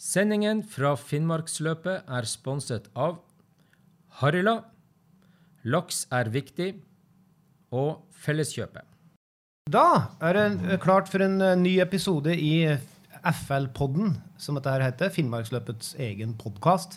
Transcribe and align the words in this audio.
Sendingen 0.00 0.62
fra 0.64 0.94
Finnmarksløpet 0.96 2.06
er 2.08 2.24
sponset 2.28 2.86
av 2.96 3.18
Harila, 4.22 4.62
Laks 5.68 6.06
er 6.08 6.30
viktig 6.32 6.70
og 7.76 7.98
Felleskjøpet. 8.22 8.86
Da 9.68 9.82
er 10.24 10.38
det 10.38 10.44
eh, 10.64 10.78
klart 10.80 11.10
for 11.12 11.20
en 11.20 11.36
eh, 11.44 11.52
ny 11.60 11.74
episode 11.84 12.32
i 12.32 12.78
FL-podden, 13.20 14.14
som 14.40 14.56
dette 14.56 14.72
her 14.72 14.86
heter. 14.86 15.12
Finnmarksløpets 15.12 15.92
egen 16.00 16.32
podkast. 16.40 16.96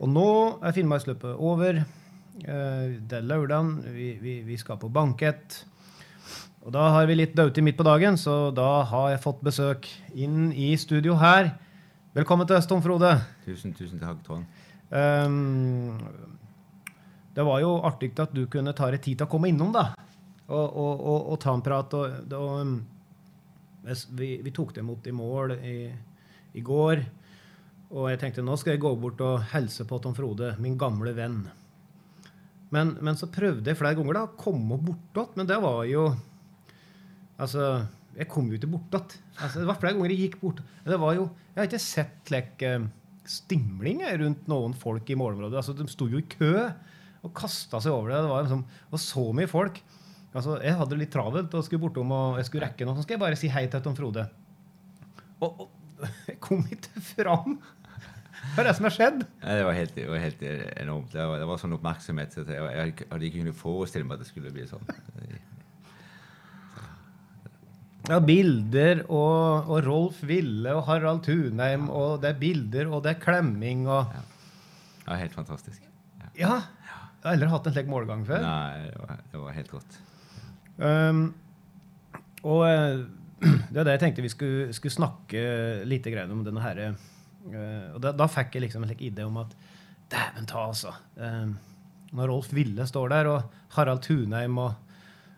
Og 0.00 0.08
nå 0.08 0.30
er 0.64 0.72
Finnmarksløpet 0.72 1.36
over. 1.36 1.82
Eh, 1.82 2.96
Det 2.96 3.20
er 3.20 3.28
lørdag. 3.28 3.74
Vi, 3.92 4.08
vi, 4.24 4.38
vi 4.48 4.56
skal 4.56 4.80
på 4.80 4.88
bankett. 4.88 5.66
Og 6.64 6.72
da 6.72 6.88
har 6.96 7.12
vi 7.12 7.20
litt 7.20 7.36
dautid 7.36 7.68
midt 7.68 7.76
på 7.76 7.84
dagen, 7.84 8.16
så 8.16 8.48
da 8.56 8.86
har 8.88 9.12
jeg 9.12 9.24
fått 9.28 9.44
besøk 9.44 9.92
inn 10.16 10.48
i 10.56 10.72
studio 10.80 11.20
her. 11.20 11.52
Velkommen 12.16 12.48
til 12.48 12.56
oss, 12.56 12.64
Tom 12.64 12.80
Frode. 12.80 13.10
Tusen, 13.44 13.74
tusen 13.76 13.98
takk, 14.00 14.22
Tom. 14.24 14.46
Um, 14.88 15.98
det 17.36 17.44
var 17.44 17.58
jo 17.60 17.74
artig 17.84 18.08
at 18.22 18.32
du 18.32 18.46
kunne 18.48 18.72
ta 18.72 18.88
deg 18.88 19.02
tid 19.04 19.18
til 19.18 19.26
å 19.26 19.28
komme 19.34 19.50
innom, 19.50 19.68
da. 19.74 19.90
Og, 20.46 20.64
og, 20.64 20.94
og, 20.94 21.26
og 21.34 21.36
ta 21.42 21.52
en 21.52 21.64
prat. 21.66 21.96
Um, 22.32 22.72
vi, 24.16 24.30
vi 24.40 24.54
tok 24.56 24.72
det 24.72 24.80
imot 24.80 25.10
i 25.10 25.12
mål 25.12 25.52
i, 25.58 25.76
i 26.56 26.64
går. 26.64 27.04
Og 27.92 28.08
jeg 28.08 28.22
tenkte 28.22 28.46
nå 28.46 28.56
skal 28.56 28.78
jeg 28.78 28.84
gå 28.86 28.94
bort 29.02 29.20
og 29.20 29.44
hilse 29.52 29.84
på 29.84 30.00
Tom 30.00 30.16
Frode, 30.16 30.54
min 30.56 30.80
gamle 30.80 31.12
venn. 31.18 31.42
Men, 32.72 32.96
men 33.04 33.20
så 33.20 33.28
prøvde 33.28 33.68
jeg 33.68 33.76
flere 33.76 34.00
ganger 34.00 34.22
da, 34.22 34.24
å 34.24 34.40
komme 34.40 34.80
bortåt, 34.80 35.36
men 35.36 35.52
det 35.52 35.60
var 35.60 35.84
jo 35.92 36.14
Altså, 37.36 37.82
jeg 38.16 38.28
kom 38.32 38.46
jo 38.48 38.56
ikke 38.56 38.70
bortåt. 38.72 39.18
Altså, 39.36 39.60
det 39.60 39.68
var 39.68 39.78
flere 39.80 39.96
ganger 39.96 40.14
jeg 40.14 40.22
gikk 40.26 40.38
bort. 40.40 40.62
Det 40.86 41.00
var 41.00 41.16
jo 41.18 41.26
Jeg 41.26 41.60
har 41.60 41.68
ikke 41.68 41.82
sett 41.82 42.32
like, 42.32 42.72
stimling 43.26 44.02
rundt 44.22 44.48
noen 44.50 44.74
folk 44.76 45.08
i 45.10 45.18
målområdet. 45.18 45.60
Altså, 45.60 45.74
de 45.76 45.86
sto 45.90 46.08
jo 46.08 46.20
i 46.20 46.28
kø 46.30 46.52
og 47.26 47.32
kasta 47.36 47.80
seg 47.82 47.94
over 47.94 48.12
det. 48.12 48.22
Det 48.22 48.32
var 48.32 48.44
liksom, 48.46 48.64
og 48.92 49.02
så 49.02 49.24
mye 49.36 49.50
folk. 49.50 49.80
Altså, 50.36 50.58
jeg 50.62 50.76
hadde 50.78 50.92
det 50.92 51.00
litt 51.00 51.14
travelt 51.14 51.54
og 51.56 51.64
skulle 51.64 51.82
bortom 51.86 52.12
og 52.12 52.40
jeg 52.40 52.48
skulle 52.48 52.68
rekke 52.68 52.86
noe. 52.86 52.96
Så 52.98 53.06
skal 53.06 53.16
jeg 53.16 53.24
bare 53.24 53.40
si 53.40 53.50
hei 53.52 53.64
til 53.72 53.82
Tom 53.84 53.96
Frode. 53.98 54.26
Og, 55.40 55.64
og 55.66 56.06
jeg 56.30 56.38
kom 56.44 56.62
ikke 56.72 57.02
fram. 57.14 57.58
Hva 58.54 58.62
er 58.62 58.68
det 58.68 58.76
som 58.78 58.86
har 58.86 58.94
skjedd? 58.94 59.24
Det, 59.42 59.64
var 59.66 59.74
helt, 59.76 59.96
det 59.96 60.06
var 60.08 60.22
helt 60.22 60.42
enormt. 60.46 61.10
Det 61.12 61.24
var, 61.24 61.40
det 61.40 61.48
var 61.50 61.60
sånn 61.60 61.74
oppmerksomhet. 61.76 62.36
Så 62.36 62.44
jeg, 62.46 62.62
jeg 62.62 63.08
hadde 63.10 63.28
ikke 63.28 63.42
kunnet 63.42 63.58
forestille 63.58 64.06
meg 64.06 64.20
at 64.20 64.24
det 64.24 64.30
skulle 64.30 64.52
bli 64.54 64.68
sånn. 64.70 64.84
Ja, 68.06 68.20
bilder 68.22 69.00
og, 69.10 69.66
og 69.66 69.80
Rolf 69.82 70.20
Ville 70.28 70.70
og 70.76 70.84
Harald 70.86 71.24
Tunheim, 71.26 71.88
og 71.90 72.20
det 72.22 72.30
er 72.30 72.38
bilder, 72.38 72.86
og 72.86 73.02
det 73.02 73.16
er 73.16 73.22
klemming 73.22 73.88
og 73.90 74.12
Ja, 75.06 75.16
helt 75.18 75.34
fantastisk. 75.34 75.82
Ja. 76.20 76.30
Ja! 76.38 76.54
Jeg 77.26 77.32
har 77.32 77.32
aldri 77.32 77.48
hatt 77.50 77.66
en 77.66 77.74
slik 77.74 77.88
målgang 77.90 78.22
før. 78.28 78.44
Nei, 78.44 78.86
det 78.86 79.00
var, 79.02 79.22
det 79.32 79.40
var 79.42 79.54
helt 79.56 79.72
rått. 79.74 79.96
Um, 80.78 81.20
og 82.46 82.62
eh, 82.68 83.00
det 83.72 83.80
er 83.80 83.88
det 83.88 83.96
jeg 83.96 84.02
tenkte 84.04 84.22
vi 84.22 84.30
skulle, 84.30 84.68
skulle 84.76 84.94
snakke 84.94 85.42
litt 85.88 86.06
om 86.22 86.44
denne 86.46 86.62
her. 86.62 86.82
eh, 86.86 87.86
og 87.90 87.98
da, 88.04 88.14
da 88.14 88.30
fikk 88.30 88.54
jeg 88.54 88.68
liksom 88.68 88.86
en 88.86 88.92
slik 88.92 89.02
idé 89.08 89.26
om 89.26 89.40
at 89.42 89.56
dæven 90.12 90.46
ta, 90.46 90.68
altså. 90.68 90.94
Um, 91.18 91.56
når 92.14 92.30
Rolf 92.30 92.52
Ville 92.54 92.86
står 92.86 93.10
der, 93.10 93.32
og 93.34 93.58
Harald 93.74 94.06
Tunheim 94.06 94.62
og, 94.62 94.78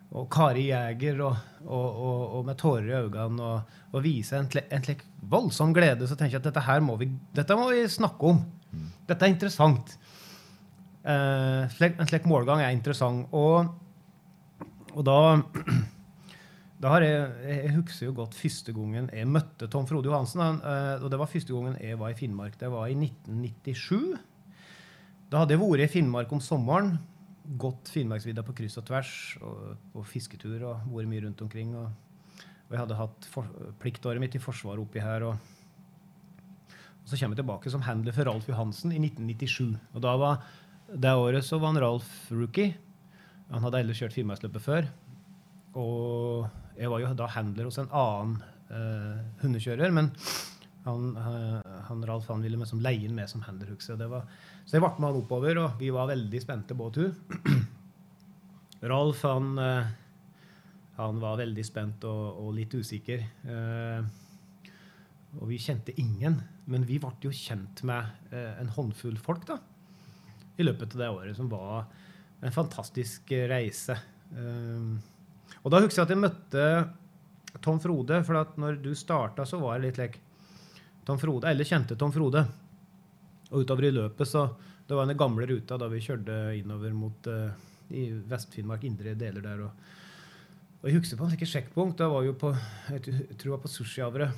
og 0.09 0.25
Kari 0.33 0.69
Jæger 0.69 1.19
og, 1.21 1.35
og, 1.65 1.87
og, 1.87 2.21
og 2.37 2.45
med 2.47 2.57
tårer 2.57 2.87
i 2.87 2.95
øynene 2.97 3.43
og, 3.45 3.75
og 3.93 4.03
viser 4.03 4.39
en, 4.41 4.47
en 4.49 4.85
slik 4.85 5.03
voldsom 5.29 5.73
glede, 5.75 6.07
så 6.09 6.17
tenker 6.17 6.37
jeg 6.37 6.41
at 6.41 6.49
dette 6.49 6.65
her 6.65 6.81
må 6.81 6.95
vi, 6.97 7.11
dette 7.35 7.57
må 7.57 7.69
vi 7.69 7.83
snakke 7.91 8.31
om. 8.33 8.41
Dette 9.09 9.25
er 9.25 9.33
interessant. 9.33 9.93
Eh, 11.05 11.77
en 11.85 12.09
slik 12.09 12.25
målgang 12.29 12.63
er 12.63 12.73
interessant. 12.73 13.29
Og, 13.37 13.69
og 14.95 15.05
da 15.05 15.19
da 16.81 16.93
har 16.93 17.03
jeg, 17.03 17.23
jeg 17.43 17.75
husker 17.75 18.07
jo 18.07 18.15
godt 18.21 18.37
første 18.39 18.71
gangen 18.71 19.09
jeg 19.11 19.27
møtte 19.27 19.67
Tom 19.67 19.87
Frode 19.89 20.07
Johansen. 20.07 20.41
Han, 20.41 20.59
eh, 20.63 21.03
og 21.03 21.09
det 21.11 21.19
var 21.19 21.29
første 21.31 21.53
gangen 21.53 21.77
jeg 21.83 21.99
var 21.99 22.13
i 22.13 22.17
Finnmark. 22.17 22.57
Det 22.59 22.71
var 22.71 22.87
i 22.87 22.97
1997. 22.97 24.17
Da 25.29 25.43
hadde 25.43 25.53
jeg 25.53 25.61
vært 25.61 25.85
i 25.85 25.93
Finnmark 25.99 26.31
om 26.33 26.41
sommeren. 26.41 26.95
Gått 27.57 27.89
Finnmarksvidda 27.89 28.43
på 28.45 28.53
kryss 28.57 28.77
og 28.77 28.85
tvers 28.85 29.11
og 29.41 29.77
på 29.93 30.03
fisketur 30.05 30.67
og 30.69 30.91
vært 30.93 31.09
mye 31.09 31.23
rundt 31.23 31.41
omkring. 31.41 31.71
Og, 31.79 31.87
og 32.67 32.75
jeg 32.75 32.81
hadde 32.83 32.99
hatt 32.99 33.29
for, 33.31 33.49
pliktåret 33.81 34.21
mitt 34.21 34.37
i 34.37 34.43
Forsvaret 34.43 34.83
oppi 34.83 35.01
her. 35.01 35.25
Og, 35.25 35.33
og 36.69 37.07
så 37.09 37.17
kommer 37.17 37.33
jeg 37.33 37.41
tilbake 37.41 37.73
som 37.73 37.85
handler 37.87 38.13
for 38.13 38.29
Ralf 38.29 38.49
Johansen 38.51 38.93
i 38.93 39.01
1997. 39.01 39.79
Og 39.95 40.05
da 40.05 40.13
var, 40.21 40.45
det 40.93 41.15
året 41.17 41.47
så 41.47 41.57
var 41.57 41.73
han 41.73 41.81
Ralf 41.81 42.11
rookie. 42.29 42.75
Han 43.49 43.65
hadde 43.65 43.81
ellers 43.81 44.03
kjørt 44.03 44.13
Finnmarksløpet 44.17 44.65
før. 44.65 44.91
Og 45.79 46.45
jeg 46.77 46.89
var 46.91 47.01
jo 47.01 47.11
da 47.17 47.27
handler 47.33 47.67
hos 47.69 47.79
en 47.81 47.89
annen 47.89 48.37
eh, 48.69 49.25
hundekjører, 49.41 49.93
men 49.95 50.11
han, 50.85 51.09
eh, 51.17 51.73
han 51.89 52.05
Ralf 52.07 52.29
han 52.31 52.43
ville 52.45 52.59
liksom 52.59 52.81
leie 52.83 53.09
med 53.11 53.29
som 53.29 53.43
handler. 53.45 53.73
husker 53.73 53.93
jeg. 53.93 54.01
Det 54.03 54.09
var, 54.11 54.27
så 54.69 54.77
jeg 54.77 54.83
ble 54.83 54.91
med 55.01 55.07
han 55.09 55.17
oppover, 55.17 55.57
og 55.63 55.79
vi 55.81 55.87
var 55.89 56.11
veldig 56.11 56.39
spente 56.43 56.75
båttur. 56.77 57.09
Ralf 58.91 59.23
han, 59.25 59.47
eh, 59.57 59.87
han 60.99 61.21
var 61.23 61.39
veldig 61.39 61.65
spent 61.65 62.05
og, 62.05 62.43
og 62.43 62.51
litt 62.53 62.75
usikker. 62.77 63.23
Eh, 63.49 64.11
og 65.39 65.49
vi 65.49 65.57
kjente 65.57 65.95
ingen, 65.97 66.37
men 66.69 66.85
vi 66.85 66.99
ble 67.01 67.09
jo 67.25 67.33
kjent 67.33 67.81
med 67.89 68.29
eh, 68.29 68.61
en 68.61 68.69
håndfull 68.77 69.17
folk 69.17 69.49
da, 69.49 69.57
i 70.61 70.69
løpet 70.69 70.93
av 70.93 71.01
det 71.01 71.09
året, 71.17 71.39
som 71.41 71.49
var 71.49 71.89
en 72.45 72.53
fantastisk 72.53 73.33
reise. 73.49 73.97
Eh, 74.37 74.87
og 75.63 75.73
da 75.73 75.81
husker 75.81 76.03
jeg 76.03 76.11
at 76.11 76.13
jeg 76.13 76.25
møtte 76.27 76.69
Tom 77.65 77.81
Frode, 77.81 78.21
for 78.21 78.45
at 78.45 78.53
når 78.61 78.77
du 78.85 78.93
starta, 78.93 79.49
så 79.49 79.57
var 79.65 79.79
det 79.81 79.89
litt 79.89 80.03
like 80.05 80.27
Tom 81.09 81.17
Frode, 81.17 81.49
eller 81.49 81.65
kjente 81.65 81.97
Tom 81.97 82.13
Frode. 82.13 82.45
Og 83.51 83.63
utover 83.63 83.87
i 83.89 83.91
løpet, 83.95 84.27
så 84.29 84.49
Det 84.89 84.95
var 84.97 85.05
den 85.05 85.17
gamle 85.17 85.45
ruta 85.45 85.77
da 85.77 85.87
vi 85.87 85.99
kjørte 86.01 86.35
innover 86.57 86.93
mot 86.97 87.27
uh, 87.29 87.51
i 87.93 88.07
Vest-Finnmark, 88.29 88.83
indre 88.89 89.13
deler 89.13 89.41
der. 89.45 89.59
Og, 89.67 89.71
og 90.81 90.87
jeg 90.89 90.95
husker 90.97 91.17
på 91.19 91.27
en 91.27 91.29
slik 91.35 91.45
sjekkpunkt. 91.49 91.97
Da 92.01 92.07
var 92.09 92.23
jo 92.25 92.33
på 92.33 92.49
jeg 92.89 93.03
tror 93.03 93.43
det 93.43 93.51
var 93.53 93.61
på 93.61 93.69
Sushiavre. 93.69 94.31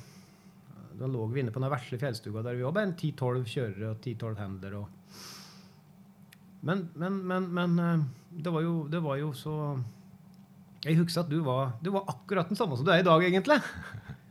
Da 1.00 1.08
lå 1.08 1.24
vi 1.32 1.40
inne 1.40 1.50
på 1.54 1.60
den 1.62 1.72
vesle 1.72 1.96
fjellstua 1.98 2.42
der 2.44 2.58
vi 2.58 2.66
var 2.66 2.74
bare 2.76 2.92
10-12 2.92 3.46
kjørere 3.48 3.94
og 3.94 4.04
10-12 4.04 4.36
handlere. 4.42 4.82
men, 6.62 6.88
men, 6.94 7.16
men, 7.26 7.48
men 7.54 7.78
eh, 7.78 8.02
det, 8.44 8.52
var 8.52 8.60
jo, 8.62 8.74
det 8.92 9.00
var 9.02 9.16
jo 9.18 9.32
så 9.34 9.54
Jeg 10.84 10.98
husker 11.00 11.22
at 11.24 11.30
du 11.32 11.40
var, 11.46 11.72
du 11.82 11.90
var 11.94 12.04
akkurat 12.12 12.48
den 12.52 12.56
samme 12.60 12.76
som 12.76 12.84
du 12.86 12.90
er 12.92 13.00
i 13.00 13.06
dag, 13.08 13.24
egentlig. 13.24 13.56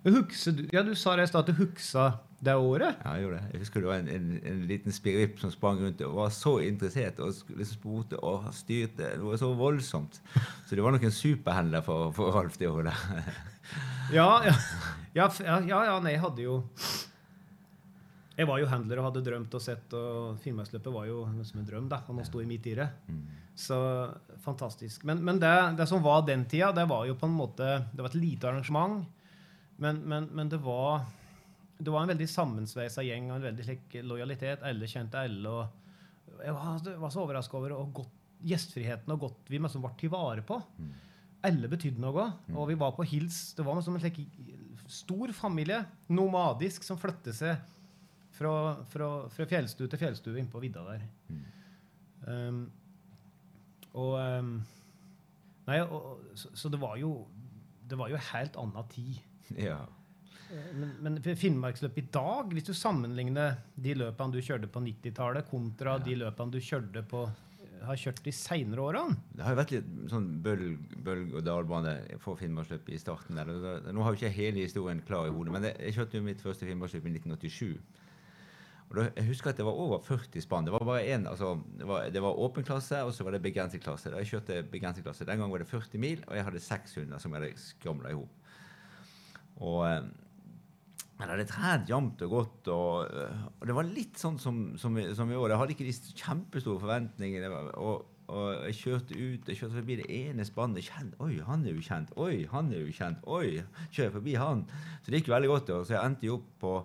Husker, 0.06 0.52
du- 0.52 0.68
ja, 0.72 0.84
Du 0.84 0.94
sa 0.96 1.16
det 1.16 1.24
i 1.24 1.32
stad 1.34 1.50
at 1.50 1.50
du 1.56 1.64
huksa 1.66 2.06
det 2.42 2.56
året. 2.58 2.98
Ja, 3.04 3.14
jeg 3.16 3.28
gjorde 3.28 3.38
det. 3.38 3.52
Jeg 3.54 3.62
husker 3.62 3.84
det 3.84 3.90
var 3.92 4.00
en, 4.02 4.10
en, 4.10 4.32
en 4.50 4.64
liten 4.70 4.96
spirip 4.96 5.38
som 5.42 5.52
sprang 5.54 5.82
rundt 5.84 6.02
og 6.08 6.16
var 6.18 6.32
så 6.34 6.56
interessert 6.66 7.22
og 7.22 7.30
liksom 7.54 7.78
spurte 7.78 8.18
og 8.26 8.48
styrte. 8.58 9.12
Det 9.14 9.22
var 9.22 9.38
så 9.38 9.52
voldsomt. 9.58 10.18
Så 10.66 10.74
det 10.78 10.82
var 10.82 10.96
nok 10.96 11.06
en 11.06 11.14
superhandler 11.14 11.86
for, 11.86 12.10
for 12.18 12.34
Ralf 12.34 12.58
det 12.62 12.72
året. 12.72 12.98
Ja, 14.12 14.42
ja, 14.44 14.54
ja, 15.16 15.26
ja, 15.40 15.58
ja, 15.64 15.78
ja 15.88 15.94
nei, 16.04 16.16
jeg 16.18 16.20
hadde 16.20 16.44
jo 16.44 16.56
Jeg 18.36 18.48
var 18.50 18.60
jo 18.60 18.68
handler 18.68 19.00
og 19.00 19.06
hadde 19.06 19.22
drømt 19.24 19.54
og 19.56 19.64
sett, 19.64 19.94
og 19.96 20.42
Finnmarksløpet 20.44 20.92
var 20.92 21.06
jo 21.08 21.22
som 21.48 21.62
en 21.62 21.70
drøm. 21.70 21.88
da, 21.88 22.02
og 22.10 22.18
nå 22.18 22.26
sto 22.28 22.42
jeg 22.42 22.50
midt 22.50 22.68
i 22.68 22.76
det. 22.82 22.90
Så 23.56 23.78
fantastisk. 24.44 25.06
Men, 25.08 25.22
men 25.24 25.40
det, 25.40 25.54
det 25.78 25.88
som 25.88 26.04
var 26.04 26.26
den 26.28 26.44
tida, 26.50 26.74
det 26.76 26.88
var 26.90 27.06
jo 27.08 27.16
på 27.16 27.30
en 27.30 27.38
måte 27.38 27.70
Det 27.94 28.02
var 28.02 28.10
et 28.10 28.20
lite 28.20 28.50
arrangement, 28.50 29.06
men, 29.78 30.02
men, 30.10 30.28
men 30.34 30.52
det 30.52 30.60
var 30.66 31.06
det 31.82 31.92
var 31.94 32.04
en 32.06 32.12
veldig 32.14 32.28
sammensveisa 32.30 33.04
gjeng 33.06 33.30
og 33.32 33.38
en 33.40 33.46
veldig 33.50 33.66
slik 33.68 33.96
lojalitet. 34.06 34.64
Alle 34.68 34.88
kjente 34.90 35.20
alle. 35.20 35.50
og 35.50 36.42
Jeg 36.46 36.54
var, 36.58 36.90
var 37.02 37.10
så 37.14 37.24
overraska 37.26 37.58
over 37.58 37.74
og 37.78 37.94
godt, 38.02 38.18
gjestfriheten 38.42 39.12
og 39.14 39.20
godt 39.28 39.50
vi 39.54 39.60
liksom 39.62 39.84
ble 39.86 39.92
til 40.02 40.10
vare 40.14 40.42
på. 40.46 40.58
Alle 41.46 41.68
betydde 41.70 42.02
noe. 42.02 42.28
Og 42.56 42.68
vi 42.70 42.76
var 42.78 42.92
på 42.98 43.06
hils. 43.10 43.54
Det 43.58 43.66
var 43.66 43.78
liksom 43.80 43.98
en 43.98 44.04
slik 44.04 44.20
stor 44.92 45.32
familie, 45.34 45.84
nomadisk, 46.12 46.84
som 46.84 46.98
flyttet 47.00 47.38
seg 47.38 47.58
fra, 48.36 48.52
fra, 48.92 49.08
fra 49.32 49.46
fjellstue 49.48 49.88
til 49.92 50.00
fjellstue 50.02 50.40
innpå 50.42 50.60
vidda 50.64 50.84
der. 50.88 51.06
Um, 52.28 52.62
og 53.98 54.14
um, 54.22 54.52
Nei, 55.68 55.80
og- 55.82 56.20
så, 56.38 56.50
så 56.58 56.70
det 56.74 56.80
var 56.82 56.96
jo 57.02 57.28
Det 57.90 57.98
var 58.00 58.10
jo 58.10 58.18
helt 58.32 58.56
anna 58.62 58.84
tid. 58.94 59.18
Ja. 59.58 59.80
Men, 60.52 60.92
men 61.04 61.20
Finnmarksløpet 61.22 62.02
i 62.02 62.10
dag, 62.14 62.52
hvis 62.52 62.68
du 62.68 62.74
sammenligner 62.76 63.62
de 63.80 63.96
løpene 63.96 64.36
du 64.36 64.42
kjørte 64.44 64.70
på 64.72 64.84
90-tallet, 64.84 65.48
kontra 65.48 65.96
de 66.04 66.18
løpene 66.20 66.54
du 66.54 66.60
kjørte 66.64 67.04
på, 67.08 67.24
har 67.82 67.98
kjørt 67.98 68.22
de 68.26 68.34
seinere 68.36 68.84
årene. 68.84 69.18
Det 69.34 69.46
har 69.46 69.56
jo 69.56 69.60
vært 69.62 69.74
litt 69.74 69.88
sånn 70.12 70.28
bølg, 70.46 70.92
bølg 71.06 71.34
og 71.40 71.46
dalbane 71.48 71.96
for 72.22 72.38
Finnmarksløpet 72.40 72.94
i 72.94 73.00
starten. 73.02 73.40
Der. 73.40 73.90
Nå 73.90 74.04
har 74.06 74.14
jo 74.14 74.20
ikke 74.20 74.36
hele 74.36 74.68
historien 74.68 75.02
klar 75.08 75.30
i 75.30 75.34
hodet, 75.34 75.56
men 75.56 75.66
det, 75.66 75.74
jeg 75.88 75.98
kjørte 75.98 76.20
jo 76.20 76.28
mitt 76.28 76.44
første 76.44 76.70
Finnmarksløp 76.70 77.08
i 77.10 77.16
1987. 77.18 78.02
Og 78.92 78.98
da, 79.00 79.06
jeg 79.16 79.30
husker 79.30 79.54
at 79.54 79.60
det 79.60 79.66
var 79.66 79.78
over 79.80 80.02
40 80.04 80.44
spann. 80.44 80.68
Det 80.68 80.74
var 80.76 80.84
bare 80.84 81.06
én, 81.08 81.26
altså, 81.30 81.54
det 81.80 81.88
var, 81.88 82.10
det 82.12 82.22
var 82.22 82.40
åpen 82.44 82.66
klasse, 82.68 83.00
og 83.08 83.14
så 83.16 83.24
var 83.24 83.38
det 83.38 83.44
begrenset 83.46 83.84
klasse. 83.84 84.12
Da 84.12 84.20
jeg 84.20 84.34
kjørte 84.34 84.62
begrenset 84.68 85.06
klasse, 85.06 85.26
Den 85.26 85.40
gangen 85.40 85.54
var 85.54 85.64
det 85.64 85.72
40 85.72 86.02
mil, 86.04 86.24
og 86.28 86.36
jeg 86.36 86.44
hadde 86.44 86.60
600 86.60 87.20
som 87.24 87.34
jeg 87.34 87.42
hadde 87.42 87.64
skramla 87.66 88.12
i 88.12 88.20
hop. 88.20 88.52
Og 89.62 89.80
eh, 89.88 90.04
men 91.22 91.38
det 91.38 91.50
trent 91.52 91.90
jevnt 91.90 92.22
og 92.26 92.32
godt, 92.34 92.70
og, 92.74 93.12
øh, 93.14 93.44
og 93.60 93.68
det 93.70 93.76
var 93.78 93.90
litt 93.90 94.18
sånn 94.18 94.40
som, 94.42 94.62
som, 94.82 94.98
som 95.18 95.30
i 95.30 95.38
år. 95.38 95.54
Jeg 95.54 95.62
hadde 95.62 95.76
ikke 95.76 95.88
de 95.88 96.16
kjempestore 96.18 96.82
forventningene. 96.82 97.52
Og, 97.78 98.08
og 98.32 98.48
jeg 98.70 98.78
kjørte 98.80 99.18
ut, 99.18 99.50
jeg 99.52 99.60
kjørte 99.60 99.78
forbi 99.78 100.00
det 100.00 100.10
ene 100.18 100.48
spannet. 100.48 100.88
Kjent, 100.88 101.18
oi, 101.22 101.36
han 101.46 101.66
er 101.68 101.78
ukjent. 101.78 102.14
Oi, 102.18 102.46
han 102.52 102.74
er 102.74 102.90
ukjent. 102.90 103.24
Oi, 103.30 103.62
kjører 103.92 104.16
forbi 104.18 104.36
han. 104.42 104.66
Så 105.04 105.12
det 105.12 105.22
gikk 105.22 105.34
veldig 105.36 105.52
godt. 105.52 105.74
Og 105.78 105.88
så 105.88 105.98
jeg 105.98 106.10
endte 106.10 106.30
jo 106.30 106.40
opp 106.40 106.52
på 106.64 106.76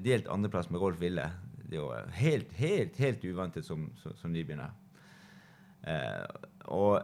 delt 0.00 0.30
andreplass 0.32 0.70
med 0.72 0.80
Rolf 0.80 1.00
Ville. 1.02 1.26
Det 1.72 1.80
var 1.80 2.08
helt, 2.18 2.52
helt, 2.60 2.96
helt 3.00 3.24
uventet 3.24 3.66
som, 3.66 3.88
som, 4.00 4.16
som 4.16 4.32
nybegynner. 4.32 4.72
Eh, 5.88 6.24
og 6.72 7.00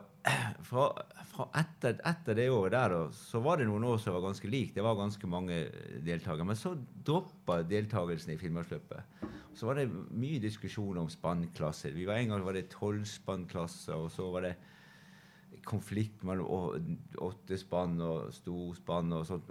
fra, 0.69 0.87
fra 1.31 1.47
etter, 1.61 1.99
etter 2.07 2.39
det 2.39 2.49
året 2.53 2.75
der, 2.75 2.95
så 3.15 3.41
var 3.45 3.61
det 3.61 3.69
noen 3.69 3.87
år 3.89 4.01
som 4.03 4.17
var 4.17 4.27
ganske 4.29 4.51
lik. 4.51 4.75
Det 4.77 4.85
var 4.85 4.99
ganske 4.99 5.31
mange 5.31 5.61
deltakere. 6.07 6.47
Men 6.49 6.59
så 6.59 6.75
droppa 7.07 7.61
deltakelsen 7.69 8.35
i 8.35 8.39
Finnmarksløpet. 8.41 9.23
Så 9.59 9.69
var 9.69 9.81
det 9.81 9.89
mye 9.91 10.41
diskusjon 10.43 11.01
om 11.01 11.09
spannklasser. 11.11 11.95
Vi 11.97 12.07
var 12.07 12.21
En 12.21 12.35
gang 12.35 12.45
var 12.47 12.55
det 12.55 12.69
tolv 12.73 13.05
spannklasser, 13.09 13.97
og 13.99 14.11
så 14.15 14.29
var 14.35 14.47
det 14.47 14.57
konflikt 15.69 16.23
mellom 16.27 16.49
åtte 17.25 17.59
spann 17.61 17.99
og 18.05 18.33
storspann 18.37 19.17
og 19.17 19.27
sånt. 19.29 19.51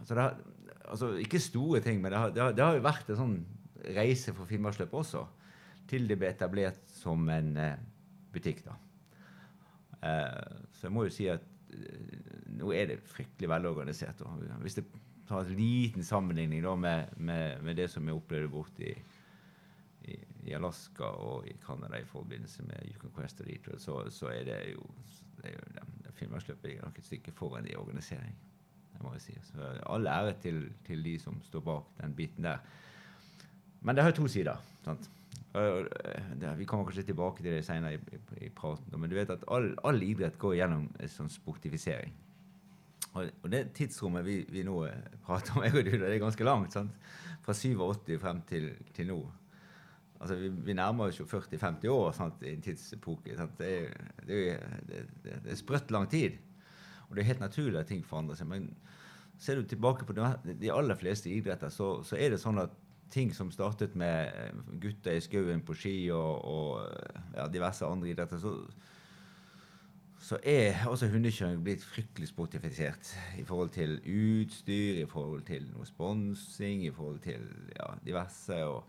Altså 0.00 0.18
har, 0.18 0.36
altså 0.84 1.14
ikke 1.22 1.40
store 1.42 1.80
ting, 1.84 2.00
men 2.02 2.12
det 2.12 2.20
har, 2.20 2.34
det 2.34 2.42
har, 2.42 2.54
det 2.56 2.64
har 2.64 2.78
jo 2.78 2.86
vært 2.86 3.10
en 3.10 3.20
sånn 3.20 3.36
reise 3.96 4.34
for 4.36 4.48
Finnmarksløpet 4.48 5.00
også. 5.02 5.24
Til 5.90 6.06
det 6.06 6.18
ble 6.20 6.30
etablert 6.30 6.92
som 6.94 7.24
en 7.32 7.56
eh, 7.58 7.80
butikk, 8.32 8.62
da. 8.66 8.76
Eh, 10.02 10.66
så 10.72 10.88
jeg 10.88 10.94
må 10.94 11.04
jo 11.06 11.14
si 11.14 11.28
at 11.32 11.44
eh, 11.74 12.18
nå 12.56 12.72
er 12.76 12.92
det 12.92 13.00
fryktelig 13.10 13.50
velorganisert. 13.52 14.22
Hvis 14.62 14.80
det 14.80 14.86
tar 15.28 15.44
en 15.44 15.56
liten 15.56 16.04
sammenligning 16.04 16.64
da 16.64 16.74
med, 16.76 17.16
med, 17.16 17.62
med 17.62 17.78
det 17.78 17.90
som 17.92 18.06
jeg 18.08 18.16
opplevde 18.16 18.52
borte 18.52 18.86
i, 18.88 18.94
i, 20.10 20.54
Alaska 20.56 21.12
og 21.22 21.46
i 21.48 21.54
Canada 21.62 22.00
i 22.00 22.08
forbindelse 22.08 22.64
med 22.66 22.88
Yukon 22.90 23.14
Quest 23.16 23.40
og 23.44 23.50
Detroit, 23.50 23.82
så, 23.82 24.02
så 24.10 24.32
er 24.32 24.44
det 24.48 24.60
jo, 24.72 24.86
det 25.40 25.52
er 25.52 25.58
jo 25.58 26.16
Finnmarksløpet 26.20 26.66
ligger 26.68 26.84
nok 26.84 26.98
et 27.00 27.06
stykke 27.06 27.32
foran 27.32 27.68
i 27.70 27.76
organisering. 27.80 28.34
Det 28.92 29.00
må 29.00 29.14
jeg 29.14 29.22
si. 29.24 29.36
Så 29.46 29.70
all 29.88 30.06
ære 30.06 30.34
til, 30.42 30.58
til 30.84 31.04
de 31.04 31.14
som 31.18 31.38
står 31.46 31.62
bak 31.64 31.94
den 32.00 32.12
biten 32.16 32.44
der. 32.44 32.58
Men 33.80 33.96
det 33.96 34.04
har 34.04 34.12
to 34.12 34.26
sider. 34.28 34.60
sant? 34.84 35.08
Vi 35.52 36.66
kommer 36.68 36.86
kanskje 36.86 37.08
tilbake 37.08 37.42
til 37.42 37.56
det 37.56 37.64
senere 37.66 37.96
i, 37.96 38.00
i, 38.14 38.20
i 38.46 38.50
praten, 38.54 38.94
men 38.94 39.10
du 39.10 39.16
vet 39.18 39.32
at 39.34 39.42
all, 39.50 39.72
all 39.84 40.02
idrett 40.02 40.38
går 40.38 40.60
gjennom 40.60 40.86
en 40.94 41.10
sånn 41.10 41.32
sportifisering. 41.32 42.14
Og, 43.10 43.26
og 43.42 43.50
det 43.50 43.64
tidsrommet 43.74 44.22
vi, 44.26 44.36
vi 44.52 44.62
nå 44.66 44.76
eh, 44.86 45.16
prater 45.26 45.58
om, 45.58 45.64
det 45.90 45.98
er 45.98 46.20
ganske 46.22 46.46
langt. 46.46 46.76
sant? 46.76 46.94
Fra 47.42 47.56
87 47.56 48.18
frem 48.22 48.42
til, 48.46 48.70
til 48.94 49.10
nå. 49.10 49.18
Altså, 50.20 50.36
vi, 50.36 50.50
vi 50.68 50.76
nærmer 50.76 51.10
oss 51.10 51.18
jo 51.18 51.26
40-50 51.26 51.90
år 51.90 52.12
sant, 52.14 52.44
i 52.44 52.54
en 52.54 52.62
tidsepoke. 52.62 53.34
Sant? 53.38 53.56
Det, 53.58 53.72
er, 53.80 54.12
det, 54.28 54.40
er, 54.52 54.78
det, 54.86 55.02
er, 55.24 55.42
det 55.46 55.54
er 55.54 55.58
sprøtt 55.58 55.90
lang 55.90 56.06
tid. 56.12 56.38
Og 57.08 57.16
det 57.16 57.24
er 57.24 57.32
helt 57.32 57.42
naturlig 57.42 57.80
at 57.80 57.90
ting 57.90 58.04
forandrer 58.06 58.38
seg. 58.38 58.50
Men 58.52 58.68
ser 59.40 59.58
du 59.58 59.66
tilbake 59.66 60.06
på 60.06 60.14
de 60.14 60.54
de 60.60 60.70
aller 60.70 60.98
fleste 61.00 61.32
idretter, 61.32 61.72
så, 61.74 61.96
så 62.06 62.18
er 62.20 62.34
det 62.34 62.42
sånn 62.42 62.60
at 62.62 62.76
ting 63.10 63.34
som 63.34 63.50
startet 63.54 63.96
med 63.98 64.30
eh, 64.30 64.62
gutter 64.82 65.18
i 65.18 65.24
skauen 65.24 65.64
på 65.66 65.76
ski 65.78 65.94
og, 66.14 66.44
og 66.46 67.36
ja, 67.36 67.48
diverse 67.50 67.86
andre 67.86 68.12
idretter, 68.12 68.40
så, 68.42 68.54
så 70.20 70.38
er 70.42 70.86
også 70.88 71.10
hundekjøring 71.12 71.62
blitt 71.66 71.84
fryktelig 71.84 72.30
sportifisert 72.30 73.14
i 73.40 73.44
forhold 73.46 73.74
til 73.74 73.98
utstyr, 74.00 75.02
i 75.02 75.08
forhold 75.10 75.46
til 75.48 75.68
noe 75.74 75.88
sponsing, 75.88 76.86
i 76.86 76.94
forhold 76.94 77.22
til 77.26 77.46
ja, 77.76 77.92
diverse. 78.06 78.64
og 78.64 78.84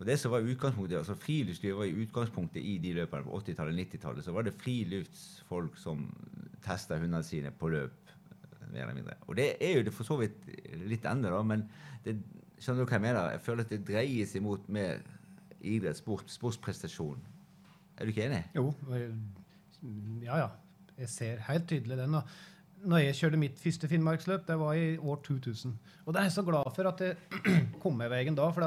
og 0.00 0.06
det 0.08 0.16
som 0.16 0.32
var 0.32 0.46
utgangspunktet, 0.48 0.96
altså 0.96 1.14
Friluftsliv 1.14 1.76
var 1.76 1.84
i 1.84 1.96
utgangspunktet 2.02 2.64
i 2.64 2.78
de 2.80 2.94
løpene 2.96 3.26
på 3.26 3.40
80-tallet 3.42 3.76
90-tallet. 3.82 4.24
Så 4.24 4.32
var 4.32 4.46
det 4.46 4.54
friluftsfolk 4.56 5.76
som 5.76 6.06
testa 6.64 6.96
hundene 6.96 7.20
sine 7.26 7.52
på 7.52 7.68
løp. 7.68 7.98
mer 8.70 8.84
eller 8.84 8.94
mindre. 8.94 9.14
Og 9.26 9.36
det 9.36 9.56
er 9.60 9.76
jo 9.76 9.82
det 9.82 9.92
for 9.92 10.06
så 10.06 10.16
vidt 10.16 10.46
litt 10.86 11.04
ennå, 11.04 11.32
da, 11.34 11.42
men 11.42 11.64
det, 12.04 12.14
skjønner 12.60 12.84
du 12.84 12.90
hva 12.90 12.98
jeg 12.98 13.06
mener? 13.06 13.34
Jeg 13.34 13.42
føler 13.44 13.66
at 13.66 13.72
det 13.72 13.80
dreies 13.88 14.36
imot 14.38 14.68
mer 14.72 15.02
idrett, 15.60 15.98
sport, 16.00 16.30
sportsprestasjon. 16.30 17.20
Er 17.98 18.06
du 18.06 18.12
ikke 18.14 18.26
enig? 18.28 18.44
Jo, 18.56 18.70
ja 20.24 20.40
ja. 20.44 20.48
Jeg 21.00 21.08
ser 21.08 21.44
helt 21.46 21.68
tydelig 21.68 21.96
den. 21.96 22.12
da. 22.12 22.22
Når 22.80 23.02
jeg 23.02 23.16
kjørte 23.18 23.40
mitt 23.40 23.60
første 23.60 23.88
Finnmarksløp, 23.88 24.46
det 24.48 24.56
var 24.60 24.76
i 24.76 24.96
år 24.96 25.20
2000. 25.24 25.72
Og 26.04 26.12
det 26.12 26.20
er 26.20 26.28
jeg 26.28 26.36
så 26.36 26.44
glad 26.44 26.68
for 26.76 26.88
at 26.88 27.00
det 27.00 27.14
kom 27.82 27.96
med 27.96 28.12
veien 28.12 28.36
da, 28.36 28.48
for 28.52 28.64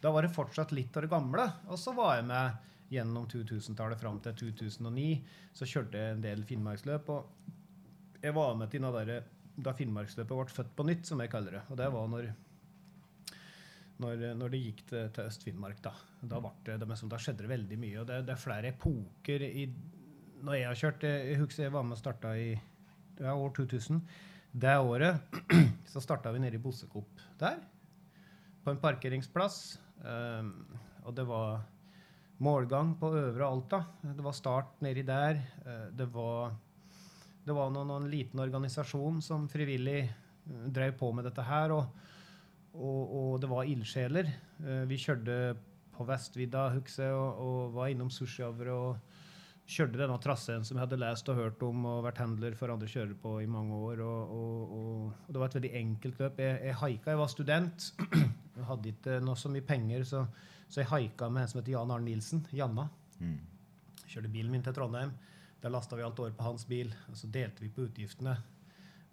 da 0.00 0.12
var 0.12 0.24
det 0.24 0.32
fortsatt 0.32 0.72
litt 0.76 0.96
av 0.96 1.04
det 1.04 1.12
gamle. 1.12 1.46
Og 1.68 1.80
så 1.80 1.92
var 1.96 2.18
jeg 2.18 2.28
med 2.28 2.68
gjennom 2.92 3.28
2000-tallet 3.30 4.00
fram 4.00 4.20
til 4.24 4.36
2009. 4.52 5.08
Så 5.56 5.68
kjørte 5.68 6.00
jeg 6.00 6.16
en 6.16 6.24
del 6.24 6.44
Finnmarksløp. 6.48 7.12
Og 7.12 8.20
jeg 8.24 8.36
var 8.36 8.56
med 8.60 8.72
til 8.72 8.84
da 9.60 9.74
Finnmarksløpet 9.76 10.36
ble 10.36 10.56
født 10.56 10.76
på 10.76 10.88
nytt, 10.88 11.08
som 11.08 11.20
jeg 11.20 11.32
kaller 11.32 11.58
det. 11.58 11.64
Og 11.68 11.80
det 11.80 11.88
var 11.92 12.08
når 12.08 12.30
når, 14.00 14.24
når 14.38 14.52
det 14.52 14.62
gikk 14.64 14.82
til, 14.88 15.10
til 15.14 15.28
Øst-Finnmark. 15.28 15.80
Da 15.84 15.92
Da, 16.20 16.40
det, 16.66 16.78
det, 16.82 16.88
da 16.88 17.18
skjedde 17.18 17.44
det 17.44 17.48
veldig 17.48 17.78
mye. 17.80 18.00
og 18.00 18.06
Det, 18.08 18.20
det 18.26 18.34
er 18.34 18.40
flere 18.40 18.72
epoker 18.74 19.44
i 19.46 19.66
Når 20.40 20.54
jeg 20.56 20.66
har 20.68 20.80
kjørt 20.82 21.02
Jeg 21.08 21.38
husker 21.40 21.62
jeg 21.64 21.72
var 21.72 21.84
med 21.84 21.96
og 21.96 22.00
starta 22.00 22.34
i 22.36 22.50
ja, 23.20 23.34
år 23.34 23.52
2000. 23.56 24.00
Det 24.52 24.76
året 24.78 25.20
så 25.92 26.00
starta 26.00 26.32
vi 26.32 26.40
nede 26.42 26.56
i 26.56 26.62
Bossekopp 26.62 27.20
der. 27.38 27.60
På 28.64 28.72
en 28.72 28.80
parkeringsplass. 28.80 29.78
Um, 30.00 30.54
og 31.04 31.14
det 31.16 31.26
var 31.28 31.60
målgang 32.40 32.94
på 33.00 33.12
Øvre 33.16 33.46
Alta. 33.46 33.84
Det 34.02 34.24
var 34.24 34.36
start 34.36 34.80
nedi 34.84 35.04
der. 35.06 35.40
Uh, 35.64 35.88
det 35.96 36.08
var, 36.12 36.56
det 37.44 37.56
var 37.56 37.70
noen, 37.72 37.92
noen 37.92 38.08
liten 38.10 38.40
organisasjon 38.40 39.20
som 39.24 39.48
frivillig 39.48 40.02
uh, 40.08 40.66
drev 40.72 40.96
på 40.98 41.12
med 41.12 41.28
dette 41.28 41.44
her. 41.44 41.76
og 41.76 42.19
og, 42.74 43.14
og 43.20 43.32
det 43.42 43.50
var 43.50 43.68
ildsjeler. 43.68 44.30
Eh, 44.62 44.84
vi 44.90 44.98
kjørte 45.00 45.36
på 45.96 46.06
Vestvidda 46.08 46.68
husker 46.76 47.08
jeg, 47.08 47.16
og, 47.16 47.40
og 47.44 47.72
var 47.76 47.90
innom 47.92 48.10
Sushiavre 48.12 48.72
og 48.72 49.16
kjørte 49.70 50.00
denne 50.00 50.16
traseen 50.22 50.64
som 50.66 50.78
jeg 50.78 50.82
hadde 50.82 50.98
lest 50.98 51.28
og 51.30 51.38
hørt 51.38 51.62
om 51.62 51.84
og 51.86 52.04
vært 52.06 52.22
handler 52.22 52.56
for 52.58 52.72
andre 52.72 52.88
kjørere 52.90 53.18
på 53.22 53.36
i 53.44 53.48
mange 53.50 53.76
år. 53.76 54.02
Og, 54.06 54.32
og, 54.36 54.76
og, 54.78 55.26
det 55.28 55.42
var 55.42 55.50
et 55.50 55.58
veldig 55.60 55.72
enkelt 55.82 56.22
løp. 56.22 56.40
Jeg, 56.42 56.60
jeg 56.66 56.78
haika, 56.82 57.12
jeg 57.12 57.20
var 57.22 57.32
student. 57.32 57.90
Jeg 58.60 58.66
hadde 58.68 58.90
ikke 58.90 59.14
noe 59.24 59.38
så 59.40 59.48
mye 59.48 59.64
penger, 59.64 60.02
så, 60.04 60.18
så 60.68 60.82
jeg 60.82 60.88
haika 60.90 61.30
med 61.32 61.46
en 61.46 61.48
som 61.48 61.60
heter 61.60 61.72
Jan 61.72 61.92
Arne 61.94 62.04
Nilsen. 62.04 62.42
Janna. 62.52 62.82
Mm. 63.16 63.38
Kjørte 64.02 64.32
bilen 64.34 64.52
min 64.52 64.64
til 64.66 64.74
Trondheim. 64.76 65.14
Der 65.62 65.72
lasta 65.72 65.96
vi 65.96 66.04
alt 66.04 66.20
over 66.20 66.34
på 66.36 66.44
hans 66.44 66.66
bil. 66.68 66.90
Og 67.08 67.16
så 67.16 67.30
delte 67.32 67.64
vi 67.64 67.70
på 67.72 67.86
utgiftene 67.86 68.34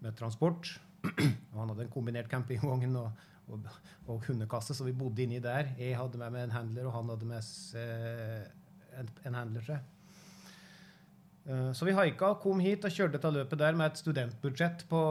med 0.04 0.18
transport. 0.18 0.74
Og 1.54 1.56
han 1.62 1.72
hadde 1.72 1.86
en 1.86 1.94
kombinert 1.94 2.28
campingvogn 2.28 2.98
og, 3.00 3.24
og, 3.52 3.68
og 4.06 4.24
hundekasse, 4.28 4.74
så 4.76 4.86
vi 4.86 4.96
bodde 4.96 5.24
inni 5.24 5.40
der. 5.44 5.72
Jeg 5.78 5.96
hadde 5.98 6.20
med 6.20 6.34
meg 6.34 6.48
en 6.48 6.56
handler, 6.56 6.88
og 6.88 6.96
han 6.98 7.12
hadde 7.14 7.28
med 7.30 7.44
seg 7.46 8.98
en, 8.98 9.10
en 9.28 9.38
handler. 9.38 9.64
Seg. 9.68 9.94
Eh, 11.48 11.72
Så 11.72 11.88
vi 11.88 11.96
haika, 11.96 12.34
kom 12.42 12.60
hit 12.60 12.84
og 12.84 12.92
kjørte 12.94 13.16
dette 13.16 13.34
løpet 13.34 13.60
der 13.60 13.76
med 13.78 13.92
et 13.92 14.04
studentbudsjett 14.04 14.86
på 14.90 15.02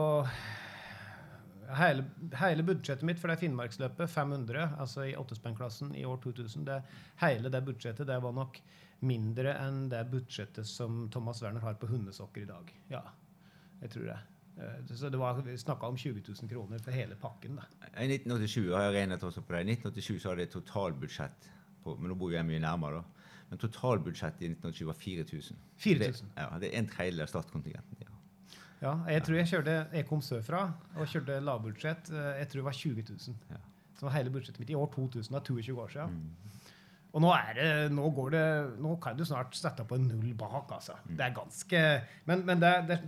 Hele, 1.76 2.00
hele 2.40 2.64
budsjettet 2.64 3.04
mitt 3.04 3.18
for 3.20 3.28
det 3.28 3.42
Finnmarksløpet, 3.42 4.08
500, 4.08 4.70
altså 4.80 5.02
i 5.04 5.10
åttespennklassen 5.20 5.90
i 6.00 6.06
år 6.08 6.16
2000, 6.24 6.62
det, 6.64 6.78
hele 7.20 7.50
det 7.52 7.60
budsjettet 7.66 8.08
det 8.08 8.16
var 8.24 8.32
nok 8.32 8.56
mindre 9.04 9.52
enn 9.66 9.82
det 9.92 10.00
budsjettet 10.08 10.64
som 10.64 11.02
Thomas 11.12 11.42
Werner 11.44 11.60
har 11.60 11.76
på 11.76 11.90
hundesokker 11.90 12.46
i 12.46 12.48
dag. 12.48 12.72
Ja, 12.88 13.02
jeg 13.82 13.92
tror 13.92 14.08
det. 14.08 14.16
Eh, 14.58 14.94
Så 14.96 15.10
det 15.10 15.18
var, 15.18 15.38
snakka 15.56 15.86
om 15.86 15.96
20 15.96 16.22
000 16.42 16.48
kroner 16.50 16.78
for 16.82 16.90
hele 16.90 17.14
pakken. 17.14 17.56
da. 17.56 17.62
I 18.02 18.06
1987 18.08 18.72
har 18.74 18.82
jeg 18.88 18.94
regnet 18.94 19.22
også 19.22 19.40
på 19.40 19.52
det. 19.54 19.60
I 19.66 19.70
1987 19.76 20.18
så 20.22 20.28
hadde 20.32 20.40
jeg 20.46 20.50
totalbudsjett 20.50 21.48
på, 21.84 21.96
men 21.98 22.10
nå 22.10 22.14
bor 22.18 22.30
jeg 22.32 22.44
mye 22.46 22.58
nærmere, 22.60 23.02
da. 23.02 23.02
Men 23.50 23.58
totalbudsjettet 23.58 24.42
i 24.42 24.48
1987 24.52 24.86
var 24.86 24.94
4000. 24.94 25.56
4000. 25.78 26.28
Det, 26.34 26.42
ja, 26.42 26.58
det 26.60 26.68
er 26.74 26.78
en 26.78 26.88
tredjedel 26.90 27.22
av 27.24 27.30
startkontingenten. 27.32 27.96
Ja. 28.02 28.14
Ja, 28.80 28.92
jeg 29.10 29.22
tror 29.26 29.34
jeg 29.40 29.46
kjørte 29.50 29.72
Jeg 29.92 30.06
kom 30.06 30.20
sørfra 30.22 30.58
og 30.96 31.06
kjørte 31.10 31.40
lavbudsjett. 31.42 32.10
eh, 32.12 32.38
Jeg 32.38 32.48
tror 32.48 32.60
det 32.60 32.64
var 32.64 32.72
20 32.72 33.02
000. 33.08 33.36
Ja. 33.50 33.56
Som 33.98 34.06
var 34.06 34.14
hele 34.18 34.30
budsjettet 34.30 34.60
mitt 34.60 34.70
i 34.70 34.74
år 34.78 34.86
2000. 34.94 35.32
Det 35.34 35.40
er 35.40 35.54
22 35.54 35.80
år 35.82 35.88
siden. 35.88 36.10
Mm. 36.10 36.30
Og 37.12 37.22
nå, 37.24 37.32
er 37.32 37.52
det, 37.56 37.92
nå, 37.92 38.10
går 38.14 38.30
det, 38.30 38.44
nå 38.84 38.96
kan 39.02 39.16
du 39.16 39.24
snart 39.24 39.56
sette 39.56 39.82
på 39.88 39.94
en 39.96 40.06
null 40.06 40.34
bak, 40.34 40.70
altså. 40.70 40.92
Det 41.08 41.20
er 41.24 41.32
ganske 41.34 41.80
Men, 42.26 42.44
men, 42.46 42.60
det, 42.60 42.72
det, 42.88 42.98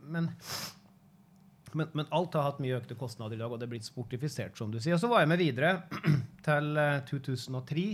men, 0.00 0.28
men, 1.72 1.90
men 1.92 2.08
alt 2.10 2.36
har 2.38 2.46
hatt 2.48 2.62
mye 2.62 2.78
økte 2.78 2.96
kostnader 2.98 3.38
i 3.38 3.40
dag, 3.42 3.50
og 3.52 3.60
det 3.60 3.68
er 3.68 3.74
blitt 3.74 3.88
sportifisert, 3.88 4.56
som 4.58 4.72
du 4.72 4.78
sier. 4.80 4.96
Og 4.96 5.02
så 5.02 5.10
var 5.10 5.24
jeg 5.24 5.32
med 5.32 5.42
videre 5.42 5.74
til 6.46 6.80
eh, 6.80 7.02
2003. 7.10 7.84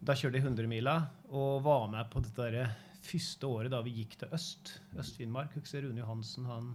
Da 0.00 0.16
kjørte 0.16 0.40
jeg 0.40 0.46
100-mila 0.48 0.96
og 1.36 1.60
var 1.66 1.90
med 1.92 2.08
på 2.12 2.22
dette 2.24 2.46
der 2.54 2.72
første 3.04 3.48
året 3.48 3.72
da 3.72 3.82
vi 3.84 3.96
gikk 4.00 4.16
til 4.20 4.32
øst. 4.36 4.78
Øst-Finnmark. 4.98 5.54
Husker 5.58 5.84
Rune 5.84 6.00
Johansen 6.02 6.48
han, 6.48 6.72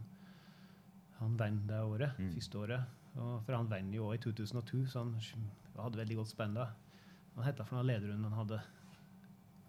han 1.20 1.40
vant 1.40 1.66
det 1.70 1.82
året. 1.82 2.20
Mm. 2.20 2.32
Første 2.36 2.62
året. 2.62 2.94
Og 3.16 3.40
for 3.46 3.56
han 3.56 3.70
vant 3.72 3.96
jo 3.96 4.10
òg 4.10 4.18
i 4.18 4.24
2002, 4.26 4.86
så 4.92 5.06
han 5.06 5.14
hadde 5.80 6.02
veldig 6.02 6.20
godt 6.20 6.34
spenn 6.34 6.58
da. 6.58 6.70
Han 7.36 7.48
heta 7.48 7.66
for 7.68 7.80
noen 7.80 7.90
lederrunde 7.90 8.30
han 8.30 8.40
hadde. 8.44 8.62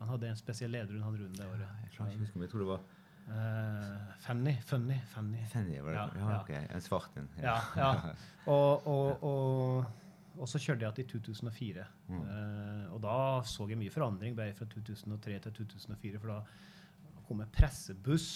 Han 0.00 0.12
hadde 0.12 0.30
en 0.30 0.38
spesiell 0.38 0.74
lederrunde 0.74 1.06
han 1.06 1.18
rundt 1.22 1.40
det 1.40 1.48
året. 1.48 1.82
Jeg 1.84 1.94
klarer 1.96 2.16
ikke 2.16 2.44
jeg 2.44 2.52
tror 2.52 2.64
det 2.64 2.70
var 2.74 2.84
Eh, 3.28 4.18
Fanny. 4.18 4.56
Funny. 4.62 5.00
Fanny. 5.06 5.44
Fanny. 5.44 5.80
Var 5.80 5.90
det? 5.90 5.96
Ja, 5.96 6.10
Ja, 6.14 6.30
ja. 6.30 6.40
ok. 6.40 6.50
En 6.74 6.80
svart 6.80 7.16
en. 7.16 7.28
Ja, 7.42 7.60
ja. 7.76 7.94
Og, 8.46 8.86
og, 8.86 9.22
og, 9.26 9.84
og 10.38 10.48
så 10.48 10.60
kjørte 10.62 10.84
jeg 10.84 10.92
igjen 10.92 11.08
i 11.08 11.10
2004. 11.10 11.86
Mm. 12.06 12.20
Uh, 12.20 12.92
og 12.94 13.00
da 13.02 13.16
så 13.42 13.66
jeg 13.66 13.78
mye 13.80 13.90
forandring 13.90 14.36
bare 14.38 14.54
fra 14.54 14.68
2003 14.70 15.40
til 15.42 15.56
2004. 15.56 16.20
For 16.22 16.30
da 16.30 17.24
kom 17.26 17.42
det 17.42 17.48
pressebuss, 17.50 18.28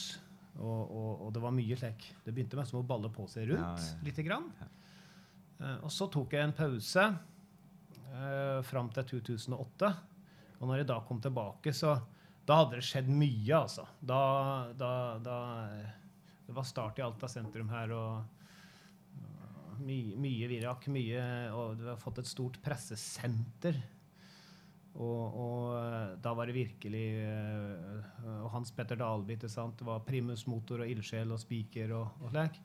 og, 0.58 1.28
det 1.30 1.42
var 1.44 1.54
mye 1.54 1.78
slik. 1.78 2.08
Det 2.24 2.34
begynte 2.34 2.58
med 2.58 2.66
som 2.66 2.80
å 2.80 2.88
balle 2.88 3.12
på 3.14 3.28
seg 3.30 3.52
rundt 3.52 3.84
ja. 3.86 4.00
lite 4.02 4.26
grann. 4.26 4.50
Uh, 5.60 5.78
og 5.86 5.94
så 5.94 6.10
tok 6.10 6.34
jeg 6.34 6.48
en 6.48 6.56
pause 6.58 7.06
uh, 7.06 8.58
fram 8.66 8.90
til 8.96 9.06
2008. 9.22 9.92
Og 10.58 10.66
når 10.66 10.82
jeg 10.82 10.90
da 10.90 10.98
kom 11.06 11.22
tilbake, 11.22 11.70
så 11.70 11.94
da 12.48 12.60
hadde 12.62 12.80
det 12.80 12.86
skjedd 12.86 13.08
mye, 13.12 13.54
altså. 13.56 13.86
Da, 14.00 14.20
da, 14.78 14.92
da 15.22 15.38
Det 16.46 16.54
var 16.56 16.66
start 16.66 16.98
i 16.98 17.04
Alta 17.04 17.28
sentrum 17.30 17.70
her, 17.70 17.92
og 17.94 19.80
mye, 19.84 20.16
mye 20.20 20.50
virak. 20.50 20.88
Mye, 20.92 21.22
og 21.54 21.78
du 21.80 21.86
har 21.90 22.00
fått 22.00 22.22
et 22.22 22.30
stort 22.30 22.60
pressesenter. 22.64 23.78
Og, 24.90 25.36
og 25.38 26.18
da 26.18 26.32
var 26.34 26.50
det 26.50 26.56
virkelig 26.56 27.04
eh, 27.22 28.08
Og 28.42 28.48
Hans 28.50 28.72
Petter 28.74 28.98
Dalby, 28.98 29.36
det 29.38 29.52
var 29.86 30.02
primus 30.02 30.48
motor 30.50 30.82
og 30.82 30.90
ildsjel 30.90 31.30
og 31.30 31.38
spiker 31.38 31.94
og, 31.94 32.18
og 32.24 32.34
slik. 32.34 32.58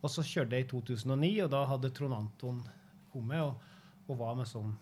Og 0.00 0.10
så 0.10 0.24
kjørte 0.26 0.56
jeg 0.56 0.66
i 0.66 0.70
2009, 0.70 1.30
og 1.44 1.50
da 1.52 1.60
hadde 1.70 1.92
Trond 1.94 2.16
Anton 2.16 2.62
kommet 3.12 3.44
og, 3.44 3.60
og 4.08 4.18
var 4.18 4.38
med 4.38 4.48
sånn 4.50 4.72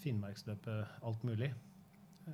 Finnmarksløpet, 0.00 1.02
alt 1.04 1.26
mulig. 1.26 1.50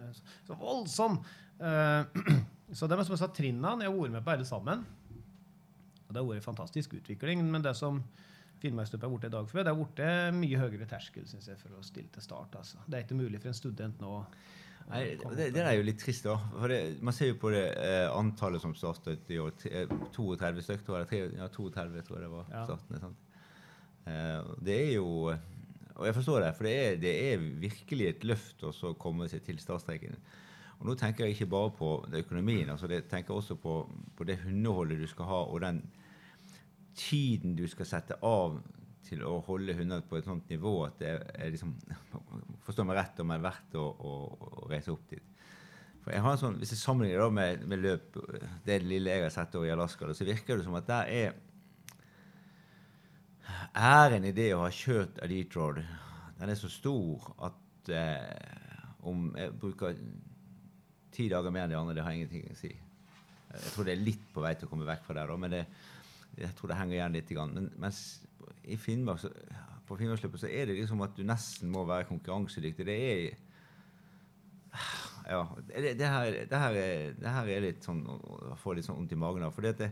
Eh, 0.03 0.21
Så, 0.47 0.59
voldsom! 0.61 1.19
Eh, 1.61 2.05
så 2.77 2.89
det 2.89 2.99
er 2.99 3.05
som 3.07 3.15
jeg 3.17 3.23
sa, 3.23 3.31
trinnene 3.33 3.85
Jeg 3.87 3.93
har 3.93 3.99
vært 4.01 4.17
med 4.19 4.25
på 4.27 4.35
alle 4.37 4.49
sammen. 4.49 4.87
Og 6.07 6.13
det 6.15 6.21
har 6.21 6.29
vært 6.29 6.43
en 6.43 6.49
fantastisk 6.51 6.97
utvikling. 6.99 7.45
Men 7.51 7.65
det 7.65 7.75
som 7.79 8.03
Finnmarksløpet 8.63 9.05
har 9.05 9.13
blitt 9.13 9.27
i 9.29 9.35
dag, 9.35 9.49
for 9.51 9.61
det 9.61 9.73
har 9.73 9.81
blitt 9.81 10.39
mye 10.39 10.61
høyere 10.63 10.87
terskel 10.89 11.27
synes 11.29 11.51
jeg, 11.51 11.59
for 11.61 11.77
å 11.77 11.83
stille 11.85 12.09
til 12.15 12.25
start. 12.25 12.55
Altså. 12.57 12.81
Det 12.87 12.99
er 12.99 13.05
ikke 13.05 13.19
mulig 13.19 13.41
for 13.43 13.53
en 13.53 13.59
student 13.59 14.01
nå 14.01 14.13
Nei, 14.87 15.01
det, 15.19 15.49
det 15.51 15.63
er 15.67 15.73
jo 15.81 15.83
litt 15.83 15.99
trist, 15.99 16.29
da. 16.29 16.37
For 16.53 16.71
det, 16.71 16.79
man 17.03 17.15
ser 17.17 17.33
jo 17.33 17.39
på 17.43 17.51
det 17.51 17.65
eh, 17.75 18.05
antallet 18.15 18.63
som 18.63 18.75
startet 18.79 19.33
i 19.35 19.41
år. 19.43 19.51
eh, 19.67 19.91
32 20.15 20.63
stykker, 20.63 20.85
tror 20.87 21.01
jeg. 21.03 21.33
Ja, 21.35 21.49
32 21.51 22.05
tror 22.07 22.21
jeg 22.21 22.23
det 22.23 22.31
var. 22.31 22.53
Ja. 22.53 22.63
sant? 23.03 23.25
Eh, 24.07 24.53
det 24.63 24.77
er 24.85 24.93
jo 24.95 25.09
Og 25.97 26.07
jeg 26.07 26.17
forstår 26.17 26.43
det, 26.45 26.55
for 26.57 26.69
det 26.69 26.75
er, 26.77 26.97
det 27.01 27.13
er 27.33 27.45
virkelig 27.63 28.09
et 28.09 28.25
løft 28.29 28.65
å 28.67 28.95
komme 29.01 29.29
seg 29.33 29.45
til 29.47 29.61
startstreken. 29.63 30.19
Og 30.77 30.91
nå 30.91 30.97
tenker 31.01 31.25
jeg 31.25 31.37
ikke 31.37 31.53
bare 31.55 31.73
på 31.73 31.91
økonomien, 32.19 32.69
altså 32.69 32.89
jeg 32.93 33.07
tenker 33.09 33.37
også 33.37 33.57
på, 33.61 33.79
på 34.17 34.27
det 34.29 34.43
hundeholdet 34.43 35.01
du 35.01 35.07
skal 35.09 35.31
ha, 35.31 35.39
og 35.49 35.63
den 35.65 35.81
tiden 36.97 37.57
du 37.57 37.65
skal 37.69 37.89
sette 37.89 38.19
av 38.25 38.59
til 39.07 39.23
å 39.25 39.39
holde 39.47 39.77
hunder 39.79 40.05
på 40.05 40.19
et 40.19 40.27
sånt 40.27 40.49
nivå 40.51 40.73
at 40.87 40.99
det 41.01 41.13
er 41.37 41.53
liksom 41.55 41.77
Forstå 42.67 42.83
meg 42.83 42.99
rett 42.99 43.21
om 43.23 43.31
det 43.31 43.37
er 43.39 43.45
verdt 43.45 43.77
å, 43.79 43.85
å, 43.87 44.15
å 44.67 44.69
reise 44.71 44.91
opp 44.91 45.05
dit. 45.13 45.35
For 46.03 46.15
jeg 46.15 46.25
har 46.25 46.35
en 46.35 46.41
sånn, 46.41 46.57
Hvis 46.59 46.73
jeg 46.75 46.81
sammenligner 46.81 47.23
da 47.23 47.29
med, 47.35 47.63
med 47.71 47.83
løp, 47.85 48.19
det 48.67 48.81
lille 48.83 49.15
jeg 49.15 49.25
har 49.25 49.35
sett 49.35 49.55
over 49.59 49.69
i 49.69 49.75
Alaska, 49.75 50.11
så 50.15 50.27
virker 50.27 50.59
det 50.59 50.67
som 50.67 50.75
at 50.79 50.89
der 50.91 51.13
er 51.13 51.39
æren 53.77 54.27
i 54.27 54.35
det 54.37 54.51
å 54.55 54.65
ha 54.65 54.71
kjørt 54.73 55.21
Elite 55.25 55.59
Road, 55.59 55.83
den 56.39 56.53
er 56.53 56.59
så 56.59 56.71
stor 56.73 57.31
at 57.49 57.93
eh, 57.93 58.97
om 59.07 59.31
jeg 59.39 59.55
bruker 59.61 59.97
ti 61.15 61.29
dager 61.33 61.55
mer 61.55 61.67
enn 61.67 61.73
de 61.73 61.79
andre, 61.79 61.97
det 61.97 62.05
har 62.05 62.17
ingenting 62.17 62.45
å 62.51 62.59
si. 62.59 62.73
Jeg 63.57 63.73
tror 63.73 63.87
det 63.89 63.95
er 63.95 64.05
litt 64.05 64.27
på 64.35 64.43
vei 64.45 64.53
til 64.57 64.69
å 64.69 64.73
komme 64.73 64.89
vekk 64.89 65.07
fra 65.07 65.17
det, 65.17 65.27
da, 65.31 65.39
men 65.41 65.55
det, 65.55 65.63
jeg 66.37 66.53
tror 66.59 66.73
det 66.73 66.81
henger 66.81 66.99
igjen 66.99 67.17
litt. 67.17 67.33
Men, 67.55 67.71
mens 67.81 68.03
i 68.69 68.77
Finnmark, 68.81 69.23
så, 69.23 69.31
på 69.87 69.97
Finnmarksløpet 69.97 70.43
så 70.43 70.51
er 70.51 70.69
det 70.69 70.77
liksom 70.81 71.05
at 71.07 71.17
du 71.17 71.23
nesten 71.25 71.71
må 71.73 71.87
være 71.89 72.09
konkurransedyktig. 72.11 72.87
Det 72.89 72.97
er 73.07 73.43
ja, 75.31 75.41
det, 75.69 75.95
det, 75.99 76.07
her, 76.07 76.37
det, 76.51 76.59
her 76.59 76.77
er, 76.79 77.15
det 77.19 77.33
her 77.39 77.49
er 77.51 77.65
litt 77.65 77.87
sånn 77.87 78.03
å 78.07 78.59
få 78.61 78.77
litt 78.77 78.87
sånn 78.87 78.99
vondt 79.01 79.15
i 79.17 79.19
magen 79.19 79.47
av. 79.47 79.55
Fordi 79.57 79.73
at 79.73 79.87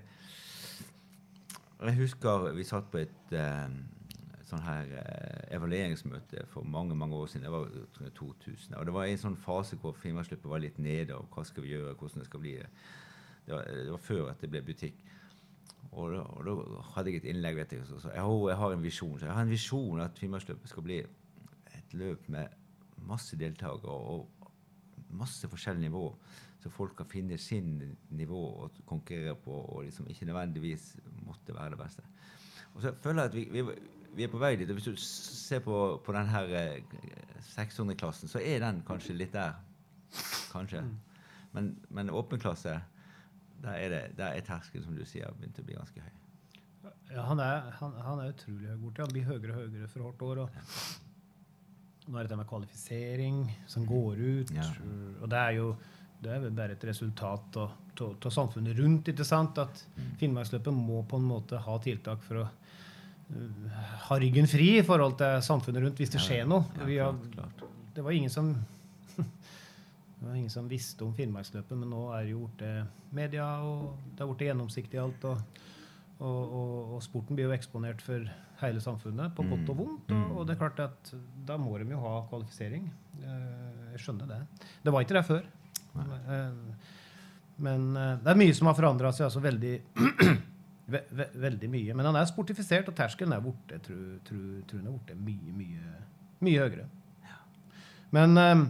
jeg 1.82 1.96
husker 1.98 2.52
vi 2.54 2.64
satt 2.66 2.90
på 2.92 3.00
et 3.02 3.34
eh, 3.34 3.74
sånn 4.48 4.62
her 4.64 4.92
eh, 5.00 5.56
evalueringsmøte 5.56 6.46
for 6.52 6.66
mange 6.68 6.96
mange 6.98 7.16
år 7.16 7.30
siden. 7.32 7.46
Det 7.46 7.52
var 7.54 8.04
jeg 8.04 8.14
2000. 8.18 8.76
Og 8.78 8.86
det 8.86 8.94
var 8.94 9.08
en 9.08 9.22
sånn 9.24 9.40
fase 9.40 9.78
hvor 9.80 9.96
Finnmarksløpet 9.98 10.50
var 10.50 10.62
litt 10.62 10.78
nede. 10.78 11.16
og 11.16 11.28
Hva 11.34 11.44
skal 11.48 11.66
vi 11.66 11.74
gjøre, 11.74 11.96
hvordan 11.98 12.22
det 12.22 12.28
skal 12.30 12.44
bli. 12.44 12.54
Det 13.44 13.54
var, 13.54 13.68
det 13.68 13.90
var 13.90 14.04
før 14.04 14.30
at 14.32 14.40
det 14.40 14.50
ble 14.52 14.62
butikk. 14.64 15.02
Og 15.94 16.10
da, 16.10 16.22
og 16.24 16.46
da 16.46 16.84
hadde 16.94 17.12
jeg 17.12 17.22
et 17.22 17.28
innlegg. 17.34 17.58
vet 17.60 17.76
jeg, 17.76 17.86
så 17.86 18.00
så, 18.02 18.12
jeg, 18.14 18.38
jeg 18.50 18.60
har 18.62 18.76
en 18.76 18.86
visjon. 18.86 19.18
Så 19.18 19.28
jeg 19.28 19.34
har 19.34 19.46
en 19.46 19.54
visjon 19.54 20.04
at 20.04 20.18
Finnmarksløpet 20.18 20.72
skal 20.72 20.86
bli 20.86 21.02
et 21.74 21.98
løp 21.98 22.28
med 22.32 22.60
masse 23.04 23.36
deltakere 23.36 23.92
og 23.92 24.28
masse 25.14 25.48
forskjellige 25.48 25.88
nivå. 25.88 26.06
Så 26.64 26.70
folk 26.72 26.94
kan 26.96 27.08
finne 27.10 27.36
sin 27.36 27.74
nivå 28.16 28.40
å 28.64 28.70
konkurrere 28.88 29.34
på, 29.36 29.52
og 29.52 29.82
liksom 29.84 30.06
ikke 30.08 30.30
nødvendigvis 30.30 30.94
måtte 31.26 31.52
være 31.52 31.74
det 31.74 31.80
beste. 31.82 32.04
Og 32.72 32.80
så 32.80 32.94
føler 33.04 33.26
jeg 33.26 33.30
at 33.30 33.36
vi, 33.36 33.44
vi, 33.52 33.74
vi 34.16 34.24
er 34.24 34.32
på 34.32 34.40
vei 34.40 34.54
dit. 34.56 34.70
og 34.72 34.78
Hvis 34.78 34.88
du 34.88 34.96
ser 34.96 35.60
på, 35.60 35.82
på 36.06 36.14
den 36.16 36.32
her 36.32 36.54
eh, 36.56 36.96
600-klassen, 37.50 38.32
så 38.32 38.40
er 38.40 38.64
den 38.64 38.80
kanskje 38.86 39.18
litt 39.18 39.36
der. 39.36 39.58
Kanskje. 40.54 40.80
Men, 41.52 41.74
men 41.92 42.10
åpen 42.10 42.40
klasse, 42.40 42.78
der 43.62 43.76
er, 43.76 43.88
det, 43.92 44.02
der 44.16 44.32
er 44.38 44.40
terskelen, 44.46 44.86
som 44.86 44.96
du 44.96 45.04
sier, 45.04 45.36
begynt 45.36 45.60
å 45.60 45.66
bli 45.66 45.76
ganske 45.76 46.00
høy. 46.00 46.14
Ja, 47.12 47.26
han 47.28 47.40
er, 47.44 47.68
han, 47.78 47.92
han 48.06 48.22
er 48.22 48.32
utrolig 48.32 48.72
høy 48.72 48.78
borti. 48.80 49.04
Han 49.04 49.12
blir 49.12 49.28
høyere 49.28 49.52
og 49.52 49.58
høyere 49.60 49.90
for 49.92 50.06
hvert 50.06 50.24
år. 50.30 50.40
Og 50.46 52.08
nå 52.08 52.16
er 52.16 52.24
det 52.24 52.30
dette 52.30 52.40
med 52.40 52.48
kvalifisering 52.48 53.44
som 53.70 53.84
går 53.88 54.24
ut. 54.24 54.54
Ja. 54.56 54.66
Og 55.20 55.28
det 55.30 55.40
er 55.40 55.54
jo 55.58 55.68
det 56.22 56.30
er 56.32 56.42
vel 56.44 56.54
bare 56.56 56.76
et 56.76 56.84
resultat 56.88 57.56
av, 57.60 57.72
samfunnet 58.32 58.76
rundt. 58.78 59.08
ikke 59.12 59.24
sant? 59.26 59.58
At 59.58 59.82
Finnmarksløpet 60.20 60.74
må 60.74 61.02
på 61.08 61.18
en 61.20 61.26
måte 61.28 61.60
ha 61.62 61.74
tiltak 61.84 62.22
for 62.26 62.42
å 62.42 62.44
uh, 62.46 63.82
ha 64.08 64.18
ryggen 64.22 64.48
fri 64.50 64.78
i 64.78 64.86
forhold 64.86 65.18
til 65.20 65.42
samfunnet 65.44 65.84
rundt 65.84 66.00
hvis 66.02 66.14
det 66.14 66.22
skjer 66.24 66.48
noe. 66.48 66.64
ja, 66.78 66.88
Vi 66.88 66.98
har, 66.98 67.18
det 67.94 68.04
var 68.06 68.16
ingen 68.16 68.32
som 68.32 68.54
det 69.18 70.24
var 70.30 70.34
ingen 70.34 70.50
som 70.50 70.68
visste 70.70 71.04
om 71.04 71.12
Finnmarksløpet, 71.14 71.76
men 71.76 71.92
nå 71.92 72.06
er 72.16 72.24
det 72.24 72.32
jo 72.34 72.46
blitt 72.56 73.12
media, 73.14 73.50
og 73.62 73.94
det 74.14 74.24
er 74.24 74.30
blitt 74.32 74.46
gjennomsiktig 74.48 75.00
alt. 75.02 75.28
Og, 75.28 75.60
og, 76.24 76.40
og, 76.40 76.94
og 76.96 77.02
sporten 77.04 77.36
blir 77.36 77.50
jo 77.50 77.54
eksponert 77.54 78.02
for 78.02 78.24
hele 78.62 78.80
samfunnet, 78.82 79.34
på 79.36 79.44
godt 79.50 79.70
og 79.74 79.80
vondt. 79.82 80.14
Og, 80.14 80.38
og 80.38 80.46
det 80.48 80.54
er 80.54 80.60
klart 80.62 80.80
at 80.84 81.12
da 81.46 81.58
må 81.60 81.76
de 81.78 81.90
jo 81.92 82.00
ha 82.02 82.22
kvalifisering. 82.30 82.86
Eh, 83.20 83.92
Jeg 83.94 84.02
skjønner 84.06 84.30
det. 84.30 84.40
Det 84.82 84.94
var 84.94 85.04
ikke 85.04 85.18
det 85.18 85.24
før. 85.28 85.44
Eh, 85.96 86.52
Men 87.56 87.96
eh, 87.96 88.16
det 88.22 88.32
er 88.32 88.38
mye 88.40 88.54
som 88.56 88.66
har 88.70 88.74
forandra 88.78 89.12
seg. 89.14 89.28
altså 89.28 89.42
veldig 89.44 89.74
ve, 90.92 91.02
ve, 91.10 91.28
veldig 91.46 91.70
mye. 91.70 91.94
Men 91.94 92.10
han 92.10 92.18
er 92.18 92.30
sportifisert, 92.30 92.88
og 92.90 92.96
terskelen 92.98 93.36
er 93.36 93.44
borte. 93.44 93.78
Tror, 93.84 94.16
tror, 94.26 94.48
tror 94.70 94.80
er 94.80 94.90
borte 94.90 95.18
mye, 95.18 95.54
mye, 95.58 95.98
mye 96.44 96.64
høyere. 96.64 96.88
Men, 98.14 98.38
eh, 98.38 98.64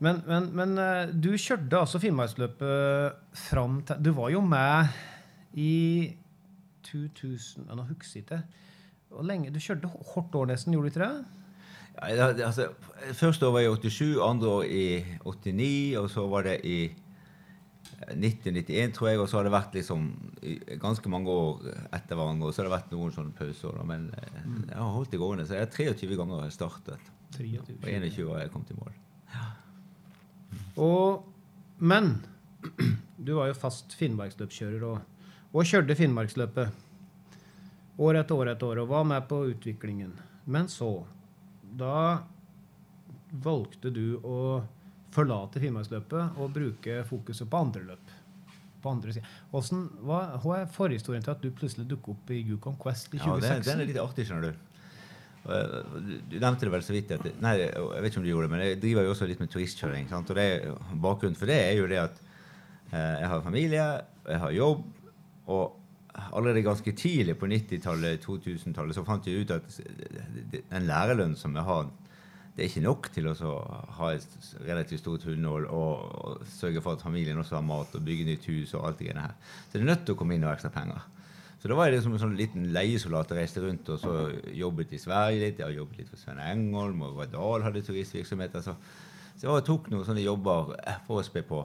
men, 0.00 0.22
men, 0.26 0.48
men 0.56 0.78
du 1.20 1.34
kjørte 1.36 1.76
altså 1.76 2.00
Finnmarksløpet 2.00 3.36
fram 3.36 3.82
til 3.84 3.98
Du 4.00 4.14
var 4.16 4.30
jo 4.32 4.40
med 4.40 4.88
i 5.60 6.16
2000 6.88 7.66
ja, 7.68 7.76
Nå 7.76 7.84
husker 7.88 8.20
jeg 8.20 8.24
ikke. 8.24 8.40
Lenge, 9.26 9.50
Du 9.52 9.60
kjørte 9.60 9.90
hvert 9.90 10.34
år 10.40 10.48
nesten, 10.52 10.72
gjorde 10.72 10.88
du 10.88 10.94
ikke 10.94 11.04
det? 11.04 11.39
Ja, 11.96 12.30
altså, 12.32 12.70
første 13.18 13.46
år 13.46 13.52
var 13.52 13.60
i 13.60 13.90
87, 13.90 14.18
andre 14.24 14.48
år 14.48 14.62
i 14.64 14.84
89, 15.24 15.96
og 16.00 16.10
så 16.10 16.26
var 16.30 16.46
det 16.48 16.60
i 16.64 16.78
90-91, 18.08 18.92
tror 18.96 19.08
jeg, 19.08 19.20
og 19.20 19.28
så 19.28 19.38
har 19.38 19.46
det 19.46 19.52
vært 19.52 19.74
liksom 19.76 20.06
ganske 20.80 21.12
mange 21.12 21.30
år 21.30 21.66
etter 21.92 22.16
hverandre. 22.16 22.48
Og 22.48 22.54
så 22.54 22.62
har 22.62 22.70
det 22.70 22.76
vært 22.76 22.94
noen 22.94 23.12
sånne 23.14 23.36
pauser. 23.36 23.76
Men 23.86 24.08
mm. 24.14 24.70
jeg 24.70 24.78
har 24.78 24.94
holdt 24.94 25.12
det 25.12 25.20
gående. 25.20 25.46
Så 25.46 25.58
jeg 25.58 25.66
har 25.66 25.94
23 25.98 26.16
ganger 26.16 26.40
har 26.40 26.48
jeg 26.48 26.56
startet. 26.56 27.10
23. 27.36 27.76
På 27.82 27.92
21 27.92 28.30
år 28.32 28.40
jeg 28.42 28.52
kom 28.54 28.64
til 28.68 28.80
mål. 28.80 28.96
Og, 30.80 31.26
men 31.78 32.14
du 33.26 33.34
var 33.36 33.50
jo 33.50 33.58
fast 33.58 33.94
finnmarksløpskjører 33.98 34.86
og, 34.88 34.98
og 35.52 35.68
kjørte 35.68 35.96
Finnmarksløpet 35.98 36.86
år 38.00 38.20
etter 38.22 38.38
år 38.40 38.52
etter 38.54 38.70
år 38.70 38.82
og 38.82 38.92
var 38.94 39.06
med 39.08 39.26
på 39.28 39.42
utviklingen. 39.52 40.14
Men 40.50 40.70
så, 40.72 41.04
da 41.78 42.22
valgte 43.44 43.90
du 43.94 44.16
å 44.26 44.38
forlate 45.14 45.60
Finnmarksløpet 45.62 46.38
og 46.40 46.52
bruke 46.54 47.00
fokuset 47.08 47.48
på 47.50 47.60
andre 47.64 47.82
løp. 47.92 48.16
På 48.82 48.94
andre 48.94 49.12
siden. 49.14 49.28
Hvordan, 49.52 49.84
hva, 50.06 50.20
hva 50.42 50.58
er 50.62 50.70
forhistorien 50.72 51.22
til 51.24 51.34
at 51.34 51.42
du 51.44 51.50
plutselig 51.54 51.86
dukker 51.90 52.14
opp 52.14 52.30
i 52.32 52.40
Yukon 52.46 52.78
Quest 52.80 53.12
i 53.14 53.18
Ja, 53.20 53.26
2016? 53.26 53.60
den, 53.60 53.66
den 53.68 53.82
er 53.84 53.90
litt 53.90 54.00
artig, 54.02 54.26
skjønner 54.30 54.48
du. 54.50 54.66
Eh, 55.50 55.74
Du 56.30 56.38
nevnte 56.40 56.66
det 56.66 56.72
vel 56.74 56.86
så 56.86 56.94
vidt. 56.96 57.12
At, 57.16 57.26
nei, 57.42 57.54
jeg 57.60 57.74
vet 57.74 58.10
ikke 58.10 58.22
om 58.22 58.26
du 58.26 58.30
gjorde 58.32 58.48
det, 58.48 58.54
men 58.54 58.64
jeg 58.64 58.80
driver 58.86 59.06
jo 59.08 59.12
også 59.14 59.28
litt 59.30 59.42
med 59.42 59.52
turistkjøring. 59.52 60.08
Sant? 60.10 60.30
Og 60.32 60.40
det, 60.40 60.48
bakgrunnen 61.02 61.38
for 61.38 61.50
det 61.50 61.58
er 61.68 61.76
jo 61.80 61.90
det 61.90 62.00
at 62.06 62.22
eh, 62.92 63.20
jeg 63.24 63.30
har 63.34 63.44
familie, 63.46 63.84
jeg 64.30 64.42
har 64.46 64.56
jobb, 64.56 64.82
og 65.50 65.76
allerede 66.14 66.62
ganske 66.66 66.92
tidlig 66.92 67.36
på 67.38 67.46
90-tallet, 67.50 68.24
2000-tallet, 68.24 68.94
så 68.96 69.04
fant 69.06 69.26
jeg 69.26 69.44
ut 69.44 69.54
at 69.54 69.80
den 70.70 70.88
lærerlønnen 70.88 71.36
som 71.38 71.54
jeg 71.56 71.66
har, 71.66 71.90
det 72.56 72.64
er 72.64 72.70
ikke 72.70 72.82
nok 72.84 73.08
til 73.14 73.28
å 73.30 73.34
ha 74.00 74.10
et 74.12 74.50
relativt 74.66 75.00
stort 75.04 75.24
hundehold 75.28 75.68
og, 75.70 76.02
og 76.20 76.50
sørge 76.50 76.82
for 76.82 76.98
at 76.98 77.04
familien 77.04 77.38
også 77.38 77.56
har 77.56 77.64
mat 77.64 77.94
og 77.94 78.04
bygge 78.04 78.26
nytt 78.26 78.48
hus 78.50 78.74
og 78.74 78.88
alt 78.88 78.98
det 78.98 79.08
greiene 79.08 79.28
her. 79.28 79.36
Så 79.68 79.72
det 79.76 79.82
er 79.84 79.90
nødt 79.92 80.04
til 80.04 80.16
å 80.16 80.20
komme 80.20 80.36
inn 80.36 80.44
noe 80.44 80.56
ekstra 80.56 80.72
penger. 80.74 81.06
Så 81.60 81.68
da 81.68 81.76
var 81.76 81.88
jeg 81.88 81.98
liksom 81.98 82.16
en 82.16 82.22
sånn 82.22 82.36
liten 82.38 82.68
leiesoldat 82.72 83.32
og 83.34 83.38
reiste 83.38 83.62
rundt 83.62 83.88
og 83.92 84.00
så 84.00 84.14
jobbet 84.56 84.94
i 84.96 85.00
Sverige 85.00 85.42
litt. 85.42 85.58
Jeg 85.60 85.66
har 85.66 85.76
jobbet 85.76 86.00
litt 86.00 86.08
for 86.08 86.20
Svein 86.20 86.40
Engholm, 86.40 87.02
og 87.04 87.18
Vadal 87.18 87.66
hadde 87.66 87.82
turistvirksomheter. 87.84 88.64
Så, 88.64 88.74
så 89.36 89.58
jeg 89.58 89.66
tok 89.66 89.90
noen 89.92 90.06
sånne 90.08 90.24
jobber 90.24 90.72
for 91.04 91.20
å 91.20 91.26
spe 91.26 91.44
på. 91.44 91.60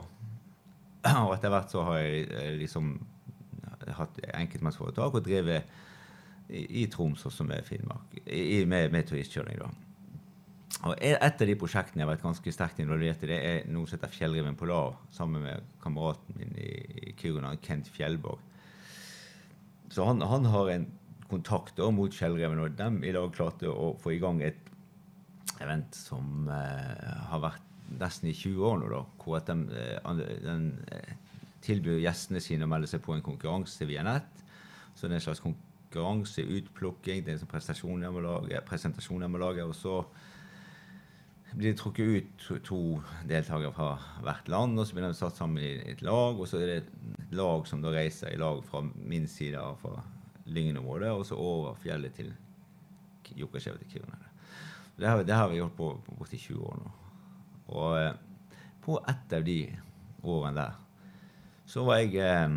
Og 1.24 1.32
etter 1.32 1.52
hvert 1.54 1.72
så 1.72 1.86
har 1.88 2.02
jeg 2.02 2.26
eh, 2.28 2.52
liksom 2.60 2.92
hatt 3.94 4.18
enkeltmannsforetak 4.34 5.18
og 5.18 5.24
drevet 5.24 5.68
i, 6.48 6.82
i 6.82 6.86
Troms 6.90 7.24
også 7.26 7.46
med 7.46 7.64
Finnmark, 7.66 8.18
i, 8.26 8.64
med, 8.68 8.90
med 8.94 9.06
turistkjøring. 9.08 9.60
da. 9.62 9.70
Og 10.86 10.98
Et 11.00 11.16
av 11.16 11.48
de 11.48 11.56
prosjektene 11.58 12.02
jeg 12.02 12.06
har 12.06 12.12
vært 12.14 12.26
ganske 12.26 12.52
sterkt 12.52 12.82
involvert 12.82 13.22
i, 13.24 13.30
det 13.30 13.38
er 13.38 13.70
noe 13.72 13.88
som 13.88 13.96
heter 13.96 14.12
Fjellriven 14.12 14.58
Polar, 14.58 14.98
sammen 15.14 15.46
med 15.46 15.72
kameraten 15.82 16.38
min 16.38 16.52
i, 16.60 17.14
Kiruna, 17.18 17.54
Kent 17.62 17.88
Fjellborg. 17.94 18.42
Så 19.90 20.04
han, 20.04 20.20
han 20.20 20.48
har 20.50 20.70
en 20.72 20.86
kontakt 21.30 21.78
mot 21.94 22.14
Fjellreven, 22.14 22.60
og 22.62 22.76
de 22.78 22.90
i 23.08 23.14
dag 23.14 23.32
klarte 23.34 23.70
å 23.70 23.94
få 24.02 24.14
i 24.14 24.20
gang 24.22 24.42
et 24.44 24.66
event 25.62 25.96
som 25.96 26.50
eh, 26.52 27.22
har 27.30 27.42
vært 27.42 27.62
nesten 28.00 28.30
i 28.30 28.34
20 28.34 28.66
år 28.66 28.80
nå, 28.80 28.90
da, 28.92 29.02
hvor 29.22 29.38
at 29.38 29.48
de, 29.48 29.56
eh, 29.78 30.22
den, 30.44 30.66
eh, 30.92 31.14
tilbyr 31.66 32.00
gjestene 32.04 32.42
sine 32.42 32.66
å 32.66 32.70
melde 32.70 32.88
seg 32.90 33.02
på 33.04 33.14
en 33.16 33.24
konkurranse 33.24 33.88
via 33.88 34.04
nett. 34.06 34.44
Så 34.94 35.06
det 35.06 35.16
er 35.16 35.20
en 35.20 35.26
slags 35.26 35.44
konkurranseutplukking, 35.44 37.24
det 37.24 37.32
er 37.32 37.36
en 37.36 37.42
sånn 37.44 37.52
prestasjon 37.52 38.06
jeg 38.06 38.14
må 38.14 38.22
lage, 38.24 38.62
presentasjon 38.68 39.26
jeg 39.26 39.32
må 39.32 39.42
lage, 39.42 39.66
og 39.66 39.76
så 39.76 39.98
blir 41.56 41.72
det 41.72 41.78
trukket 41.80 42.08
ut 42.12 42.32
to, 42.42 42.56
to 42.64 42.78
deltakere 43.28 43.72
fra 43.72 43.90
hvert 44.24 44.48
land, 44.52 44.78
og 44.78 44.86
så 44.86 44.96
blir 44.96 45.06
de 45.06 45.16
satt 45.16 45.38
sammen 45.38 45.62
i 45.62 45.92
et 45.92 46.02
lag. 46.04 46.36
Og 46.36 46.48
så 46.48 46.60
er 46.60 46.66
det 46.68 46.76
et 46.82 47.36
lag 47.38 47.64
som 47.68 47.84
da 47.84 47.92
reiser 47.94 48.34
i 48.34 48.40
lag 48.40 48.60
fra 48.66 48.82
min 48.84 49.28
side 49.30 49.60
av 49.60 49.78
fra 49.80 50.02
Lyngen-området, 50.46 51.10
og 51.10 51.24
så 51.26 51.38
over 51.40 51.78
fjellet 51.82 52.14
til 52.14 52.30
Jokkasjevet 53.36 53.82
til 53.82 53.96
Kiruna. 53.96 54.20
Det 54.96 55.08
har, 55.08 55.22
det 55.26 55.34
har 55.34 55.48
vi 55.50 55.58
gjort 55.58 55.76
på 55.76 55.88
borti 56.16 56.38
20 56.40 56.68
år 56.68 56.76
nå. 56.80 56.92
Og 57.74 57.96
eh, 57.98 58.12
på 58.84 59.00
ett 59.10 59.32
av 59.34 59.42
de 59.44 59.58
årene 60.22 60.54
der 60.60 60.76
så 61.66 61.84
var 61.86 62.00
jeg 62.02 62.16
eh, 62.22 62.56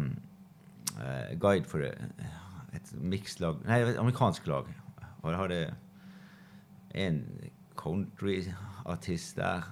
eh, 1.01 1.35
guide 1.41 1.69
for 1.69 1.83
et 1.83 2.91
mixlag 3.01 3.61
Nei, 3.65 3.81
et 3.81 3.99
amerikansk 3.99 4.47
lag. 4.47 4.69
Og 5.21 5.31
jeg 5.31 5.39
hadde 5.39 5.61
en 7.05 7.21
countryartist 7.79 9.37
der. 9.37 9.67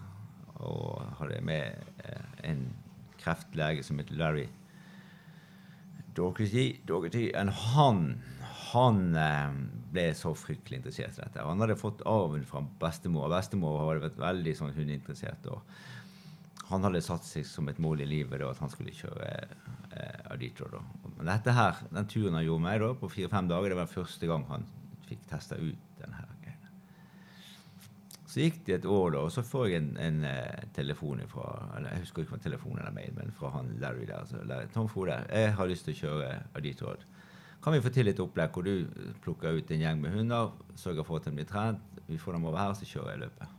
Og 0.58 1.04
hadde 1.20 1.42
med 1.46 1.78
eh, 2.04 2.50
en 2.50 2.64
kreftlege 3.22 3.84
som 3.86 4.00
het 4.02 4.12
Larry. 4.12 4.48
Doherty. 6.18 7.30
And 7.36 7.50
han 7.50 8.18
han 8.72 9.16
eh, 9.16 9.52
ble 9.94 10.08
så 10.18 10.34
fryktelig 10.36 10.82
interessert 10.82 11.18
i 11.18 11.24
dette. 11.24 11.46
Han 11.46 11.62
hadde 11.64 11.78
fått 11.80 12.04
arven 12.10 12.46
fra 12.48 12.64
bestemor. 12.82 13.30
Bestemor 13.32 13.80
hadde 13.86 14.08
vært 14.08 14.20
veldig 14.22 14.56
sånn 14.60 14.74
hundeinteressert. 14.76 15.48
og 15.52 15.62
han 16.68 16.84
hadde 16.84 17.04
satt 17.04 17.24
seg 17.24 17.46
som 17.48 17.68
et 17.72 17.80
mål 17.80 18.04
i 18.04 18.10
livet 18.10 18.42
da, 18.42 18.52
at 18.52 18.60
han 18.60 18.72
skulle 18.72 18.96
kjøre 18.96 19.28
eh, 19.28 20.32
Aditro. 20.34 20.68
Da. 20.74 20.82
Men 21.16 21.30
dette 21.30 21.54
her, 21.56 21.84
den 21.94 22.10
turen 22.12 22.36
han 22.36 22.46
gjorde 22.46 22.66
meg 22.66 22.82
da, 22.84 22.94
på 23.00 23.12
fire-fem 23.12 23.48
dager, 23.48 23.72
det 23.72 23.80
var 23.80 23.92
første 23.92 24.30
gang 24.30 24.44
han 24.50 24.68
fikk 25.08 25.24
testa 25.30 25.56
ut 25.56 26.00
denne 26.02 26.26
greia. 26.44 26.72
Så 28.28 28.44
gikk 28.44 28.60
det 28.68 28.82
et 28.82 28.90
år, 28.92 29.14
da, 29.16 29.24
og 29.24 29.32
så 29.32 29.46
får 29.48 29.70
jeg 29.70 29.80
en, 29.80 29.92
en 30.04 30.24
eh, 30.28 30.66
telefon 30.76 31.24
fra 31.32 31.48
eller 31.78 31.96
Jeg 31.96 32.04
husker 32.04 32.26
ikke 32.26 32.36
hva 32.36 32.44
telefonen 32.44 32.82
eller 32.84 32.98
mail, 33.00 33.14
men 33.16 33.32
fra 33.38 33.54
han 33.56 33.72
Larry 33.80 34.04
der. 34.10 34.28
Så, 34.28 34.44
Larry, 34.44 34.68
Tom 34.76 34.92
Frode, 34.92 35.22
jeg 35.32 35.56
har 35.56 35.72
lyst 35.72 35.88
til 35.88 35.96
å 35.96 36.02
kjøre 36.02 36.34
Aditro. 36.60 36.98
Kan 37.64 37.74
vi 37.74 37.84
få 37.84 37.94
til 37.96 38.12
et 38.12 38.20
opplegg 38.22 38.52
hvor 38.54 38.68
du 38.68 39.14
plukker 39.24 39.56
ut 39.56 39.72
en 39.72 39.86
gjeng 39.88 40.04
med 40.04 40.20
hunder, 40.20 40.52
sørger 40.76 41.08
for 41.08 41.22
at 41.22 41.32
de 41.32 41.38
blir 41.40 41.48
trent, 41.48 42.04
vi 42.08 42.20
får 42.20 42.36
dem 42.38 42.46
over 42.48 42.60
her, 42.60 42.76
så 42.76 42.88
kjører 42.88 43.16
jeg 43.16 43.24
løpet? 43.26 43.57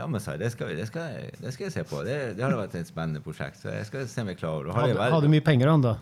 Ja, 0.00 0.06
men 0.08 0.22
sa 0.24 0.34
det 0.40 0.48
skal, 0.54 0.70
vi, 0.72 0.78
det 0.80 0.86
skal, 0.88 1.12
jeg- 1.14 1.38
det 1.44 1.52
skal 1.54 1.66
jeg 1.68 1.74
se 1.76 1.84
på. 1.90 2.00
Det, 2.06 2.18
det 2.38 2.44
hadde 2.46 2.56
vært 2.58 2.74
et 2.80 2.88
spennende 2.88 3.20
prosjekt. 3.24 3.60
Så 3.60 3.68
jeg 3.74 3.86
skal 3.90 4.06
se 4.08 4.24
om 4.24 4.30
jeg 4.32 4.40
klarer 4.40 4.64
det. 4.70 4.74
Hadde, 4.80 4.96
hadde 5.20 5.32
mye 5.36 5.44
penger, 5.44 5.68
han 5.74 5.84
da? 5.84 5.94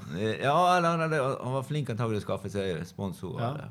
ja, 0.45 0.57
han, 0.79 1.03
han 1.11 1.57
var 1.59 1.67
flink 1.67 1.91
antagelig 1.91 2.21
til 2.23 2.29
å 2.29 2.29
skaffe 2.31 2.53
seg 2.55 2.85
sponsorer. 2.87 3.65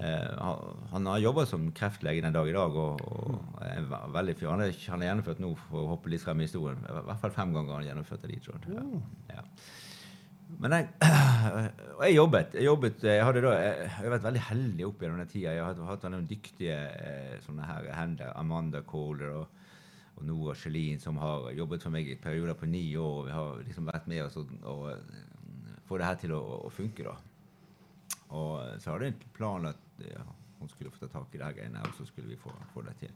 Eh, 0.00 0.30
han, 0.40 0.78
han 0.94 1.06
har 1.10 1.18
jobba 1.20 1.42
som 1.44 1.66
kreftlege 1.76 2.22
den 2.24 2.32
dag 2.32 2.48
i 2.48 2.54
dag. 2.56 2.72
og, 2.72 3.02
og 3.04 3.60
er 3.66 3.82
veldig 4.14 4.36
fyr. 4.38 4.48
Han, 4.54 4.62
er, 4.64 4.72
han 4.88 5.02
har 5.02 5.10
gjennomført 5.10 5.42
nå, 5.44 5.50
for 5.68 5.82
å 5.82 5.90
hoppe 5.92 6.08
litt 6.14 6.22
frem 6.24 6.40
i 6.40 6.46
historien, 6.48 6.78
i 6.88 6.94
hvert 7.04 7.20
fall 7.20 7.34
fem 7.36 7.52
ganger 7.56 7.76
han 7.80 7.88
gjennomført 7.90 8.24
Elite 8.30 8.54
Road. 8.54 8.70
Ja. 8.72 8.86
Ja. 9.36 9.44
Men 10.58 10.74
jeg, 10.74 10.88
jeg 12.04 12.16
jobbet. 12.16 12.54
Jeg, 12.58 12.66
jobbet, 12.66 13.04
jeg, 13.06 13.24
hadde 13.24 13.42
da, 13.44 13.54
jeg, 13.60 13.88
har 13.94 14.12
vært 14.14 14.26
veldig 14.26 14.42
heldig 14.48 14.86
opp 14.88 15.04
gjennom 15.04 15.22
den 15.22 15.30
tida. 15.30 15.54
Jeg 15.56 15.64
har 15.64 15.80
hatt, 15.88 16.06
noen 16.10 16.28
dyktige 16.30 16.76
eh, 16.98 17.38
sånne 17.44 17.68
her 17.68 17.88
hender. 17.96 18.34
Amanda 18.40 18.82
Kohler 18.86 19.34
og, 19.42 19.62
og 20.16 20.26
Nora 20.28 20.56
Sjølin, 20.58 21.00
som 21.02 21.20
har 21.22 21.50
jobbet 21.56 21.86
for 21.86 21.94
meg 21.94 22.10
i 22.10 22.18
perioder 22.20 22.58
på 22.58 22.68
ni 22.70 22.84
år. 22.98 23.22
Vi 23.28 23.36
har 23.36 23.62
liksom 23.64 23.88
vært 23.92 24.10
med 24.10 24.24
oss 24.26 24.38
og, 24.40 24.52
og 24.64 24.90
eh, 24.92 25.78
få 25.88 26.00
det 26.00 26.10
her 26.10 26.20
til 26.24 26.34
å, 26.36 26.42
å 26.66 26.74
funke. 26.74 27.06
da. 27.06 27.16
Og 28.30 28.82
så 28.82 28.92
hadde 28.92 29.08
jeg 29.08 29.16
en 29.16 29.32
plan 29.34 29.70
at 29.70 30.04
ja, 30.06 30.26
hun 30.60 30.70
skulle 30.70 30.92
få 30.92 31.06
ta 31.06 31.12
tak 31.14 31.34
i 31.34 31.40
det 31.40 31.46
her 31.46 31.56
greiene, 31.56 31.82
og 31.86 31.96
så 31.96 32.06
skulle 32.06 32.30
vi 32.30 32.38
få, 32.38 32.52
få 32.74 32.84
det 32.86 32.94
til. 33.00 33.14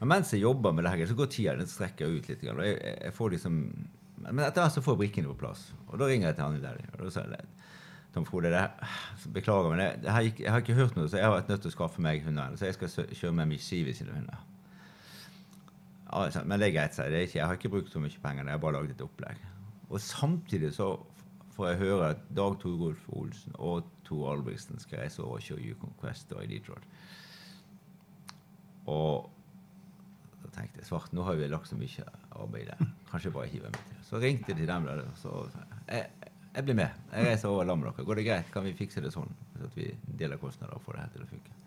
Men 0.00 0.14
mens 0.14 0.30
jeg 0.32 0.46
jobber 0.46 0.72
med 0.72 0.86
det 0.86 0.94
her, 0.94 1.08
så 1.10 1.16
går 1.18 1.28
tida 1.28 1.56
den 1.58 1.68
strekker 1.68 2.08
ut 2.08 2.28
litt. 2.30 2.44
Og 2.48 2.62
jeg, 2.64 2.78
jeg 2.80 3.16
får 3.16 3.34
liksom, 3.34 3.56
men 4.20 4.44
etter 4.44 4.62
hvert 4.62 4.76
så 4.76 4.82
får 4.84 4.96
jeg 4.96 5.02
brikkene 5.04 5.32
på 5.32 5.40
plass. 5.40 5.70
Og 5.88 5.98
da 6.00 6.08
ringer 6.10 6.30
jeg 6.30 6.38
til 6.38 6.44
han 6.46 6.62
Larry. 6.62 6.86
Og 6.92 7.04
da 7.06 7.12
sier 7.14 7.34
jeg 7.34 7.48
Tom 8.14 8.26
Frode, 8.26 8.50
det 8.50 9.32
beklager, 9.34 9.70
men 9.70 9.80
det, 10.02 10.10
her 10.10 10.24
jeg 10.26 10.50
har 10.50 10.64
ikke 10.64 10.74
hørt 10.74 10.96
noe, 10.98 11.06
så 11.08 11.20
jeg 11.20 11.28
har 11.28 11.36
vært 11.36 11.50
nødt 11.52 11.60
til 11.62 11.70
å 11.70 11.76
skaffe 11.76 12.02
meg 12.02 12.24
hunder. 12.26 12.56
Så 12.58 12.66
jeg 12.66 12.74
skal 12.74 13.12
kjøre 13.14 13.36
med 13.38 13.52
Mishivi 13.52 13.94
sine 13.94 14.16
hunder. 14.16 14.40
Ja, 16.10 16.42
men 16.42 16.58
det 16.58 16.70
er 16.70 16.74
greit, 16.74 16.96
sier 16.96 17.14
jeg. 17.14 17.30
Jeg 17.36 17.46
har 17.46 17.54
ikke 17.54 17.70
brukt 17.70 17.92
så 17.92 18.02
mye 18.02 18.22
penger. 18.22 18.48
Jeg 18.48 18.56
har 18.56 18.62
bare 18.64 18.80
laget 18.80 18.96
et 18.96 19.04
opplegg. 19.06 19.44
Og 19.90 20.02
samtidig 20.02 20.72
så 20.74 20.90
får 21.54 21.68
jeg 21.68 21.82
høre 21.84 22.10
at 22.16 22.24
Dag 22.34 22.58
Torolf 22.62 23.06
Olsen 23.14 23.54
og 23.58 23.86
Tor 24.06 24.32
Albrigtsen 24.32 24.82
skal 24.82 25.04
reise 25.04 25.22
over 25.22 25.38
og 25.38 25.46
kjøre 25.46 25.70
Yukon 25.70 25.94
Quest 26.00 26.32
og 26.34 26.42
i 26.44 26.50
Detroit. 26.50 26.86
Og 28.90 29.30
da 30.42 30.50
tenkte 30.56 30.82
jeg 30.82 30.88
svart, 30.88 31.12
nå 31.14 31.22
har 31.26 31.38
vi 31.38 31.50
lagt 31.52 31.70
så 31.70 31.78
mye 31.78 32.06
der. 32.30 32.84
Kanskje 33.10 33.32
bare 33.34 33.48
hive 33.50 33.70
meg 33.70 33.80
til. 33.80 34.02
Så 34.08 34.20
ringte 34.22 34.54
de 34.54 34.66
dem. 34.66 34.86
Der, 34.86 35.02
så 35.16 35.48
jeg, 35.88 36.06
jeg 36.54 36.64
blir 36.64 36.74
med. 36.74 37.00
Jeg 37.12 37.26
reiser 37.26 37.48
over 37.48 37.64
sammen 37.64 37.84
med 37.84 37.92
dere. 37.92 38.06
Går 38.06 38.20
det 38.20 38.26
greit? 38.26 38.52
Kan 38.52 38.64
vi 38.64 38.76
fikse 38.78 39.00
det 39.00 39.12
sånn? 39.14 39.32
Så 39.56 39.66
at 39.68 39.76
vi 39.76 39.90
deler 40.18 40.40
kostnader 40.40 40.74
og 40.78 40.84
får 40.86 40.96
det 40.96 41.02
her 41.04 41.12
til 41.16 41.26
å 41.26 41.30
funke. 41.30 41.58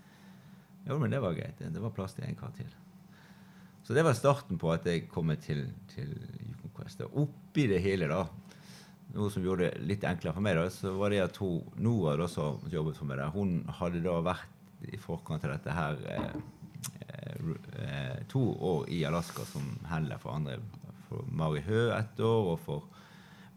Jo, 0.88 0.98
men 1.00 1.12
det 1.12 1.22
var 1.24 1.36
greit. 1.38 1.60
Det, 1.60 1.82
var 1.82 1.96
plass 1.96 2.16
til 2.18 2.26
en 2.28 2.40
kar 2.40 2.52
til. 2.58 2.72
Så 3.84 3.96
det 3.96 4.04
var 4.04 4.16
starten 4.16 4.60
på 4.60 4.72
at 4.72 4.86
jeg 4.88 5.08
kom 5.12 5.32
til, 5.44 5.68
til 5.92 6.16
Quest. 6.74 7.04
Og 7.06 7.28
oppi 7.28 7.68
det 7.70 7.82
hele, 7.84 8.08
da, 8.12 8.24
noe 9.14 9.30
som 9.32 9.44
gjorde 9.46 9.70
det 9.70 9.88
litt 9.88 10.06
enklere 10.08 10.36
for 10.36 10.46
meg, 10.46 10.58
da, 10.58 10.68
så 10.74 10.94
var 10.98 11.14
det 11.14 11.22
at 11.24 11.40
hun, 11.44 11.62
Nora, 11.84 12.16
da, 12.20 12.28
som 12.32 12.64
jobbet 12.72 13.00
for 13.00 13.10
meg 13.10 13.22
der, 13.22 13.32
hun 13.36 13.62
hadde 13.80 14.02
da 14.04 14.18
vært 14.26 14.90
i 14.90 15.00
forkant 15.00 15.46
av 15.48 15.54
dette 15.54 15.76
her 15.76 16.00
eh, 16.12 16.40
to 18.30 18.42
år 18.60 18.90
i 18.90 19.04
Alaska 19.06 19.46
som 19.46 19.80
handler 19.90 20.18
for 20.22 20.36
andre. 20.36 20.60
For 21.10 21.26
Mari 21.30 21.62
Hø 21.66 21.92
ett 21.96 22.20
år, 22.20 22.54
og 22.54 22.60
for 22.64 22.88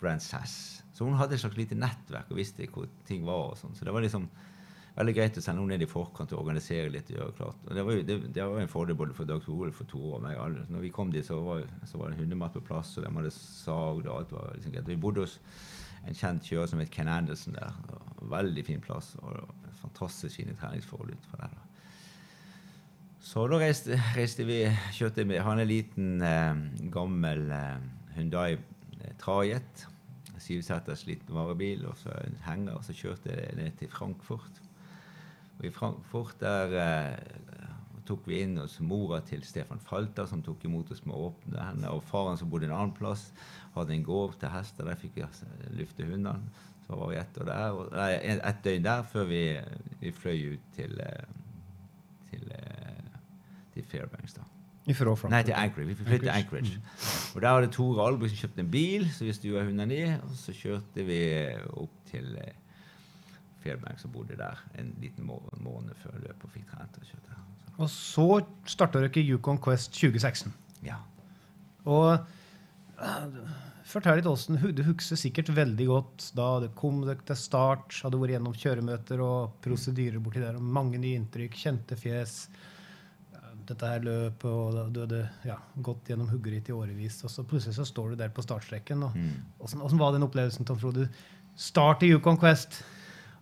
Brand 0.00 0.22
Sass. 0.22 0.82
Så 0.92 1.04
hun 1.04 1.16
hadde 1.16 1.36
et 1.36 1.42
slags 1.42 1.56
lite 1.58 1.76
nettverk 1.78 2.30
og 2.32 2.38
visste 2.40 2.66
hvor 2.72 2.88
ting 3.08 3.24
var. 3.24 3.52
og 3.52 3.58
sånn. 3.60 3.74
Så 3.76 3.84
det 3.84 3.92
var 3.94 4.04
liksom 4.04 4.28
veldig 4.96 5.14
greit 5.16 5.36
å 5.36 5.42
sende 5.44 5.60
henne 5.60 5.76
ned 5.76 5.84
i 5.84 5.90
forkant 5.90 6.32
og 6.32 6.40
organisere 6.40 6.92
litt. 6.92 7.10
og 7.10 7.18
gjøre 7.18 7.36
klart. 7.36 7.66
Og 7.68 7.74
Det 7.74 7.84
var 7.84 7.92
jo 7.92 8.02
det, 8.02 8.16
det 8.32 8.44
var 8.44 8.60
en 8.60 8.72
fordel 8.72 8.96
både 8.96 9.16
for 9.16 9.28
Dag 9.28 9.42
Tore 9.44 9.72
for 9.72 9.84
to 9.84 10.00
år 10.00 10.16
og 10.16 10.22
meg. 10.22 10.38
alle. 10.38 10.66
Når 10.68 10.80
vi 10.80 10.90
kom 10.90 11.12
dit, 11.12 11.26
så 11.26 11.40
var, 11.44 11.64
så 11.84 11.98
var 11.98 12.10
det 12.10 12.20
hundematt 12.20 12.56
på 12.56 12.64
plass, 12.64 12.96
og 12.96 13.04
de 13.04 13.12
hadde 13.12 13.30
sagd 13.30 14.06
og 14.06 14.18
alt 14.18 14.32
var 14.32 14.52
liksom 14.54 14.72
greit. 14.72 14.88
Vi 14.88 14.96
bodde 14.96 15.26
hos 15.26 15.38
en 16.06 16.14
kjent 16.14 16.42
kjører 16.42 16.68
som 16.68 16.80
het 16.80 16.90
Ken 16.90 17.08
Anderson 17.08 17.54
der. 17.54 17.72
Veldig 18.22 18.64
fin 18.64 18.80
plass. 18.80 19.16
og 19.22 19.54
Fantastisk 19.82 20.36
fine 20.40 20.56
treningsforhold 20.56 21.12
ut 21.12 21.30
fra 21.30 21.44
der. 21.44 21.56
da. 21.56 21.65
Så 23.26 23.42
da 23.50 23.58
reiste, 23.58 23.96
reiste 24.14 24.44
vi 24.46 24.60
kjørte 24.94 25.24
med 25.26 25.40
Han 25.42 25.58
er 25.58 25.64
en 25.64 25.68
liten, 25.68 26.10
eh, 26.22 26.58
gammel 26.94 27.48
eh, 27.50 27.86
Hyundai 28.14 28.52
eh, 28.54 29.16
Trajet. 29.18 29.82
Syvseters 30.38 31.02
liten 31.08 31.34
varebil 31.34 31.82
og 31.90 31.96
så 31.98 32.12
en 32.20 32.38
henger. 32.44 32.76
Og 32.78 32.84
så 32.86 32.94
kjørte 32.94 33.34
jeg 33.34 33.56
ned 33.58 33.74
til 33.80 33.90
Frankfurt. 33.90 34.60
Og 35.58 35.66
i 35.66 35.72
Frankfurt 35.74 36.38
der 36.38 36.76
eh, 36.84 37.66
tok 38.06 38.28
vi 38.30 38.44
inn 38.44 38.60
hos 38.60 38.78
mora 38.78 39.18
til 39.26 39.42
Stefan 39.42 39.82
Falter, 39.82 40.30
som 40.30 40.44
tok 40.46 40.62
imot 40.68 40.94
oss 40.94 41.02
med 41.02 41.18
åpne 41.18 41.66
hender. 41.72 41.98
Og 41.98 42.06
faren 42.06 42.38
som 42.38 42.52
bodde 42.52 42.70
en 42.70 42.76
annen 42.78 42.94
plass, 42.94 43.32
hadde 43.74 43.96
en 43.96 44.06
gård 44.06 44.38
til 44.38 44.54
hester. 44.54 44.86
Der 44.86 45.02
fikk 45.02 45.18
vi 45.18 45.26
altså 45.26 45.50
lufte 45.74 46.06
hundene. 46.06 46.54
Så 46.86 46.94
var 46.94 47.10
vi 47.10 47.18
ett 47.18 47.42
et 47.42 48.62
døgn 48.62 48.86
der 48.86 49.02
før 49.02 49.26
vi, 49.34 49.44
vi 49.98 50.14
fløy 50.14 50.52
ut 50.54 50.74
til, 50.78 51.00
eh, 51.02 51.26
til, 52.30 52.52
til 53.76 53.86
Fairbanks. 53.90 54.36
da. 54.38 54.46
Ifra. 54.86 55.14
Nei, 55.28 55.42
til 55.42 55.56
Anchorage. 55.58 55.88
Vi 55.88 55.94
flyttet 55.98 56.20
til 56.20 56.30
Anchorage. 56.30 56.76
Og 57.34 57.42
Der 57.42 57.48
var 57.50 57.60
det 57.64 57.72
Tore 57.74 58.28
som 58.28 58.38
kjøpte 58.38 58.62
en 58.62 58.70
bil, 58.70 59.08
så 59.10 59.24
vi 59.26 59.32
stua 59.34 59.64
hundene 59.66 59.96
i. 59.96 60.04
Og 60.14 60.36
så 60.38 60.54
kjørte 60.54 61.06
vi 61.08 61.18
opp 61.74 61.96
til 62.10 62.36
eh, 62.38 62.52
Fairbanks 63.64 64.06
og 64.06 64.12
bodde 64.14 64.38
der 64.38 64.62
en 64.78 64.92
liten 65.02 65.26
må 65.26 65.40
måned 65.58 65.98
før 66.02 66.14
løpet 66.22 66.44
og 66.46 66.54
fikk 66.54 66.70
trent. 66.70 67.00
og 67.00 67.10
kjørte. 67.10 67.40
Så, 67.66 67.72
Og 67.78 67.90
så 67.90 68.28
starta 68.76 69.02
dere 69.02 69.26
Yukon 69.26 69.58
Quest 69.58 69.92
2016. 69.92 70.54
ja. 70.86 71.00
Og 71.86 72.12
eh, 72.98 73.34
fortell 73.86 74.16
litt 74.18 74.26
åssen 74.26 74.56
Du 74.74 74.82
husker 74.82 75.18
sikkert 75.18 75.52
veldig 75.54 75.86
godt 75.86 76.30
da 76.34 76.48
det 76.64 76.72
kom 76.78 77.02
dere 77.06 77.22
til 77.26 77.38
start, 77.38 77.90
hadde 78.02 78.18
vært 78.22 78.36
gjennom 78.36 78.54
kjøremøter 78.54 79.22
og 79.22 79.58
prosedyrer 79.66 80.22
borti 80.22 80.42
der, 80.42 80.58
og 80.58 80.62
mange 80.62 80.98
nye 80.98 81.18
inntrykk, 81.18 81.54
kjente 81.58 81.98
fjes. 81.98 82.48
Eh, 83.66 83.72
Dette 83.72 83.92
her 83.92 84.04
løpet, 84.06 84.50
og 84.50 84.92
du 84.94 85.00
hadde 85.02 85.22
ja, 85.44 85.56
gått 85.82 86.10
gjennom 86.10 86.30
huggeritt 86.30 86.70
i 86.70 86.76
årevis, 86.76 87.22
og 87.26 87.32
så 87.32 87.44
plutselig 87.44 87.76
så 87.76 87.86
står 87.88 88.12
du 88.12 88.20
der 88.22 88.34
på 88.34 88.44
startstreken. 88.44 89.02
og 89.02 89.16
Mm. 89.16 89.42
Åssen 89.60 89.98
var 89.98 90.12
den 90.12 90.22
opplevelsen, 90.22 90.64
Tom 90.66 90.78
Frode? 90.78 91.08
Start 91.56 92.02
i 92.02 92.12
Yukon 92.12 92.38
Quest. 92.38 92.82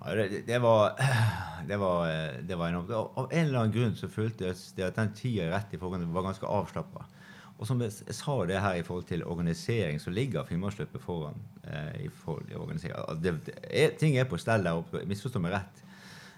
Ja, 0.04 0.14
det, 0.14 0.46
det, 0.46 0.58
var, 0.62 0.94
det, 1.68 1.76
var, 1.80 2.08
eh, 2.08 2.42
det 2.42 2.58
var 2.58 2.68
en 2.68 2.76
Og 2.76 3.18
Av 3.18 3.28
en 3.32 3.46
eller 3.46 3.58
annen 3.58 3.74
grunn 3.74 3.96
så 3.96 4.08
føltes 4.08 4.72
det 4.76 4.84
at 4.84 4.96
den 4.96 5.12
tida 5.16 5.50
rett 5.50 5.74
i 5.74 5.80
forkant 5.80 6.06
var 6.12 6.26
ganske 6.28 6.46
avslappa. 6.46 7.06
Og 7.54 7.68
som 7.68 7.80
jeg, 7.80 7.92
sa 7.92 8.34
det 8.48 8.60
her 8.60 8.80
i 8.80 8.82
forhold 8.82 9.06
til 9.06 9.24
organisering, 9.24 10.00
så 10.00 10.10
ligger 10.10 10.44
Finnmarksløpet 10.44 11.00
foran. 11.00 11.38
Eh, 11.64 12.04
i 12.04 12.08
forhold 12.08 12.48
til 12.48 12.56
organisering. 12.56 12.96
Altså, 13.08 13.92
ting 13.98 14.18
er 14.18 14.28
på 14.28 14.37
stell 14.37 14.64
der 14.66 14.80
oppe. 14.80 15.04
Misforstå 15.06 15.40
meg 15.40 15.54
rett. 15.54 15.84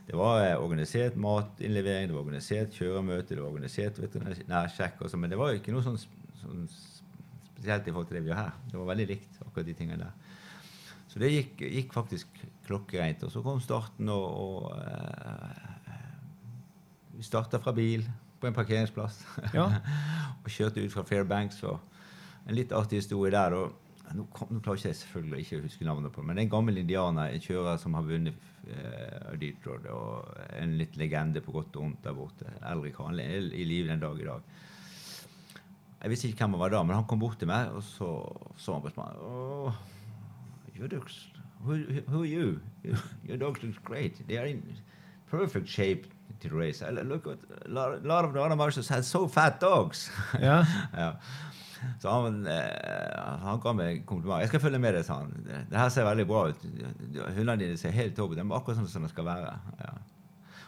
Det 0.06 0.14
var 0.14 0.44
eh, 0.44 0.54
organisert 0.62 1.16
matinnlevering, 1.18 2.08
det 2.08 2.14
var 2.14 2.22
organisert 2.22 2.76
kjøremøte, 2.78 3.34
det 3.34 3.42
var 3.42 3.50
organisert 3.50 3.98
veterinærsjekk. 3.98 5.02
Men 5.18 5.32
det 5.32 5.38
var 5.40 5.56
ikke 5.56 5.74
noe 5.74 5.82
sånn, 5.82 5.98
sånn 6.42 6.66
spesielt 6.70 7.88
i 7.88 7.94
forhold 7.94 8.10
til 8.10 8.20
det 8.20 8.26
vi 8.26 8.30
gjør 8.30 8.44
her. 8.44 8.60
Det 8.70 8.78
var 8.78 8.90
veldig 8.92 9.08
likt, 9.10 9.40
akkurat 9.42 9.66
de 9.66 9.74
tingene 9.78 10.04
der. 10.04 10.36
Så 11.10 11.22
det 11.22 11.32
gikk, 11.32 11.64
gikk 11.72 11.96
faktisk 11.96 12.38
klokkereint. 12.68 13.24
Og 13.26 13.32
så 13.32 13.42
kom 13.42 13.58
starten, 13.64 14.10
og, 14.12 14.26
og 14.44 14.78
eh, 14.78 15.98
vi 17.16 17.26
starta 17.26 17.58
fra 17.62 17.74
bil 17.74 18.06
på 18.38 18.46
en 18.46 18.54
parkeringsplass. 18.54 19.22
Ja. 19.56 19.66
og 20.42 20.52
kjørte 20.52 20.84
ut 20.84 20.94
fra 20.94 21.06
Fairbanks. 21.08 21.62
Og 21.66 21.80
en 22.46 22.54
litt 22.58 22.74
artig 22.76 23.00
historie 23.02 23.34
der. 23.34 23.56
Og, 23.58 23.85
nå, 24.14 24.26
kom, 24.34 24.50
nå 24.54 24.60
klarer 24.62 24.88
jeg 24.88 24.98
selvfølgelig 25.00 25.42
ikke 25.42 25.58
å 25.58 25.64
huske 25.64 25.86
navnet 25.88 26.12
på 26.14 26.22
men 26.22 26.36
det 26.36 26.44
er 26.44 26.46
en 26.46 26.52
gammel 26.52 26.78
indianer, 26.82 27.32
en 27.32 27.42
kjører 27.42 27.80
som 27.82 27.96
har 27.98 28.06
vunnet 28.06 28.46
uh, 28.68 29.32
Detroit, 29.40 29.88
og 29.90 30.30
en 30.54 30.76
litt 30.78 30.96
legende 31.00 31.42
på 31.42 31.54
godt 31.56 31.78
og 31.78 31.86
vondt 31.86 32.06
der 32.06 32.16
borte. 32.16 32.52
Kar. 32.60 33.08
Han 33.08 33.20
er 33.22 33.50
i 33.50 33.66
live 33.66 33.90
den 33.90 34.02
dag 34.02 34.20
i 34.20 34.28
dag. 34.28 34.56
Jeg 36.02 36.12
visste 36.12 36.28
ikke 36.28 36.44
hvem 36.44 36.54
han 36.54 36.62
var 36.62 36.74
da, 36.74 36.82
men 36.86 36.98
han 36.98 37.06
kom 37.10 37.22
bort 37.22 37.38
til 37.40 37.50
meg, 37.50 37.72
og 37.74 37.82
så 37.82 38.10
så 38.60 38.76
han 38.76 38.84
på 38.84 38.92
meg. 39.00 39.22
Oh, 39.26 39.72
your 40.76 40.88
dogs, 40.88 41.26
who, 41.64 41.80
who 42.06 42.22
are 42.22 42.26
you? 42.26 42.60
Your, 42.84 43.00
your 43.26 43.38
looks 43.38 43.78
great. 43.84 44.20
They 44.28 44.38
are 44.38 44.46
in 44.46 44.62
perfect 45.30 45.68
shape 45.68 46.06
to 46.40 46.48
race. 46.54 46.82
I 46.82 46.90
look 46.90 47.26
at 47.26 47.38
a 47.66 47.68
lot, 47.68 48.04
lot 48.04 48.24
of 48.24 48.32
the 48.34 48.40
other 48.42 48.56
marshals 48.56 48.88
had 48.88 49.04
so 49.04 49.26
fat 49.26 49.60
dogs. 49.60 50.10
Yeah. 50.38 50.66
ja. 50.96 51.12
Så 52.00 52.10
han, 52.12 52.46
eh, 52.46 53.36
han 53.42 53.60
ga 53.60 53.72
meg 53.76 54.04
kompliment. 54.06 54.40
'Jeg 54.40 54.48
skal 54.48 54.60
følge 54.60 54.78
med 54.80 54.94
deg', 54.94 55.04
sa 55.04 55.18
han. 55.20 55.32
'Det 55.70 55.76
her 55.78 55.88
ser 55.88 56.04
veldig 56.04 56.26
bra 56.26 56.48
ut. 56.48 56.62
Hundene 57.36 57.56
dine 57.60 57.76
ser 57.76 57.90
helt 57.90 58.16
topp 58.16 58.32
ut. 58.32 58.36
De 58.38 58.44
er 58.44 58.56
akkurat 58.56 58.76
sånn 58.78 58.88
som 58.88 59.02
de 59.02 59.08
skal 59.08 59.24
være.' 59.24 59.58
Ja. 59.80 59.92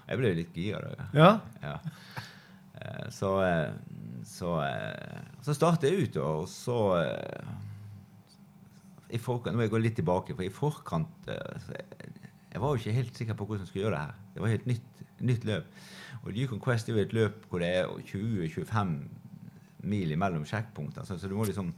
Jeg 0.09 0.19
ble 0.19 0.35
litt 0.35 0.55
gira. 0.57 0.81
da. 0.97 1.05
ja. 1.15 1.41
Ja. 1.63 1.79
Eh, 2.81 3.09
Så, 3.11 3.41
eh, 3.43 3.73
så, 4.25 4.53
så 5.43 5.55
startet 5.55 5.91
jeg 5.91 6.09
ut, 6.09 6.17
og 6.17 6.49
så 6.49 6.79
i 9.11 9.19
forkant, 9.19 9.55
Nå 9.55 9.61
må 9.61 9.65
jeg 9.67 9.73
gå 9.73 9.81
litt 9.81 9.97
tilbake, 9.97 10.35
for 10.37 10.45
i 10.45 10.53
forkant 10.53 11.29
jeg, 11.29 11.85
jeg 12.53 12.61
var 12.61 12.75
jo 12.75 12.81
ikke 12.81 12.93
helt 12.97 13.17
sikker 13.17 13.35
på 13.39 13.47
hvordan 13.47 13.65
jeg 13.65 13.69
skulle 13.71 13.85
gjøre 13.87 13.97
det 13.97 14.03
her. 14.05 14.15
Det 14.35 14.43
var 14.43 14.49
helt 14.53 14.67
nytt, 14.67 15.03
nytt 15.21 15.45
løp. 15.49 15.65
Og 16.25 16.33
Yukon 16.37 16.61
Quest 16.61 16.89
er 16.89 16.93
jo 16.97 17.03
et 17.05 17.13
løp 17.17 17.45
hvor 17.49 17.63
det 17.63 17.69
er 17.79 17.89
20-25 18.11 18.95
mil 19.87 20.15
mellom 20.19 20.47
sjekkpunktene. 20.49 21.07
Så, 21.07 21.19
så 21.21 21.31
du 21.31 21.37
må 21.39 21.47
liksom 21.49 21.73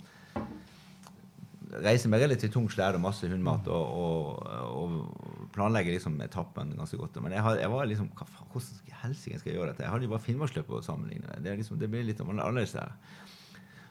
reise 1.85 2.11
med 2.11 2.23
relativt 2.23 2.53
tung 2.55 2.67
slede 2.71 2.99
og 2.99 3.05
masse 3.05 3.29
hundmat 3.31 3.69
og, 3.71 3.99
og, 4.03 4.47
og 4.75 5.51
planlegge 5.55 5.93
liksom 5.95 6.17
etappen 6.25 6.73
ganske 6.79 6.99
godt. 6.99 7.21
Men 7.23 7.37
jeg, 7.37 7.45
had, 7.47 7.61
jeg 7.63 7.73
var 7.73 7.91
liksom 7.91 8.11
hva 8.17 8.27
faen, 8.27 8.49
Hvordan 8.51 8.89
i 8.91 8.97
helsike 9.05 9.39
skal 9.39 9.53
jeg 9.53 9.61
gjøre 9.61 9.71
dette? 9.71 9.85
Jeg 9.85 9.93
hadde 9.93 10.09
jo 10.09 10.11
bare 10.11 10.25
Finnmarksløpet 10.25 10.81
å 10.81 10.83
sammenligne. 10.83 11.37
Det, 11.39 11.53
liksom, 11.61 11.79
det 11.79 11.89
blir 11.93 12.03
litt 12.09 12.23
annerledes 12.25 12.75
der. 12.75 12.97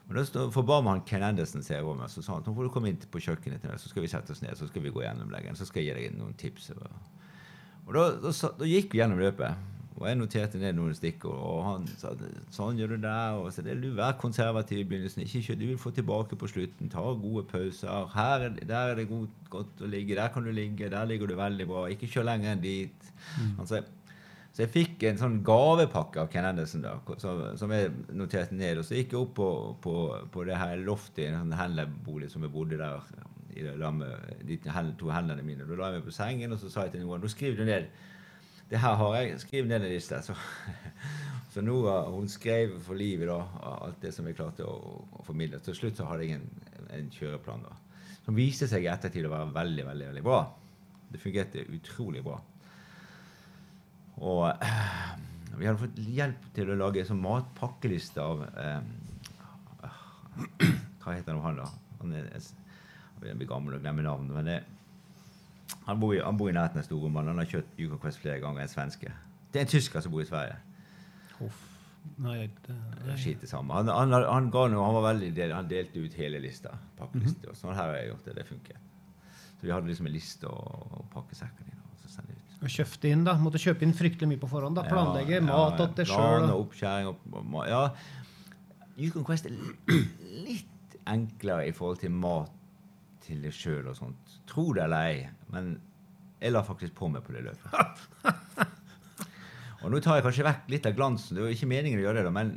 Men 0.09 0.25
da 0.33 0.47
forba 0.51 0.81
man 0.83 1.03
Ken 1.07 1.23
Anderson 1.23 1.63
seg 1.63 1.85
over 1.85 2.01
meg, 2.01 2.11
så 2.11 2.23
sa 2.25 2.35
han 2.35 2.43
nå 2.47 2.55
får 2.57 2.65
du 2.65 2.71
komme 2.73 2.91
inn 2.91 2.99
på 3.13 3.21
kjøkkenet 3.23 3.61
til 3.61 3.71
meg, 3.71 3.79
så 3.79 3.91
skal 3.91 4.03
vi 4.03 4.09
sette 4.09 4.33
oss 4.33 4.41
ned 4.41 4.57
så 4.57 4.67
skal 4.67 4.83
vi 4.83 4.91
gå 4.91 5.03
gjennom 5.05 5.29
leggen, 5.31 5.55
så 5.55 5.67
skal 5.69 5.85
jeg 5.85 5.93
gi 5.93 6.07
deg 6.09 6.17
noen 6.17 6.33
tips. 6.39 6.71
Og 6.75 7.93
da, 7.93 8.07
da, 8.17 8.31
da, 8.33 8.49
da 8.57 8.67
gikk 8.67 8.95
vi 8.95 9.03
gjennom 9.03 9.21
løpet. 9.21 9.77
Og 9.99 10.07
jeg 10.07 10.15
noterte 10.15 10.59
ned 10.61 10.77
noen 10.77 10.95
stikkord. 10.95 11.35
Og 11.43 11.59
han 11.65 11.87
sa 11.99 12.13
sånn 12.55 12.77
gjør 12.79 12.93
du 12.95 13.01
der. 13.03 13.35
Og 13.41 13.51
så 13.51 13.63
det, 13.65 13.75
du 13.83 13.89
Vær 13.97 14.15
konservativ 14.21 14.79
i 14.79 14.87
begynnelsen. 14.87 15.25
Ikke 15.25 15.41
kjør, 15.43 15.59
du 15.59 15.65
vil 15.67 15.81
få 15.81 15.91
tilbake 15.95 16.39
på 16.39 16.47
slutten. 16.47 16.91
Ta 16.91 17.03
gode 17.19 17.43
pauser. 17.51 18.07
Her, 18.15 18.45
er 18.47 18.49
det- 18.55 18.67
der 18.69 18.93
er 18.93 18.95
det 18.95 19.09
godt, 19.09 19.35
godt 19.49 19.81
å 19.83 19.89
ligge. 19.91 20.15
Der 20.15 20.29
kan 20.29 20.43
du 20.43 20.51
ligge. 20.51 20.89
Der 20.89 21.05
ligger 21.05 21.27
du 21.27 21.35
veldig 21.35 21.67
bra. 21.67 21.85
Ikke 21.91 22.07
kjør 22.07 22.29
lenger 22.31 22.53
enn 22.53 22.61
dit. 22.61 23.11
Altså, 23.59 23.83
så 24.53 24.63
jeg 24.63 24.71
fikk 24.73 25.03
en 25.03 25.17
sånn 25.17 25.43
gavepakke 25.43 26.17
av 26.17 26.29
Ken 26.31 26.45
Anderson 26.45 26.81
da, 26.81 26.95
som, 27.17 27.57
som 27.57 27.69
jeg 27.71 27.91
noterte 28.11 28.55
ned. 28.55 28.77
Og 28.79 28.85
så 28.87 28.95
gikk 28.95 29.11
jeg 29.13 29.19
opp 29.19 29.35
på, 29.35 29.49
på, 29.81 29.95
på 30.31 30.45
det 30.47 30.57
her 30.57 30.77
loftet 30.77 31.25
i 31.25 31.27
en 31.27 31.41
sånn 31.43 31.57
Henle-bolig 31.59 32.31
som 32.31 32.41
jeg 32.41 32.51
bodde 32.51 32.79
der 32.79 33.03
i 33.55 33.61
det, 33.63 33.75
med 33.77 34.47
de 34.47 34.57
to 34.97 35.11
hendene 35.11 35.43
mine. 35.43 35.67
Da 35.67 35.75
la 35.75 35.91
jeg 35.91 35.99
meg 35.99 36.07
på 36.07 36.15
sengen, 36.15 36.53
og 36.55 36.59
så 36.59 36.71
sa 36.71 36.87
jeg 36.87 36.95
til 36.95 37.01
noen 37.05 37.21
nå 37.21 37.29
skriver 37.31 37.57
du 37.57 37.65
ned 37.67 37.87
det 38.69 38.81
her 38.81 38.95
har 38.95 39.15
jeg. 39.17 39.39
skrevet 39.41 39.69
ned 39.69 39.83
en 39.83 39.91
liste. 39.91 40.21
Så, 40.23 40.35
så 41.53 41.61
Nora 41.65 42.01
hun 42.09 42.29
skrev 42.29 42.77
for 42.85 42.99
livet 42.99 43.29
da, 43.31 43.39
alt 43.83 44.01
det 44.01 44.13
som 44.15 44.27
jeg 44.27 44.37
klarte 44.37 44.67
å, 44.67 44.75
å 45.09 45.25
formidle. 45.25 45.61
Til 45.65 45.77
slutt 45.77 45.99
så 45.99 46.07
hadde 46.09 46.27
jeg 46.27 46.37
en, 46.37 46.47
en 46.95 47.11
kjøreplan 47.13 47.65
da, 47.65 47.75
som 48.25 48.37
viste 48.37 48.69
seg 48.69 48.85
i 48.85 48.91
ettertid 48.91 49.25
å 49.25 49.33
være 49.33 49.51
veldig, 49.55 49.87
veldig, 49.89 50.07
veldig 50.11 50.25
bra. 50.25 50.39
Det 51.09 51.21
fungerte 51.21 51.65
utrolig 51.73 52.21
bra. 52.25 52.37
Og 54.19 54.45
eh, 54.51 55.11
vi 55.55 55.65
hadde 55.65 55.79
fått 55.81 56.01
hjelp 56.03 56.49
til 56.55 56.69
å 56.69 56.79
lage 56.79 57.05
sånn 57.07 57.21
matpakkeliste 57.23 58.23
av 58.23 58.43
eh, 58.53 58.81
Hva 60.99 61.15
heter 61.15 61.33
nå 61.33 61.41
han, 61.43 61.57
da? 61.63 61.69
Han 62.01 62.13
er, 62.15 62.27
han 63.19 63.39
blir 63.39 63.49
gammel 63.49 63.77
og 63.77 63.81
glemmer 63.83 64.05
navnet. 64.05 64.35
men 64.35 64.51
det 64.51 64.59
han 65.89 65.99
bor, 66.01 66.13
i, 66.15 66.19
han 66.23 66.37
bor 66.37 66.49
i 66.51 66.53
nærheten 66.55 66.81
av 66.81 66.85
Storuman. 66.87 67.27
Han 67.31 67.41
har 67.41 67.49
kjørt 67.49 67.79
Yukon 67.81 67.99
Quest 68.03 68.21
flere 68.21 68.39
ganger. 68.43 68.61
En 68.65 68.71
svenske. 68.71 69.11
Det 69.51 69.59
er 69.61 69.65
en 69.65 69.71
tysker 69.73 70.03
som 70.05 70.13
bor 70.13 70.21
i 70.23 70.29
Sverige. 70.29 70.55
Uff. 71.45 71.65
Nei, 72.23 72.45
det, 72.65 72.75
Det 73.05 73.15
Skit 73.19 73.41
det 73.43 73.49
samme. 73.51 73.73
Han, 73.75 73.89
han, 73.91 74.13
han, 74.23 74.47
ga 74.53 74.61
noe, 74.71 74.85
han 74.85 74.95
var 74.95 75.03
veldig 75.11 75.29
del, 75.35 75.51
han 75.53 75.67
delte 75.69 75.99
ut 76.05 76.13
hele 76.17 76.39
lista. 76.41 76.71
Pakkeliste. 76.97 77.49
og 77.51 77.57
Sånn 77.59 77.75
her 77.75 77.89
har 77.91 77.97
jeg 77.99 78.11
gjort 78.13 78.29
det. 78.29 78.35
Det 78.39 78.45
funker. 78.47 78.79
Så 79.59 79.67
vi 79.67 79.73
hadde 79.75 79.91
liksom 79.91 80.07
en 80.07 80.15
liste 80.15 80.47
å 80.47 81.03
pakke 81.13 81.35
sekken 81.35 81.67
i. 81.73 81.75
Og 81.91 81.99
så 82.05 82.13
sende 82.15 82.37
ut. 82.37 82.55
Og 82.63 82.71
kjøpte 82.71 83.11
inn, 83.11 83.25
da. 83.27 83.35
Måtte 83.43 83.59
kjøpe 83.61 83.83
inn 83.87 83.93
fryktelig 83.97 84.29
mye 84.31 84.41
på 84.41 84.49
forhånd. 84.51 84.79
da. 84.79 84.85
Planlegge 84.87 85.37
Ja, 85.41 85.43
mat 85.49 85.79
ja, 85.81 85.89
til 85.99 86.07
plan 86.07 86.45
sjøl. 86.45 86.49
og 86.55 86.63
oppskjæring 86.67 87.11
og, 87.11 87.27
og 87.43 87.67
Ja. 87.67 87.83
Yukon 88.99 89.23
Quest 89.27 89.45
er 89.47 89.53
litt 90.47 90.95
enklere 91.07 91.67
i 91.69 91.75
forhold 91.75 91.99
til 92.01 92.11
mat 92.11 92.51
til 93.23 93.41
deg 93.43 93.53
sjøl 93.55 93.87
og 93.91 93.95
sånt. 93.99 94.28
Tro 94.49 94.71
det 94.73 94.83
eller 94.85 95.11
ei, 95.11 95.21
men 95.53 95.75
jeg 96.39 96.55
la 96.55 96.63
faktisk 96.65 96.95
på 96.97 97.09
meg 97.11 97.25
på 97.25 97.35
det 97.35 97.45
løpet. 97.45 98.03
Og 99.83 99.93
nå 99.93 100.01
tar 100.03 100.17
jeg 100.17 100.25
kanskje 100.25 100.47
vekk 100.47 100.71
litt 100.73 100.87
av 100.89 100.95
glansen. 100.97 101.37
Det 101.37 101.43
var 101.43 101.53
ikke 101.53 101.69
meningen 101.71 102.01
å 102.01 102.03
gjøre 102.03 102.23
det, 102.25 102.33
men 102.35 102.55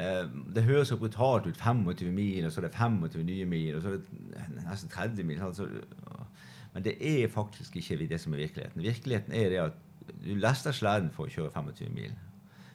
eh, 0.00 0.22
det 0.54 0.64
høres 0.68 0.92
så 0.92 0.98
brutalt 1.00 1.48
ut. 1.48 1.60
25 1.60 2.14
mil, 2.14 2.46
og 2.46 2.52
så 2.52 2.62
er 2.62 2.68
det 2.68 2.76
25 2.76 3.26
nye 3.28 3.48
mil, 3.48 3.76
og 3.76 3.84
så 3.84 3.96
er 3.96 3.98
det 3.98 4.64
nesten 4.64 4.92
30 4.92 5.28
mil. 5.28 5.42
Så, 5.56 5.68
men 6.72 6.86
det 6.86 6.96
er 7.04 7.28
faktisk 7.32 7.76
ikke 7.80 8.00
det 8.08 8.20
som 8.22 8.36
er 8.36 8.44
virkeligheten. 8.46 8.84
Virkeligheten 8.84 9.36
er 9.36 9.52
det 9.52 9.60
at 9.66 9.84
du 10.24 10.32
lester 10.40 10.72
sleden 10.72 11.12
for 11.12 11.28
å 11.28 11.32
kjøre 11.32 11.52
25 11.52 11.92
mil. 11.92 12.16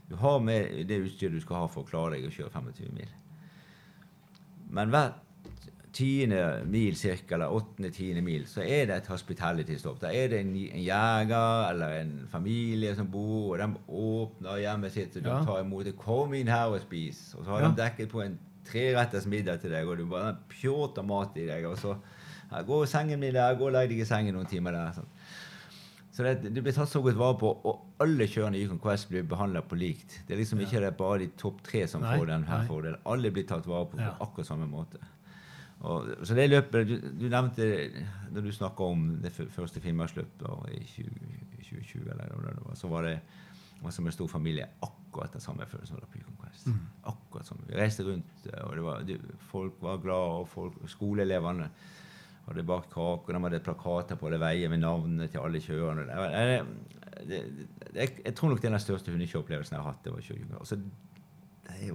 Du 0.09 0.17
har 0.21 0.41
med 0.43 0.83
det 0.89 1.01
utstyret 1.07 1.33
du 1.33 1.41
skal 1.41 1.63
ha 1.63 1.69
for 1.71 1.85
å 1.85 1.89
klare 1.89 2.17
deg 2.17 2.27
å 2.27 2.33
kjøre 2.33 2.53
25 2.53 2.93
mil. 2.93 3.13
Men 4.73 4.93
hver 4.93 5.15
tiende 5.93 6.63
mil 6.65 6.95
cirka, 6.97 7.35
eller 7.35 7.51
åttende-tiende 7.53 8.21
mil, 8.25 8.45
så 8.49 8.61
er 8.65 8.85
det 8.89 8.95
et 8.95 9.07
hospitality-stopp. 9.07 9.99
Da 10.01 10.07
er 10.13 10.27
det 10.31 10.39
en, 10.41 10.55
en 10.55 10.83
jeger 10.83 11.69
eller 11.69 11.99
en 12.01 12.13
familie 12.31 12.95
som 12.97 13.07
bor, 13.13 13.53
og 13.53 13.59
de 13.61 13.67
åpner 13.87 14.57
hjemmet 14.63 14.91
sitt 14.95 15.15
og 15.17 15.23
de 15.23 15.29
Ja. 15.29 15.43
tar 15.45 15.61
imot 15.61 15.85
det. 15.85 15.95
'Kom 15.97 16.33
inn 16.33 16.47
her 16.47 16.65
og 16.73 16.81
spis.' 16.81 17.35
Og 17.37 17.45
så 17.45 17.49
har 17.51 17.61
Ja. 17.61 17.67
de 17.69 17.75
dekket 17.81 18.09
på 18.09 18.21
en 18.25 18.39
treretters 18.65 19.25
middag 19.27 19.59
til 19.61 19.69
deg, 19.71 19.87
og 19.87 19.97
du 19.97 20.05
bare 20.05 20.35
pjåter 20.49 21.03
mat 21.05 21.37
i 21.37 21.45
deg. 21.47 21.65
Og 21.65 21.77
så 21.77 21.95
ja, 22.51 22.61
'Gå 22.63 22.85
sengen 22.85 23.19
min 23.19 23.33
der. 23.33 23.55
Gå 23.55 23.65
og 23.65 23.71
legg 23.71 23.89
deg 23.89 23.99
i 23.99 24.05
sengen 24.05 24.33
noen 24.33 24.45
timer 24.47 24.71
der.' 24.71 24.91
Sånn. 24.93 25.05
Så 26.13 26.23
det, 26.23 26.53
det 26.53 26.61
blir 26.63 26.73
tatt 26.73 26.89
så 26.89 27.01
godt 27.01 27.17
vare 27.17 27.37
på, 27.39 27.49
og 27.65 27.79
alle 27.99 28.27
kjørende 28.27 28.57
i 28.59 28.63
Yukon 28.65 28.79
Quest 28.79 29.09
blir 29.09 29.23
behandla 29.23 29.61
på 29.61 29.75
likt. 29.75 30.19
Det 30.27 30.35
er 30.35 30.37
liksom 30.37 30.59
ikke 30.61 30.79
det 30.79 30.95
bare 30.97 31.17
de 31.19 31.27
topp 31.37 31.63
tre 31.63 31.87
som 31.87 32.01
Nei, 32.01 32.17
får 32.19 32.27
den 32.27 32.43
her 32.43 32.67
fordelen. 32.67 32.97
Alle 33.05 33.31
blir 33.31 33.47
tatt 33.47 33.65
vare 33.65 33.85
på 33.87 33.97
Ja. 33.99 34.11
på 34.11 34.23
akkurat 34.27 34.45
samme 34.45 34.67
måte. 34.69 34.97
Og, 35.83 36.09
så 36.23 36.35
det 36.37 36.45
løpet 36.49 36.87
du, 36.87 36.93
du 37.19 37.25
nevnte 37.27 37.65
Når 38.31 38.45
du 38.45 38.51
snakka 38.55 38.85
om 38.87 39.01
det 39.23 39.33
første 39.35 39.81
Finnmarksløpet 39.83 40.45
i 40.71 40.83
2020, 40.87 42.05
eller 42.13 42.29
hva 42.37 42.53
det 42.53 42.63
var, 42.63 42.77
så 42.79 42.87
var 42.91 43.03
det 43.09 43.17
var 43.83 43.91
som 43.91 44.07
en 44.07 44.15
stor 44.15 44.29
familie. 44.31 44.69
Akkurat 44.85 45.33
det 45.35 45.41
samme 45.43 45.65
følelsen 45.67 45.97
følte 45.97 45.99
som 45.99 45.99
det 45.99 46.07
på 46.13 46.21
Yukon 46.21 46.37
Quest. 46.39 46.67
Mm. 46.71 46.77
Akkurat 47.11 47.45
som 47.49 47.59
Vi 47.67 47.75
reiste 47.75 48.05
rundt, 48.07 48.45
og 48.63 48.75
det 48.77 48.83
var, 48.85 49.01
du, 49.03 49.17
folk 49.49 49.81
var 49.83 49.97
glade, 49.99 50.37
og 50.39 50.47
folk, 50.47 50.77
skoleelevene 50.87 51.67
hadde 52.47 52.63
bakt 52.67 52.89
kake, 52.93 53.27
og 53.27 53.33
de 53.35 53.41
hadde 53.43 53.59
plakater 53.63 54.19
på 54.19 54.27
alle 54.29 54.39
veier 54.39 54.71
med 54.71 54.81
navnene 54.85 55.27
til 55.31 55.43
alle 55.43 55.59
kjørerne. 55.63 56.07
Det, 56.07 56.15
var- 56.15 56.31
det, 56.47 57.27
det, 57.27 57.41
det, 57.59 57.67
jeg, 57.99 58.15
jeg 58.25 58.35
tror 58.39 58.49
nok 58.53 58.61
det 58.63 58.69
er 58.71 58.77
den 58.77 58.85
største 58.87 59.11
hundekjøreopplevelsen 59.11 59.75
jeg 59.77 59.83
har 59.83 59.91
hatt. 59.91 60.01
det 60.07 60.15
var 60.15 60.25
20 60.31 60.47
år. 60.47 60.59
Altså, 60.63 60.79
det 61.67 61.75
er 61.75 61.91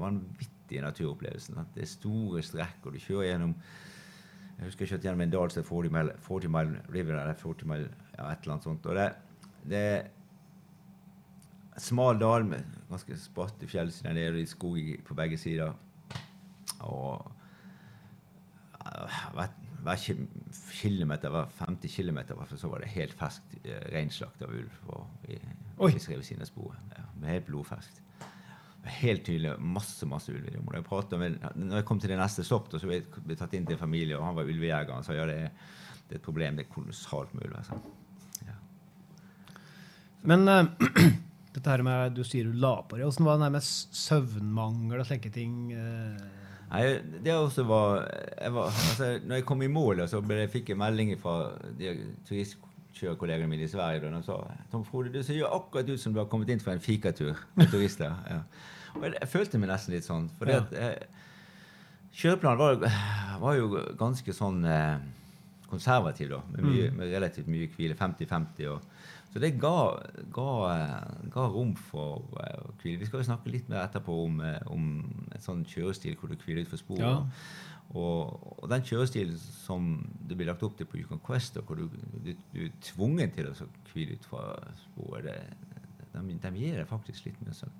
vanvittige 0.69 0.83
naturopplevelsen. 0.85 1.59
At 1.59 1.67
det 1.75 1.83
er 1.83 1.87
store 1.89 2.43
strekk, 2.43 2.85
og 2.87 2.93
du 2.93 2.99
kjører 2.99 3.31
gjennom 3.33 3.55
Jeg 4.59 4.67
husker 4.67 4.85
jeg 4.85 4.91
kjørte 4.91 5.07
gjennom 5.07 5.21
en 5.23 5.31
dal 5.31 5.51
som 5.51 5.63
het 5.63 5.69
40 5.69 5.91
Mile, 5.95 6.13
40 6.19 6.49
Mile 6.51 6.81
River, 6.93 7.21
eller 7.21 7.35
40 7.39 7.67
Mile, 7.71 7.91
ja, 8.19 8.25
et 8.33 8.39
eller 8.43 8.53
annet 8.57 8.65
sånt. 8.65 8.87
Og 8.87 8.97
det, 8.97 9.05
det 9.71 9.79
er 9.79 10.09
smal 11.79 12.19
dal 12.19 12.45
med 12.45 12.65
ganske 12.91 13.17
spratte 13.23 13.69
fjellsider 13.71 14.13
nede, 14.17 14.33
og 14.33 14.35
litt 14.41 14.51
skog 14.51 14.79
i- 14.81 14.97
på 15.07 15.15
begge 15.15 15.39
sider. 15.39 15.71
Og 16.81 17.31
hver, 19.35 19.49
hver 19.85 19.95
ki- 20.03 20.27
kilometer, 20.73 21.31
hver 21.31 21.47
50 21.55 21.95
km 21.95 22.19
så 22.57 22.69
var 22.69 22.79
det 22.83 22.89
helt 22.89 23.15
ferskt 23.15 23.55
eh, 23.65 23.79
reinslakt 23.95 24.43
av 24.43 24.51
ulv 24.51 24.71
på, 24.89 25.07
i, 25.29 25.39
Oi. 25.79 25.93
ved 25.93 26.23
siden 26.23 26.47
sporet. 26.47 26.79
Ja, 26.99 27.05
helt 27.31 27.47
blodferskt. 27.47 28.03
Helt 28.99 29.25
tydelig 29.27 29.55
masse 29.61 30.07
masse 30.09 30.33
ulver 30.33 30.55
i 30.55 30.61
området. 30.61 31.13
Jeg 31.13 31.21
med, 31.21 31.39
når 31.55 31.81
jeg 31.81 31.89
kom 31.89 32.01
til 32.01 32.15
det 32.15 32.19
neste 32.21 32.45
da, 32.47 32.81
så 32.81 32.89
ble 32.89 33.01
jeg 33.03 33.39
tatt 33.39 33.55
inn 33.59 33.69
til 33.69 33.77
en 33.77 33.85
familie, 33.85 34.19
og 34.19 34.27
han 34.27 34.39
var 34.39 34.49
ulvejeger. 34.49 34.95
Han 34.95 35.07
sa 35.07 35.17
ja, 35.17 35.29
det 35.29 35.39
er, 35.47 35.55
det 36.09 36.17
er 36.17 36.23
et 36.23 36.27
problem. 36.27 36.59
Det 36.59 36.67
er 36.67 36.75
kolossalt 36.75 37.35
med 37.35 37.49
ulv. 37.49 37.61
Altså. 37.61 37.79
Ja. 38.49 38.59
Men 40.33 40.49
uh, 40.49 40.65
dette 41.55 41.71
her 41.71 41.87
med 41.87 42.17
du 42.17 42.25
sier 42.27 42.49
du 42.49 42.59
la 42.59 42.77
på 42.83 42.99
deg, 42.99 43.07
åssen 43.09 43.29
var 43.29 43.41
det 43.41 43.53
med 43.55 43.65
søvnmangel 43.65 45.05
og 45.05 45.09
slike 45.09 45.33
ting? 45.35 45.73
Uh 45.73 46.47
Nei, 46.69 46.85
det 47.25 47.33
også 47.33 47.65
var, 47.65 48.03
jeg 48.37 48.53
var 48.53 48.67
altså, 48.69 49.19
Når 49.25 49.41
jeg 49.41 49.45
kom 49.49 49.63
i 49.65 49.71
mål, 49.73 50.03
så 50.09 50.21
ble, 50.21 50.43
jeg 50.43 50.53
fikk 50.53 50.73
jeg 50.75 50.81
melding 50.81 51.15
fra 51.21 51.37
turistkjørerkollegene 52.29 53.49
mine 53.49 53.65
i 53.65 53.71
Sverige. 53.73 54.05
Og 54.05 54.19
de 54.19 54.27
sa 54.27 54.37
Tom 54.73 54.85
Frode, 54.85 55.13
du 55.15 55.23
ser 55.25 55.41
jo 55.41 55.49
akkurat 55.49 55.89
ut 55.89 56.01
som 56.01 56.13
du 56.13 56.21
har 56.21 56.29
kommet 56.29 56.53
inn 56.53 56.61
fra 56.61 56.77
en 56.77 56.85
fikatur 56.85 57.41
med 57.57 57.73
turister. 57.73 58.13
Ja. 58.29 58.43
Og 58.97 59.05
jeg, 59.07 59.15
jeg 59.21 59.31
følte 59.35 59.61
meg 59.61 59.71
nesten 59.73 59.95
litt 59.97 60.07
sånn. 60.09 60.29
For 60.39 60.51
Ja. 60.51 60.63
kjøreplanen 62.19 62.59
var, 62.59 62.99
var 63.45 63.59
jo 63.59 63.69
ganske 64.01 64.35
sånn 64.35 64.65
eh, 64.65 64.99
konservativ, 65.69 66.33
da. 66.33 66.41
Med, 66.55 66.65
mye, 66.67 66.91
med 66.97 67.13
relativt 67.13 67.51
mye 67.51 67.69
hvile. 67.75 67.97
50-50. 67.99 68.81
så 69.33 69.41
det 69.43 69.53
ga, 69.61 69.77
ga, 70.33 70.51
eh, 70.73 71.31
ga 71.35 71.47
rom 71.53 71.75
for 71.91 72.25
eh, 72.41 72.69
hvile. 72.83 73.01
Vi 73.03 73.09
skal 73.11 73.21
jo 73.23 73.29
snakke 73.31 73.53
litt 73.53 73.69
mer 73.69 73.85
etterpå 73.85 74.19
om, 74.25 74.41
eh, 74.41 74.61
om 74.73 74.91
en 75.35 75.45
sånn 75.45 75.65
kjørestil 75.69 76.17
hvor 76.17 76.33
du 76.33 76.39
hviler 76.41 76.65
ut 76.65 76.73
for 76.73 76.81
sporet. 76.81 77.05
Ja. 77.05 77.67
Og, 77.97 78.35
og 78.61 78.67
den 78.69 78.83
kjørestilen 78.85 79.39
som 79.41 79.95
det 80.29 80.37
blir 80.37 80.51
lagt 80.51 80.65
opp 80.67 80.75
til 80.77 80.89
på 80.89 80.99
Yukon 81.01 81.23
Quest, 81.25 81.57
hvor 81.65 81.79
du, 81.79 81.87
du, 82.21 82.35
du 82.53 82.59
er 82.67 82.75
tvungen 82.85 83.33
til 83.33 83.49
å 83.49 83.55
så 83.57 83.69
hvile 83.95 84.19
ut 84.19 84.27
fra 84.29 84.43
sporet, 84.83 85.25
det, 85.25 86.25
de, 86.43 86.53
gir 86.61 86.77
deg 86.77 86.89
faktisk 86.91 87.29
litt 87.29 87.41
mer 87.45 87.57
søvn. 87.57 87.73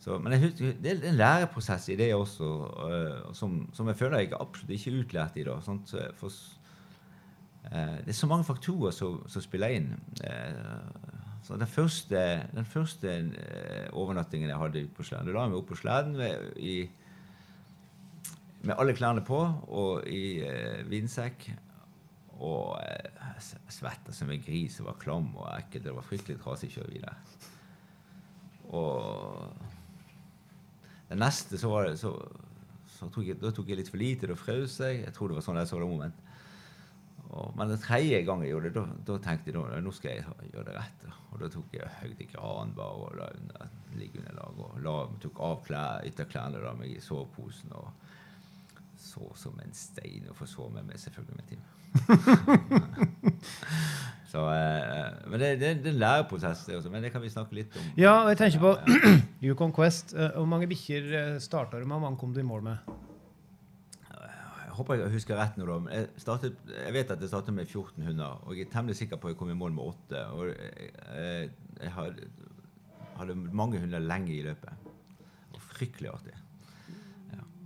Så, 0.00 0.18
men 0.20 0.34
husker, 0.42 0.74
det 0.82 0.90
er 0.90 1.06
en 1.08 1.16
læreprosess 1.16 1.88
i 1.88 1.96
det 1.96 2.10
også, 2.14 2.48
uh, 2.84 3.32
som, 3.32 3.54
som 3.72 3.88
jeg 3.88 3.96
føler 3.96 4.18
jeg 4.20 4.34
absolutt 4.36 4.74
ikke 4.76 4.90
er 4.90 4.98
utlært 5.04 5.38
i. 5.40 5.44
da, 5.46 5.54
sant? 5.64 5.94
For, 6.18 6.28
s- 6.28 6.58
eh, 7.70 7.94
det 8.04 8.12
er 8.12 8.18
så 8.18 8.28
mange 8.28 8.44
faktorer 8.44 8.92
som, 8.92 9.22
som 9.32 9.40
spiller 9.44 9.72
inn. 9.78 9.88
Uh, 10.20 11.14
så 11.44 11.56
den 11.60 11.68
første, 11.68 12.20
den 12.56 12.64
første 12.64 13.14
overnattingen 13.92 14.48
jeg 14.48 14.56
hadde 14.60 14.86
på 14.96 15.04
sleden 15.04 15.26
Da 15.28 15.34
la 15.36 15.42
jeg 15.44 15.50
meg 15.52 15.58
opp 15.58 15.66
på 15.72 15.76
sleden 15.76 16.14
med, 16.16 16.54
i, 16.56 16.76
med 18.64 18.76
alle 18.80 18.94
klærne 18.96 19.20
på 19.24 19.40
og 19.68 20.06
i 20.08 20.40
vindsekk. 20.88 21.50
Og 22.44 22.78
eh, 22.80 23.44
svetta 23.72 24.12
som 24.12 24.32
en 24.32 24.40
gris 24.42 24.80
og 24.80 24.88
var 24.88 24.96
klam 25.00 25.28
og 25.36 25.48
ekkel. 25.58 25.84
Det 25.84 25.92
var 25.96 26.04
fryktelig 26.08 26.40
trasig 26.42 26.72
å 26.72 26.78
kjøre 26.78 26.94
videre. 26.96 27.16
Og 28.74 29.73
den 31.10 31.20
neste 31.20 31.60
så 31.60 31.70
var 31.70 31.88
det 31.88 31.98
så, 32.00 32.12
så 32.96 33.08
tok 33.12 33.26
jeg, 33.28 33.40
Da 33.42 33.52
tok 33.54 33.68
jeg 33.68 33.80
litt 33.80 33.90
for 33.92 34.00
lite, 34.00 34.30
da 34.30 34.36
frøs 34.38 34.78
jeg. 34.80 35.02
Jeg 35.04 35.14
tror 35.16 35.30
det 35.30 35.38
var 35.38 35.46
sånn 35.46 35.60
jeg 35.60 35.70
så 35.70 35.80
det. 35.80 36.12
Og, 37.34 37.50
men 37.58 37.72
den 37.72 37.82
tredje 37.82 38.20
gang 38.22 38.44
jeg 38.44 38.54
gjorde 38.54 38.70
det, 38.70 38.82
da, 39.08 39.18
tenkte 39.18 39.50
jeg 39.50 39.56
da, 39.58 39.80
nå 39.82 39.92
skal 39.94 40.14
jeg 40.14 40.50
gjøre 40.52 40.68
det 40.68 40.76
rett. 40.78 41.06
Og 41.32 41.40
da 41.42 41.50
tok 41.50 41.74
jeg 41.74 41.94
høyde 42.00 42.28
granbar 42.30 43.00
og 43.02 43.16
la 43.18 43.28
under, 43.34 43.70
lag, 44.38 44.60
og 44.62 44.80
la, 44.84 44.96
tok 45.22 45.40
av 45.42 45.62
klær, 45.66 46.06
ytterklærne 46.06 46.60
og 46.60 46.68
la 46.68 46.74
meg 46.78 46.94
i 46.94 47.02
soveposen. 47.02 47.74
og 47.74 47.90
så 49.04 49.32
som 49.36 49.58
en 49.60 49.74
stein 49.76 50.24
og 50.30 50.36
forså 50.38 50.68
meg 50.72 50.86
med 50.88 50.98
selvfølgelig 50.98 51.36
med 51.36 51.46
time. 51.50 51.64
så, 54.34 54.42
eh, 54.50 55.28
men 55.30 55.38
det, 55.38 55.48
det, 55.60 55.68
det 55.84 55.92
er 55.92 55.94
en 55.94 56.00
læreprosess, 56.02 56.64
det 56.66 56.74
også. 56.80 56.90
Men 56.90 57.04
det 57.06 57.12
kan 57.14 57.22
vi 57.22 57.30
snakke 57.30 57.54
litt 57.54 57.74
om. 57.78 57.84
Ja, 58.00 58.16
og 58.24 58.32
jeg 58.32 58.40
tenker 58.40 58.62
på 58.64 58.72
Yukon 59.46 59.74
Quest. 59.76 60.14
eh, 60.18 60.32
Hvor 60.34 60.48
mange 60.50 60.66
bikkjer 60.70 61.06
uh, 61.14 61.36
starta 61.42 61.78
du 61.78 61.84
med? 61.86 61.94
Hvor 61.94 62.02
mange 62.08 62.18
kom 62.18 62.32
du 62.34 62.40
i 62.42 62.46
mål 62.48 62.64
med? 62.66 62.94
Jeg 64.10 64.74
håper 64.80 64.98
jeg 64.98 65.12
husker 65.12 65.38
rett 65.38 65.54
nå, 65.60 65.68
da. 65.68 65.76
Jeg, 65.94 66.08
startet, 66.18 66.56
jeg 66.66 66.94
vet 66.96 67.12
at 67.14 67.20
jeg 67.22 67.30
startet 67.30 67.54
med 67.54 67.70
14 67.70 68.08
hunder, 68.08 68.40
og 68.42 68.56
jeg 68.58 68.66
er 68.66 68.72
temmelig 68.72 68.96
sikker 68.98 69.20
på 69.22 69.30
at 69.30 69.36
jeg 69.36 69.38
kom 69.44 69.52
i 69.54 69.58
mål 69.60 69.76
med 69.76 69.92
åtte. 69.92 70.24
Og 70.34 70.48
jeg, 70.50 70.88
jeg, 71.14 71.52
jeg 71.78 71.92
hadde, 71.94 72.26
hadde 73.20 73.36
mange 73.54 73.78
hunder 73.84 74.02
lenge 74.02 74.34
i 74.34 74.42
løpet. 74.42 74.90
Og 75.54 75.62
fryktelig 75.62 76.10
artig. 76.10 76.34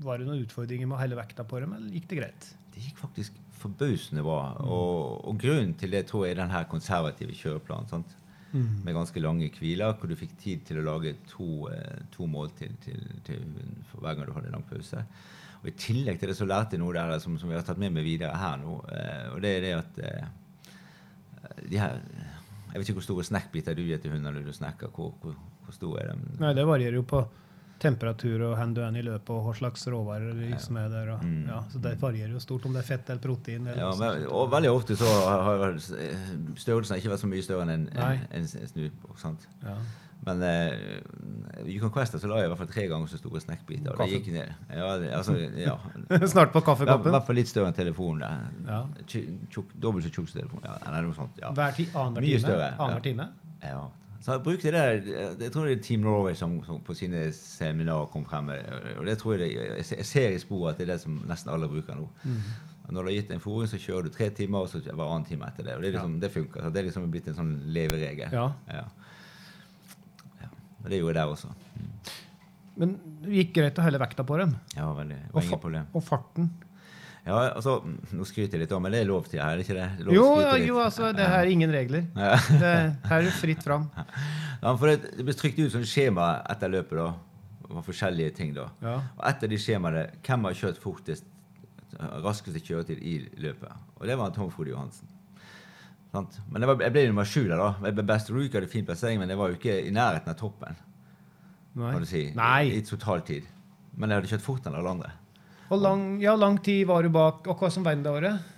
Var 0.05 0.21
det 0.21 0.29
noen 0.29 0.45
utfordringer 0.45 0.87
med 0.87 0.99
å 0.99 1.01
helle 1.01 1.17
vekta 1.19 1.49
på 1.49 1.65
dem, 1.65 1.73
eller 1.81 1.97
gikk 1.97 2.13
det 2.13 2.21
greit? 2.21 2.53
Det 2.77 2.85
gikk 2.85 3.01
faktisk 3.01 3.41
forbausende 3.59 4.23
bra. 4.27 4.41
Og, 4.65 5.27
og 5.29 5.39
grunnen 5.41 5.75
til 5.79 5.93
det 5.95 6.07
tror 6.09 6.27
jeg 6.27 6.37
er 6.37 6.43
den 6.43 6.55
her 6.55 6.69
konservative 6.71 7.37
kjøreplanen. 7.37 7.91
sant? 7.91 8.15
Med 8.53 8.95
ganske 8.97 9.21
lange 9.21 9.51
hviler, 9.59 9.93
hvor 9.93 10.09
du 10.09 10.17
fikk 10.17 10.31
tid 10.41 10.63
til 10.65 10.79
å 10.81 10.87
lage 10.87 11.13
to, 11.29 11.69
eh, 11.69 11.99
to 12.15 12.25
måltid 12.27 12.79
til, 12.81 13.03
til 13.27 13.43
til 13.45 14.01
hver 14.01 14.15
gang 14.15 14.25
du 14.25 14.33
hadde 14.33 14.49
en 14.49 14.57
lang 14.57 14.65
pause. 14.71 15.03
Og 15.61 15.69
I 15.69 15.75
tillegg 15.77 16.21
til 16.21 16.31
det 16.31 16.37
så 16.39 16.47
lærte 16.49 16.77
jeg 16.77 16.81
noe 16.81 16.95
der 16.95 17.19
som, 17.21 17.37
som 17.39 17.51
jeg 17.51 17.59
har 17.61 17.67
tatt 17.67 17.81
med 17.83 17.93
meg 17.93 18.07
videre 18.07 18.37
her 18.39 18.57
nå. 18.63 18.79
Eh, 18.95 19.27
og 19.35 19.43
det 19.45 19.53
er 19.57 19.67
det 19.67 19.75
at 19.77 20.01
eh, 20.07 20.29
de 21.69 21.81
her 21.81 22.01
Jeg 22.69 22.81
vet 22.81 22.89
ikke 22.89 22.99
hvor 22.99 23.07
store 23.07 23.25
snackbiter 23.25 23.75
du 23.75 23.81
gir 23.83 24.01
til 24.01 24.13
hundene 24.13 24.39
når 24.39 24.49
du 24.49 24.53
snakker. 24.53 24.91
Hvor, 24.93 25.15
hvor, 25.23 25.37
hvor 25.65 25.75
store 25.77 26.03
er 26.03 26.11
de? 26.13 26.35
Nei, 26.41 26.51
det 26.55 26.67
varierer 26.69 26.99
jo 27.01 27.05
på 27.09 27.23
temperatur 27.81 28.43
og 28.49 28.57
hvor 28.59 28.73
du 28.75 28.81
er 28.83 28.97
i 28.99 29.03
løpet, 29.07 29.31
og 29.31 29.45
hva 29.47 29.55
slags 29.59 29.87
råvarer 29.87 30.59
som 30.59 30.77
er 30.81 30.89
der. 30.93 31.13
Og, 31.15 31.23
Mm. 31.25 31.47
ja, 31.49 31.61
så 31.73 31.79
det 31.83 31.97
varierer 32.01 32.33
jo 32.35 32.41
stort 32.41 32.67
om 32.67 32.73
det 32.73 32.83
er 32.83 32.89
fett 32.97 33.11
eller 33.11 33.21
protein. 33.23 33.67
Eller 33.67 33.79
Ja, 33.83 33.95
men, 33.95 34.27
og 34.27 34.51
veldig 34.51 34.71
ofte 34.75 34.97
så 34.97 35.07
har 35.07 35.43
har 35.47 35.79
størrelsen 36.59 36.97
ikke 36.99 37.11
vært 37.15 37.21
så 37.25 37.31
mye 37.31 37.43
større 37.47 37.63
enn 37.63 37.71
en, 37.71 37.89
Nei. 37.95 38.15
en, 38.33 38.43
en, 38.45 38.69
en 38.85 39.17
sant? 39.17 39.49
ja. 39.65 39.77
Men 40.27 40.43
uh, 40.43 41.63
Yukon 41.65 41.93
Quest 41.95 42.17
så 42.19 42.27
la 42.27 42.41
jeg 42.41 42.49
i 42.49 42.51
hvert 42.51 42.59
fall 42.59 42.67
tre 42.73 42.87
ganger 42.91 43.07
så 43.07 43.21
store 43.21 43.39
snackbiter. 43.41 43.93
Og 43.95 44.01
det 44.03 44.09
gikk 44.17 44.33
ned. 44.35 44.51
Ja, 44.75 44.89
altså, 45.17 45.37
ja. 45.57 45.77
Snart 46.33 46.51
på 46.53 46.61
kaffekoppen? 46.67 47.07
I 47.07 47.15
hvert 47.15 47.27
fall 47.29 47.39
litt 47.39 47.49
større 47.49 47.71
enn 47.71 47.77
telefonen. 47.79 48.27
Ja. 48.67 48.81
Dobbelt 49.79 50.05
så 50.09 50.11
tjukk 50.11 50.27
som 50.29 50.41
telefonen. 50.41 50.67
Ja, 50.67 50.75
eller 50.91 51.07
noe 51.07 51.15
sånt. 51.17 51.39
Ja. 51.39 51.53
Hver 51.55 51.77
ti, 51.79 51.87
Mye 51.95 52.41
større, 52.43 52.73
Annenhver 52.75 53.05
time. 53.07 53.29
Ja, 53.63 53.85
Så 54.21 54.35
jeg 54.35 54.43
brukte 54.43 54.73
det 54.75 54.81
Jeg 55.39 55.53
tror 55.55 55.69
det 55.69 55.77
er 55.77 55.83
Team 55.83 56.01
Norway 56.03 56.35
som, 56.35 56.57
som 56.67 56.81
på 56.83 56.95
sine 56.99 57.29
seminarer 57.33 58.09
kom 58.11 58.25
frem 58.27 58.49
med 58.51 58.97
Og 58.99 59.07
det 59.07 59.15
tror 59.21 59.39
jeg 59.39 59.55
jeg 59.55 59.85
jeg 59.99 60.07
ser 60.07 60.35
i 60.35 60.41
sporet 60.43 60.75
at 60.75 60.81
det 60.81 60.89
er 60.89 60.93
det 60.95 61.03
som 61.05 61.21
nesten 61.29 61.53
alle 61.55 61.69
bruker 61.71 61.95
nå. 61.95 62.09
Og 62.89 62.95
Når 62.95 63.03
du 63.03 63.09
har 63.11 63.17
gitt 63.19 63.33
en 63.35 63.43
fòring, 63.45 63.69
så 63.69 63.77
kjører 63.77 64.07
du 64.09 64.15
tre 64.15 64.31
timer, 64.33 64.65
og 64.65 64.71
så 64.73 64.81
hver 64.81 65.05
annen 65.05 65.27
time 65.29 65.45
etter 65.45 65.67
det. 65.67 65.75
Og 65.77 65.83
det, 65.85 65.91
liksom, 65.93 66.15
ja. 66.15 66.21
det 66.23 66.31
funker. 66.33 66.63
Så 66.65 66.71
det 66.73 66.81
er 66.81 66.87
liksom 66.87 67.11
blitt 67.13 67.27
en 67.29 67.37
sånn 67.37 67.51
leveregel. 67.77 68.33
Ja. 68.33 68.47
Ja. 68.73 68.87
Ja. 70.41 70.49
Og 70.81 70.89
det 70.89 71.03
gjorde 71.03 71.13
jeg 71.13 71.19
der 71.19 71.35
også. 71.35 71.53
Men 72.81 72.95
det 73.27 73.35
gikk 73.35 73.53
greit 73.59 73.81
å 73.81 73.85
helle 73.85 74.01
vekta 74.01 74.25
på 74.25 74.39
dem. 74.41 74.55
Ja, 74.73 74.87
veldig. 74.97 75.19
Og, 75.27 75.37
var 75.37 75.45
ingen 75.45 75.63
problem. 75.67 75.91
og 75.93 76.07
farten. 76.07 76.49
Ja, 77.29 77.39
altså, 77.53 77.79
Nå 78.17 78.25
skryter 78.25 78.57
jeg 78.57 78.63
litt, 78.65 78.71
da, 78.73 78.79
men 78.81 78.95
det 78.95 79.03
er 79.03 79.09
lov 79.11 79.27
til 79.29 79.43
her, 79.43 79.59
er 79.59 79.63
ikke 79.65 79.77
det? 79.77 79.89
Lov 80.07 80.15
Jo, 80.17 80.27
ja, 80.41 80.55
jo, 80.63 80.79
altså, 80.81 81.11
det 81.17 81.27
her 81.29 81.43
er 81.45 81.53
ingen 81.53 81.73
regler. 81.75 82.07
Ja. 82.17 82.37
Det, 82.49 82.71
her 83.11 83.17
er 83.19 83.27
det 83.29 83.35
fritt 83.37 83.65
fram. 83.67 83.89
Ja, 84.63 84.73
for 84.73 84.89
det, 84.89 85.13
det 85.19 85.27
ble 85.29 85.35
trykt 85.37 85.61
ut 85.61 85.75
sånn 85.75 85.85
skjema 85.89 86.31
etter 86.51 86.73
løpet. 86.73 86.97
da. 86.99 87.69
Var 87.69 87.85
forskjellige 87.85 88.33
ting 88.39 88.55
da. 88.57 88.71
Ja. 88.81 88.95
Og 89.19 89.27
etter 89.29 89.53
de 89.53 89.59
skjemaene 89.61 90.07
hvem 90.25 90.49
har 90.49 90.57
kjørt 90.57 90.81
fortest, 90.81 91.29
raskeste 92.25 92.63
kjøretid 92.65 93.05
i 93.05 93.19
løpet. 93.45 93.77
Og 93.99 94.09
det 94.09 94.17
var 94.17 94.33
Tom 94.33 94.49
Frode 94.55 94.73
Johansen. 94.73 95.11
Sant? 96.15 96.39
Men 96.49 96.65
det 96.65 96.71
var, 96.71 96.81
jeg 96.81 96.95
ble 96.95 97.05
nummer 97.11 97.29
sju 97.29 97.43
der, 97.45 97.61
da. 97.61 97.71
Jeg 97.85 97.97
ble 97.99 98.07
best 98.09 98.33
Rook 98.33 98.55
hadde 98.57 98.71
fin 98.73 98.87
plassering, 98.89 99.21
men 99.21 99.29
jeg 99.29 99.41
var 99.41 99.53
jo 99.53 99.59
ikke 99.59 99.77
i 99.85 99.93
nærheten 99.93 100.33
av 100.33 100.39
toppen. 100.41 100.79
Nei. 101.79 101.93
kan 101.93 102.03
du 102.03 102.09
si, 102.09 102.25
Nei. 102.35 102.73
i 102.75 102.81
totaltid. 102.83 103.45
Men 103.99 104.11
jeg 104.11 104.23
hadde 104.23 104.31
kjørt 104.33 104.47
fortere 104.47 104.73
enn 104.73 104.79
alle 104.81 104.95
andre. 104.97 105.11
Og 105.69 105.83
lang, 105.83 106.05
ja, 106.23 106.35
lang 106.37 106.57
tid 106.65 106.87
var 106.89 107.05
du 107.05 107.13
bak. 107.13 107.47
Og 107.49 107.61
hva 107.61 107.71
som 107.73 107.85
vant 107.85 108.05
det 108.05 108.13
året? 108.13 108.55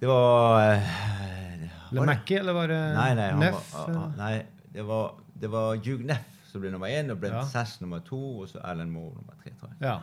Det 0.00 0.08
var 0.08 0.60
eh, 0.64 1.70
Le 1.92 2.04
Mackie, 2.08 2.40
eller 2.40 2.56
var 2.56 2.70
det 2.72 2.80
Nei, 2.96 3.10
nei, 3.18 3.30
Neff? 3.40 3.72
var, 3.74 3.96
ah, 3.96 4.12
nei 4.16 4.34
det 4.70 4.84
var, 4.86 5.16
det 5.42 5.50
var 5.52 5.80
Hugh 5.82 6.04
Neff 6.06 6.28
som 6.50 6.62
ble 6.62 6.72
nummer 6.72 6.90
én, 6.90 7.10
og 7.12 7.20
Brent 7.20 7.36
Ja. 7.36 7.44
Sass 7.46 7.78
nummer 7.82 8.02
to, 8.02 8.18
og 8.42 8.48
så 8.50 8.62
Alan 8.66 8.90
Moore 8.90 9.14
nummer 9.14 9.36
tre, 9.42 9.52
tror 9.58 9.70
jeg. 9.70 9.78
Ja. 9.86 9.98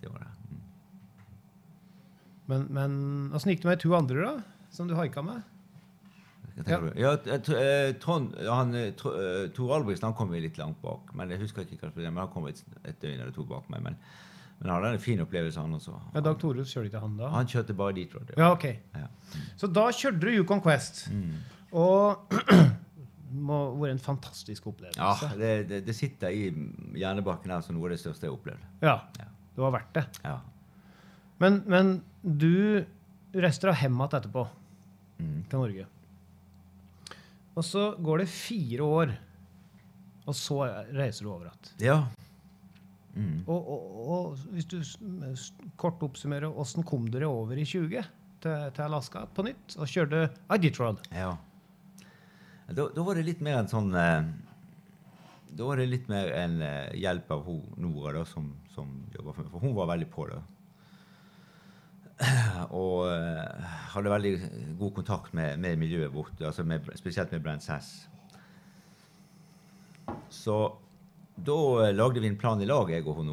Det 0.00 0.12
var 0.12 0.24
det. 0.24 0.30
Mm. 0.48 0.60
Men, 2.46 2.66
men 2.70 2.92
åssen 3.36 3.52
gikk 3.52 3.64
det 3.64 3.70
med 3.70 3.78
de 3.78 3.84
to 3.84 3.94
andre, 3.98 4.20
da? 4.24 4.66
Som 4.72 4.88
du 4.88 4.94
haika 4.96 5.22
med? 5.22 5.42
Ja, 6.96 7.12
eh, 7.14 7.94
Trond, 8.00 8.34
han, 8.48 8.74
eh, 8.74 8.92
Tor 8.96 9.74
Albrigtsen 9.76 10.08
han 10.08 10.16
kom 10.16 10.32
jo 10.34 10.40
litt 10.40 10.58
langt 10.58 10.80
bak. 10.82 11.14
men 11.14 11.30
Jeg 11.30 11.40
husker 11.44 11.62
ikke 11.64 11.88
hva 11.88 11.92
det 11.94 12.10
men 12.10 12.20
han 12.24 12.32
kom 12.32 12.48
et, 12.48 12.62
et 12.84 12.98
døgn 13.00 13.20
eller 13.20 13.32
to 13.32 13.44
bak 13.48 13.68
meg. 13.72 13.82
Men, 13.82 13.96
men 14.60 14.68
han 14.70 14.82
hadde 14.84 14.94
en 14.98 15.02
fin 15.02 15.20
opplevelse, 15.24 15.60
han 15.60 15.72
også. 15.78 15.94
Ja, 16.14 16.20
Dag-Torhus 16.20 16.72
kjørte 16.74 16.90
ikke 16.90 17.00
han 17.00 17.16
da? 17.16 17.28
Han 17.32 17.46
kjørte 17.48 17.74
bare 17.78 17.94
dit. 17.96 18.10
Tror 18.12 18.26
jeg. 18.28 18.36
Ja, 18.36 18.50
ok. 18.52 18.66
Ja. 18.94 19.06
Så 19.56 19.70
da 19.72 19.86
kjørte 19.90 20.20
du 20.20 20.28
Yukon 20.34 20.60
Quest. 20.64 21.06
Mm. 21.14 21.38
Og 21.72 22.34
må 23.48 23.60
vært 23.80 23.94
en 23.94 24.02
fantastisk 24.02 24.66
Ja, 24.66 24.70
opplevelse. 24.72 25.30
det, 25.38 25.50
det, 25.70 25.78
det 25.86 25.94
sitter 25.96 26.34
i 26.34 26.48
hjernebakken 26.98 27.52
her 27.54 27.62
som 27.64 27.76
noe 27.78 27.86
av 27.88 27.94
det 27.94 28.00
største 28.02 28.26
jeg 28.26 28.32
har 28.34 28.38
opplevd. 28.40 28.68
Ja. 28.84 28.96
Ja. 29.22 29.28
Det 29.54 29.64
var 29.64 29.72
verdt 29.78 29.94
det. 29.96 30.04
Ja. 30.26 30.36
Men, 31.40 31.62
men 31.70 31.94
du 32.22 32.84
reiser 33.34 33.70
hjem 33.72 33.96
igjen 34.00 34.08
etterpå 34.20 34.48
Mm. 35.20 35.42
til 35.50 35.58
Norge. 35.60 35.82
Og 37.60 37.64
så 37.66 37.82
går 38.00 38.22
det 38.22 38.28
fire 38.32 38.86
år, 38.86 39.10
og 40.24 40.36
så 40.38 40.62
reiser 40.96 41.26
du 41.26 41.30
over 41.34 41.50
igjen. 41.50 41.74
ja. 41.84 41.98
Mm. 43.14 43.42
Og, 43.50 43.70
og, 43.74 43.86
og 44.14 44.42
hvis 44.54 44.68
du 44.70 44.78
kort 45.80 46.02
oppsummerer, 46.06 46.50
åssen 46.50 46.86
kom 46.86 47.08
dere 47.10 47.28
over 47.30 47.58
i 47.58 47.66
20 47.66 47.90
til, 47.90 48.04
til 48.76 48.84
Alaska 48.84 49.24
på 49.34 49.44
nytt 49.48 49.74
og 49.78 49.90
kjørte 49.90 50.28
Iditarod? 50.54 51.02
Ja. 51.14 51.34
Da, 52.70 52.86
da 52.94 53.02
var 53.02 53.18
det 53.18 53.26
litt 53.26 53.42
mer 53.42 53.58
en 53.58 53.70
sånn 53.70 53.90
eh, 53.98 54.28
Da 55.58 55.66
var 55.66 55.80
det 55.80 55.88
litt 55.90 56.06
mer 56.10 56.30
en 56.38 56.60
eh, 56.62 56.94
hjelp 57.02 57.32
av 57.34 57.42
hun 57.48 57.64
Nora, 57.82 58.20
da, 58.20 58.24
som, 58.28 58.52
som 58.76 58.92
jobba 59.16 59.34
for 59.34 59.42
meg. 59.42 59.52
For 59.56 59.64
hun 59.66 59.74
var 59.78 59.90
veldig 59.90 60.10
på 60.14 60.28
det. 60.30 60.38
Og 62.78 63.08
eh, 63.10 63.72
hadde 63.94 64.12
veldig 64.12 64.32
god 64.78 64.94
kontakt 65.00 65.34
med, 65.34 65.58
med 65.58 65.80
miljøet 65.80 66.14
borte, 66.14 66.46
altså 66.46 66.62
med, 66.68 66.86
spesielt 67.00 67.32
med 67.34 67.42
Brent 67.42 67.66
Sass. 67.66 67.90
Så 70.30 70.60
da 71.46 71.56
eh, 71.86 71.94
lagde 71.94 72.20
vi 72.20 72.28
en 72.28 72.36
plan 72.40 72.60
i 72.60 72.66
lag, 72.68 72.90
jeg 72.90 73.06
og 73.06 73.16
hun 73.16 73.28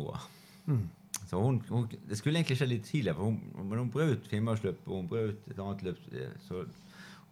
Mm. 0.67 0.89
Så 1.27 1.39
hun, 1.41 1.61
hun, 1.69 1.87
det 2.07 2.17
skulle 2.17 2.39
egentlig 2.39 2.57
skje 2.57 2.67
litt 2.67 2.83
tidligere, 2.87 3.15
for 3.15 3.23
hun, 3.25 3.67
men 3.69 3.79
hun 3.79 3.89
brøt 3.91 4.27
Finnmarksløpet 4.27 4.87
og 4.87 4.95
hun 5.01 5.07
brøt 5.07 5.47
et 5.51 5.59
annet 5.59 5.83
løp. 5.83 5.97
eh, 6.13 6.29
Så, 6.47 6.65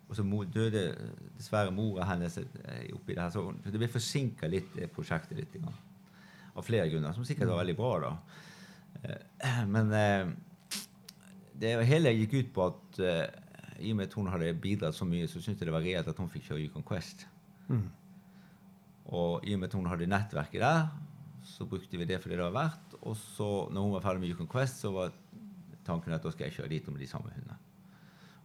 og 0.10 0.16
så 0.16 0.24
døde 0.54 0.96
dessverre 1.38 1.72
mora 1.72 2.06
hennes 2.06 2.38
eh, 2.38 2.94
oppi 2.94 3.14
det 3.16 3.22
her. 3.24 3.30
Så 3.32 3.42
hun- 3.44 3.60
det 3.64 3.80
ble 3.80 3.88
forsinka 3.88 4.48
litt, 4.48 4.72
prosjektet 4.94 5.38
litt. 5.38 5.54
Grann. 5.54 5.74
Av 6.56 6.64
flere 6.64 6.90
grunner, 6.90 7.14
som 7.14 7.24
sikkert 7.26 7.48
var 7.48 7.64
veldig 7.64 7.76
bra. 7.76 8.00
da. 8.00 9.66
Men 9.66 9.90
det 11.60 11.86
hele 11.88 12.14
gikk 12.16 12.34
ut 12.40 12.54
på 12.54 12.68
at 12.68 13.00
i 13.80 13.92
og 13.92 13.98
med 13.98 14.08
at 14.08 14.14
hun 14.14 14.28
hadde 14.32 14.54
bidratt 14.54 14.96
så 14.96 15.04
mye, 15.08 15.28
så 15.28 15.42
syntes 15.42 15.60
jeg 15.60 15.68
det 15.68 15.74
var 15.76 15.84
reelt 15.84 16.08
at 16.08 16.18
hun 16.18 16.30
fikk 16.32 16.48
kjøre 16.50 16.64
Yukon 16.64 16.84
Quest. 16.88 17.26
Mm. 17.68 17.90
Og 19.14 19.46
i 19.46 19.54
og 19.54 19.62
med 19.62 19.70
at 19.70 19.78
hun 19.78 19.90
hadde 19.90 20.10
nettverket 20.10 20.64
der, 20.64 20.88
så 21.46 21.68
brukte 21.70 22.00
vi 22.00 22.08
det 22.10 22.18
for 22.22 22.32
det 22.32 22.40
det 22.40 22.48
var 22.48 22.56
verdt. 22.56 22.96
Og 23.04 23.14
så, 23.20 23.50
når 23.72 23.86
hun 23.86 23.94
var 23.94 24.06
ferdig 24.06 24.24
med 24.24 24.32
Yukon 24.34 24.50
Quest, 24.50 24.82
så 24.82 24.92
var 24.94 25.14
tanken 25.86 26.16
at 26.16 26.24
da 26.26 26.32
skal 26.34 26.48
jeg 26.48 26.58
kjøre 26.58 26.72
dit 26.74 26.88
med 26.90 27.04
de 27.04 27.10
samme 27.10 27.30
hundene. 27.30 27.60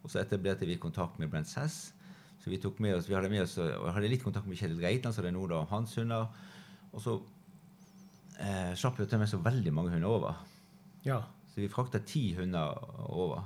Og 0.04 0.12
så 0.12 0.20
etablerte 0.20 0.68
vi 0.68 0.76
kontakt 0.80 1.18
med 1.20 1.30
Brent 1.32 1.48
Sass. 1.48 1.94
Så 2.40 2.52
vi 2.52 2.60
tok 2.60 2.78
med 2.80 2.96
oss, 2.96 3.08
vi 3.08 3.16
hadde 3.16 3.32
med 3.32 3.44
oss, 3.44 3.58
og 3.60 3.68
jeg 3.68 3.94
hadde 3.96 4.12
litt 4.12 4.24
kontakt 4.24 4.48
med 4.48 4.56
Kjetil 4.56 4.80
Reitland, 4.80 5.14
så 5.16 5.24
det 5.24 5.28
er 5.28 5.36
noe 5.36 5.50
av 5.56 5.68
hans 5.72 5.92
hunder. 6.00 6.28
Og 6.90 7.02
så 7.04 7.16
eh, 8.40 8.72
slapp 8.80 9.00
vi 9.00 9.08
ta 9.08 9.20
med 9.20 9.28
så 9.28 9.40
veldig 9.44 9.72
mange 9.76 9.92
hunder 9.92 10.08
over. 10.08 10.40
Ja. 11.04 11.22
Så 11.52 11.60
vi 11.60 11.72
frakta 11.72 12.00
ti 12.04 12.30
hunder 12.38 12.76
over. 13.08 13.44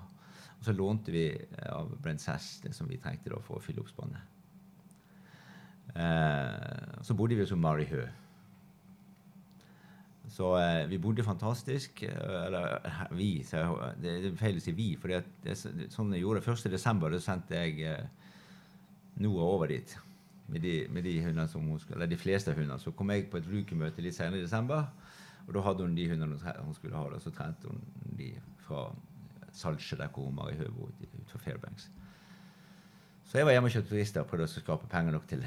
Og 0.59 0.67
så 0.67 0.75
lånte 0.77 1.15
vi 1.15 1.27
av 1.71 1.91
Brent 2.03 2.23
Sass 2.23 2.59
det 2.63 2.75
som 2.77 2.91
vi 2.91 3.01
trengte 3.03 3.33
da 3.35 3.43
for 3.43 3.59
å 3.59 3.65
fylle 3.65 3.83
opp 3.83 3.91
spannet. 3.91 4.34
Eh, 5.95 7.03
så 7.07 7.15
bodde 7.15 7.37
vi 7.39 7.45
hos 7.45 7.53
Marihø. 7.55 8.05
Så 10.35 10.49
eh, 10.59 10.89
vi 10.91 10.99
bodde 10.99 11.23
fantastisk. 11.23 12.03
eh, 12.03 12.47
Eller 12.47 12.79
eh, 12.85 13.03
vi, 13.15 13.29
jeg, 13.53 13.93
det, 14.03 14.15
det 14.25 14.33
er 14.33 14.41
feil 14.41 14.59
å 14.59 14.65
si 14.65 14.75
vi. 14.75 14.89
For 14.99 15.13
det, 15.13 15.55
sånn 15.95 16.15
jeg 16.17 16.25
gjorde 16.25 16.43
1. 16.43 16.71
desember, 16.73 17.13
da 17.15 17.21
sendte 17.23 17.61
jeg 17.61 17.85
eh, 17.87 18.07
Noah 19.23 19.53
over 19.55 19.71
dit. 19.71 19.95
Med 20.51 20.61
de, 20.61 20.75
med 20.93 21.07
de 21.07 21.15
hundene 21.25 21.47
som 21.49 21.63
hun 21.65 21.79
skulle, 21.81 21.97
eller 22.03 22.11
de 22.11 22.19
fleste 22.21 22.53
hundene. 22.53 22.77
Så 22.83 22.93
kom 22.93 23.13
jeg 23.15 23.29
på 23.33 23.39
et 23.41 23.47
rookie-møte 23.49 24.03
litt 24.05 24.17
senere 24.17 24.43
i 24.43 24.45
desember. 24.45 24.91
Og 25.47 25.55
da 25.57 25.63
hadde 25.65 25.87
hun 25.87 25.95
de 25.97 26.09
hundene 26.11 26.37
hun 26.59 26.75
skulle 26.77 26.97
ha. 26.99 27.07
Da, 27.15 27.21
så 27.23 27.33
trente 27.33 27.71
hun 27.71 27.81
de 28.19 28.33
fra 28.67 28.89
Salsje, 29.55 29.97
der 30.01 30.11
hvor 30.11 30.27
hun 30.27 30.37
var 30.37 30.51
i 30.51 30.59
Høbo, 30.59 30.91
utenfor 31.01 31.39
Fairbanks. 31.45 31.87
Så 33.29 33.39
jeg 33.39 33.47
var 33.47 33.55
hjemme 33.55 33.71
og 33.71 33.75
kjøpte 33.77 33.93
turister 33.95 34.25
og 34.25 34.29
prøvde 34.33 34.49
å 34.49 34.53
skape 34.53 34.89
penger 34.91 35.15
nok 35.15 35.29
til, 35.31 35.45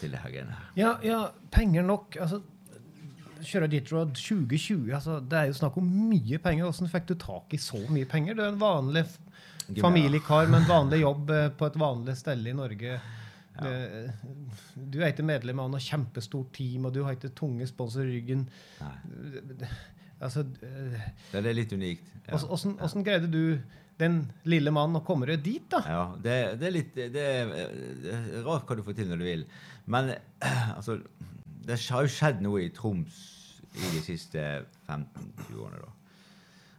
til 0.00 0.12
det 0.12 0.20
her 0.22 0.32
greiene 0.34 0.56
her. 0.58 0.68
Ja, 0.78 0.92
ja, 1.04 1.20
penger 1.54 1.86
nok. 1.86 2.16
Altså, 2.20 2.42
kjøre 3.46 3.68
Ditrod 3.70 4.14
2020, 4.16 4.94
altså, 4.96 5.18
det 5.20 5.38
er 5.38 5.50
jo 5.50 5.58
snakk 5.58 5.76
om 5.80 5.90
mye 6.10 6.38
penger. 6.42 6.66
Hvordan 6.68 6.92
fikk 6.92 7.08
du 7.10 7.14
tak 7.20 7.54
i 7.56 7.60
så 7.60 7.80
mye 7.92 8.08
penger? 8.08 8.34
Du 8.34 8.42
er 8.44 8.52
en 8.54 8.60
vanlig 8.60 9.04
familiekar 9.80 10.48
med 10.50 10.62
en 10.62 10.68
vanlig 10.70 11.02
jobb 11.02 11.30
eh, 11.34 11.48
på 11.58 11.68
et 11.68 11.78
vanlig 11.80 12.16
sted 12.18 12.46
i 12.46 12.54
Norge. 12.56 12.98
Ja. 13.56 13.72
Du 14.76 14.98
er 15.00 15.10
ikke 15.14 15.24
medlem 15.24 15.60
av 15.62 15.70
noe 15.72 15.80
kjempestort 15.80 16.50
team, 16.56 16.84
og 16.84 16.92
du 16.92 17.02
har 17.06 17.16
ikke 17.16 17.32
tunge 17.36 17.64
sponsorer 17.68 18.10
i 18.10 18.18
ryggen. 18.18 18.42
Nei. 18.82 19.68
Altså, 20.20 20.44
eh, 20.64 21.08
Det 21.32 21.40
er 21.42 21.56
litt 21.56 21.72
unikt. 21.72 22.06
Ja. 22.26 22.36
hvordan 22.38 22.76
hvordan 22.80 23.04
greide 23.04 23.28
du, 23.32 23.58
den 24.00 24.18
lille 24.48 24.72
mannen, 24.74 24.98
og 24.98 25.06
kommer 25.06 25.32
dit, 25.40 25.64
da? 25.72 25.80
Ja, 25.88 26.02
det, 26.20 26.36
det 26.60 26.68
er 26.68 26.74
litt 26.74 26.96
det 26.96 27.22
er, 27.22 27.52
det 28.02 28.12
er 28.12 28.46
rart 28.46 28.68
hva 28.68 28.76
du 28.76 28.84
får 28.84 28.98
til 28.98 29.08
når 29.10 29.22
du 29.22 29.26
vil. 29.26 29.44
Men 29.88 30.12
altså 30.76 30.98
Det 31.66 31.78
har 31.90 32.04
jo 32.04 32.12
skjedd 32.12 32.42
noe 32.44 32.64
i 32.66 32.72
Troms 32.74 33.22
i 33.76 33.92
de 33.92 34.02
siste 34.04 34.42
15-20 34.86 35.62
årene. 35.62 35.84
da. 35.84 35.92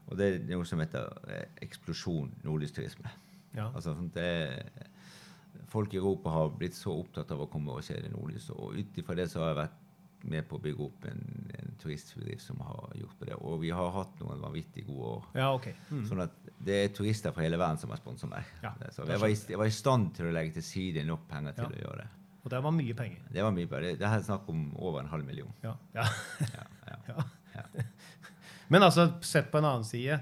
Og 0.08 0.20
det 0.20 0.28
er 0.28 0.46
noe 0.50 0.68
som 0.68 0.80
heter 0.82 1.10
eh, 1.28 1.48
eksplosjon 1.66 2.30
nordlysturisme. 2.46 3.12
Ja. 3.58 3.68
Altså, 3.74 3.92
sånn, 3.92 4.12
det, 4.16 5.66
folk 5.72 5.94
i 5.94 6.00
Europa 6.00 6.32
har 6.32 6.54
blitt 6.56 6.78
så 6.78 6.94
opptatt 6.96 7.34
av 7.36 7.44
å 7.44 7.50
komme 7.52 7.76
og 7.76 7.86
se 7.86 7.98
det 8.00 8.14
nordlyset. 8.14 8.56
Og 8.56 8.78
ut 8.78 9.02
ifra 9.02 9.18
det 9.20 9.28
så 9.32 9.44
har 9.44 9.52
jeg 9.52 9.60
vært 9.64 9.84
med 10.32 10.46
på 10.50 10.58
å 10.58 10.62
bygge 10.64 10.84
opp 10.86 11.06
en, 11.10 11.22
en 11.58 11.74
turistbedrift 11.82 12.44
som 12.46 12.60
har 12.66 12.92
gjort 13.00 13.18
på 13.20 13.28
det. 13.30 13.36
Og 13.40 13.60
vi 13.64 13.70
har 13.76 13.92
hatt 13.96 14.20
noen 14.22 14.42
vanvittig 14.44 14.86
gode 14.88 15.12
år. 15.16 15.26
Ja, 15.40 15.50
ok. 15.56 15.68
Mm. 15.92 16.04
Sånn 16.10 16.24
at 16.26 16.36
det 16.68 16.78
er 16.84 16.94
turister 16.98 17.34
fra 17.36 17.46
hele 17.46 17.60
verden 17.62 17.80
som 17.82 17.92
har 17.94 18.02
sponset 18.02 18.30
meg. 18.32 18.48
Ja, 18.64 18.74
så 18.92 19.06
jeg 19.08 19.22
var, 19.24 19.32
i, 19.34 19.38
jeg 19.54 19.60
var 19.62 19.70
i 19.72 19.76
stand 19.76 20.14
til 20.18 20.30
å 20.30 20.36
legge 20.36 20.56
til 20.58 20.66
side 20.68 21.04
nok 21.08 21.28
penger 21.32 21.58
til 21.58 21.68
Ja. 21.68 21.74
å 21.74 21.82
gjøre 21.86 22.06
det. 22.06 22.08
Og 22.44 22.52
det 22.54 22.62
var 22.64 22.72
mye 22.72 22.94
penger. 22.96 23.24
Det 23.36 23.44
var 23.44 23.52
mye 23.52 23.68
penger. 23.68 23.90
Det, 23.90 24.00
det 24.00 24.08
er 24.08 24.22
snakk 24.24 24.48
om 24.54 24.66
over 24.80 25.02
en 25.04 25.10
halv 25.12 25.26
million. 25.28 25.52
Ja. 25.66 25.76
ja. 25.98 26.06
Ja, 26.56 26.66
ja. 26.88 26.98
ja. 27.12 27.28
Ja. 27.58 27.86
Men 28.72 28.84
altså, 28.88 29.10
sett 29.24 29.52
på 29.52 29.60
en 29.62 29.68
annen 29.68 29.84
side. 29.88 30.20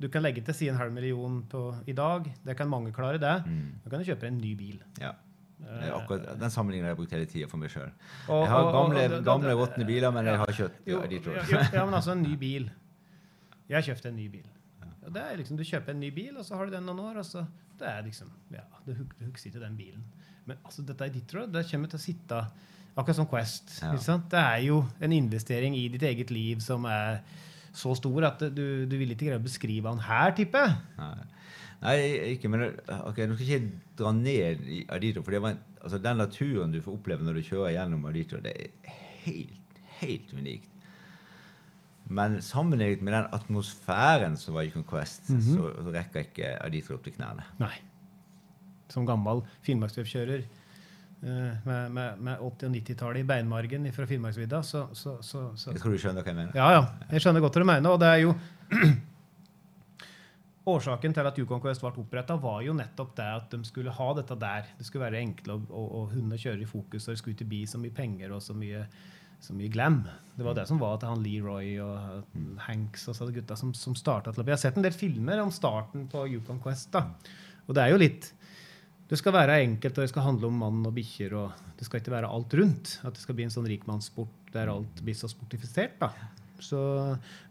Du 0.00 0.08
kan 0.12 0.20
legge 0.24 0.42
til 0.44 0.54
side 0.56 0.72
en 0.74 0.80
halv 0.80 0.92
million 0.92 1.38
på, 1.48 1.60
i 1.88 1.94
dag. 1.96 2.26
Det 2.44 2.56
kan 2.58 2.68
mange 2.68 2.92
klare, 2.96 3.20
det. 3.20 3.34
Mm. 3.48 3.68
Da 3.84 3.92
kan 3.92 4.02
du 4.02 4.08
kjøpe 4.08 4.28
en 4.28 4.40
ny 4.40 4.54
bil. 4.58 4.82
ja. 5.00 5.14
Er 5.64 5.92
Akkurat 5.96 6.38
Den 6.38 6.50
sammenligningen 6.52 6.84
har 6.84 6.92
jeg 6.92 6.98
brukt 6.98 7.12
hele 7.16 7.26
tida 7.30 7.46
for 7.48 7.56
meg 7.62 7.70
sjøl. 7.72 7.88
Jeg 8.28 8.50
har 8.52 8.66
gamle, 8.74 9.22
gamle 9.24 9.54
råtne 9.56 9.86
biler, 9.88 10.12
men 10.12 10.26
jeg 10.28 10.38
har 10.42 10.52
kjøpt. 10.58 10.82
Jo, 10.86 10.98
ja, 11.72 11.84
men 11.84 11.94
altså 11.96 12.12
en 12.12 12.22
ny 12.22 12.34
bil. 12.36 12.68
Jeg 13.72 13.84
kjøpte 13.88 14.08
en 14.12 14.16
ny 14.20 14.28
bil. 14.30 14.44
Og 15.06 15.12
det 15.14 15.22
er 15.22 15.36
liksom, 15.40 15.56
Du 15.56 15.64
kjøper 15.64 15.94
en 15.94 16.00
ny 16.02 16.10
bil, 16.10 16.36
og 16.36 16.44
så 16.44 16.56
har 16.58 16.66
du 16.68 16.72
den 16.76 16.84
noen 16.86 17.00
år, 17.00 17.18
og 17.22 17.26
så 17.26 17.46
det 17.78 17.88
er 17.88 18.02
liksom, 18.06 18.30
ja, 18.52 18.62
du 18.86 18.92
hug- 18.94 19.14
det 19.18 19.26
hugger 19.26 19.50
til 19.52 19.60
den 19.60 19.76
bilen. 19.76 20.04
Men 20.46 20.56
altså, 20.64 20.82
dette 20.86 21.04
er 21.04 21.12
ditt 21.14 21.32
råd. 21.34 21.50
Det 21.52 21.64
kommer 21.70 21.88
til 21.92 21.98
å 21.98 22.04
sitte 22.04 22.38
akkurat 22.96 23.16
som 23.18 23.26
Quest. 23.28 23.74
Ja. 23.82 23.92
Det 24.30 24.40
er 24.40 24.60
jo 24.66 24.78
en 25.00 25.12
investering 25.12 25.74
i 25.76 25.88
ditt 25.92 26.02
eget 26.02 26.30
liv 26.30 26.60
som 26.64 26.84
er 26.88 27.20
så 27.76 27.92
stor 27.98 28.24
at 28.30 28.40
du, 28.56 28.62
du 28.88 28.94
vil 28.96 29.12
ikke 29.12 29.26
greie 29.28 29.38
å 29.40 29.44
beskrive 29.44 29.90
han 29.92 30.00
her, 30.06 30.32
tipper 30.38 30.66
jeg. 30.70 30.76
Nei. 31.82 31.96
Ikke, 32.32 32.48
men 32.48 32.62
ok, 32.88 33.18
Nå 33.28 33.34
skal 33.36 33.46
jeg 33.50 33.60
ikke 33.60 33.90
dra 34.00 34.12
ned 34.16 34.62
i 34.72 34.78
Adito, 34.96 35.20
for 35.22 35.36
det 35.36 35.42
var 35.44 35.58
altså, 35.82 35.98
den 36.02 36.16
naturen 36.22 36.72
du 36.72 36.78
får 36.82 36.96
oppleve 36.96 37.26
når 37.26 37.36
du 37.36 37.42
kjører 37.50 37.74
gjennom 37.76 38.06
Adito, 38.08 38.40
det 38.42 38.54
er 38.56 38.96
helt, 39.26 39.82
helt 40.00 40.32
unikt. 40.38 40.72
Men 42.08 42.38
sammenlignet 42.40 43.02
med 43.02 43.12
den 43.16 43.28
atmosfæren 43.34 44.36
som 44.40 44.54
var 44.56 44.62
i 44.68 44.70
Conquest, 44.72 45.28
Mhm. 45.34 45.42
så, 45.52 45.72
så 45.84 45.92
rekker 45.94 46.24
ikke 46.30 46.52
Adito 46.64 46.94
opp 46.96 47.04
til 47.04 47.16
knærne. 47.18 47.44
Nei. 47.60 47.74
Som 48.88 49.04
gammel 49.08 49.42
finnmarksløpskjører 49.66 50.44
eh, 50.46 50.64
med, 51.20 51.92
med, 51.92 52.20
med 52.20 52.38
80- 52.38 52.68
og 52.68 52.76
90-tallet 52.76 53.22
i 53.22 53.26
beinmargen 53.26 53.88
fra 53.92 54.06
Finnmarksvidda, 54.06 54.62
så, 54.62 54.86
så, 54.92 55.16
så, 55.24 55.48
så 55.56 55.72
Jeg 55.72 55.80
tror 55.82 55.96
du 55.96 56.00
skjønner 56.02 56.22
hva 56.22 56.32
jeg 56.32 56.38
mener. 56.38 56.56
Ja, 56.58 56.70
ja. 56.76 56.82
Jeg 57.10 57.24
skjønner 57.24 57.44
godt 57.44 57.56
hva 57.56 57.64
du 57.64 57.70
mener. 57.72 57.94
Og 57.94 58.00
det 58.02 58.10
er 58.12 58.24
jo 58.26 58.34
Årsaken 60.66 61.12
til 61.14 61.28
at 61.28 61.36
Yukon 61.38 61.60
Quest 61.62 61.82
ble 61.82 61.92
oppretta, 62.02 62.34
var 62.42 62.62
jo 62.66 62.72
nettopp 62.74 63.12
det 63.18 63.26
at 63.36 63.52
de 63.54 63.68
skulle 63.68 63.92
ha 63.94 64.06
dette 64.18 64.34
der. 64.40 64.72
Det 64.78 64.86
skulle 64.88 65.04
være 65.06 65.20
enkle, 65.22 65.60
å 65.70 66.00
hunde 66.10 66.38
kjøre 66.42 66.64
i 66.64 66.66
fokus, 66.66 67.06
og 67.06 67.14
det 67.14 67.20
skulle 67.20 67.36
ikke 67.36 67.46
bli 67.52 67.60
så 67.70 67.78
mye 67.78 67.94
penger 67.94 68.34
og 68.34 68.42
så 68.42 68.56
mye, 68.58 68.80
så 69.46 69.54
mye 69.54 69.70
glam. 69.70 70.00
Det 70.34 70.42
var 70.42 70.58
det 70.58 70.66
som 70.66 70.80
var 70.82 70.98
til 70.98 71.12
han 71.12 71.22
Leroy 71.22 71.76
og 71.84 72.40
Hanks 72.66 73.06
og 73.06 73.14
så 73.14 73.28
de 73.28 73.36
gutta 73.38 73.54
som, 73.58 73.70
som 73.78 73.94
starta 73.94 74.34
til 74.34 74.42
Jeg 74.42 74.56
har 74.56 74.64
sett 74.64 74.80
en 74.80 74.88
del 74.88 74.96
filmer 74.96 75.44
om 75.44 75.54
starten 75.54 76.08
på 76.10 76.26
Yukon 76.34 76.58
Quest. 76.64 76.90
da. 76.98 77.06
Og 77.68 77.78
det 77.78 77.84
er 77.84 77.94
jo 77.94 78.02
litt 78.02 78.32
Det 79.06 79.18
skal 79.20 79.36
være 79.36 79.60
enkelt, 79.62 79.98
og 79.98 80.02
det 80.02 80.10
skal 80.10 80.24
handle 80.26 80.48
om 80.48 80.56
mann 80.64 80.86
og 80.88 80.94
bikkjer. 80.96 81.34
og 81.38 81.76
Det 81.78 81.86
skal 81.86 82.00
ikke 82.00 82.14
være 82.16 82.30
alt 82.32 82.54
rundt. 82.58 82.96
At 83.06 83.14
det 83.14 83.22
skal 83.22 83.36
bli 83.38 83.46
en 83.46 83.54
sånn 83.54 83.68
rikmannssport 83.70 84.50
der 84.54 84.72
alt 84.72 85.02
blir 85.04 85.14
så 85.14 85.30
sportifisert. 85.30 85.94
da. 86.00 86.10
Så, 86.58 86.80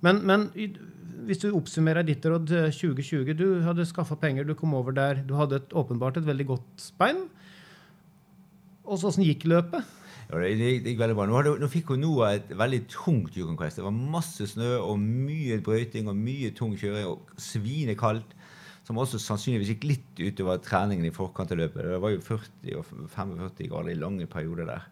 men, 0.01 0.23
men 0.25 0.47
hvis 1.27 1.43
du 1.43 1.51
oppsummerer 1.53 2.05
ditt 2.05 2.25
råd 2.25 2.49
eh, 2.57 2.71
2020 2.73 3.35
Du 3.37 3.45
hadde 3.61 3.85
skaffa 3.85 4.17
penger, 4.17 4.47
du 4.47 4.55
kom 4.57 4.73
over 4.73 4.95
der. 4.95 5.21
Du 5.23 5.35
hadde 5.37 5.61
et, 5.61 5.75
åpenbart 5.77 6.17
et 6.19 6.27
veldig 6.27 6.47
godt 6.55 6.87
spein. 6.89 7.27
Og 8.85 8.99
så 8.99 9.09
åssen 9.09 9.25
gikk 9.25 9.47
løpet? 9.49 9.85
Ja, 10.25 10.41
det, 10.41 10.71
gikk 10.83 10.99
veldig 10.99 11.15
bra. 11.17 11.27
Nå, 11.29 11.37
hadde, 11.37 11.55
nå 11.61 11.69
fikk 11.71 11.93
hun 11.93 12.01
Noah 12.01 12.35
et 12.35 12.51
veldig 12.57 12.81
tungt 12.91 13.37
Yukon 13.37 13.57
Quest. 13.59 13.79
Det 13.79 13.85
var 13.85 13.95
masse 13.95 14.49
snø 14.51 14.73
og 14.81 14.97
mye 14.99 15.61
brøyting 15.63 16.09
og 16.11 16.17
mye 16.17 16.51
tung 16.57 16.75
kjøring 16.79 17.07
og 17.13 17.39
svinekaldt. 17.39 18.35
Som 18.85 18.99
også 19.01 19.17
sannsynligvis 19.21 19.71
gikk 19.73 19.87
litt 19.89 20.19
utover 20.21 20.59
treningen 20.61 21.07
i 21.07 21.13
forkant 21.13 21.51
av 21.55 21.57
løpet. 21.57 21.87
Det 21.89 22.01
var 22.03 22.13
jo 22.13 22.21
40 22.21 22.75
og 22.77 22.85
45 23.15 23.71
grader 23.71 23.91
i 23.91 23.97
lange 23.97 24.27
perioder 24.29 24.69
der. 24.69 24.85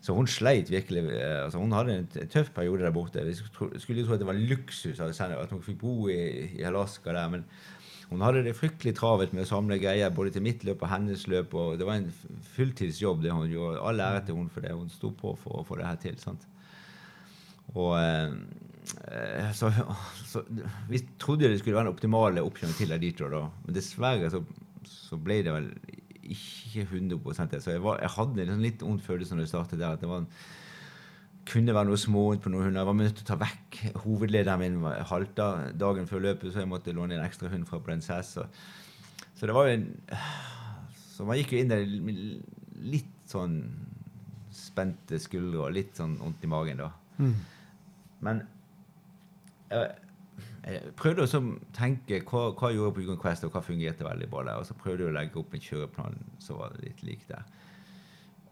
Så 0.00 0.14
hun 0.16 0.28
sleit 0.28 0.70
virkelig. 0.72 1.04
eh, 1.12 1.44
altså 1.44 1.58
Hun 1.58 1.72
hadde 1.72 1.98
en 1.98 2.28
tøff 2.28 2.52
periode 2.56 2.84
der 2.84 2.92
borte. 2.92 3.24
Vi 3.24 3.34
skulle 3.80 4.00
jo 4.00 4.06
tro 4.06 4.14
at 4.16 4.20
det 4.20 4.28
var 4.28 4.38
luksus 4.52 5.00
at 5.00 5.50
hun 5.50 5.62
fikk 5.62 5.78
bo 5.80 6.08
i, 6.08 6.56
i 6.56 6.62
Alaska 6.62 7.12
der. 7.12 7.28
men 7.28 7.44
hun 8.10 8.20
hadde 8.20 8.42
det 8.42 8.56
fryktelig 8.58 8.96
travelt 8.98 9.32
med 9.32 9.44
å 9.44 9.48
samle 9.48 9.76
greier 9.78 10.10
både 10.10 10.32
til 10.34 10.42
mitt 10.42 10.64
løp 10.66 10.82
og 10.82 10.90
hennes 10.90 11.26
løp. 11.30 11.54
og 11.54 11.78
Det 11.78 11.86
var 11.86 12.00
en 12.00 12.12
fulltidsjobb. 12.56 13.22
det 13.22 13.30
hun 13.30 13.50
gjorde. 13.50 13.80
All 13.80 14.00
ære 14.00 14.24
til 14.26 14.34
hun 14.34 14.48
for 14.50 14.60
det. 14.60 14.72
Hun 14.74 14.88
sto 14.90 15.10
på 15.10 15.36
for 15.38 15.60
å 15.60 15.64
få 15.64 15.78
det 15.78 15.86
her 15.86 15.96
til. 15.96 16.18
sant? 16.18 16.46
Og 17.74 17.94
eh, 18.00 18.32
så, 19.56 19.70
så 20.26 20.42
Vi 20.90 21.02
trodde 21.20 21.48
det 21.50 21.60
skulle 21.60 21.76
være 21.76 21.88
en 21.88 21.94
optimale 21.94 22.44
oppkjøring 22.44 22.76
til 22.78 22.94
Aditro, 22.96 23.30
da. 23.32 23.42
Men 23.66 23.76
dessverre 23.76 24.30
så, 24.32 24.42
så 24.88 25.18
ble 25.20 25.40
det 25.46 25.54
vel 25.54 25.68
ikke 26.30 26.86
100 26.86 27.46
det. 27.50 27.62
Så 27.62 27.74
jeg, 27.74 27.82
var, 27.82 28.00
jeg 28.02 28.14
hadde 28.16 28.42
en 28.42 28.52
sånn 28.54 28.64
litt 28.64 28.82
ond 28.86 29.02
følelse 29.02 29.36
når 29.36 29.46
det 29.46 29.52
startet 29.52 29.80
der. 29.80 29.96
at 29.96 30.02
det 30.02 30.10
var 30.10 30.24
en 30.24 30.32
kunne 31.50 31.74
være 31.74 31.88
noe 31.88 31.98
smått 31.98 32.42
på 32.44 32.52
noen 32.52 32.68
hunder. 32.68 32.82
Jeg 32.82 32.88
var 32.90 32.98
nødt 32.98 33.16
til 33.18 33.24
å 33.24 33.30
ta 33.30 33.38
vekk 33.40 33.78
hovedlederen 34.04 34.60
min. 34.60 34.78
halta 35.10 35.46
dagen 35.74 36.06
før 36.06 36.24
løpet, 36.28 36.52
så 36.52 36.62
jeg 36.62 36.70
måtte 36.70 36.94
låne 36.94 37.16
en 37.16 37.24
ekstra 37.24 37.50
hund 37.50 37.66
fra 37.66 37.80
Princess. 37.82 38.36
Så, 38.36 38.46
så 39.34 39.48
det 39.48 39.56
var 39.56 39.68
jo 39.68 39.78
en 39.78 39.88
Så 41.10 41.26
man 41.28 41.36
gikk 41.36 41.52
jo 41.52 41.60
inn 41.60 41.68
der 41.68 41.82
med 42.00 42.20
litt 42.80 43.16
sånn 43.28 43.58
spente 44.54 45.18
skuldre 45.20 45.66
og 45.66 45.74
litt 45.74 45.98
sånn 45.98 46.14
vondt 46.20 46.46
i 46.46 46.48
magen, 46.50 46.80
da. 46.80 46.88
Men 48.24 48.40
jeg, 49.70 49.90
jeg 50.66 50.92
prøvde 50.96 51.24
å 51.26 51.42
tenke 51.76 52.20
hva, 52.28 52.42
hva 52.52 52.70
jeg 52.70 52.76
gjorde 52.80 52.94
på 52.96 53.04
Yukon 53.04 53.20
Quest, 53.22 53.44
og 53.44 53.52
hva 53.54 53.62
fungerte 53.64 54.04
veldig 54.06 54.28
bra 54.32 54.42
der. 54.48 54.58
Og 54.60 54.66
så 54.68 54.74
prøvde 54.74 55.04
jeg 55.06 55.12
å 55.12 55.16
legge 55.18 55.40
opp 55.40 55.54
en 55.56 55.60
kjøreplan 55.64 56.18
som 56.42 56.58
var 56.60 56.74
litt 56.82 57.02
lik 57.06 57.22
der. 57.28 57.42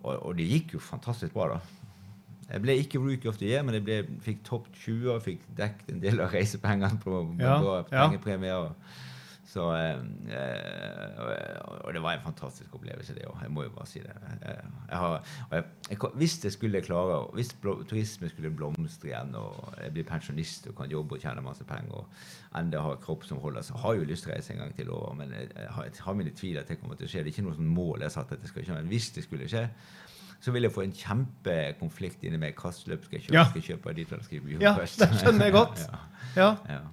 Og, 0.05 0.15
og 0.23 0.37
det 0.39 0.47
gikk 0.49 0.77
jo 0.77 0.81
fantastisk 0.83 1.35
bra, 1.35 1.49
da. 1.57 1.61
Jeg 2.49 2.63
ble 2.65 2.79
ikke 2.81 3.01
rookie 3.03 3.29
of 3.29 3.37
the 3.37 3.51
year, 3.51 3.63
men 3.67 3.75
jeg 3.77 3.85
ble, 3.85 3.97
fikk 4.25 4.39
topp 4.47 4.71
20 4.87 5.11
og 5.13 5.23
fikk 5.27 5.43
dekket 5.59 5.91
en 5.93 6.01
del 6.01 6.23
av 6.25 6.33
reisepengene 6.33 6.97
på, 7.03 7.19
på, 7.35 7.43
Ja, 7.45 7.59
på 7.61 7.75
pengepremier. 7.91 8.71
og- 8.71 8.97
Så, 9.49 9.63
eh, 9.73 10.01
eh, 10.37 11.61
og, 11.65 11.93
det 11.95 12.03
var 12.03 12.13
en 12.13 12.25
fantastisk 12.25 12.75
opplevelse, 12.77 13.15
det 13.17 13.25
òg. 13.25 13.39
Jeg 13.43 13.51
må 13.51 13.63
jo 13.65 13.71
bare 13.73 13.87
si 13.89 14.03
det. 14.05 14.13
Jeg, 14.43 14.57
jeg 14.91 14.99
har, 14.99 15.23
jeg, 15.53 15.65
jeg, 15.91 15.99
hvis 16.21 16.35
jeg 16.45 16.53
skulle 16.53 16.83
klare, 16.85 17.23
hvis 17.33 17.55
turisme 17.89 18.29
skulle 18.29 18.51
blomstre 18.53 19.09
igjen, 19.09 19.33
og 19.41 19.73
jeg 19.81 19.95
blir 19.95 20.05
pensjonist 20.11 20.69
og 20.69 20.77
kan 20.83 20.93
jobbe 20.93 21.17
og 21.17 21.25
tjene 21.25 21.45
masse 21.47 21.65
penger, 21.65 22.03
og 22.03 22.61
enda 22.61 22.83
har 22.85 23.01
kropp 23.01 23.25
som 23.25 23.41
holder, 23.41 23.65
så 23.65 23.81
har 23.81 23.97
jeg 23.97 24.03
jo 24.03 24.11
lyst 24.11 24.29
til 24.29 24.35
å 24.35 24.37
reise 24.37 24.53
en 24.53 24.61
gang 24.67 24.77
til 24.77 24.93
over. 24.93 25.17
Men 25.17 25.33
jeg, 25.33 25.49
har, 25.57 25.89
jeg 25.89 26.05
har 26.05 26.21
mine 26.21 26.37
tvil 26.43 26.61
at 26.61 26.69
det 26.69 26.81
kommer 26.83 27.01
til 27.01 27.09
å 27.09 27.15
skje. 27.15 27.25
Det 27.25 27.33
er 27.33 27.39
ikke 27.39 27.49
noe 27.49 27.57
sånn 27.57 27.73
mål 27.73 28.05
jeg 28.05 28.11
har 28.11 28.17
satt 28.19 28.37
at 28.37 28.45
det 28.45 28.53
skal 28.53 28.69
skje. 28.69 28.77
Men 28.83 28.93
hvis 28.93 29.11
det 29.17 29.25
skulle 29.25 29.49
skje, 29.49 29.65
så 30.45 30.53
vil 30.53 30.69
jeg 30.69 30.77
få 30.77 30.85
en 30.85 30.95
kjempekonflikt 30.95 32.29
inni 32.29 32.45
meg. 32.45 32.61
Hvilket 32.61 32.93
løp 32.93 33.09
skal 33.09 33.17
jeg 33.17 33.31
kjøpe? 33.31 33.41
Ja. 33.41 33.49
Skal 33.49 33.63
jeg 33.65 33.71
kjøpe 33.73 33.97
dit, 33.97 34.13
eller 34.13 34.29
skal 34.29 34.39
jeg 34.43 34.47
kjøpe 34.53 34.69
Ja, 34.69 34.77
det 34.85 35.23
skjønner 35.25 35.49
jeg 35.49 35.57
godt. 35.57 35.85
ja, 35.89 36.05
Ja, 36.37 36.55
ja. 36.69 36.85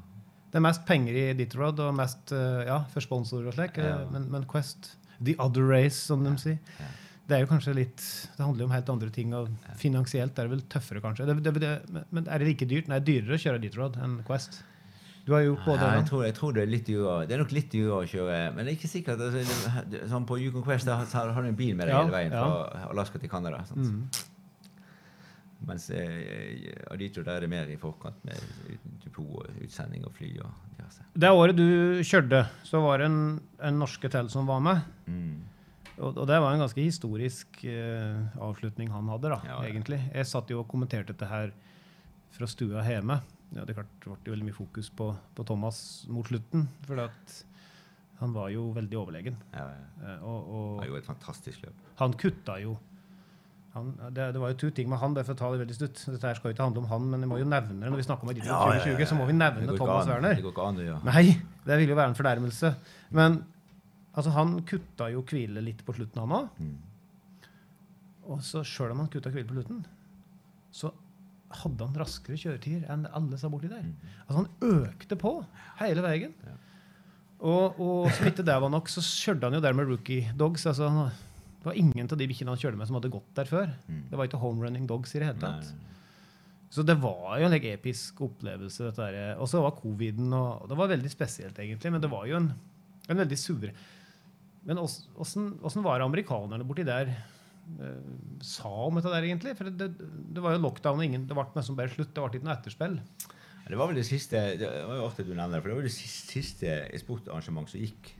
Det 0.55 0.61
er 0.61 0.63
mest 0.63 0.85
penger 0.87 1.15
i 1.19 1.23
ditt 1.35 1.55
og 1.59 1.79
mest 1.97 2.31
eh, 2.31 2.61
ja, 2.69 2.77
for 2.93 3.03
sponsorer 3.03 3.49
og 3.51 3.55
slik. 3.57 3.75
eh, 3.77 3.89
Ja. 3.89 3.97
Men, 4.07 4.29
men 4.31 4.45
Quest, 4.47 4.93
the 5.19 5.33
other 5.37 5.65
race, 5.67 5.97
som 6.07 6.23
de 6.23 6.31
sier, 6.39 6.59
Ja. 6.79 6.85
det 7.27 7.35
er 7.35 7.41
jo 7.43 7.49
kanskje 7.49 7.73
litt 7.75 7.97
Det 8.37 8.39
handler 8.45 8.63
jo 8.63 8.65
om 8.69 8.71
helt 8.71 8.89
andre 8.93 9.09
ting. 9.09 9.33
og 9.35 9.49
Finansielt 9.75 10.39
er 10.39 10.47
det 10.47 10.51
vel 10.53 10.61
tøffere, 10.71 11.01
kanskje. 11.03 11.25
Det, 11.27 11.35
det, 11.43 11.53
det, 11.59 12.05
men 12.11 12.27
er 12.29 12.39
det 12.39 12.47
like 12.47 12.65
dyrt? 12.71 12.87
Nei, 12.87 12.99
dyrere 13.03 13.35
å 13.35 13.41
kjøre 13.43 13.59
ditt 13.65 13.75
enn 13.75 14.23
Quest. 14.23 14.61
Du 15.25 15.33
har 15.33 15.41
jo 15.41 15.55
gjort 15.55 15.65
både 15.65 15.81
Ja, 15.81 15.95
jeg, 15.97 16.05
tror, 16.07 16.23
jeg 16.23 16.35
tror 16.37 16.53
det 16.53 16.61
er 16.63 16.71
litt 16.71 16.85
dyrere. 16.87 17.25
Det 17.27 17.33
er 17.35 17.41
nok 17.43 17.51
litt 17.51 17.71
dyrere 17.73 17.97
å 18.05 18.07
kjøre, 18.07 18.39
men 18.55 18.63
det 18.63 18.71
er 18.71 18.77
ikke 18.77 18.91
sikkert. 18.93 19.19
Altså, 19.25 20.07
sånn 20.07 20.25
på 20.29 20.37
Yukon 20.39 20.63
Quest 20.63 20.87
har 20.87 21.03
har 21.11 21.41
du 21.41 21.47
en 21.49 21.55
bil 21.57 21.75
med 21.75 21.87
deg 21.89 21.95
hele 21.97 22.13
veien 22.15 22.31
fra 22.31 22.87
Alaska 22.93 23.19
til 23.19 23.27
Canada. 23.27 23.65
Sånn. 23.67 23.83
Mm. 23.83 24.25
Mens 25.65 25.87
Adito 26.91 27.23
der 27.23 27.37
er 27.37 27.45
det 27.45 27.49
mer 27.49 27.69
i 27.71 27.77
forkant 27.79 28.19
med 28.27 28.41
depot 29.03 29.39
og 29.39 30.05
og 30.05 30.11
fly 30.13 30.29
og 30.43 30.51
diverse. 30.75 31.05
Det 31.15 31.31
året 31.31 31.57
du 31.57 32.03
kjørte, 32.03 32.45
så 32.67 32.81
var 32.83 32.99
det 32.99 33.07
en, 33.09 33.39
en 33.63 33.79
norske 33.79 34.09
til 34.11 34.29
som 34.29 34.45
var 34.45 34.59
med. 34.59 34.81
Mm. 35.07 35.39
Og, 35.95 36.17
og 36.17 36.27
det 36.27 36.41
var 36.43 36.53
en 36.53 36.59
ganske 36.59 36.83
historisk 36.83 37.61
uh, 37.63 38.27
avslutning 38.43 38.91
han 38.91 39.07
hadde, 39.13 39.31
da, 39.31 39.39
Ja, 39.47 39.61
ja. 39.63 39.71
egentlig. 39.71 40.01
Jeg 40.11 40.27
satt 40.27 40.51
jo 40.51 40.59
og 40.59 40.67
kommenterte 40.67 41.13
dette 41.13 41.29
her 41.31 41.53
fra 42.35 42.49
stua 42.51 42.83
hjemme. 42.83 43.21
Ja, 43.55 43.63
det, 43.63 43.77
klart, 43.77 43.91
det 44.03 44.11
ble 44.25 44.33
veldig 44.35 44.49
mye 44.49 44.57
fokus 44.57 44.89
på, 44.91 45.13
på 45.35 45.45
Thomas 45.47 45.79
mot 46.11 46.27
slutten, 46.27 46.67
for 46.83 46.99
han 48.19 48.33
var 48.35 48.49
jo 48.51 48.69
veldig 48.75 48.97
overlegen. 48.99 49.37
Ja, 49.53 49.69
ja. 49.71 49.87
Eh, 50.15 50.23
og, 50.23 50.81
Det 50.81 50.89
var 50.89 50.91
jo 50.91 50.99
et 51.01 51.07
fantastisk 51.07 51.63
løp. 51.63 51.87
han 51.99 52.13
kutta 52.19 52.59
jo 52.63 52.77
han, 53.75 53.89
det, 54.15 54.29
det 54.31 54.39
var 54.39 54.53
jo 54.53 54.55
to 54.61 54.69
ting 54.71 54.87
med 54.87 55.01
han, 55.01 55.15
bare 55.15 55.27
for 55.27 55.35
å 55.35 55.39
ta 55.41 55.49
det 55.51 55.59
veldig 55.65 55.75
stutt. 55.75 56.01
Dette 56.13 56.29
her 56.29 56.37
skal 56.37 56.51
jo 56.51 56.55
ikke 56.55 56.63
handle 56.63 56.83
om 56.85 56.87
han, 56.93 57.07
men 57.11 57.25
vi 57.25 57.27
må 57.27 57.39
jo 57.41 57.47
nevne 57.51 57.75
det 57.81 57.89
når 57.91 57.99
vi 57.99 58.05
snakker 58.07 58.23
om 58.23 58.31
Edition 58.31 58.53
2020, 58.55 59.09
så 59.09 59.17
må 59.19 59.27
vi 59.27 59.35
nevne 59.35 59.75
Thomas 59.75 60.07
Werner. 60.07 60.37
Det 60.37 60.45
går 60.45 60.55
ikke 60.55 60.67
an 60.69 60.79
det, 60.79 60.85
ja. 60.87 60.99
Nei, 61.03 61.23
det 61.65 61.79
ville 61.81 61.91
jo 61.91 61.97
være 61.99 62.13
en 62.13 62.19
fornærmelse. 62.19 62.71
Men 63.19 63.35
altså, 64.13 64.31
han 64.37 64.53
kutta 64.69 65.09
jo 65.11 65.25
hvile 65.27 65.63
litt 65.65 65.83
på 65.83 65.97
slutten, 65.97 66.23
han 66.23 66.37
òg. 66.39 66.61
Mm. 66.63 67.49
Og 68.31 68.45
så 68.47 68.63
sjøl 68.63 68.95
om 68.95 69.03
han 69.03 69.11
kutta 69.11 69.33
hvile 69.33 69.49
på 69.51 69.59
slutten, 69.59 69.83
så 70.75 70.93
hadde 71.59 71.89
han 71.89 71.99
raskere 71.99 72.39
kjøretider 72.39 72.87
enn 72.95 73.05
alle 73.15 73.37
sa 73.39 73.51
borti 73.51 73.67
der. 73.71 73.83
Mm. 73.83 74.15
Altså 74.23 74.39
Han 74.39 74.79
økte 74.87 75.19
på 75.19 75.35
hele 75.83 76.07
veien. 76.07 76.33
Ja. 76.47 76.55
Og, 77.45 77.79
og 77.83 78.09
som 78.15 78.31
ikke 78.31 78.45
det 78.47 78.55
var 78.63 78.71
nok, 78.71 78.87
så 78.89 79.03
kjørte 79.03 79.49
han 79.49 79.59
jo 79.59 79.63
der 79.63 79.75
med 79.75 79.91
rookie 79.91 80.31
dogs. 80.39 80.65
altså 80.65 80.87
han, 80.89 81.11
Det 81.65 81.71
var 81.71 81.81
ingen 81.81 82.05
av 82.13 82.17
de 82.21 82.27
bikkjene 82.29 82.53
han 82.53 82.59
kjørte 82.61 82.77
med, 82.77 82.85
som 82.91 82.99
hadde 82.99 83.09
gått 83.09 83.29
der 83.41 83.49
før. 83.49 83.71
Mm. 83.89 84.01
Det 84.11 84.17
var 84.19 84.27
ikke 84.29 84.37
home 84.43 84.61
running 84.67 84.85
dogs 84.89 85.15
i 85.15 85.19
det 85.23 85.31
hele 85.31 85.41
Nei, 85.41 85.49
tatt. 85.65 85.91
Så 86.75 86.83
det 86.85 86.95
var 87.01 87.39
jo 87.41 87.47
en 87.47 87.53
like, 87.55 87.71
episk 87.73 88.21
opplevelse. 88.25 88.83
dette 88.91 89.05
der. 89.09 89.37
Og 89.41 89.47
så 89.49 89.61
var 89.63 89.73
coviden, 89.79 90.29
og 90.35 90.61
og 90.65 90.69
det 90.69 90.77
var 90.77 90.91
veldig 90.91 91.09
spesielt, 91.09 91.57
egentlig. 91.57 91.91
Men 91.95 92.03
det 92.03 92.09
var 92.11 92.27
jo 92.29 92.37
en, 92.37 92.51
en 93.09 93.17
veldig 93.23 93.37
sure 93.39 93.71
Men 94.65 94.77
ås- 94.81 95.07
åssen 95.17 95.55
åssen 95.65 95.83
var 95.85 95.99
det 96.01 96.05
amerikanerne 96.09 96.65
borti 96.65 96.83
der 96.85 97.09
eh, 97.15 98.01
sa 98.41 98.69
om 98.87 98.95
dette 98.99 99.13
der, 99.13 99.23
egentlig? 99.29 99.55
For 99.57 99.69
det, 99.69 99.89
det 100.35 100.41
var 100.43 100.53
jo 100.57 100.61
lockdown, 100.67 100.99
og 101.01 101.05
ingen, 101.05 101.25
det 101.29 101.37
ble 101.37 101.45
nesten 101.55 101.77
bare 101.77 101.93
slutt. 101.93 102.13
Det 102.13 102.21
ble 102.21 102.39
ikke 102.39 102.45
noe 102.49 102.57
etterspill. 102.59 102.99
Det 103.65 103.77
var 103.81 103.89
vel 103.89 103.97
det 103.97 104.05
siste 104.05 104.37
Det 104.61 104.67
var 104.85 104.99
jo 104.99 105.05
ofte 105.07 105.23
du 105.25 105.31
nevner 105.33 105.61
for 105.63 105.71
det 105.71 105.77
var 105.79 105.85
det 105.87 105.93
siste, 105.95 106.35
siste 106.37 106.75
sportarrangement 107.01 107.69
som 107.71 107.81
gikk. 107.81 108.11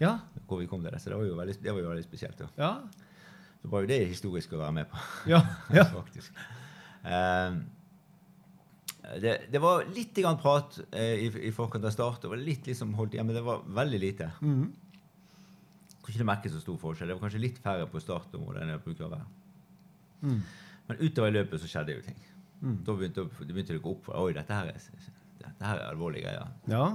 Ja, 0.00 0.18
hvor 0.48 0.58
vi 0.60 0.66
kom 0.70 0.82
til 0.82 0.90
det, 0.92 1.00
Så 1.02 1.10
det 1.12 1.18
var 1.20 1.26
jo 1.28 1.36
veldig, 1.38 1.54
det 1.62 1.72
var 1.72 1.80
jo 1.80 1.92
veldig 1.92 2.04
spesielt. 2.04 2.40
Ja. 2.40 2.50
ja, 2.58 2.72
Så 3.62 3.70
var 3.72 3.84
jo 3.84 3.90
det 3.92 4.00
historisk 4.08 4.52
å 4.56 4.60
være 4.64 4.76
med 4.80 4.90
på. 4.90 5.02
ja. 5.30 5.40
ja. 5.74 5.84
faktisk. 5.98 6.32
Um, 7.04 7.62
det, 9.20 9.34
det 9.52 9.60
var 9.60 9.84
litt 9.92 10.16
grann 10.16 10.38
prat 10.40 10.78
eh, 10.90 11.26
i, 11.26 11.28
i 11.48 11.52
forkant 11.52 11.84
av 11.84 11.92
start. 11.92 12.22
Det 12.22 12.30
var 12.32 12.40
litt 12.40 12.66
liksom 12.70 12.94
holdt 12.96 13.14
igjen, 13.14 13.26
men 13.28 13.36
det 13.36 13.44
var 13.44 13.64
veldig 13.76 14.00
lite. 14.00 14.30
Mm. 14.40 14.70
Jeg 15.90 15.98
tror 16.00 16.14
ikke 16.14 16.28
merke 16.28 16.52
så 16.52 16.60
stor 16.62 16.78
forskjell. 16.80 17.10
Det 17.12 17.16
var 17.18 17.26
kanskje 17.26 17.42
litt 17.42 17.58
færre 17.64 17.88
på 17.90 18.00
startområdet 18.00 18.62
enn 18.64 18.72
det 18.72 18.78
bruker 18.84 19.06
å 19.06 19.12
være. 19.12 19.26
Mm. 20.24 20.38
Men 20.88 21.02
utover 21.02 21.30
i 21.30 21.36
løpet 21.36 21.60
så 21.62 21.68
skjedde 21.68 21.98
jo 21.98 22.04
ting. 22.04 22.16
Mm. 22.64 22.78
Da 22.86 22.96
begynte 22.96 23.26
det 23.74 23.78
å 23.78 23.84
gå 23.84 23.92
opp 23.92 24.08
for 24.08 24.24
Oi, 24.24 24.32
dette 24.36 24.56
her 24.56 24.72
er, 24.72 24.88
dette 25.42 25.68
her 25.68 25.82
er 25.82 25.90
alvorlige 25.90 26.24
greier. 26.24 26.56
ja. 26.72 26.86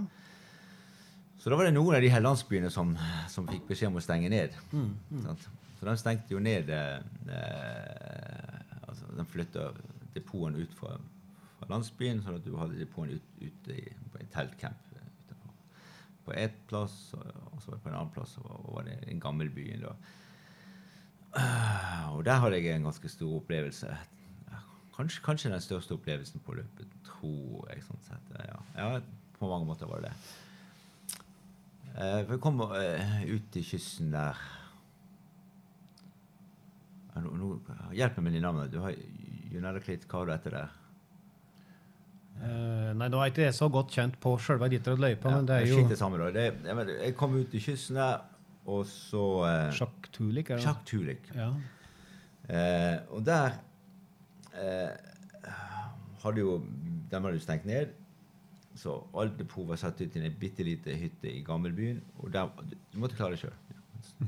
Så 1.40 1.50
da 1.50 1.56
var 1.56 1.70
det 1.70 1.76
noen 1.76 1.96
av 1.96 2.04
de 2.04 2.12
her 2.12 2.24
landsbyene 2.24 2.70
som, 2.74 2.92
som 3.32 3.48
fikk 3.48 3.70
beskjed 3.70 3.94
om 3.94 4.00
å 4.00 4.04
stenge 4.04 4.28
ned. 4.32 4.56
Mm. 4.74 4.90
Mm. 5.12 5.30
Så 5.80 5.88
de 5.88 5.94
stengte 6.02 6.36
jo 6.36 6.42
ned 6.44 6.68
eh, 6.76 6.98
altså 8.84 9.08
De 9.16 9.24
flytta 9.32 9.70
depoten 10.16 10.58
ut 10.60 10.74
fra, 10.76 10.98
fra 11.60 11.70
landsbyen, 11.72 12.20
sånn 12.26 12.40
at 12.42 12.44
du 12.44 12.58
hadde 12.60 12.80
depoten 12.82 13.16
ute 13.16 13.48
ut 13.48 13.70
i, 13.72 13.86
på 14.12 14.20
en 14.20 14.32
teltcamp 14.34 14.98
eh, 14.98 15.36
på, 16.26 16.36
ett 16.36 16.58
plass, 16.68 16.98
og, 17.16 17.24
og 17.54 17.62
så 17.64 17.72
var 17.72 17.78
det 17.78 17.84
på 17.86 17.92
en 17.94 18.00
annen 18.02 18.12
plass 18.18 18.36
og, 18.42 18.50
og 18.58 18.74
var 18.82 18.90
det 18.90 18.98
en 19.08 19.24
gammelbyen. 19.24 19.86
da. 19.88 19.96
Eh, 21.40 22.06
Og 22.18 22.26
der 22.28 22.44
hadde 22.44 22.60
jeg 22.60 22.76
en 22.76 22.90
ganske 22.90 23.10
stor 23.16 23.38
opplevelse. 23.40 23.96
Kanskje, 25.00 25.24
kanskje 25.24 25.54
den 25.54 25.64
største 25.64 25.96
opplevelsen 25.96 26.44
på 26.44 26.58
løpet, 26.60 26.92
tror 27.08 27.70
jeg. 27.72 27.86
sånn 27.88 28.04
sett. 28.04 28.36
Ja, 28.44 28.60
ja 28.76 28.88
på 29.40 29.48
mange 29.48 29.70
måter 29.70 29.88
var 29.88 30.04
det 30.04 30.12
det. 30.12 30.49
Eh, 32.00 32.38
kommer 32.40 32.78
eh, 32.80 33.24
ut 33.28 33.50
til 33.52 33.66
kysten 33.68 34.14
der 34.14 34.38
Ja, 37.12 37.24
nå, 37.26 37.34
nå, 37.36 37.48
Hjelp 37.92 38.20
meg 38.20 38.30
med 38.30 38.38
de 38.38 38.44
navnene. 38.46 38.72
Du 38.72 38.78
har 38.80 38.94
Junellaklitt, 39.52 40.06
hva 40.08 40.22
har 40.22 40.30
du 40.30 40.34
etter 40.38 40.56
der? 40.56 40.76
Uh, 42.40 42.94
nei, 42.96 43.10
nå 43.12 43.20
er 43.20 43.34
ikke 43.34 43.42
det 43.42 43.56
så 43.58 43.68
godt 43.74 43.92
kjent 43.92 44.16
på 44.24 44.32
sjølve 44.40 44.70
Ditterød-løypa, 44.72 45.34
men 45.34 45.48
det 45.50 45.58
er 45.58 45.66
Ja, 45.66 45.74
jo 45.74 45.90
det 45.90 45.98
samme, 46.00 46.22
da. 46.22 46.30
Det, 46.32 46.46
jeg, 46.70 46.94
jeg 46.94 47.16
kom 47.20 47.36
ut 47.36 47.50
til 47.52 47.66
kysten 47.66 48.00
der, 48.00 48.22
og 48.70 48.86
så 48.88 49.24
uh, 49.42 49.74
Sjakk 49.76 50.08
Tulik, 50.16 50.54
er 50.54 50.62
det? 50.62 50.64
Jacques 50.70 50.88
Tulik. 50.88 51.28
Ja. 51.36 51.50
Uh, 52.48 53.18
og 53.18 53.26
der 53.28 53.58
uh, 54.56 55.52
hadde 56.24 56.46
jo 56.46 56.62
Den 57.12 57.26
hadde 57.26 57.36
jo 57.36 57.44
stengt 57.44 57.68
ned. 57.68 57.92
Så 58.80 58.94
alt 59.20 59.36
depot 59.40 59.68
var 59.68 59.76
satt 59.82 60.00
ut 60.00 60.14
i 60.16 60.22
en 60.24 60.36
bitte 60.40 60.64
liten 60.64 60.96
hytte 61.02 61.28
i 61.28 61.42
gammelbyen. 61.44 62.00
Og 62.24 62.32
der, 62.32 62.48
du 62.94 63.00
måtte 63.02 63.18
klare 63.20 63.36
det 63.36 63.42
sjøl. 63.42 63.56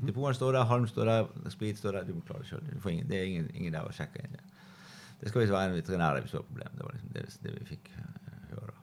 Depotene 0.02 0.36
står 0.36 0.58
der, 0.58 0.66
halm 0.68 0.88
står 0.92 1.08
der, 1.08 1.30
sprit 1.54 1.80
står 1.80 1.96
der. 2.00 2.08
Du 2.10 2.18
må 2.18 2.24
klare 2.28 2.44
det 2.44 2.50
sjøl. 2.52 2.66
Det 3.08 3.16
er 3.22 3.28
ingen, 3.30 3.48
ingen 3.56 3.72
der 3.76 3.88
å 3.88 3.94
sjekke 3.96 4.20
inn 4.26 4.36
det. 4.36 4.44
Det 5.22 5.30
skal 5.32 5.44
visst 5.46 5.54
være 5.54 5.70
en 5.72 5.78
veterinær 5.78 6.16
der 6.18 6.26
hvis 6.26 6.34
du 6.34 6.40
har 6.42 6.48
problem. 6.50 6.76
Det 6.80 6.86
var 6.88 6.96
liksom 6.98 7.14
det, 7.16 7.24
det 7.46 7.54
vi 7.60 7.68
fikk 7.70 7.92
eh, 7.96 8.48
høre. 8.52 8.76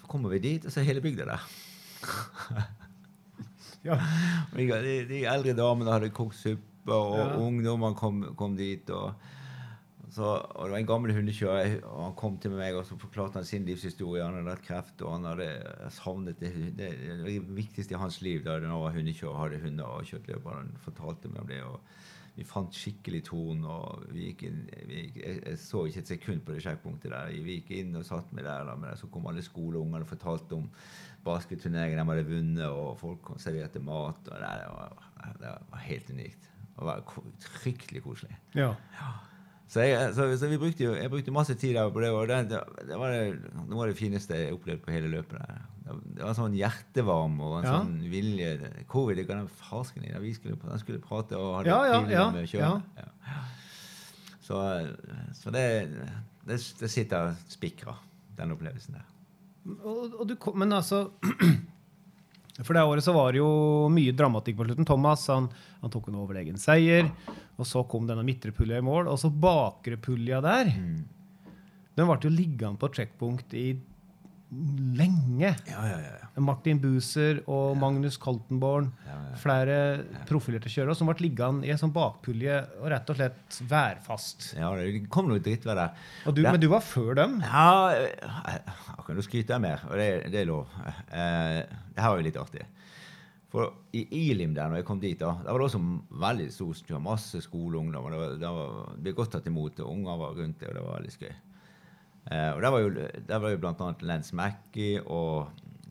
Så 0.00 0.08
kommer 0.10 0.32
vi 0.34 0.42
dit, 0.48 0.64
og 0.66 0.72
så 0.74 0.80
er 0.82 0.88
hele 0.90 1.04
bygda 1.04 1.28
der. 1.30 1.46
Ja. 3.84 3.98
De, 4.56 4.92
de 5.10 5.18
eldre 5.28 5.52
damene 5.58 5.92
hadde 5.92 6.08
kokt 6.16 6.38
suppe, 6.38 6.88
og 6.94 7.18
Ja. 7.18 7.24
ungdommene 7.36 7.96
kom, 7.98 8.22
kom 8.38 8.54
dit. 8.56 8.88
Og, 8.96 9.12
så, 10.14 10.28
og 10.38 10.68
det 10.68 10.74
var 10.76 10.78
en 10.78 10.86
gammel 10.86 11.12
hundekjører, 11.16 11.80
og 11.88 12.00
han 12.04 12.16
kom 12.18 12.36
til 12.38 12.52
meg 12.54 12.76
og 12.78 12.84
så 12.86 12.94
forklarte 13.00 13.40
han 13.40 13.48
sin 13.48 13.64
livshistorie. 13.66 14.22
Han 14.22 14.36
hadde 14.38 14.52
hatt 14.54 14.66
kreft, 14.66 15.02
og 15.02 15.16
han 15.16 15.26
hadde 15.26 15.48
savnet 15.96 16.38
det, 16.38 16.52
det, 16.78 16.92
det 17.24 17.38
viktigste 17.56 17.96
i 17.96 17.98
hans 17.98 18.20
liv 18.22 18.44
da 18.44 18.60
han 18.60 18.76
var 18.78 18.94
hundekjører, 18.94 19.40
hadde 19.40 19.62
hunder 19.64 19.96
og 19.96 20.06
kjøttløper. 20.06 20.60
Han 20.60 20.70
fortalte 20.84 21.32
meg 21.32 21.42
om 21.42 21.50
det. 21.50 21.62
og 21.66 21.80
vi 22.34 22.42
fant 22.46 22.74
skikkelig 22.74 23.20
torn, 23.28 23.60
og 23.70 24.06
vi 24.10 24.28
gikk 24.28 24.46
inn, 24.48 24.62
vi 24.88 25.04
gikk, 25.04 25.18
jeg, 25.20 25.42
jeg 25.44 25.58
så 25.62 25.84
ikke 25.86 26.00
et 26.02 26.14
sekund 26.14 26.40
på 26.46 26.54
det 26.54 26.62
sjekkpunktet 26.64 27.12
der. 27.12 27.34
Vi 27.46 27.58
gikk 27.60 27.74
inn 27.78 27.98
og 27.98 28.06
satt 28.06 28.32
med 28.34 28.46
der, 28.46 28.70
men 28.74 28.96
så 28.98 29.10
kom 29.10 29.28
alle 29.30 29.44
skoleungene 29.46 30.02
og 30.02 30.10
fortalte 30.10 30.58
om 30.58 30.66
basketturneringen 31.26 32.00
de 32.00 32.06
hadde 32.10 32.26
vunnet, 32.30 32.64
og 32.70 32.98
folk 33.02 33.34
serverte 33.42 33.82
mat. 33.82 34.30
og 34.30 34.42
Det, 34.42 34.56
var, 34.78 35.38
det 35.42 35.54
var 35.70 35.86
helt 35.86 36.10
unikt. 36.10 36.50
Det 36.74 36.90
var 36.90 37.06
fryktelig 37.60 38.02
koselig. 38.02 38.34
ja. 38.98 39.12
Så, 39.68 39.80
jeg, 39.80 40.10
så, 40.14 40.26
så 40.38 40.48
vi 40.50 40.58
brukte 40.60 40.84
jo, 40.84 40.92
jeg 40.94 41.10
brukte 41.10 41.32
masse 41.34 41.54
tid 41.58 41.72
der 41.74 41.88
på 41.90 42.02
det, 42.04 42.10
og 42.12 42.28
det, 42.28 42.36
det, 42.50 42.58
det 42.90 42.98
var 43.00 43.10
det, 43.14 43.52
noe 43.64 43.80
av 43.86 43.88
det 43.90 43.96
fineste 43.98 44.36
jeg 44.36 44.52
opplevde 44.54 44.84
på 44.84 44.92
hele 44.92 45.08
løpet. 45.10 45.40
der. 45.40 45.62
Det, 45.84 46.20
var 46.20 46.30
en 46.30 46.38
sånn 46.38 46.54
hjertevarme 46.58 47.42
og 47.48 47.56
en 47.58 47.66
Ja. 47.66 47.72
sånn 47.80 47.96
vilje. 48.12 48.52
Covid 48.92 49.18
det 49.18 49.26
kan 49.28 49.40
den 49.42 49.48
farsken 49.48 50.04
i? 50.04 50.12
Vi 50.20 50.34
skulle, 50.36 50.56
den 50.60 50.78
skulle 50.82 51.00
prate 51.02 51.36
og 51.40 51.58
hadde 51.58 51.72
Ja, 51.72 51.80
ja, 51.90 51.98
ja, 52.12 52.26
med 52.30 52.46
kjørende. 52.48 52.82
Ja. 53.00 53.42
Så, 54.44 54.60
så 55.40 55.50
det, 55.50 55.64
det, 56.44 56.60
det 56.80 56.90
sitter 56.92 57.34
spikra, 57.48 57.96
den 58.36 58.52
opplevelsen 58.52 58.98
der. 59.00 59.10
Og, 59.80 60.12
og 60.20 60.28
du 60.28 60.36
men 60.60 60.72
altså 60.76 61.06
For 62.62 62.76
det 62.76 62.84
året 62.86 63.02
så 63.02 63.14
var 63.16 63.32
det 63.34 63.40
jo 63.40 63.88
mye 63.90 64.14
dramatikk 64.14 64.60
på 64.60 64.66
slutten. 64.68 64.86
Thomas 64.86 65.24
han, 65.32 65.48
han 65.80 65.90
tok 65.90 66.10
en 66.10 66.20
overlegen 66.22 66.60
seier. 66.60 67.08
Og 67.58 67.66
så 67.66 67.82
kom 67.90 68.06
denne 68.06 68.22
midtre 68.26 68.54
pulja 68.54 68.78
i 68.78 68.84
mål. 68.84 69.08
Og 69.10 69.18
så 69.18 69.30
bakre 69.30 69.98
pulja 69.98 70.38
der 70.44 70.70
Den 71.94 72.06
ble 72.06 72.18
jo 72.22 72.30
liggende 72.30 72.78
på 72.78 72.90
checkpunkt 72.94 73.54
i 73.58 73.72
lenge. 74.98 75.50
Ja, 75.68 75.86
ja, 75.88 75.98
ja. 76.00 76.42
Martin 76.42 76.80
Buser 76.82 77.40
og 77.50 77.76
Magnus 77.78 78.16
Coltenborn. 78.20 78.90
Flere 79.38 79.76
profilerte 80.28 80.70
kjørere 80.72 80.96
som 80.98 81.10
ble 81.10 81.16
liggende 81.22 81.66
i 81.66 81.72
en 81.74 81.80
sånn 81.80 81.94
bakpulje 81.94 82.60
og 82.80 82.88
rett 82.90 83.10
og 83.12 83.18
slett 83.18 83.58
værfast. 83.70 84.52
ja 84.58 84.70
det 84.78 85.04
kom 85.12 85.30
noe 85.30 85.42
drittvær 85.42 85.78
der. 85.78 86.06
Du. 86.34 86.42
Men 86.42 86.60
du 86.62 86.68
var 86.72 86.82
før 86.86 87.14
dem? 87.18 87.38
Ja, 87.44 87.94
jeg 87.94 89.06
kan 89.06 89.20
jo 89.20 89.26
skryte 89.26 89.60
mer, 89.62 89.84
og 89.90 89.98
det, 90.00 90.08
det 90.34 90.42
er 90.42 90.50
lov. 90.50 90.70
Eh, 90.84 91.60
det 91.94 92.02
her 92.02 92.14
var 92.14 92.22
jo 92.22 92.26
litt 92.26 92.40
artig. 92.40 92.66
For 93.54 93.70
i 93.94 94.02
Ilim 94.32 94.54
der 94.56 94.66
når 94.66 94.80
jeg 94.80 94.86
kom 94.88 94.98
dit, 95.02 95.18
da, 95.20 95.36
der 95.44 95.54
var 95.54 95.62
det 95.62 95.68
også 95.68 95.82
veldig 96.24 96.46
stor 96.50 96.78
det 96.88 97.02
masse 97.04 97.42
skoleungdom. 97.44 98.08
og 98.08 98.10
Det 98.10 98.18
var, 98.18 98.38
det 98.42 98.54
var, 98.56 98.94
ble 98.98 99.12
godt 99.14 99.36
tatt 99.36 99.46
imot, 99.46 99.78
og 99.84 99.92
unger 99.92 100.22
var 100.24 100.40
rundt 100.40 100.58
det, 100.58 100.70
og 100.72 100.74
det 100.74 100.82
var 100.82 100.96
veldig 100.98 101.14
skøy. 101.14 101.34
Eh, 102.30 102.50
og 102.54 102.62
der 102.64 102.72
var 102.72 102.80
jo, 102.80 102.90
der 103.28 103.38
var 103.42 103.52
jo 103.52 103.60
blant 103.60 103.80
annet 103.84 104.02
Lance 104.02 104.36
Mackey 104.36 104.96
og 105.04 105.50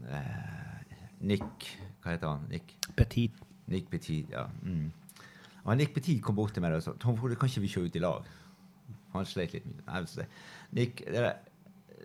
eh, 0.09 0.95
Nick 1.21 1.67
Hva 2.01 2.15
heter 2.15 2.31
han? 2.31 2.47
Nick? 2.49 2.73
Petit. 2.97 3.37
Nick 3.71 3.89
Petit, 3.91 4.31
ja. 4.33 4.47
Mm. 4.63 4.89
Og 5.63 5.77
Nick 5.77 5.93
Petit 5.95 6.19
kom 6.23 6.35
bort 6.35 6.55
til 6.55 6.65
meg 6.65 6.75
og 6.75 6.83
sa 6.83 6.95
Tom 6.99 7.15
Frode, 7.19 7.37
kan 7.39 7.51
ikke 7.51 7.63
vi 7.63 7.71
kjøre 7.71 7.91
ut 7.91 7.95
i 7.99 8.03
lag? 8.03 8.27
Han 9.13 9.29
sleit 9.29 9.53
litt. 9.55 9.69
Nei, 9.87 10.01
så 10.09 10.25
Nick, 10.75 11.05
det, 11.05 11.31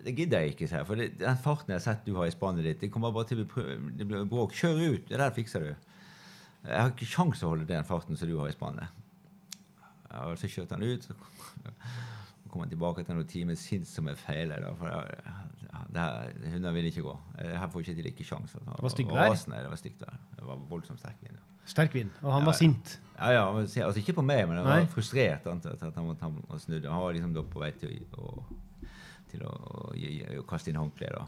det 0.05 0.14
gidder 0.14 0.45
jeg 0.45 0.55
ikke. 0.55 0.85
For 0.87 1.01
det, 1.01 1.09
den 1.18 1.41
farten 1.43 1.72
jeg 1.72 1.81
har 1.81 1.87
sett 1.89 2.07
du 2.07 2.14
har 2.20 2.29
i 2.29 2.35
spannet 2.35 2.68
ditt, 2.68 2.81
det 2.85 2.93
kommer 2.95 3.14
bare 3.16 3.31
til 3.33 3.43
å 3.43 3.49
bli 3.49 4.22
bråk. 4.29 4.55
Kjør 4.55 4.85
ut! 4.85 5.09
Det 5.09 5.18
der 5.18 5.35
fikser 5.35 5.64
du. 5.64 5.72
Jeg 6.68 6.79
har 6.79 6.93
ikke 6.93 7.09
kjangs 7.09 7.43
å 7.43 7.53
holde 7.55 7.66
den 7.68 7.87
farten 7.89 8.18
som 8.18 8.29
du 8.29 8.37
har 8.39 8.51
i 8.51 8.55
spannet. 8.55 8.95
Ja, 10.09 10.29
så 10.39 10.51
kjørte 10.51 10.79
han 10.79 10.87
ut. 10.87 11.09
Så 12.49 12.53
kom 12.55 12.62
han 12.64 12.70
tilbake 12.72 13.03
til 13.05 13.12
noen 13.18 13.28
timer 13.28 13.57
som 13.84 14.07
er 14.09 14.14
feile. 14.16 14.57
Da, 14.62 14.70
for 14.80 14.88
det 15.92 16.01
her, 16.01 16.30
hunder 16.55 16.72
vil 16.72 16.86
ikke 16.88 17.03
gå. 17.05 17.12
Her 17.44 17.68
får 17.68 17.82
ikke 17.84 17.96
de 17.99 18.09
ikke 18.09 18.24
sjans. 18.24 18.55
Det 18.57 18.78
var 18.86 18.92
stygt 18.94 19.12
vær? 19.12 19.34
Det 19.36 19.68
var 19.74 19.76
stygt 19.82 20.01
vær. 20.07 20.16
Det 20.38 20.46
var 20.49 20.62
voldsomt 20.70 21.03
sterk 21.03 21.20
vind. 21.26 21.36
Sterk 21.68 21.92
vind. 21.94 22.11
Og 22.22 22.32
han 22.32 22.40
Ja, 22.40 22.46
var 22.49 22.57
sint. 22.57 22.94
Ja, 23.18 23.28
ja, 23.34 23.42
altså 23.84 24.01
Ikke 24.01 24.14
på 24.16 24.22
meg, 24.24 24.46
men 24.49 24.57
han 24.62 24.64
Nei. 24.64 24.78
var 24.86 24.86
frustrert 24.94 25.44
han, 25.44 25.61
at 25.61 25.94
han 25.94 26.07
måtte 26.07 26.24
ha 26.24 26.59
snudd. 26.62 26.86
Han 26.88 27.03
var 27.03 27.12
liksom 27.12 27.34
da 27.36 27.42
på 27.44 27.61
vei 27.61 27.70
til 27.76 27.99
å, 28.16 28.32
til 29.28 29.44
å, 29.44 29.53
å, 29.53 29.92
å 30.40 30.46
kaste 30.49 30.70
inn 30.72 30.80
håndkleet. 30.80 31.20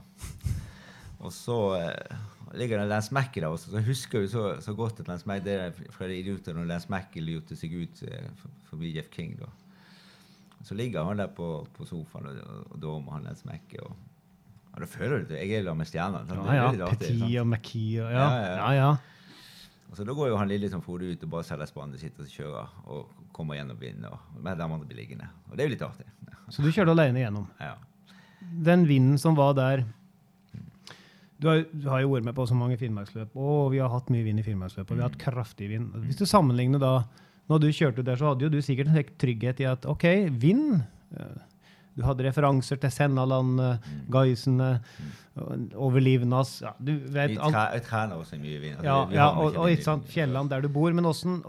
Og 1.21 1.33
så 1.37 1.59
eh, 1.77 2.17
ligger 2.57 2.81
det 2.81 2.89
Lance 2.89 3.13
Mackey 3.13 3.43
der 3.45 3.53
også. 3.53 3.75
Så 3.75 3.83
husker 3.85 4.23
vi 4.25 4.29
så, 4.33 4.47
så 4.65 4.73
godt 4.79 5.03
at 5.05 5.09
Lance 5.13 5.29
Mackey, 5.29 5.45
det 5.51 5.59
er 5.67 5.93
fra 5.93 6.09
de 6.09 6.17
idiotene 6.23 6.63
når 6.63 6.71
Lance 6.73 6.89
Mackey 6.89 7.21
lurte 7.21 7.59
seg 7.61 7.75
ut 7.77 8.01
eh, 8.09 8.31
for- 8.41 8.57
forbi 8.71 8.95
Jeff 8.97 9.11
King. 9.13 9.37
da. 9.43 9.51
Så 10.63 10.77
ligger 10.77 11.05
han 11.09 11.21
der 11.23 11.31
på, 11.33 11.67
på 11.77 11.87
sofaen 11.89 12.27
og, 12.29 12.41
og, 12.45 12.65
og 12.75 12.83
dormer, 12.83 13.13
han 13.17 13.29
Lance 13.29 13.47
Mackey. 13.49 13.81
Og, 13.83 13.95
og 14.75 14.83
da 14.83 14.89
føler 14.91 15.23
du 15.23 15.31
det. 15.33 15.41
jeg 15.41 15.61
er 15.61 15.65
der 15.65 15.75
med 15.79 15.89
stjernene. 15.89 16.37
Ja, 16.37 16.59
ja. 16.59 16.89
Sant? 16.91 17.01
Petit 17.01 17.39
og 17.41 17.47
McKee 17.47 18.03
og 18.05 18.13
ja. 18.13 18.27
Ja, 18.27 18.43
ja, 18.43 18.53
ja, 18.57 18.73
ja. 18.81 18.91
Og 19.91 19.97
så 19.97 20.05
Da 20.07 20.15
går 20.15 20.29
jo 20.31 20.37
han 20.39 20.49
lille 20.49 20.69
som 20.71 20.83
Frode 20.83 21.09
ut 21.11 21.23
og 21.27 21.31
bare 21.33 21.47
selger 21.49 21.67
spannet 21.67 21.99
sitt 22.03 22.19
og 22.23 22.29
kjører 22.31 22.75
og 22.87 23.09
kommer 23.35 23.59
gjennom 23.59 23.79
vinden. 23.81 24.05
og 24.07 24.43
med 24.43 24.57
de 24.57 24.63
andre 24.63 24.85
blir 24.85 25.01
liggende. 25.01 25.27
Og 25.51 25.57
det 25.57 25.65
er 25.65 25.71
jo 25.71 25.75
litt 25.75 25.87
artig. 25.87 26.07
Så 26.51 26.63
du 26.63 26.71
kjørte 26.71 26.95
alene 26.95 27.25
gjennom. 27.25 27.49
Ja. 27.59 27.75
Den 28.71 28.87
vinden 28.87 29.19
som 29.19 29.35
var 29.39 29.57
der 29.59 29.85
du 31.41 31.49
har, 31.49 31.63
du 31.73 31.89
har 31.89 32.03
jo 32.05 32.11
vært 32.13 32.27
med 32.27 32.37
på 32.37 32.45
så 32.45 32.55
mange 32.55 32.77
finnmarksløp, 32.77 33.33
og 33.33 33.71
vi 33.73 33.79
har 33.81 33.89
hatt 33.89 34.11
mye 34.13 34.27
vind 34.27 34.43
i 34.43 34.45
finnmarksløp. 34.45 34.91
Og 34.91 34.99
vi 34.99 35.01
har 35.01 35.09
hatt 35.09 35.23
kraftig 35.23 35.71
vind. 35.71 35.87
Hvis 36.05 36.19
du 36.21 36.27
sammenligner 36.29 36.83
da 36.83 36.91
Når 37.51 37.61
du 37.61 37.69
kjørte 37.75 38.05
der, 38.07 38.17
så 38.17 38.31
hadde 38.31 38.47
jo 38.47 38.49
du 38.55 38.61
sikkert 38.63 38.87
en 38.95 38.95
trygghet 39.19 39.61
i 39.61 39.65
at 39.67 39.87
OK, 39.91 40.05
vind 40.41 40.81
eh, 41.19 41.39
Du 41.99 42.05
hadde 42.07 42.23
referanser 42.25 42.79
til 42.81 42.91
Sennaland, 42.95 43.59
Gaisene, 44.15 44.69
Overlivnas 45.75 46.61
ja, 46.63 46.73
Du 46.79 46.93
Vi, 46.93 47.11
vet 47.15 47.35
tre, 47.39 47.81
trener 47.87 48.21
også 48.21 48.39
mye 48.41 48.61
vind. 48.63 48.77
Altså, 48.79 48.87
Ja, 48.87 48.97
vi- 49.05 49.11
vi 49.11 49.17
ja 49.19 49.27
og, 49.31 49.57
og 49.57 49.71
ikke 49.71 49.85
sant, 49.87 50.07
fjellene 50.11 50.49
der 50.51 50.61
du 50.63 50.69
bor. 50.69 50.93
Men 50.93 51.05
åssen, 51.07 51.43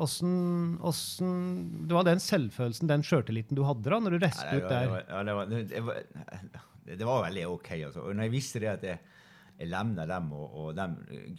Det 1.87 1.93
var 1.95 2.03
Du 2.03 2.09
den 2.09 2.19
selvfølelsen, 2.19 2.87
den 2.89 3.03
sjøltilliten 3.03 3.55
du 3.55 3.63
hadde 3.63 3.89
da 3.89 3.99
når 3.99 4.17
du 4.17 4.19
Ja, 4.19 4.27
reiste 4.27 4.55
ut 4.57 4.61
der. 4.61 4.69
der? 4.69 4.79
det 4.81 4.89
var- 4.89 5.05
ja, 5.09 5.23
det 5.23 5.35
var- 5.35 5.45
det 5.45 5.83
var- 5.85 6.03
det- 6.85 6.97
Det 6.97 7.05
var 7.05 7.23
veldig 7.29 7.47
OK. 7.47 7.71
Altså. 7.71 7.99
Og 8.01 8.15
når 8.15 8.23
jeg 8.23 8.31
visste 8.31 8.59
det 8.59 8.67
at 8.67 8.81
jeg, 8.83 8.99
jeg 9.61 9.69
lemna 9.69 10.07
dem, 10.09 10.31
og, 10.33 10.55
og 10.57 10.75
de 10.77 10.85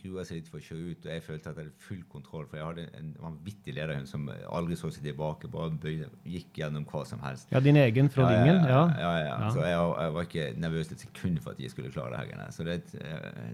grua 0.00 0.22
seg 0.24 0.38
litt 0.38 0.48
for 0.52 0.60
å 0.60 0.64
kjøre 0.64 0.92
ut, 0.94 1.06
og 1.08 1.12
jeg 1.12 1.24
følte 1.26 1.50
at 1.50 1.58
jeg 1.58 1.66
hadde 1.66 1.84
full 1.88 2.02
kontroll, 2.12 2.46
for 2.46 2.60
jeg 2.60 2.68
hadde 2.68 2.84
en 3.00 3.10
vanvittig 3.22 3.74
lederhund 3.76 4.08
som 4.10 4.28
aldri 4.30 4.78
så 4.78 4.92
seg 4.94 5.04
tilbake, 5.08 5.50
bare 5.52 5.74
bøyde, 5.82 6.08
gikk 6.30 6.62
gjennom 6.62 6.86
hva 6.88 7.02
som 7.08 7.20
helst. 7.26 7.50
Ja, 7.52 7.60
din 7.64 7.80
egen 7.82 8.10
fra 8.14 8.28
dingen, 8.30 8.62
Ja. 8.70 8.84
ja, 8.86 8.86
ja, 9.02 9.12
ja. 9.26 9.36
Ja. 9.42 9.50
Så 9.54 9.66
jeg, 9.66 9.76
jeg 9.76 10.16
var 10.16 10.28
ikke 10.30 10.48
nervøs 10.62 10.94
et 10.94 11.04
sekund 11.06 11.42
for 11.42 11.56
at 11.56 11.60
de 11.62 11.70
skulle 11.72 11.92
klare 11.94 12.22
det 12.22 12.38
her. 12.38 12.50
Så 12.54 12.64
det, 12.68 12.80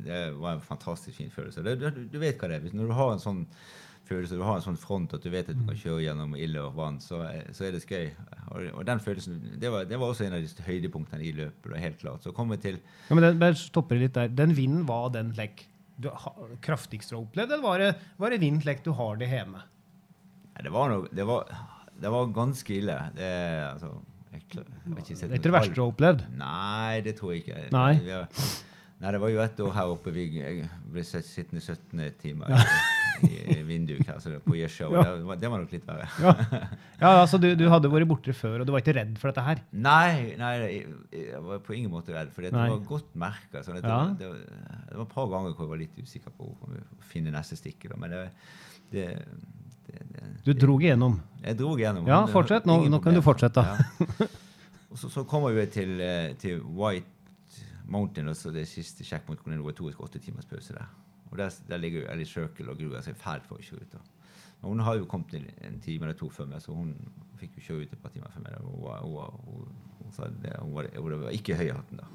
det 0.05 0.23
var 0.39 0.59
en 0.59 0.65
fantastisk 0.65 1.17
fin 1.23 1.31
følelse. 1.33 1.65
Det, 1.65 1.79
du, 1.81 2.05
du 2.13 2.19
vet 2.23 2.39
hva 2.39 2.51
det 2.53 2.61
er. 2.61 2.73
Når 2.77 2.93
du 2.93 2.97
har 3.01 3.13
en 3.17 3.23
sånn 3.23 3.45
følelse, 4.09 4.37
du 4.39 4.45
har 4.47 4.59
en 4.59 4.65
sånn 4.65 4.79
front 4.81 5.13
at 5.17 5.25
du 5.25 5.31
vet 5.33 5.49
at 5.53 5.59
du 5.59 5.65
kan 5.69 5.79
kjøre 5.79 6.03
gjennom 6.07 6.35
ild 6.39 6.59
og 6.63 6.77
vann, 6.79 6.99
så, 7.05 7.21
så 7.55 7.69
er 7.69 7.75
det 7.77 7.83
skøy. 7.85 8.11
Og, 8.49 8.69
og 8.73 8.85
den 8.89 9.03
følelsen, 9.05 9.39
det 9.61 9.73
var, 9.75 9.89
det 9.89 10.01
var 10.01 10.13
også 10.15 10.27
en 10.27 10.37
av 10.39 10.45
de 10.45 10.67
høydepunktene 10.69 11.25
i 11.29 11.33
løpet. 11.37 11.73
er 11.77 11.85
helt 11.85 11.99
klart. 12.01 12.25
Så 12.25 12.33
kom 12.37 12.53
vi 12.53 12.61
til 12.63 12.79
ja 12.81 13.17
men 13.19 13.27
den, 13.27 13.41
bare 13.43 13.59
stopper 13.61 14.01
litt 14.01 14.17
der. 14.17 14.31
Den 14.33 14.55
vinden, 14.57 14.87
var 14.89 15.11
den 15.15 15.35
lekk 15.39 15.67
du 15.99 16.11
kraftigst 16.63 17.11
har 17.11 17.25
opplevd, 17.25 17.51
eller 17.57 17.65
var 17.65 17.83
det, 17.83 17.89
var 18.23 18.31
det 18.31 18.39
vind 18.45 18.63
lekk 18.67 18.85
du 18.85 18.93
har 18.95 19.19
det 19.19 19.27
hjemme? 19.33 19.65
Nei, 20.55 20.63
Det 20.63 20.71
var, 20.75 20.93
noe, 20.93 21.11
det 21.11 21.27
var, 21.27 21.51
det 21.99 22.13
var 22.15 22.31
ganske 22.37 22.77
ille. 22.77 22.95
Det, 23.17 23.33
altså, 23.73 23.91
jeg, 24.33 24.45
jeg 24.55 25.19
sett 25.19 25.27
Det 25.27 25.33
er 25.33 25.41
ikke 25.41 25.49
det 25.49 25.55
verste 25.57 25.75
du 25.75 25.83
har 25.83 25.93
opplevd? 25.93 26.25
Nei, 26.39 27.01
det 27.07 27.17
tror 27.19 27.35
jeg 27.35 27.43
ikke. 27.43 27.65
Nei. 27.75 27.93
Nei, 28.99 29.13
det 29.15 29.21
var 29.23 29.31
jo 29.31 29.43
et 29.43 29.61
år 29.63 29.75
her 29.77 29.93
oppe. 29.95 30.15
Vi 30.15 30.25
jeg 30.39 30.71
ble 30.91 31.05
sittende 31.07 31.63
17 31.63 32.01
timer 32.23 32.51
i, 32.55 32.63
i 33.27 33.59
så 34.19 34.31
det, 34.33 34.39
på 34.45 34.55
Gjesjå. 34.57 34.89
Ja. 34.93 35.03
Det, 35.05 35.25
var- 35.29 35.41
det 35.43 35.51
var 35.53 35.63
nok 35.63 35.73
litt 35.73 35.87
verre. 35.87 36.09
Ja, 36.23 36.33
ja 37.03 37.11
altså 37.23 37.39
du, 37.41 37.49
du 37.59 37.67
hadde 37.71 37.91
vært 37.93 38.09
borte 38.11 38.35
før, 38.37 38.61
og 38.61 38.67
du 38.69 38.73
var 38.75 38.83
ikke 38.83 38.95
redd 38.99 39.19
for 39.21 39.31
dette 39.31 39.45
her? 39.47 39.63
Nei, 39.73 40.35
nei, 40.41 40.53
jeg, 40.63 40.95
jeg 41.15 41.43
var 41.45 41.61
på 41.67 41.77
ingen 41.77 41.93
måte 41.93 42.15
redd, 42.17 42.33
for 42.35 42.47
det 42.47 42.53
var 42.55 42.75
godt 42.89 43.13
merka. 43.19 43.63
Sånn 43.67 43.81
Ja. 43.83 43.85
var- 43.89 44.15
det, 44.19 44.31
det 44.89 44.97
var 44.97 45.07
et 45.07 45.15
par 45.15 45.29
ganger 45.35 45.55
hvor 45.55 45.67
jeg 45.69 45.75
var 45.75 45.83
litt 45.85 45.99
usikker 46.03 46.35
på 46.39 46.51
om 46.55 46.75
vi 46.77 46.83
finne 47.13 47.35
neste 47.35 47.59
stikk. 47.61 47.89
Da. 47.93 47.99
Men 48.01 48.15
det, 48.17 48.25
det, 48.95 49.07
Du 50.45 50.53
drog 50.55 50.83
igjennom? 50.85 51.21
Jeg 51.45 51.59
dro 51.61 51.77
igjennom. 51.79 52.07
Ja, 52.09 52.25
fortsett. 52.31 52.67
Nå- 52.69 52.85
nå 52.89 53.03
kan 53.05 53.15
du 53.17 53.23
fortsette. 53.25 53.65
Ja. 53.65 54.29
Og 54.89 54.97
så, 54.97 55.11
så 55.13 55.25
kommer 55.29 55.53
vi 55.53 55.67
til, 55.73 55.99
eh, 56.01 56.33
til 56.41 56.63
White 56.65 57.07
Mountain, 57.89 58.29
altså 58.29 58.51
det 58.53 58.67
siste 58.69 59.05
sjekkpunktet. 59.05 59.53
det 59.53 59.65
var 59.65 59.73
to 59.77 59.91
åtte 60.05 60.21
timers 60.21 60.49
pause 60.49 60.73
der. 60.77 60.89
Og 61.31 61.39
der, 61.39 61.55
der 61.69 61.83
ligger 61.83 62.09
Alice 62.11 62.33
Circle 62.33 62.71
og 62.73 62.79
gruer 62.81 63.05
seg 63.05 63.19
fælt 63.19 63.47
for 63.49 63.61
å 63.61 63.65
kjøre 63.65 63.85
ut. 63.85 63.97
da. 63.97 64.01
Og 64.63 64.73
hun 64.73 64.83
har 64.83 64.97
jo 64.99 65.07
kommet 65.11 65.35
inn 65.39 65.51
en 65.67 65.81
time 65.81 66.09
eller 66.09 66.19
to 66.19 66.31
før 66.35 66.49
meg, 66.51 66.63
så 66.63 66.75
hun 66.75 66.95
fikk 67.39 67.59
jo 67.59 67.67
kjøre 67.69 67.87
ut 67.87 67.93
et 67.95 68.03
par 68.03 68.15
timer 68.15 68.33
før 68.35 68.47
meg. 68.47 68.57
Hun, 68.65 68.81
hun, 69.05 69.37
hun, 69.45 69.77
hun 70.09 70.41
det, 70.43 70.55
var, 70.59 70.89
var 71.23 71.37
ikke 71.37 71.59
høy 71.59 71.69
i 71.69 71.75
hatten 71.77 72.01
da. 72.01 72.09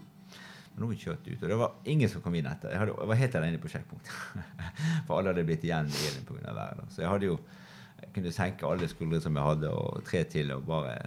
Men 0.74 0.88
hun 0.90 0.98
kjørte 0.98 1.30
ut, 1.30 1.44
og 1.44 1.52
det 1.52 1.58
var 1.60 1.76
ingen 1.94 2.10
som 2.10 2.24
kom 2.26 2.36
inn 2.36 2.50
etter. 2.50 2.74
Jeg, 2.74 2.82
hadde, 2.82 2.96
jeg 2.98 3.10
var 3.12 3.20
helt 3.20 3.36
alene 3.38 3.60
på 3.62 3.70
sjekkpunktet. 3.70 4.16
For 5.06 5.20
alle 5.20 5.30
hadde 5.32 5.46
blitt 5.48 5.68
igjen 5.68 5.92
i 5.92 6.08
Elin 6.10 6.26
pga. 6.26 6.40
været. 6.50 6.80
da. 6.82 6.88
Så 6.90 7.04
jeg 7.06 7.12
hadde 7.12 7.30
jo 7.30 7.38
jeg 8.04 8.10
kunne 8.18 8.34
senke 8.36 8.68
alle 8.68 8.90
skuldre 8.92 9.22
som 9.24 9.38
jeg 9.38 9.48
hadde, 9.48 9.70
og 9.72 10.04
tre 10.08 10.24
til 10.28 10.52
og 10.52 10.66
bare 10.68 10.98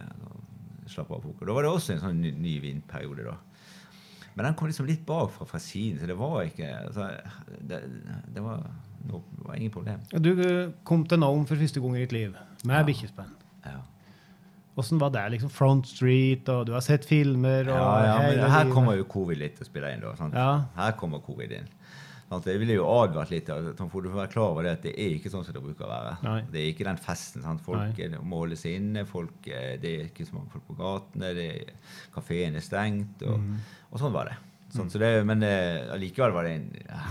slappe 0.89 1.19
av. 1.19 1.27
Da 1.43 1.57
var 1.57 1.67
det 1.67 1.73
også 1.75 1.97
en 1.97 2.03
sånn 2.05 2.23
ny, 2.23 2.31
ny 2.41 2.55
vindperiode, 2.63 3.27
da. 3.27 3.37
Men 4.37 4.45
den 4.51 4.55
kom 4.55 4.69
liksom 4.69 4.87
litt 4.87 5.05
bakfra 5.09 5.47
fra 5.49 5.59
siden, 5.59 5.99
så 5.99 6.07
det 6.07 6.17
var 6.19 6.43
ikke 6.45 6.67
altså, 6.85 7.07
det, 7.67 7.79
det, 8.35 8.43
var, 8.45 8.67
no, 9.09 9.23
var 9.47 9.55
ingen 9.57 9.73
problem. 9.73 10.01
Du 10.21 10.31
eh, 10.45 10.71
kom 10.85 11.07
til 11.09 11.19
Nome 11.23 11.47
for 11.49 11.57
første 11.57 11.81
gang 11.81 11.97
i 11.97 12.03
ditt 12.05 12.13
liv 12.13 12.35
med 12.65 12.77
Ja. 12.77 12.83
bikkjespenn. 12.85 13.33
Ja. 13.65 13.79
Åssen 14.77 14.99
var 15.01 15.09
det? 15.15 15.23
liksom 15.33 15.49
Front 15.51 15.87
Street, 15.89 16.49
og 16.53 16.67
du 16.69 16.75
har 16.77 16.85
sett 16.85 17.07
filmer 17.09 17.65
og 17.73 17.79
Ja, 17.79 18.05
ja, 18.05 18.19
men 18.37 18.51
her 18.53 18.69
kommer 18.75 18.99
jo 18.99 19.05
covid 19.09 19.39
litt 19.41 19.57
og 19.57 19.65
å 19.65 19.71
spille 19.71 19.95
inn. 19.95 20.01
da, 20.05 20.13
sant? 20.19 20.35
Ja. 20.37 20.67
Her 20.77 20.93
kommer 21.01 21.23
covid 21.25 21.53
inn. 21.57 21.71
Sant? 22.29 22.45
Jeg 22.51 22.59
ville 22.61 22.75
jo 22.75 22.85
advart 22.91 23.31
litt. 23.31 23.47
Tom 23.79 23.89
for 23.89 24.03
Du 24.03 24.11
får 24.11 24.19
være 24.27 24.33
klar 24.35 24.51
over 24.51 24.65
det 24.67 24.73
at 24.73 24.83
det 24.83 24.93
er 24.99 25.15
ikke 25.17 25.31
sånn 25.33 25.45
som 25.47 25.55
det 25.55 25.63
bruker 25.63 25.87
å 25.87 25.89
være. 25.89 26.17
Nei. 26.27 26.41
Det 26.53 26.61
er 26.61 26.69
ikke 26.75 26.85
den 26.91 26.97
festen. 27.01 27.41
sant? 27.47 27.63
Folk 27.65 27.97
Nei. 27.97 28.09
må 28.21 28.43
holde 28.43 28.57
seg 28.59 28.77
inne. 28.83 29.07
Folk, 29.07 29.47
eh, 29.49 29.77
det 29.81 29.93
er 29.95 30.05
ikke 30.11 30.27
så 30.29 30.35
mange 30.35 30.51
folk 30.51 30.67
på 30.69 30.77
gatene. 30.77 31.35
det- 31.35 31.73
Kafeen 32.13 32.57
er 32.57 32.61
stengt. 32.61 33.23
Og, 33.23 33.39
Mhm. 33.39 33.57
Og 33.97 34.03
sånn 34.03 34.15
var 34.15 34.31
det. 34.31 34.37
Sånn, 34.77 34.89
så 34.91 34.99
det 35.01 35.09
men 35.25 35.45
eh, 35.47 35.87
allikevel 35.95 36.35
var 36.35 36.45
det 36.45 36.57
en 36.57 36.65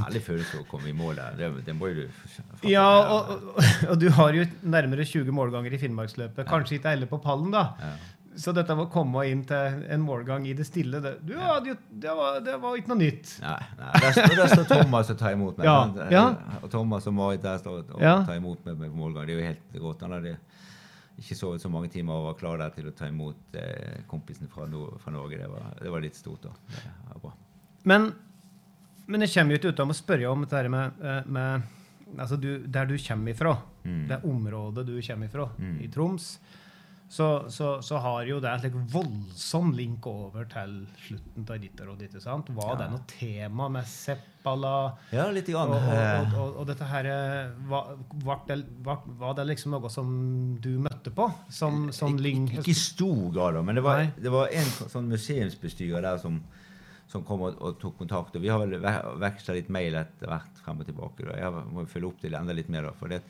herlig 0.04 0.22
følelse 0.26 0.60
å 0.62 0.66
komme 0.70 0.92
i 0.92 0.96
mål 0.96 1.16
der. 1.18 1.38
Det, 1.40 1.48
det 1.66 1.76
må 1.78 1.90
jo 1.90 2.04
du. 2.04 2.26
Ja, 2.68 2.86
og, 3.16 3.32
og, 3.88 3.96
du 4.02 4.10
har 4.14 4.36
jo 4.38 4.44
nærmere 4.62 5.06
20 5.08 5.32
målganger 5.34 5.74
i 5.74 5.80
Finnmarksløpet. 5.82 6.46
Kanskje 6.50 6.78
ikke 6.78 6.92
alle 6.94 7.08
på 7.10 7.22
pallen, 7.24 7.56
da. 7.56 7.70
Ja. 7.80 7.94
Så 8.36 8.52
dette 8.52 8.76
å 8.76 8.90
komme 8.92 9.24
inn 9.32 9.46
til 9.48 9.86
en 9.96 10.02
målgang 10.04 10.44
i 10.44 10.54
det 10.58 10.66
stille, 10.68 11.00
det, 11.00 11.14
du, 11.24 11.32
ja, 11.40 11.56
det, 11.64 12.12
var, 12.18 12.42
det 12.44 12.58
var 12.60 12.76
ikke 12.76 12.92
noe 12.92 13.00
nytt. 13.00 13.38
Nei, 13.40 13.62
nei. 13.80 13.92
Der, 14.04 14.18
står- 14.18 14.36
der 14.42 14.52
står 14.52 14.68
Thomas 14.74 15.12
og 15.14 15.22
tar 15.22 15.38
imot 15.38 15.62
meg. 15.62 15.70
Ja, 15.70 16.10
ja. 16.12 16.26
Og 16.60 16.68
Thomas 16.74 17.08
og 17.08 17.16
Marit 17.16 17.46
der 17.46 17.62
står 17.64 17.86
og 17.86 17.96
tar 18.04 18.36
imot 18.36 18.68
meg 18.68 18.84
med 18.84 18.92
målgang. 19.00 19.30
Det 19.30 19.38
er 19.38 19.40
jo 19.40 19.48
helt 19.54 19.80
rått. 19.86 20.04
Ikke 21.18 21.36
sovet 21.40 21.62
så 21.64 21.70
mange 21.72 21.88
timer 21.94 22.14
og 22.20 22.26
var 22.26 22.34
klar 22.40 22.58
der 22.60 22.70
til 22.76 22.90
å 22.90 22.94
ta 22.96 23.08
imot 23.08 23.56
eh, 23.56 24.02
kompisen 24.12 24.50
fra, 24.52 24.66
no 24.68 24.90
fra 25.00 25.14
Norge. 25.16 25.38
Det 25.40 25.48
var, 25.50 25.70
det 25.82 25.92
var 25.94 26.02
litt 26.04 26.16
stort. 26.20 26.42
da. 26.44 26.52
Det 26.68 27.14
var 27.14 27.22
bra. 27.24 27.34
Men, 27.88 28.10
men 29.08 29.22
jeg 29.24 29.32
kommer 29.38 29.56
jo 29.56 29.60
ikke 29.62 29.72
utenom 29.76 29.94
å 29.94 29.98
spørre 30.02 30.32
om 30.34 30.44
dette 30.44 30.70
med, 30.74 31.00
eh, 31.06 31.22
med 31.32 31.64
altså 32.20 32.38
du, 32.40 32.50
Der 32.68 32.86
du 32.86 32.98
kommer 32.98 33.32
ifra, 33.32 33.56
Mm. 33.86 34.08
det 34.10 34.18
området 34.26 34.86
du 34.88 34.96
kommer 35.02 35.28
ifra, 35.30 35.46
Mm. 35.60 35.80
i 35.84 35.88
Troms, 35.94 36.40
så, 37.08 37.46
så, 37.54 37.68
så 37.86 38.00
har 38.02 38.24
jo 38.26 38.40
det 38.42 38.50
en 38.50 38.60
slik 38.64 38.74
voldsom 38.92 39.70
link 39.78 40.08
over 40.10 40.48
til 40.50 40.72
slutten 41.06 41.46
av 41.48 41.60
ditt 42.00 42.10
ikke 42.16 42.22
sant? 42.24 42.50
Var 42.50 42.72
Ja. 42.74 42.78
det 42.80 42.88
noe 42.92 43.04
tema 43.12 43.68
med 43.70 43.86
Seppala? 43.88 44.72
Ja, 45.14 45.28
litt 45.32 45.48
grann. 45.54 45.70
Og, 45.70 45.78
og, 45.78 45.94
Eh, 45.94 46.34
og, 46.34 46.34
og, 46.42 46.58
og 46.64 46.68
dette 46.72 46.88
her 46.90 47.06
eh, 47.06 47.54
var, 47.70 47.94
var, 48.26 48.42
det, 48.50 48.58
var, 48.84 49.06
var 49.22 49.38
det 49.38 49.46
liksom 49.52 49.72
noe 49.78 49.90
som 49.94 50.10
du 50.60 50.72
møtte 50.82 51.14
på? 51.16 51.30
Som, 51.54 51.92
som 51.94 52.18
link? 52.18 52.58
Ikke 52.58 52.74
i 52.74 52.78
stor 52.82 53.30
grad, 53.38 53.62
men 53.64 53.76
det 53.78 53.86
var, 53.86 54.02
Nei. 54.02 54.12
det 54.26 54.34
var 54.34 54.50
en 54.52 54.74
sånn 54.90 55.08
museumsbestyrer 55.14 56.02
der 56.10 56.18
som, 56.26 56.42
som 57.08 57.24
kom 57.24 57.46
og, 57.52 57.78
tok 57.80 58.00
kontakt. 58.02 58.36
og 58.36 58.42
Vi 58.42 58.50
har 58.50 58.60
vel 58.66 58.80
ve- 58.82 59.00
veksla 59.22 59.54
litt 59.62 59.70
mail 59.70 59.96
etter 60.02 60.28
hvert 60.34 60.62
frem 60.66 60.82
og 60.82 60.90
tilbake. 60.90 61.30
Da. 61.30 61.38
Jeg 61.38 61.66
må 61.70 61.86
følge 61.86 62.10
opp 62.10 62.22
det 62.26 62.34
enda 62.34 62.54
litt 62.58 62.70
mer. 62.74 62.90
da, 62.90 62.96
for 62.98 63.14
det, 63.14 63.22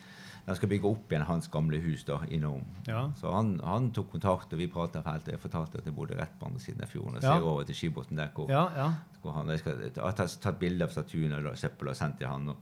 De 0.46 0.54
skal 0.56 0.70
bygge 0.70 0.86
opp 0.86 1.10
igjen 1.12 1.24
hans 1.26 1.48
gamle 1.50 1.80
hus 1.82 2.04
da, 2.06 2.20
i 2.30 2.38
Nome. 2.38 2.66
Ja. 2.86 3.08
Så 3.18 3.32
han, 3.34 3.56
han 3.66 3.88
tok 3.96 4.12
kontakt, 4.12 4.52
og 4.54 4.60
vi 4.62 4.68
prata 4.70 5.02
fælt. 5.02 5.32
Jeg 5.34 5.40
fortalte 5.42 5.80
at 5.82 5.86
jeg 5.90 5.96
bodde 5.98 6.18
rett 6.20 6.36
på 6.40 6.46
andre 6.46 6.60
siden 6.62 6.84
av 6.86 6.92
fjorden 6.92 7.18
og 7.18 7.24
Ja. 7.24 7.32
ser 7.40 7.48
over 7.50 7.64
til 7.66 7.76
Skibotn 7.80 8.16
der 8.20 8.30
hvor, 8.36 8.50
Ja, 8.52 8.68
ja. 8.78 8.92
hvor 9.24 9.34
han 9.40 9.48
Jeg, 9.50 9.60
skal, 9.64 9.80
jeg 9.82 9.92
har 9.98 10.12
tatt, 10.14 10.38
tatt 10.42 10.60
bilde 10.62 10.86
av 10.86 10.94
statuen 10.94 11.34
og 11.34 11.58
søppelet 11.58 11.96
og 11.96 11.98
sendt 11.98 12.20
til 12.20 12.28
han. 12.30 12.50
og 12.50 12.58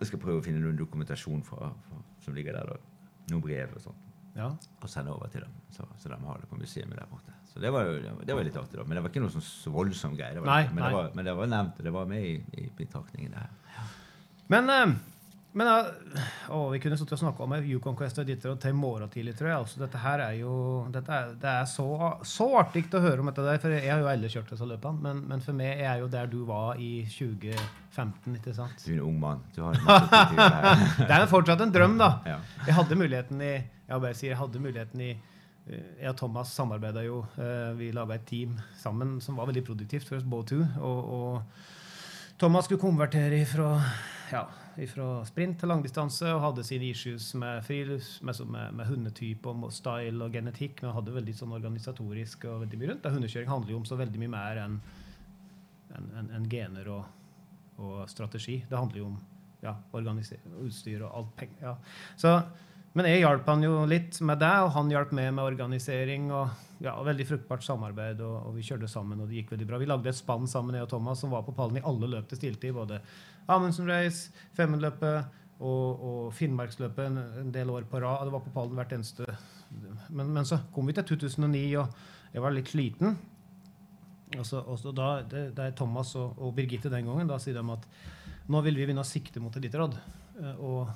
Jeg 0.00 0.06
skal 0.12 0.18
prøve 0.20 0.42
å 0.42 0.44
finne 0.44 0.60
noen 0.60 0.76
dokumentasjon 0.76 1.42
fra, 1.48 1.70
fra, 1.88 2.02
som 2.20 2.34
ligger 2.36 2.52
der. 2.52 2.66
da, 2.74 2.76
Noen 3.32 3.42
brev 3.42 3.72
og 3.74 3.80
sånt 3.80 4.04
ja. 4.36 4.52
og 4.82 4.88
sende 4.88 5.10
over 5.10 5.28
til 5.32 5.40
dem. 5.40 5.50
Så, 5.74 5.84
så 5.98 6.08
de 6.12 6.14
har 6.28 6.38
det 6.38 6.48
på 6.48 6.56
museet 6.60 6.88
der 6.92 7.08
borte. 7.10 7.32
Så 7.48 7.58
det 7.60 7.72
var 7.72 7.84
jo 7.88 7.96
det 7.98 8.34
var, 8.36 8.44
litt 8.44 8.56
artig, 8.56 8.76
da. 8.78 8.84
Men 8.84 8.96
det 8.96 9.02
var 9.02 9.10
ikke 9.10 9.20
noe 9.24 9.32
sånn 9.32 9.42
så 9.42 9.72
voldsom 9.72 10.14
greie. 10.16 10.34
Det 10.36 10.44
var, 10.44 10.46
Nei, 10.52 10.68
men, 10.68 10.82
nei. 10.84 10.88
Det 10.92 10.96
var, 10.96 11.10
men 11.16 11.24
det 11.24 11.34
var 11.40 11.46
nevnt, 11.56 11.78
og 11.80 11.84
det 11.88 11.92
var 11.96 12.06
med 12.06 12.22
i, 12.24 12.34
i 12.62 12.68
betraktningen 12.76 13.32
der. 13.32 13.48
Men, 14.52 14.70
eh, 14.70 14.94
men 15.56 15.66
eh, 15.70 16.26
å, 16.52 16.58
vi 16.72 16.78
kunne 16.82 16.96
sittet 17.00 17.14
og 17.16 17.20
snakka 17.22 17.44
om 17.46 17.54
Yukon 17.64 17.96
Quest 17.96 18.18
og 18.20 18.26
Ditter 18.28 18.52
til 18.60 18.74
i 18.74 18.76
morgen 18.76 19.08
tidlig, 19.10 19.32
tror 19.38 19.48
jeg. 19.48 19.56
Altså, 19.62 19.80
dette 19.80 20.00
her 20.02 20.20
er 20.26 20.34
jo 20.42 20.52
er, 20.92 21.30
Det 21.40 21.48
er 21.50 21.64
så, 21.70 21.86
så 22.28 22.48
artig 22.60 22.84
å 22.94 23.00
høre 23.00 23.22
om 23.24 23.30
dette 23.30 23.46
der, 23.46 23.58
for 23.62 23.72
jeg 23.72 23.88
har 23.90 24.02
jo 24.02 24.10
aldri 24.12 24.30
kjørt 24.34 24.52
disse 24.52 24.68
løpene. 24.68 25.00
Men, 25.06 25.22
men 25.30 25.40
for 25.44 25.56
meg 25.56 25.80
er 25.80 26.02
jo 26.02 26.10
der 26.12 26.28
du 26.30 26.42
var 26.48 26.76
i 26.76 26.90
2015, 27.08 28.36
ikke 28.42 28.54
sant? 28.58 28.84
Du 28.84 28.92
er 28.92 28.98
en 29.00 29.06
ung 29.08 29.18
mann. 29.22 29.40
Det 29.56 31.08
er 31.16 31.26
fortsatt 31.32 31.64
en 31.64 31.72
drøm, 31.74 31.96
da. 32.00 32.10
Ja. 32.28 32.38
Jeg 32.68 32.76
hadde 32.78 33.00
muligheten 33.00 33.40
i 33.42 33.54
Jeg 33.56 34.04
bare 34.04 34.14
sier, 34.14 34.34
jeg 34.34 34.40
hadde 34.42 34.60
muligheten 34.62 35.00
i 35.00 35.10
eh, 35.14 35.88
jeg 36.04 36.12
og 36.12 36.16
Thomas 36.20 36.52
samarbeida 36.54 37.02
jo. 37.06 37.22
eh, 37.40 37.72
Vi 37.80 37.88
laga 37.96 38.18
et 38.20 38.28
team 38.28 38.58
sammen 38.84 39.16
som 39.24 39.40
var 39.40 39.48
veldig 39.48 39.64
produktivt 39.72 40.06
for 40.08 40.20
oss 40.20 40.28
Bow 40.28 40.44
2. 40.44 40.60
Og, 40.84 41.12
og 41.18 42.36
Thomas 42.38 42.68
skulle 42.68 42.84
konvertere 42.84 43.40
fra, 43.48 43.72
ja, 44.30 44.44
fra 44.86 45.24
sprint 45.26 45.58
til 45.58 45.72
langdistanse 45.72 46.28
og 46.30 46.42
hadde 46.44 46.62
sine 46.66 46.86
issues 46.92 47.32
med 47.34 47.64
frilufts, 47.66 48.20
med, 48.22 48.38
med, 48.46 48.76
med 48.78 48.86
hundetype 48.86 49.50
og 49.50 49.72
style 49.74 50.22
og 50.24 50.36
genetikk. 50.36 50.84
Men 50.84 50.94
hadde 50.94 51.16
veldig 51.16 51.34
sånn 51.34 51.56
organisatorisk 51.56 52.46
og 52.46 52.62
veldig 52.62 52.78
mye 52.78 52.92
rundt. 52.92 53.02
Da 53.02 53.14
Hundekjøring 53.14 53.50
handler 53.50 53.74
jo 53.74 53.80
om 53.80 53.88
så 53.88 53.98
veldig 53.98 54.22
mye 54.22 54.34
mer 54.36 54.62
enn 54.66 54.78
en, 55.96 56.08
en, 56.20 56.30
en 56.36 56.46
gener 56.52 56.92
og, 56.94 57.10
og 57.82 57.98
strategi. 58.12 58.60
Det 58.68 58.78
handler 58.78 59.02
jo 59.02 59.10
om 59.10 59.18
ja, 59.64 59.74
utstyr 60.62 61.02
og 61.02 61.10
alt 61.10 61.36
penger. 61.40 61.62
Ja. 61.64 61.74
Så, 62.20 62.34
men 62.94 63.08
jeg 63.10 63.22
hjalp 63.24 63.48
han 63.50 63.64
jo 63.64 63.82
litt 63.90 64.20
med 64.26 64.40
det, 64.42 64.54
og 64.64 64.72
han 64.76 64.90
hjalp 64.92 65.12
meg 65.16 65.32
med 65.34 65.44
organisering. 65.44 66.30
og 66.30 66.84
ja, 66.84 66.94
Veldig 67.02 67.26
fruktbart 67.26 67.66
samarbeid, 67.66 68.22
og, 68.22 68.36
og, 68.48 68.54
vi 68.56 68.66
kjørte 68.66 68.90
sammen, 68.90 69.20
og 69.20 69.28
det 69.30 69.40
gikk 69.40 69.56
veldig 69.56 69.68
bra. 69.68 69.80
Vi 69.82 69.90
lagde 69.90 70.12
et 70.12 70.18
spann 70.18 70.46
sammen, 70.50 70.78
jeg 70.78 70.86
og 70.86 70.92
Thomas, 70.92 71.22
som 71.22 71.34
var 71.34 71.44
på 71.46 71.56
pallen 71.56 71.80
i 71.80 71.84
alle 71.86 72.10
løp 72.14 72.30
til 72.30 72.40
stiltid. 72.40 72.76
Både 72.76 73.00
Amundsen 73.48 73.88
Race, 73.88 74.32
Femundløpet 74.56 75.36
og, 75.58 76.04
og 76.08 76.34
Finnmarksløpet 76.36 77.08
en, 77.08 77.22
en, 77.42 77.52
del 77.54 77.70
år 77.72 77.88
på 77.90 78.00
rad. 78.02 78.26
Det 78.28 78.34
var 78.34 78.44
på 78.44 78.54
pallen 78.54 78.78
hvert 78.78 78.94
eneste 78.94 79.26
men, 80.08 80.30
men, 80.32 80.44
så 80.48 80.60
kom 80.72 80.88
vi 80.88 80.94
til 80.96 81.04
2009, 81.10 81.64
og 81.80 82.32
jeg 82.32 82.44
var 82.44 82.54
litt 82.54 82.70
sliten. 82.72 83.18
Og, 84.36 84.44
så, 84.46 84.60
og 84.60 84.78
så 84.80 84.92
da, 84.92 85.08
det, 85.24 85.42
det, 85.56 85.66
er 85.66 85.76
Thomas 85.76 86.14
og, 86.20 86.36
og 86.40 86.54
Birgitte 86.56 86.92
den 86.92 87.08
gangen. 87.08 87.28
Da 87.28 87.38
sier 87.40 87.56
de 87.56 87.74
at 87.74 87.86
nå 88.48 88.60
vil 88.64 88.76
vi 88.76 88.86
begynne 88.86 89.04
å 89.04 89.08
sikte 89.08 89.42
mot 89.44 89.54
eliteråd. 89.56 89.96
Eh, 90.40 90.60
og, 90.64 90.92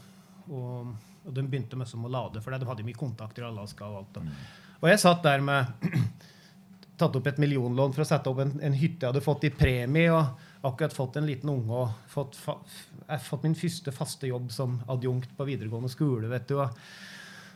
og, 0.48 0.92
og 1.24 1.34
de 1.36 1.44
begynte 1.44 1.78
med 1.80 1.88
som 1.88 2.05
å 2.05 2.12
lade, 2.12 2.40
for 2.44 2.53
de 2.53 2.68
hadde 2.68 2.86
mye 2.86 2.98
kontakter 2.98 3.44
i 3.44 3.48
Alaska. 3.48 3.88
Og 3.88 4.03
alt. 4.03 4.20
Da. 4.20 4.38
Og 4.82 4.88
jeg 4.92 5.03
satt 5.05 5.24
der 5.24 5.44
med 5.44 5.92
tatt 7.00 7.18
opp 7.18 7.28
et 7.28 7.40
millionlån 7.42 7.96
for 7.96 8.05
å 8.05 8.09
sette 8.09 8.32
opp 8.32 8.42
en, 8.44 8.57
en, 8.61 8.76
hytte 8.78 9.05
jeg 9.05 9.12
hadde 9.12 9.24
fått 9.24 9.48
i 9.48 9.53
premie. 9.55 10.09
og 10.12 10.48
akkurat 10.63 10.95
fått 10.95 11.17
en 11.19 11.27
liten 11.27 11.51
unge 11.51 11.85
og 11.85 12.11
fått, 12.11 12.39
fått 12.39 13.47
min 13.47 13.59
første 13.59 13.95
faste 13.95 14.31
jobb 14.31 14.53
som 14.55 14.79
adjunkt 14.91 15.35
på 15.37 15.47
videregående 15.49 15.91
skole. 15.91 16.31
vet 16.31 16.47
du, 16.51 16.61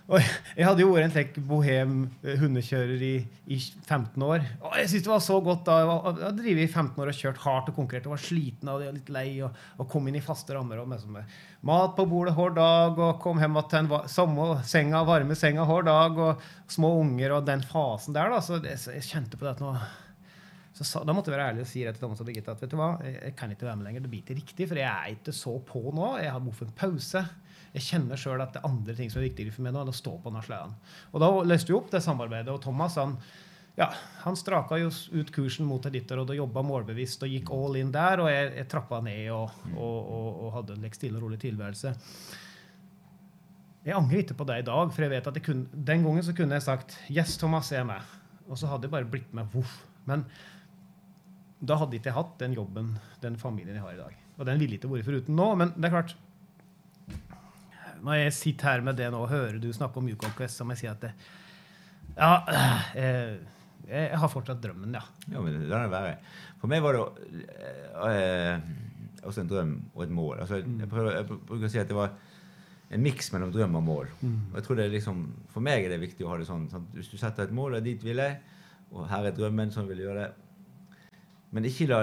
og 0.07 0.23
jeg 0.55 0.63
hadde 0.63 0.85
jo 0.85 0.93
vært 0.93 1.09
en 1.09 1.15
slik 1.17 1.39
bohem 1.49 1.95
eh, 2.23 2.37
hundekjører 2.39 3.01
i, 3.03 3.15
i, 3.51 3.57
15 3.59 4.23
år. 4.23 4.45
Og 4.61 4.77
jeg 4.79 4.91
syntes 4.93 5.07
det 5.09 5.11
var 5.11 5.25
så 5.25 5.39
godt 5.43 5.65
da. 5.67 5.79
Jeg 6.21 6.37
drevet 6.39 6.63
i 6.63 6.69
15 6.69 7.03
år 7.03 7.11
og 7.11 7.19
kjørt 7.19 7.43
hardt 7.43 7.73
og 7.73 7.79
konkurrert 7.81 8.07
og 8.07 8.15
var 8.15 8.23
sliten 8.23 8.71
og 8.71 8.85
litt 8.85 9.11
lei 9.11 9.27
og, 9.43 9.59
og 9.83 9.91
kom 9.91 10.07
inn 10.07 10.21
i 10.21 10.23
faste 10.23 10.55
rammer. 10.55 10.79
og 10.79 10.87
med, 10.93 11.03
med 11.11 11.37
Mat 11.67 11.97
på 11.99 12.07
bordet 12.07 12.37
hver 12.37 12.55
dag 12.55 13.03
og 13.03 13.19
kom 13.25 13.43
hjem 13.43 13.59
til 13.67 13.83
en 13.83 14.09
samme 14.13 14.49
senga, 14.69 15.03
varme 15.09 15.35
senga 15.39 15.67
hver 15.67 15.89
dag. 15.91 16.23
Og 16.29 16.71
små 16.71 16.95
unger 17.03 17.41
og 17.41 17.51
den 17.51 17.67
fasen 17.67 18.15
der. 18.15 18.31
da, 18.31 18.43
så, 18.45 18.63
jeg, 18.63 18.79
jeg 19.01 19.09
kjente 19.11 19.41
på 19.41 19.49
det 19.49 19.57
at 19.57 19.65
nå 19.65 19.75
så 20.77 21.01
Da 21.09 21.15
måtte 21.17 21.33
jeg 21.33 21.39
være 21.39 21.53
ærlig 21.55 21.63
og 21.65 21.69
si 21.71 21.87
rett 21.87 21.97
til 21.97 22.05
Thomas 22.05 22.21
og 22.21 22.29
Birgitte 22.29 22.53
at 22.53 22.61
vet 22.61 22.73
du 22.73 22.77
hva, 22.77 22.91
jeg, 23.01 23.33
kan 23.39 23.53
ikke 23.53 23.65
være 23.65 23.81
med 23.81 23.89
lenger. 23.89 24.05
Det 24.05 24.11
blir 24.13 24.21
ikke 24.21 24.37
riktig, 24.37 24.69
for 24.69 24.77
jeg 24.77 24.91
er 24.91 25.15
ikke 25.15 25.33
så 25.33 25.55
på 25.65 25.81
nå. 25.97 26.11
Jeg 26.21 26.35
har 26.35 26.43
behov 26.43 26.59
for 26.59 26.69
en 26.69 26.77
pause 26.77 27.25
jeg 27.77 27.85
kjenner 27.91 28.21
sjøl 28.21 28.41
at 28.41 28.55
det 28.55 28.63
er 28.63 28.71
andre 28.71 28.95
ting 28.97 29.11
som 29.13 29.21
er 29.21 29.29
viktigere 29.29 29.53
for 29.53 29.67
meg 29.67 29.75
nå 29.75 29.83
enn 29.83 29.93
å 29.93 29.97
stå 29.97 30.15
på 30.23 30.33
Nasjonalen. 30.33 30.73
Og 31.13 31.21
da 31.21 31.29
løste 31.45 31.73
vi 31.73 31.77
opp 31.77 31.91
det 31.93 32.01
samarbeidet, 32.05 32.49
og 32.55 32.63
Thomas 32.65 32.97
han, 32.97 33.13
ja, 33.77 33.91
han 34.23 34.39
straka 34.39 34.79
jo 34.81 34.89
ut 34.89 35.33
kursen 35.35 35.69
mot 35.69 35.85
Editterod 35.89 36.33
og 36.33 36.41
jobba 36.41 36.65
målbevisst 36.65 37.27
og 37.27 37.35
gikk 37.35 37.53
all 37.53 37.77
in 37.83 37.93
der, 37.93 38.23
og 38.25 38.31
jeg, 38.33 38.49
jeg 38.63 38.71
trappa 38.73 39.03
ned 39.05 39.29
og, 39.35 39.53
og, 39.75 39.99
og, 40.01 40.29
og 40.47 40.55
hadde 40.57 40.79
en 40.79 40.97
stille 40.97 41.21
og 41.21 41.27
rolig 41.27 41.41
tilværelse. 41.45 41.93
Jeg 43.87 43.95
angrer 43.95 44.25
ikke 44.25 44.39
på 44.41 44.49
det 44.49 44.63
i 44.63 44.67
dag, 44.67 44.89
for 44.91 45.05
jeg 45.05 45.13
vet 45.13 45.29
at 45.31 45.37
jeg 45.39 45.47
kunne, 45.47 45.83
den 45.93 46.09
gangen 46.09 46.25
så 46.27 46.35
kunne 46.35 46.57
jeg 46.57 46.65
sagt 46.65 46.97
'Yes, 47.11 47.37
Thomas, 47.39 47.71
jeg 47.71 47.85
er 47.85 47.91
med'. 47.93 48.15
Og 48.49 48.59
så 48.59 48.67
hadde 48.71 48.89
jeg 48.89 48.91
bare 48.91 49.11
blitt 49.11 49.35
med. 49.35 49.47
Voff. 49.53 49.85
Men 50.07 50.25
da 51.69 51.79
hadde 51.81 51.99
ikke 51.99 52.11
jeg 52.11 52.17
hatt 52.17 52.39
den 52.43 52.55
jobben, 52.57 52.95
den 53.23 53.37
familien 53.41 53.77
jeg 53.77 53.85
har 53.85 53.97
i 53.97 54.01
dag. 54.01 54.23
Og 54.37 54.47
den 54.49 54.61
ville 54.61 54.79
ikke 54.79 54.91
vært 54.91 55.09
foruten 55.09 55.37
nå. 55.39 55.49
Men 55.59 55.73
det 55.77 55.89
er 55.89 55.95
klart, 55.95 56.15
når 58.05 58.21
jeg 58.21 58.37
sitter 58.37 58.71
her 58.71 58.87
med 58.87 58.99
det 58.99 59.11
nå 59.13 59.25
og 59.25 59.33
hører 59.33 59.59
du 59.63 59.69
snakke 59.75 60.01
om 60.01 60.09
Yukon 60.11 60.35
Quest, 60.37 60.61
så 60.61 60.67
må 60.67 60.77
jeg 60.77 60.85
si 60.85 60.91
at 60.91 61.05
det, 61.07 61.13
ja, 62.17 62.33
jeg, 62.97 63.39
jeg, 63.89 64.19
har 64.21 64.33
fortsatt 64.33 64.63
drømmen, 64.63 64.95
ja. 64.97 65.03
Ja, 65.33 65.43
men 65.43 65.59
det 65.59 65.81
være. 65.93 66.17
For 66.61 66.71
meg 66.71 66.85
var 66.85 66.97
det 66.97 67.03
øh, 68.07 68.71
også 69.27 69.43
en 69.43 69.51
drøm 69.51 69.75
og 69.95 70.07
et 70.07 70.15
mål. 70.15 70.41
Altså, 70.45 70.63
jeg, 70.63 70.89
prøver, 70.89 71.13
jeg, 71.19 71.29
bruker 71.29 71.69
å 71.69 71.73
si 71.73 71.83
at 71.83 71.91
det 71.91 71.99
var 71.99 72.15
en 72.95 73.03
miks 73.03 73.33
mellom 73.35 73.53
drøm 73.53 73.81
og 73.81 73.85
mål. 73.85 74.11
Mm. 74.21 74.39
Og 74.53 74.59
jeg 74.61 74.67
tror 74.67 74.79
det 74.79 74.87
er 74.87 74.95
liksom, 74.95 75.23
For 75.53 75.65
meg 75.65 75.85
er 75.85 75.95
det 75.95 76.03
viktig 76.05 76.27
å 76.27 76.33
ha 76.33 76.41
det 76.41 76.49
sånn. 76.49 76.69
sånn 76.71 76.87
hvis 76.95 77.11
du 77.11 77.17
setter 77.21 77.49
et 77.49 77.57
mål, 77.57 77.79
og 77.79 77.87
dit 77.87 78.03
vil 78.07 78.23
jeg, 78.23 78.39
og 78.95 79.09
her 79.11 79.27
er 79.27 79.35
drømmen, 79.37 79.73
sånn 79.75 79.89
vil 79.91 80.01
jeg 80.01 80.09
gjøre 80.09 80.25
det. 80.25 80.46
Men 81.55 81.69
ikke 81.69 81.87
la 81.91 82.01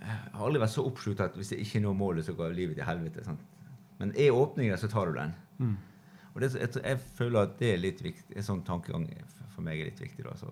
Jeg 0.00 0.16
har 0.32 0.46
aldri 0.46 0.62
vært 0.62 0.72
så 0.72 0.84
oppslukt 0.88 1.20
at 1.20 1.34
hvis 1.36 1.52
jeg 1.52 1.66
ikke 1.66 1.82
når 1.84 1.96
målet, 1.98 2.26
så 2.26 2.32
går 2.34 2.54
livet 2.56 2.78
til 2.78 2.86
helvete. 2.88 3.24
Sant? 3.26 3.42
Men 4.00 4.14
er 4.16 4.32
åpningen, 4.32 4.78
så 4.80 4.88
tar 4.88 5.10
du 5.10 5.18
den. 5.18 5.34
Mm. 5.58 5.76
Og 6.32 6.40
det, 6.40 6.54
jeg, 6.56 6.70
jeg, 6.78 6.98
føler 7.18 7.44
at 7.44 7.58
det 7.60 7.74
er 7.74 7.82
litt 7.82 8.00
viktig, 8.02 8.36
en 8.38 8.46
sånn 8.46 8.62
tankegang 8.64 9.04
for 9.52 9.66
meg 9.66 9.80
er 9.80 9.90
litt 9.90 10.00
viktig. 10.00 10.24
da, 10.24 10.32
så 10.40 10.48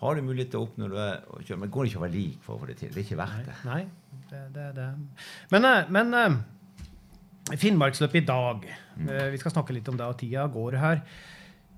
har 0.00 0.18
du 0.18 0.24
mulighet 0.26 0.50
til 0.52 0.60
å 0.60 0.66
oppnå 0.66 0.88
det, 0.90 1.06
men 1.54 1.70
går 1.70 1.86
det 1.86 1.92
ikke 1.92 2.00
å 2.00 2.04
være 2.04 2.14
lik 2.16 2.40
for 2.44 2.56
å 2.56 2.62
få 2.62 2.68
det 2.68 2.76
til. 2.80 2.90
Det 2.92 3.00
er 3.00 3.06
ikke 3.06 3.20
verdt 3.20 3.46
det. 3.46 3.54
Nei, 3.68 3.82
det, 4.32 4.42
det, 4.56 4.66
det. 4.76 4.88
Men, 5.54 5.68
eh, 5.68 5.92
men 5.94 6.18
uh, 6.18 7.54
Finnmarksløpet 7.60 8.20
i 8.20 8.26
dag 8.26 8.66
mm. 8.66 9.06
uh, 9.08 9.28
Vi 9.32 9.40
skal 9.40 9.54
snakke 9.54 9.76
litt 9.76 9.88
om 9.92 10.00
det, 10.00 10.08
og 10.08 10.18
tida 10.20 10.48
går 10.52 10.78
her. 10.82 11.04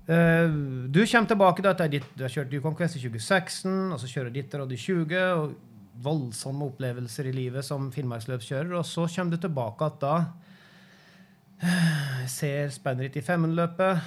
Uh, 0.07 0.87
du 0.87 1.01
kommer 1.03 1.27
tilbake 1.27 1.63
da, 1.65 1.73
til 1.75 1.97
ditt, 1.97 2.11
du 2.15 2.23
har 2.23 2.31
kjørt 2.31 2.53
Yukon 2.55 2.75
Quest 2.79 2.95
i 2.95 3.03
2016, 3.03 3.71
og 3.91 3.99
så 3.99 4.11
kjører 4.11 4.31
ditt 4.35 4.53
råd 4.55 4.71
i 4.71 4.79
20. 4.79 5.17
og 5.35 5.57
voldsomme 6.03 6.67
opplevelser 6.69 7.27
i 7.27 7.33
livet 7.35 7.65
som 7.65 7.89
finnmarksløpskjører, 7.93 8.75
og 8.77 8.85
så 8.85 9.07
kommer 9.11 9.35
du 9.35 9.41
tilbake 9.47 9.87
at 9.87 9.97
da 10.03 10.15
ser 12.37 12.69
Speinrit 12.73 13.17
i 13.17 13.23
Femundløpet. 13.25 14.01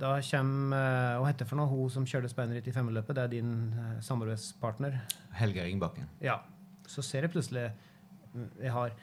Da 0.00 0.14
kommer 0.22 0.76
eh, 0.76 1.18
Hva 1.18 1.28
heter 1.28 1.44
det 1.44 1.50
for 1.50 1.58
noe? 1.58 1.70
Hun 1.70 1.90
som 1.90 2.06
kjørte 2.06 2.30
Speinrit 2.30 2.68
i 2.68 2.74
Femundløpet, 2.74 3.16
det 3.16 3.24
er 3.24 3.32
din 3.32 3.54
uh, 3.74 3.96
samarbeidspartner? 4.04 5.00
Helge 5.40 5.64
Ringbakken. 5.64 6.06
Ja. 6.22 6.38
Så 6.86 7.02
ser 7.06 7.26
jeg 7.26 7.32
plutselig 7.32 7.70
Jeg 8.60 8.72
har 8.74 8.94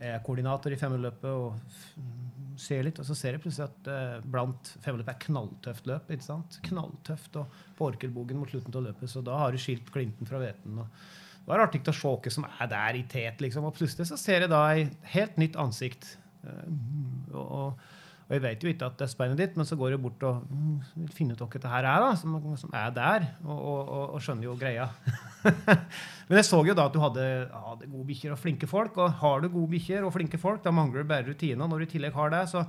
jeg 0.00 0.16
er 0.16 0.22
koordinator 0.24 0.72
i 0.72 0.78
Femundløpet 0.80 1.28
og 1.30 2.58
ser 2.60 2.84
litt, 2.84 2.98
og 3.00 3.06
så 3.08 3.16
ser 3.16 3.36
jeg 3.36 3.42
plutselig 3.44 3.68
at 3.68 3.90
eh, 3.92 4.26
blant 4.32 4.72
Femundløpet 4.84 5.14
er 5.14 5.22
knalltøft 5.26 5.88
løp. 5.88 6.10
ikke 6.12 6.26
sant? 6.26 6.58
Knalltøft 6.66 7.38
og 7.40 7.60
på 7.78 7.88
Orkelbogen 7.90 8.40
mot 8.40 8.50
slutten 8.52 8.76
av 8.76 8.86
løpet, 8.88 9.12
så 9.12 9.24
da 9.24 9.38
har 9.42 9.52
du 9.52 9.60
skilt 9.60 9.88
klinten 9.92 10.28
fra 10.28 10.40
hveten. 10.42 10.80
Det 10.80 11.48
var 11.48 11.64
artig 11.64 11.82
å 11.88 11.96
se 11.96 12.12
hva 12.16 12.32
som 12.32 12.48
er 12.50 12.72
der 12.72 12.98
i 13.00 13.06
tet, 13.10 13.40
liksom. 13.44 13.68
Og 13.68 13.76
plutselig 13.76 14.08
så 14.10 14.18
ser 14.20 14.44
jeg 14.44 14.52
da 14.52 14.60
et 14.76 15.08
helt 15.14 15.40
nytt 15.40 15.56
ansikt. 15.60 16.14
og, 16.44 17.40
og, 17.40 17.88
og 18.30 18.36
jeg 18.36 18.42
vet 18.44 18.62
jo 18.62 18.70
ikke 18.70 18.86
at 18.86 18.98
det 19.00 19.08
er 19.08 19.10
speilet 19.10 19.40
ditt, 19.40 19.56
men 19.58 19.66
så 19.66 19.74
går 19.74 19.96
jeg 19.96 20.00
bort 20.04 20.22
og 20.28 20.44
mm, 20.46 21.08
finner 21.16 21.34
ut 21.34 21.40
hva 21.42 21.48
dette 21.56 21.72
her 21.72 21.88
er, 21.90 22.04
da, 22.04 22.10
som, 22.20 22.36
som 22.60 22.76
er 22.78 22.92
der, 22.94 23.26
og, 23.42 23.58
og, 23.58 23.80
og, 24.04 24.20
skjønner 24.22 24.46
jo 24.46 24.54
greia. 24.60 24.86
men 26.28 26.38
jeg 26.38 26.46
så 26.48 26.60
jo 26.66 26.76
da 26.76 26.86
at 26.88 26.94
du 26.94 27.00
hadde, 27.02 27.26
hadde 27.50 27.88
gode 27.90 28.06
bikkjer 28.10 28.34
og 28.34 28.40
flinke 28.40 28.68
folk. 28.70 28.98
Og 29.00 29.18
har 29.22 29.42
du 29.42 29.50
gode 29.50 29.72
bikkjer 29.74 30.06
og 30.06 30.14
flinke 30.14 30.40
folk, 30.40 30.62
da 30.64 30.72
mangler 30.74 31.04
du 31.04 31.10
bare 31.10 31.26
rutiner. 31.28 31.66
Når 31.66 31.82
du 31.82 31.86
i 31.86 31.92
tillegg 31.94 32.16
har 32.16 32.32
det, 32.34 32.44
så, 32.52 32.64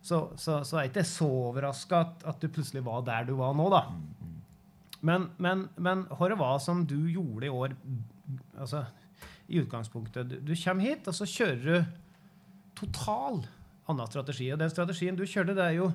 så, 0.00 0.22
så, 0.36 0.60
så 0.66 0.78
er 0.78 0.86
jeg 0.86 0.94
ikke 0.94 1.08
så 1.10 1.28
overraska 1.48 2.02
at, 2.06 2.26
at, 2.32 2.40
du 2.42 2.52
plutselig 2.52 2.84
var 2.86 3.04
der 3.06 3.28
du 3.28 3.36
var 3.38 3.54
nå, 3.58 3.68
da. 3.74 3.84
Men, 5.06 5.28
men, 5.38 5.68
men 5.78 6.08
hva 6.10 6.30
det 6.30 6.40
var 6.40 6.58
som 6.62 6.82
du 6.88 6.98
gjorde 7.06 7.46
i 7.46 7.52
år 7.54 7.76
altså, 8.58 8.82
i 9.46 9.62
utgangspunktet? 9.62 10.26
Du, 10.26 10.40
du 10.42 10.56
kommer 10.58 10.90
hit, 10.90 11.06
og 11.06 11.14
så 11.14 11.28
kjører 11.28 11.62
du 11.62 11.94
total 12.78 13.44
annen 13.88 14.10
strategi. 14.10 14.50
Og 14.52 14.60
den 14.60 14.70
strategien 14.72 15.16
du 15.16 15.24
kjørte, 15.26 15.56
det 15.56 15.64
er 15.64 15.78
jo 15.78 15.90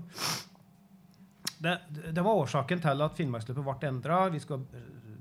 det, 1.64 1.78
det 2.12 2.24
var 2.24 2.42
årsaken 2.42 2.82
til 2.84 3.04
at 3.06 3.16
Finnmarksløpet 3.16 3.64
ble 3.64 3.88
endra. 3.88 4.26
Vi 4.34 4.42
ha 4.44 4.58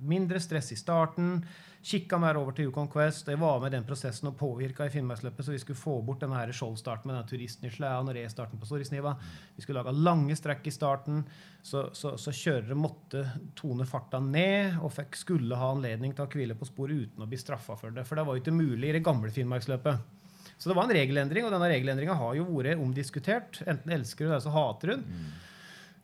mindre 0.09 0.41
stress 0.43 0.73
i 0.75 0.79
starten. 0.79 1.41
Kikka 1.83 2.19
mer 2.23 2.39
over 2.39 2.55
til 2.55 2.69
Yukon 2.69 2.87
Quest. 2.91 3.27
Jeg 3.27 3.41
var 3.43 3.59
med 3.59 3.73
den 3.75 3.83
prosessen 3.87 4.29
og 4.31 4.37
påvirka 4.39 4.87
i 4.87 4.93
Finnmarksløpet, 4.95 5.43
så 5.43 5.51
vi 5.51 5.59
skulle 5.59 5.81
få 5.81 5.97
bort 6.07 6.23
denne 6.23 6.45
skjoldstarten 6.55 7.11
med 7.11 7.33
denne 7.33 7.73
Slæan 7.75 8.11
og 8.11 8.15
restarten 8.15 8.61
på 8.61 8.69
Storisniva. 8.69 9.17
Vi 9.57 9.65
skulle 9.65 9.83
lage 9.83 9.97
lange 9.99 10.37
strekk 10.39 10.71
i 10.71 10.75
starten, 10.75 11.25
så, 11.63 11.89
så, 11.93 12.15
så 12.15 12.31
kjørere 12.31 12.79
måtte 12.79 13.25
tone 13.59 13.87
farta 13.89 14.23
ned 14.23 14.79
og 14.79 14.95
fikk, 14.95 15.19
skulle 15.19 15.59
ha 15.59 15.73
anledning 15.75 16.15
til 16.15 16.29
å 16.29 16.31
hvile 16.31 16.59
på 16.59 16.71
sporet 16.71 17.09
uten 17.09 17.27
å 17.27 17.31
bli 17.31 17.41
straffa 17.43 17.75
for 17.81 17.91
det. 17.91 18.07
For 18.07 18.19
det 18.19 18.29
var 18.29 18.39
jo 18.39 18.45
ikke 18.45 18.55
mulig 18.55 18.93
i 18.93 18.97
det 19.01 19.07
gamle 19.07 19.35
Finnmarksløpet. 19.35 20.19
Så 20.63 20.71
det 20.71 20.79
var 20.79 20.87
en 20.87 20.95
regelendring, 20.95 21.43
og 21.43 21.51
denne 21.51 21.73
regelendringa 21.73 22.15
har 22.15 22.37
jo 22.39 22.47
vært 22.47 22.79
omdiskutert. 22.79 23.65
Enten 23.67 23.97
elsker 23.97 24.29
du 24.29 24.37
det, 24.37 24.45
så 24.45 24.53
hater 24.55 24.95
hun. 24.95 25.03
Mm. 25.03 25.33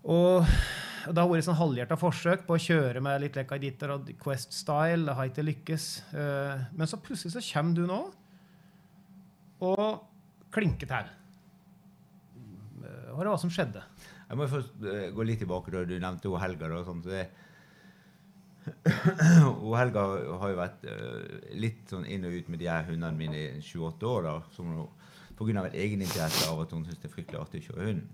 Og, 0.08 0.44
det 1.08 1.20
har 1.20 1.28
vært 1.28 1.46
sånn 1.46 1.58
halvhjerta 1.58 1.96
forsøk 2.00 2.46
på 2.46 2.56
å 2.56 2.62
kjøre 2.62 3.00
med 3.04 3.20
litt 3.22 3.36
like 3.36 3.56
Editor 3.56 3.94
og 3.94 4.08
Quest-style. 4.20 5.04
Det 5.06 5.16
har 5.18 5.30
ikke 5.30 5.44
lykkes. 5.44 5.88
Uh, 6.12 6.64
men 6.76 6.90
så 6.90 7.00
plutselig 7.00 7.34
så 7.34 7.44
kommer 7.44 7.76
du 7.76 7.84
nå 7.88 8.00
og 9.68 9.86
klinker 10.54 10.88
til. 10.90 11.10
Uh, 12.80 13.10
hva 13.12 13.18
var 13.18 13.30
det 13.30 13.36
som 13.44 13.52
skjedde? 13.52 13.82
Jeg 14.28 14.40
må 14.40 14.48
først 14.52 14.80
uh, 14.84 15.08
gå 15.16 15.28
litt 15.28 15.40
tilbake. 15.44 15.72
da 15.74 15.84
Du 15.88 15.96
nevnte 15.96 16.28
jo 16.28 16.40
Helga. 16.40 16.72
da, 16.72 16.82
sånn, 16.88 17.04
så 17.04 17.14
det 17.14 17.28
og 19.64 19.74
Helga 19.78 20.02
har 20.42 20.50
jo 20.52 20.56
vært 20.58 20.82
litt 21.56 21.88
sånn 21.88 22.04
inn 22.04 22.26
og 22.28 22.34
ut 22.36 22.50
med 22.52 22.60
de 22.60 22.66
her 22.68 22.84
hundene 22.84 23.16
mine 23.16 23.38
i 23.40 23.62
28 23.64 24.08
år. 24.12 24.28
da, 24.28 24.34
som 24.56 24.74
Pga. 25.38 25.68
Et 25.68 25.84
egeninteresse 25.84 26.48
av 26.50 26.64
at 26.64 26.72
hun 26.74 26.82
syns 26.84 26.98
det 26.98 27.06
er 27.08 27.12
fryktelig 27.14 27.38
artig 27.40 27.62
å 27.62 27.68
kjøre 27.70 27.86
hund. 27.86 28.08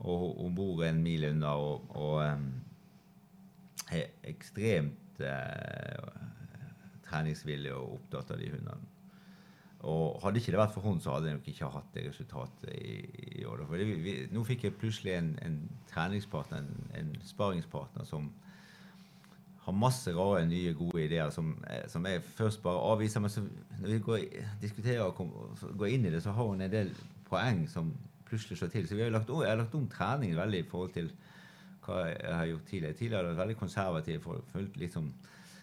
Og 0.00 0.36
hun 0.40 0.54
bor 0.56 0.84
en 0.86 1.02
mil 1.04 1.26
unna 1.28 1.54
og, 1.60 1.90
og 2.00 2.22
er 3.90 4.06
ekstremt 4.30 5.20
eh, 5.20 6.08
treningsvillig 7.08 7.74
og 7.74 7.98
opptatt 7.98 8.32
av 8.34 8.40
de 8.40 8.50
hundene. 8.54 8.88
Og 9.80 10.20
hadde 10.20 10.40
ikke 10.40 10.52
det 10.52 10.60
vært 10.60 10.74
for 10.74 10.84
henne, 10.84 11.00
så 11.00 11.14
hadde 11.14 11.30
jeg 11.30 11.38
nok 11.38 11.46
ikke 11.48 11.70
hatt 11.72 11.94
det 11.94 12.02
resultatet 12.10 12.72
i, 12.76 12.96
i 13.40 13.44
år. 13.48 13.62
For 13.64 13.80
vi, 13.80 13.96
vi, 14.04 14.14
nå 14.32 14.44
fikk 14.44 14.66
jeg 14.66 14.76
plutselig 14.76 15.14
en, 15.16 15.30
en 15.44 15.56
treningspartner, 15.88 16.66
en, 16.66 16.90
en 17.00 17.14
sparingspartner, 17.24 18.04
som 18.08 18.28
har 19.64 19.76
masse 19.76 20.12
rare, 20.16 20.44
nye, 20.48 20.74
gode 20.76 21.04
ideer 21.06 21.32
som, 21.32 21.54
eh, 21.68 21.86
som 21.88 22.04
jeg 22.08 22.22
først 22.36 22.62
bare 22.62 22.84
avviser. 22.92 23.24
Men 23.24 23.32
så, 23.32 23.44
når 23.78 23.94
vi 23.94 23.98
går, 24.04 24.28
diskuterer 24.60 25.02
og 25.04 25.16
går 25.78 25.94
inn 25.94 26.04
i 26.04 26.12
det, 26.12 26.22
så 26.24 26.36
har 26.36 26.52
hun 26.52 26.60
en 26.60 26.72
del 26.72 26.92
poeng 27.30 27.64
som 27.68 27.92
plutselig 28.30 28.58
slå 28.58 28.70
til. 28.72 28.88
Så 28.88 28.96
vi 28.96 29.04
har 29.04 29.12
lagt, 29.14 29.28
jeg 29.28 29.50
har 29.50 29.60
lagt 29.60 29.76
om 29.78 29.88
treningen 29.90 30.38
veldig 30.38 30.62
i 30.62 30.68
forhold 30.70 30.94
til 30.96 31.10
hva 31.84 32.00
jeg 32.08 32.34
har 32.36 32.48
gjort 32.50 32.66
tidligere. 32.70 32.98
Tidligere 32.98 33.20
har 33.20 33.28
jeg 33.28 33.34
vært 33.34 33.44
veldig 33.44 33.60
konservativ. 33.60 34.20
For, 34.24 34.48
fulgt 34.52 34.80
liksom 34.80 35.12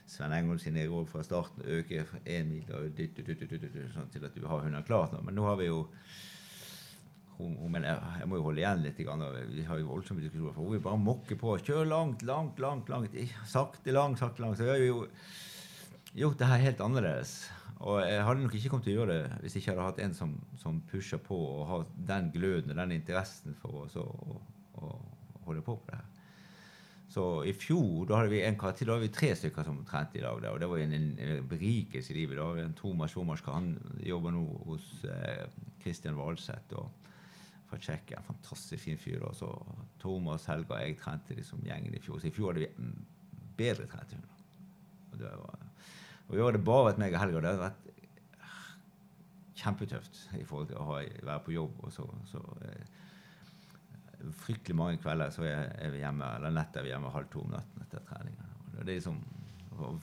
Sven 0.07 0.33
Engholm 0.33 0.59
sine 0.59 0.87
råd 0.87 1.09
fra 1.11 1.23
starten. 1.23 1.65
Øke 1.65 2.05
én 2.23 2.47
mil 2.47 2.71
og 2.73 2.89
dytt, 2.97 3.19
dytt, 3.19 3.43
dytt, 3.43 3.59
dytt, 3.61 3.77
sånn 3.93 4.09
til 4.13 4.25
at 4.27 4.35
du 4.35 4.47
har 4.47 4.63
hundene 4.63 4.85
klart 4.87 5.15
nå. 5.15 5.23
Men 5.25 5.35
nå 5.35 5.47
har 5.49 5.59
vi 5.59 5.71
jo 5.71 5.85
men 7.37 7.83
jeg, 7.85 8.25
må 8.25 8.39
jo 8.39 8.47
holde 8.47 8.63
igjen 8.63 8.79
litt. 8.81 8.97
Vi 8.97 9.65
har 9.67 9.77
jo 9.77 9.91
voldsomme 9.91 10.23
diskusjoner. 10.23 10.55
For 10.55 10.71
vil 10.73 10.81
bare 10.81 10.97
mokke 10.97 11.37
på. 11.37 11.53
Kjør 11.61 11.85
langt, 11.85 12.23
langt, 12.25 12.57
langt. 12.57 12.89
langt, 12.89 13.13
Sakte, 13.45 13.93
langt, 13.93 14.17
sakte, 14.17 14.41
langt. 14.41 14.57
Så 14.57 14.65
vi 14.65 14.73
har 14.73 14.81
jo 14.81 15.03
gjort 16.17 16.39
det 16.39 16.49
her 16.49 16.63
helt 16.65 16.81
annerledes. 16.81 17.35
Og 17.85 18.01
jeg 18.01 18.23
hadde 18.25 18.41
nok 18.41 18.55
ikke 18.57 18.69
kommet 18.73 18.87
til 18.87 18.95
å 18.95 19.01
gjøre 19.01 19.15
det 19.15 19.39
hvis 19.43 19.55
jeg 19.55 19.63
ikke 19.63 19.75
hadde 19.75 19.87
hatt 19.91 19.99
en 20.01 20.15
som, 20.17 20.33
som 20.57 20.79
pusher 20.89 21.21
på 21.21 21.37
og 21.37 21.65
har 21.69 21.89
den 22.09 22.31
gløden 22.33 22.73
og 22.73 22.79
den 22.79 22.95
interessen 22.97 23.57
for 23.61 23.83
å, 23.85 24.01
å, 24.01 24.37
å 24.81 24.93
holde 25.45 25.61
på 25.65 25.75
på 25.77 25.91
det 25.91 25.99
her. 25.99 26.07
Så 27.07 27.23
i 27.47 27.53
fjor 27.55 28.07
da 28.09 28.19
hadde 28.19 28.33
vi 28.33 28.41
en 28.43 28.57
kar 28.59 28.73
til, 28.75 28.89
da 28.89 28.97
hadde 28.97 29.07
vi 29.07 29.15
tre 29.15 29.29
stykker 29.37 29.63
som 29.63 29.79
trente 29.87 30.19
i 30.19 30.23
dag. 30.23 30.35
Og 30.35 30.59
det 30.59 30.67
var 30.69 30.81
en, 30.83 30.95
en 31.23 31.47
berikelse 31.47 32.11
i 32.13 32.17
livet. 32.17 32.39
da. 32.39 32.49
En 32.65 32.75
Thomas 32.77 33.13
Schumacher 33.13 33.53
han 33.55 33.71
jobber 34.03 34.35
nå 34.35 34.43
hos 34.67 34.89
eh, 35.07 35.45
Christian 35.83 36.17
Valseth 36.19 36.75
fra 37.67 37.79
Tsjekkia. 37.79 38.19
Fantastisk 38.27 38.83
fin 38.83 38.99
fyr. 38.99 39.23
Og 39.23 39.37
så 39.39 39.49
Thomas, 40.03 40.49
Helga 40.51 40.75
og 40.75 40.83
jeg 40.83 40.99
trente 40.99 41.37
liksom 41.37 41.63
gjengen 41.65 41.95
i 41.95 42.03
fjor. 42.03 42.19
Så 42.19 42.27
i 42.29 42.35
fjor 42.35 42.51
hadde 42.51 42.67
vi 42.67 42.91
bedre 43.57 43.87
hunder. 43.87 44.43
Og, 45.13 45.19
det 45.21 45.31
var, 45.31 45.66
og 46.27 46.35
i 46.35 46.39
år 46.41 46.49
har 46.49 46.57
det 46.57 46.65
bare 46.67 46.87
vært 46.89 47.01
meg 47.01 47.15
og 47.15 47.21
Helga. 47.21 47.41
Det 47.43 47.51
har 47.51 47.61
vært 47.61 47.87
kjempetøft 49.57 50.19
i 50.37 50.43
forhold 50.45 50.69
til 50.69 50.79
å 50.79 50.87
ha, 50.89 51.01
være 51.29 51.43
på 51.45 51.55
jobb. 51.55 51.79
og 51.85 51.93
så, 51.93 52.05
så 52.29 52.41
eh, 52.67 54.27
fryktelig 54.43 54.75
mange 54.77 54.99
kvelder 55.01 55.31
så 55.33 55.45
er 55.47 55.93
vi 55.93 56.01
hjemme 56.01 56.29
eller 56.37 56.53
nett 56.53 56.77
er 56.77 56.85
vi 56.85 56.91
hjemme 56.91 57.13
halv 57.13 57.29
to 57.33 57.43
om 57.45 57.55
natten 57.55 57.85
etter 57.85 58.03
trening. 58.09 58.35
Det 58.77 58.83
er 58.83 58.91
liksom, 58.91 59.21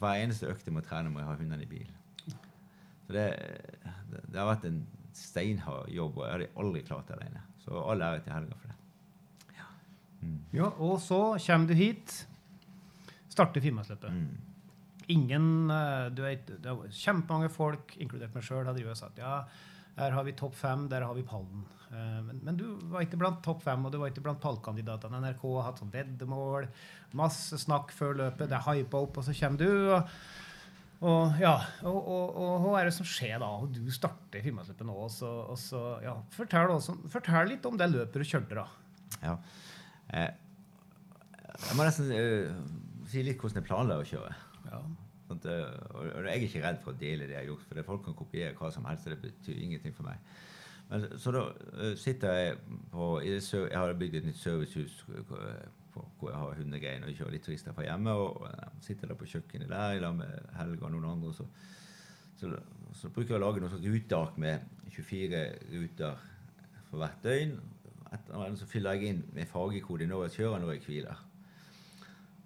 hver 0.00 0.22
eneste 0.22 0.50
økt 0.50 0.66
jeg 0.66 0.74
må 0.74 0.82
trene, 0.84 1.12
må 1.12 1.22
jeg 1.22 1.28
ha 1.28 1.36
hundene 1.38 1.66
i 1.66 1.70
bil. 1.70 1.90
Så 3.04 3.12
det, 3.14 3.26
det, 4.10 4.22
det 4.32 4.40
har 4.40 4.48
vært 4.48 4.66
en 4.70 4.80
steinhard 5.14 5.90
jobb, 5.92 6.16
og 6.18 6.24
jeg 6.24 6.32
hadde 6.34 6.48
aldri 6.64 6.82
klart 6.86 7.10
det 7.10 7.18
alene. 7.18 7.42
Så 7.62 7.76
all 7.78 8.02
ære 8.02 8.24
til 8.24 8.34
Helga 8.34 8.58
for 8.58 8.72
det. 8.72 8.78
Ja. 9.58 9.68
Mm. 10.22 10.40
ja, 10.56 10.70
og 10.88 10.96
så 11.04 11.20
kommer 11.46 11.70
du 11.70 11.76
hit, 11.78 12.16
starter 13.30 13.62
Finnmarksløpet. 13.62 14.16
Mm. 14.16 14.53
Ingen 15.12 15.70
eh, 15.70 16.08
du 16.14 16.24
vet, 16.24 16.48
Det 16.48 16.70
er 16.70 16.96
kjempemange 16.96 17.50
folk, 17.52 17.96
inkludert 18.00 18.34
meg 18.36 18.46
sjøl, 18.46 18.66
har 18.66 18.98
sagt 18.98 19.20
ja, 19.20 19.42
her 19.98 20.14
har 20.16 20.26
vi 20.26 20.34
topp 20.36 20.56
fem, 20.58 20.88
der 20.90 21.04
har 21.06 21.14
vi 21.14 21.26
pallen. 21.26 21.66
Eh, 21.90 22.20
men, 22.26 22.40
men, 22.46 22.56
du 22.60 22.66
var 22.92 23.04
ikke 23.04 23.20
blant 23.20 23.42
topp 23.44 23.62
fem, 23.66 23.84
og 23.84 23.92
du 23.92 24.00
var 24.00 24.12
ikke 24.12 24.24
blant 24.24 24.42
pallkandidatene. 24.42 25.20
NRK 25.22 25.44
har 25.58 25.68
hatt 25.68 25.82
sånn 25.82 25.92
veddemål, 25.94 26.70
masse 27.18 27.60
snakk 27.62 27.94
før 27.94 28.18
løpet, 28.24 28.48
det 28.50 28.58
er 28.58 28.66
hypa 28.70 29.04
opp, 29.04 29.20
og 29.20 29.28
så 29.28 29.36
kommer 29.36 29.62
du. 29.62 29.70
og 29.98 30.10
og 31.04 31.34
ja, 31.36 31.52
og, 31.84 31.96
og, 31.98 32.36
og, 32.38 32.52
hva 32.62 32.78
er 32.80 32.88
det 32.88 32.94
som 32.96 33.04
skjer 33.08 33.36
da? 33.42 33.50
Og 33.60 33.74
du 33.74 33.90
starter 33.92 34.40
Finnmarksløpet 34.44 34.86
nå. 34.88 34.94
Og 35.04 35.10
så, 35.12 35.28
og 35.52 35.58
så, 35.60 35.82
ja, 36.04 36.14
fortell, 36.32 36.70
også, 36.72 36.94
fortell, 37.12 37.50
litt 37.50 37.66
om 37.68 37.76
det 37.80 37.90
løpet 37.90 38.22
du 38.22 38.28
kjørte, 38.28 38.62
da. 38.62 39.18
Ja. 39.20 39.34
Eh, 40.14 40.30
jeg 41.68 41.76
må 41.76 41.84
nesten 41.84 42.08
uh, 42.08 42.56
si 43.10 43.22
litt 43.26 43.42
hvordan 43.42 43.60
jeg 43.60 43.68
planla 43.68 44.00
å 44.00 44.06
kjøre. 44.08 44.32
Ja. 44.74 44.80
Sånn, 45.24 45.40
uh, 45.48 45.68
og, 45.96 46.08
jeg 46.26 46.32
er 46.34 46.48
ikke 46.48 46.64
redd 46.66 46.82
for 46.84 46.92
å 46.92 47.00
dele 47.00 47.28
det 47.28 47.36
jeg 47.36 47.40
har 47.40 47.52
gjort, 47.52 47.68
for 47.68 47.86
folk 47.86 48.02
kan 48.08 48.18
kopiere 48.18 48.56
hva 48.58 48.70
som 48.74 48.84
helst. 48.90 49.08
Det 49.08 49.20
betyr 49.22 49.62
ingenting 49.62 49.94
for 49.96 50.06
meg. 50.08 50.34
Men, 50.90 51.06
så 51.20 51.32
da 51.32 51.46
uh, 51.48 51.94
sitter 51.96 52.36
jeg 52.36 52.80
på 52.92 53.06
Jeg 53.24 53.72
har 53.72 53.94
bygd 53.96 54.18
et 54.20 54.26
nytt 54.28 54.40
servicehus 54.42 54.98
hvor 55.94 56.30
jeg 56.30 56.38
har 56.38 56.56
hundegreiene 56.58 57.06
og 57.08 57.14
kjører 57.14 57.36
litt 57.36 57.44
turister 57.46 57.74
fra 57.76 57.86
hjemme. 57.86 58.14
Og, 58.18 58.42
og 58.42 58.82
sitter 58.84 59.10
der 59.10 59.18
på 59.18 59.28
kjøkkenet 59.30 59.70
der 59.70 60.00
sammen 60.02 60.24
med 60.24 60.56
Helge 60.58 60.86
og 60.86 60.94
noen 60.94 61.10
andre. 61.12 61.32
Så, 61.36 61.46
så, 62.40 62.50
så, 62.92 63.10
bruker 63.14 63.34
jeg 63.34 63.40
å 63.40 63.44
lage 63.44 63.62
noen 63.62 63.74
sånn 63.74 63.86
ruteark 63.86 64.40
med 64.42 64.66
24 64.94 65.44
ruter 65.74 66.26
for 66.90 67.02
hvert 67.02 67.22
døgn. 67.24 67.56
Etter, 68.14 68.58
så 68.58 68.68
fyller 68.70 68.98
jeg 68.98 69.14
inn 69.14 69.22
med 69.34 69.50
fargekode 69.50 70.06
når 70.10 70.28
jeg 70.28 70.36
kjører, 70.40 70.62
når 70.62 70.76
jeg 70.76 70.84
hviler. 70.88 71.22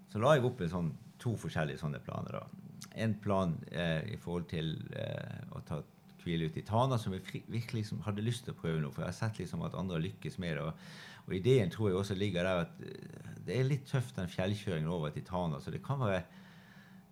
Så 0.09 0.21
la 0.23 0.37
jeg 0.37 0.47
opp 0.49 0.63
en 0.65 0.73
sånn, 0.73 0.93
to 1.19 1.35
forskjellige 1.39 1.83
sånne 1.83 2.01
planer. 2.05 2.41
da. 2.41 2.91
En 3.05 3.15
plan 3.23 3.55
eh, 3.71 4.15
i 4.15 4.19
forhold 4.21 4.49
til 4.51 4.75
eh, 4.97 5.55
å 5.55 5.63
ta 5.67 5.83
hvile 6.25 6.49
ut 6.49 6.59
i 6.59 6.65
Tana, 6.67 6.99
som 7.01 7.15
jeg 7.15 7.25
virkelig 7.49 7.83
liksom 7.83 8.03
hadde 8.07 8.25
lyst 8.25 8.47
til 8.47 8.55
å 8.55 8.59
prøve 8.59 8.81
nå. 8.83 8.91
For 8.95 9.05
jeg 9.05 9.13
har 9.13 9.19
sett 9.19 9.39
liksom 9.41 9.63
at 9.67 9.77
andre 9.79 10.01
lykkes 10.05 10.39
med 10.43 10.59
det. 10.59 10.67
Og, 10.67 10.89
og, 11.27 11.37
ideen 11.37 11.73
tror 11.73 11.91
jeg 11.91 12.01
også 12.01 12.19
ligger 12.19 12.49
der 12.49 12.65
at 12.67 12.83
eh, 12.85 13.31
det 13.49 13.57
er 13.57 13.71
litt 13.71 13.87
tøft, 13.89 14.17
den 14.19 14.33
fjellkjøringen 14.33 14.91
over 14.93 15.15
til 15.15 15.27
Tana. 15.27 15.61
Så 15.63 15.75
det 15.75 15.85
kan 15.85 16.03
være 16.03 16.25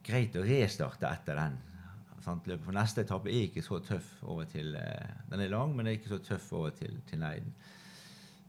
greit 0.06 0.36
å 0.38 0.44
restarte 0.46 1.10
etter 1.10 1.40
den. 1.40 1.56
Sant? 2.26 2.48
For 2.64 2.74
neste 2.74 3.04
etappe 3.04 3.30
er 3.30 3.46
ikke 3.46 3.62
så 3.62 3.78
tøff 3.86 4.16
over 4.26 4.48
til 4.50 4.74
eh, 4.78 5.14
Den 5.30 5.44
er 5.44 5.52
lang, 5.52 5.76
men 5.76 5.86
er 5.86 5.98
ikke 5.98 6.16
så 6.16 6.20
tøff 6.32 6.52
over 6.58 6.74
til, 6.74 6.98
til 7.06 7.22
Neiden. 7.22 7.54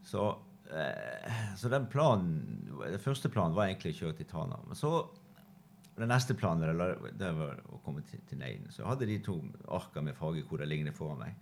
Så, 0.08 0.24
eh, 0.72 1.40
så 1.58 1.70
den 1.72 1.86
planen, 1.92 2.68
den 2.80 3.02
første 3.02 3.30
planen 3.32 3.56
var 3.56 3.68
egentlig 3.68 3.94
å 3.94 4.00
kjøre 4.02 4.20
til 4.20 4.30
Tana. 4.30 4.60
Men 4.66 4.78
så 4.78 4.92
den 5.98 6.10
neste 6.12 6.34
planen 6.38 6.80
det 7.18 7.30
var 7.36 7.60
å 7.72 7.80
komme 7.84 8.02
til, 8.06 8.20
til 8.28 8.40
Neiden. 8.40 8.70
Så 8.72 8.82
jeg 8.82 8.90
hadde 8.90 9.08
de 9.10 9.18
to 9.24 9.38
arka 9.74 10.02
med 10.04 10.16
fargekoder 10.18 10.68
liggende 10.68 10.94
foran 10.96 11.22
meg. 11.22 11.36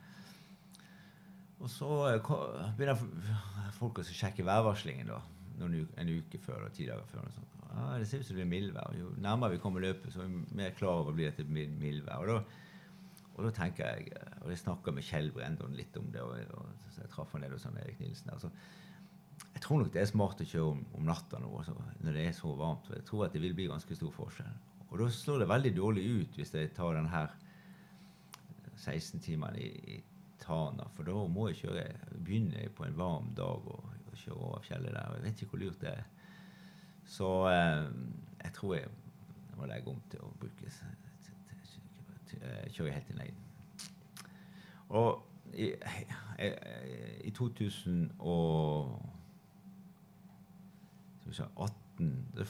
Og 1.56 1.70
så 1.72 1.90
eh, 2.10 2.30
begynner 2.76 3.00
folk 3.76 4.00
å 4.02 4.06
sjekke 4.06 4.44
værvarslingen 4.46 5.08
da, 5.12 5.20
en 5.62 6.12
uke 6.12 6.40
før 6.42 6.66
og 6.68 6.74
ti 6.76 6.88
dager 6.88 7.06
før. 7.10 7.28
Og 7.28 7.36
sånt. 7.36 7.56
Ja, 7.66 7.88
det 8.00 8.08
ser 8.08 8.22
ut 8.22 8.28
som 8.28 8.36
det 8.36 8.44
blir 8.44 8.52
mildvær. 8.52 8.94
Jo 8.96 9.10
nærmere 9.20 9.56
vi 9.56 9.60
kommer 9.62 9.84
løpet, 9.84 10.12
så 10.12 10.22
er 10.24 10.32
vi 10.32 10.60
mer 10.60 10.76
klar 10.76 11.02
over 11.02 11.16
blir 11.16 11.32
at 11.32 11.40
det 11.40 11.48
blir 11.48 11.72
mildvær. 11.80 12.24
Og 12.24 12.30
da, 12.30 13.24
og 13.36 13.44
da 13.44 13.52
tenker 13.58 13.88
jeg, 13.90 14.24
og 14.40 14.52
jeg 14.52 14.62
snakka 14.62 14.94
med 14.96 15.04
Kjell 15.04 15.28
Brendon 15.34 15.76
litt 15.76 15.96
om 16.00 16.08
det, 16.12 16.24
og, 16.24 16.56
og 16.56 16.92
så 16.94 17.04
jeg 17.04 17.12
traff 17.12 17.34
han 17.36 17.44
ned 17.44 17.52
hos 17.52 17.66
Erik 17.68 18.00
Nilsen 18.00 18.32
der. 18.32 18.40
så 18.40 18.52
jeg 19.56 19.62
tror 19.64 19.78
nok 19.80 19.92
det 19.94 20.02
er 20.02 20.08
smart 20.10 20.40
å 20.44 20.46
kjøre 20.46 20.72
om, 20.74 20.80
om 20.98 21.06
natta 21.08 21.38
nå 21.40 21.48
altså, 21.56 21.72
når 22.04 22.18
det 22.18 22.24
er 22.28 22.34
så 22.36 22.50
varmt. 22.58 22.90
Jeg 22.92 23.06
tror 23.08 23.24
at 23.24 23.32
det 23.32 23.40
vil 23.40 23.54
bli 23.56 23.70
ganske 23.70 23.96
stor 23.96 24.12
forskjell. 24.12 24.58
Og 24.90 24.98
da 25.00 25.06
slår 25.10 25.40
det 25.42 25.48
veldig 25.48 25.72
dårlig 25.78 26.04
ut 26.12 26.36
hvis 26.36 26.52
jeg 26.52 26.74
tar 26.76 26.98
den 26.98 27.08
her 27.08 27.32
16 28.76 29.24
timene 29.24 29.56
i, 29.64 29.96
i 29.96 29.96
Tana. 30.42 30.90
For 30.92 31.08
da 31.08 31.24
må 31.32 31.48
jeg 31.48 31.62
kjøre 31.62 31.86
begynne 32.18 32.68
på 32.76 32.84
en 32.84 33.00
varm 33.00 33.32
dag 33.38 33.64
og, 33.72 33.88
og 33.96 34.20
kjøre 34.20 34.36
over 34.36 34.68
fjellet 34.68 34.92
der. 34.92 35.16
Jeg 35.16 35.24
vet 35.24 35.40
ikke 35.40 35.54
hvor 35.54 35.64
lurt 35.64 35.80
det 35.80 35.94
er. 35.94 36.04
Så 37.16 37.32
eh, 37.48 37.88
jeg 38.44 38.54
tror 38.60 38.76
jeg, 38.76 38.94
må 39.56 39.72
legge 39.72 39.88
om 39.88 40.04
til 40.12 40.20
å 40.20 40.34
bruke 40.36 40.68
kjøre 42.76 42.92
helt 42.92 43.06
til 43.08 43.16
Neiden. 43.16 43.42
Og 44.92 45.22
i, 45.56 45.72
i, 46.44 46.50
i 47.24 47.30
2000 47.30 48.10
og 48.20 49.15
18 51.32 52.12
Jeg 52.36 52.46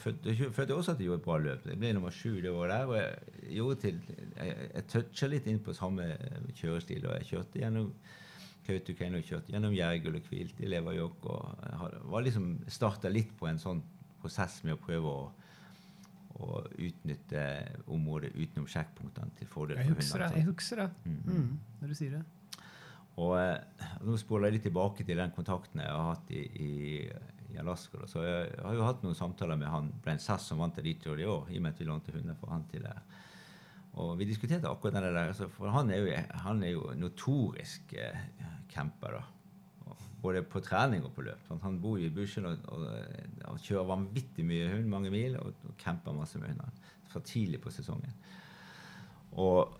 følte 0.53 0.75
også 0.75 0.91
at 0.91 0.99
jeg 0.99 1.07
gjorde 1.07 1.21
et 1.21 1.25
bra 1.25 1.37
løp. 1.39 1.65
Jeg 1.65 1.79
ble 1.79 1.93
nummer 1.95 2.11
sju 2.11 2.41
det 2.43 2.51
året 2.51 2.73
der. 2.73 2.85
og 2.85 2.97
Jeg 2.97 3.55
gjorde 3.55 3.79
til, 3.81 3.99
jeg, 4.35 4.69
jeg 4.73 4.87
toucha 4.91 5.27
litt 5.31 5.47
inn 5.47 5.59
på 5.63 5.73
samme 5.73 6.07
kjørestil. 6.53 7.07
og 7.07 7.15
Jeg 7.17 7.29
kjørte 7.31 7.61
gjennom 7.61 7.91
Kautokeino, 8.67 9.21
kjørte 9.23 9.53
gjennom 9.53 9.75
Jergul 9.75 10.19
og 10.19 10.29
hvilte 10.29 10.65
i 10.65 10.71
Leverjokk. 10.71 11.25
og 11.25 11.67
jeg 11.71 12.01
var 12.11 12.25
liksom 12.25 12.47
starta 12.67 13.11
litt 13.11 13.31
på 13.39 13.47
en 13.47 13.61
sånn 13.61 13.83
prosess 14.21 14.59
med 14.65 14.75
å 14.75 14.81
prøve 14.81 15.13
å, 15.13 15.27
å 16.43 16.63
utnytte 16.75 17.43
området 17.87 18.33
utenom 18.35 18.67
sjekkpunktene 18.67 19.37
til 19.39 19.47
fordel 19.51 19.79
for 19.79 19.93
hundene. 19.93 20.33
Jeg 20.35 20.49
husker 20.49 20.83
det, 20.83 20.89
mm 21.05 21.21
-hmm. 21.25 21.37
mm, 21.37 21.59
når 21.81 21.87
du 21.87 21.93
sier 21.93 22.11
det. 22.11 22.23
Og 23.17 23.33
eh, 23.39 23.57
Nå 24.05 24.17
spoler 24.17 24.47
jeg 24.47 24.57
litt 24.57 24.67
tilbake 24.69 25.03
til 25.03 25.17
den 25.17 25.31
kontakten 25.31 25.81
jeg 25.81 25.89
har 25.89 26.13
hatt 26.13 26.31
i, 26.31 26.43
i 26.65 26.71
i 27.53 27.59
Alaska. 27.61 28.03
Så 28.09 28.23
jeg 28.25 28.51
har 28.63 28.75
jo 28.75 28.85
hatt 28.85 29.05
noen 29.05 29.17
samtaler 29.17 29.59
med 29.59 29.71
han 29.71 29.89
Brent 30.03 30.23
Sass, 30.23 30.49
som 30.49 30.61
vant 30.61 30.77
Elite 30.81 31.13
i 31.13 31.25
år, 31.25 31.47
i 31.51 31.59
og 31.59 31.63
med 31.63 31.73
at 31.73 31.81
vi 31.81 31.87
lånte 31.87 32.15
hunder 32.15 32.37
for 32.39 32.51
han 32.53 32.65
til 32.71 32.85
det. 32.85 32.95
Og 33.97 34.13
vi 34.19 34.27
diskuterte 34.29 34.69
akkurat 34.69 34.99
det 34.99 35.09
der. 35.09 35.31
Altså, 35.31 35.47
for 35.49 35.73
han 35.73 35.89
er 35.93 36.03
jo, 36.03 36.11
han 36.43 36.61
er 36.63 36.75
jo 36.75 36.91
notorisk 36.99 37.95
eh, 37.97 38.27
camper. 38.69 39.17
da. 39.17 39.95
Både 40.21 40.43
på 40.43 40.61
trening 40.65 41.05
og 41.05 41.13
på 41.15 41.25
løp. 41.25 41.49
Han 41.63 41.79
bor 41.81 41.97
jo 41.97 42.09
i 42.09 42.13
bushen 42.13 42.45
og, 42.49 42.61
og, 42.73 42.85
og, 43.45 43.59
kjører 43.63 43.89
vanvittig 43.89 44.45
mye 44.45 44.69
hund, 44.73 44.87
mange 44.91 45.13
mil, 45.13 45.37
og, 45.41 45.53
og 45.69 45.75
camper 45.81 46.13
masse 46.13 46.41
med 46.41 46.51
hundene 46.51 46.95
fra 47.07 47.21
tidlig 47.23 47.61
på 47.63 47.71
sesongen. 47.71 48.13
Og 49.39 49.77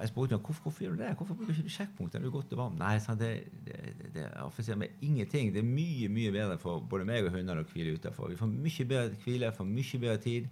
jeg 0.00 0.08
spurte 0.08 0.36
ham 0.36 0.42
hvorfor, 0.44 0.62
hvorfor 0.62 0.84
gjør 0.84 0.96
du 0.96 1.02
det? 1.02 1.12
Hvorfor 1.16 1.34
bruker 1.34 1.52
du 1.54 1.62
ikke 1.62 1.74
sjekkpunkt? 1.74 2.14
Er 2.14 2.24
du 2.24 2.30
godt 2.30 2.52
og 2.52 2.58
varm? 2.58 2.76
Nei, 2.80 2.96
sa 3.02 3.14
det, 3.18 3.30
det, 3.66 3.78
det 4.14 4.26
affiserer 4.40 4.78
med 4.80 4.88
ingenting. 5.00 5.52
Det 5.54 5.62
er 5.62 5.68
mye 5.68 6.08
mye 6.08 6.32
bedre 6.34 6.58
for 6.58 6.80
både 6.80 7.06
meg 7.08 7.26
og 7.26 7.34
hundene 7.34 7.64
å 7.64 7.68
hvile 7.70 7.94
utenfor. 7.98 8.32
Vi 8.32 8.38
får 8.40 8.50
mye 8.50 8.88
bedre 8.92 9.22
hvile, 9.24 9.52
får 9.56 9.70
mye 9.70 10.02
bedre 10.06 10.18
tid. 10.24 10.50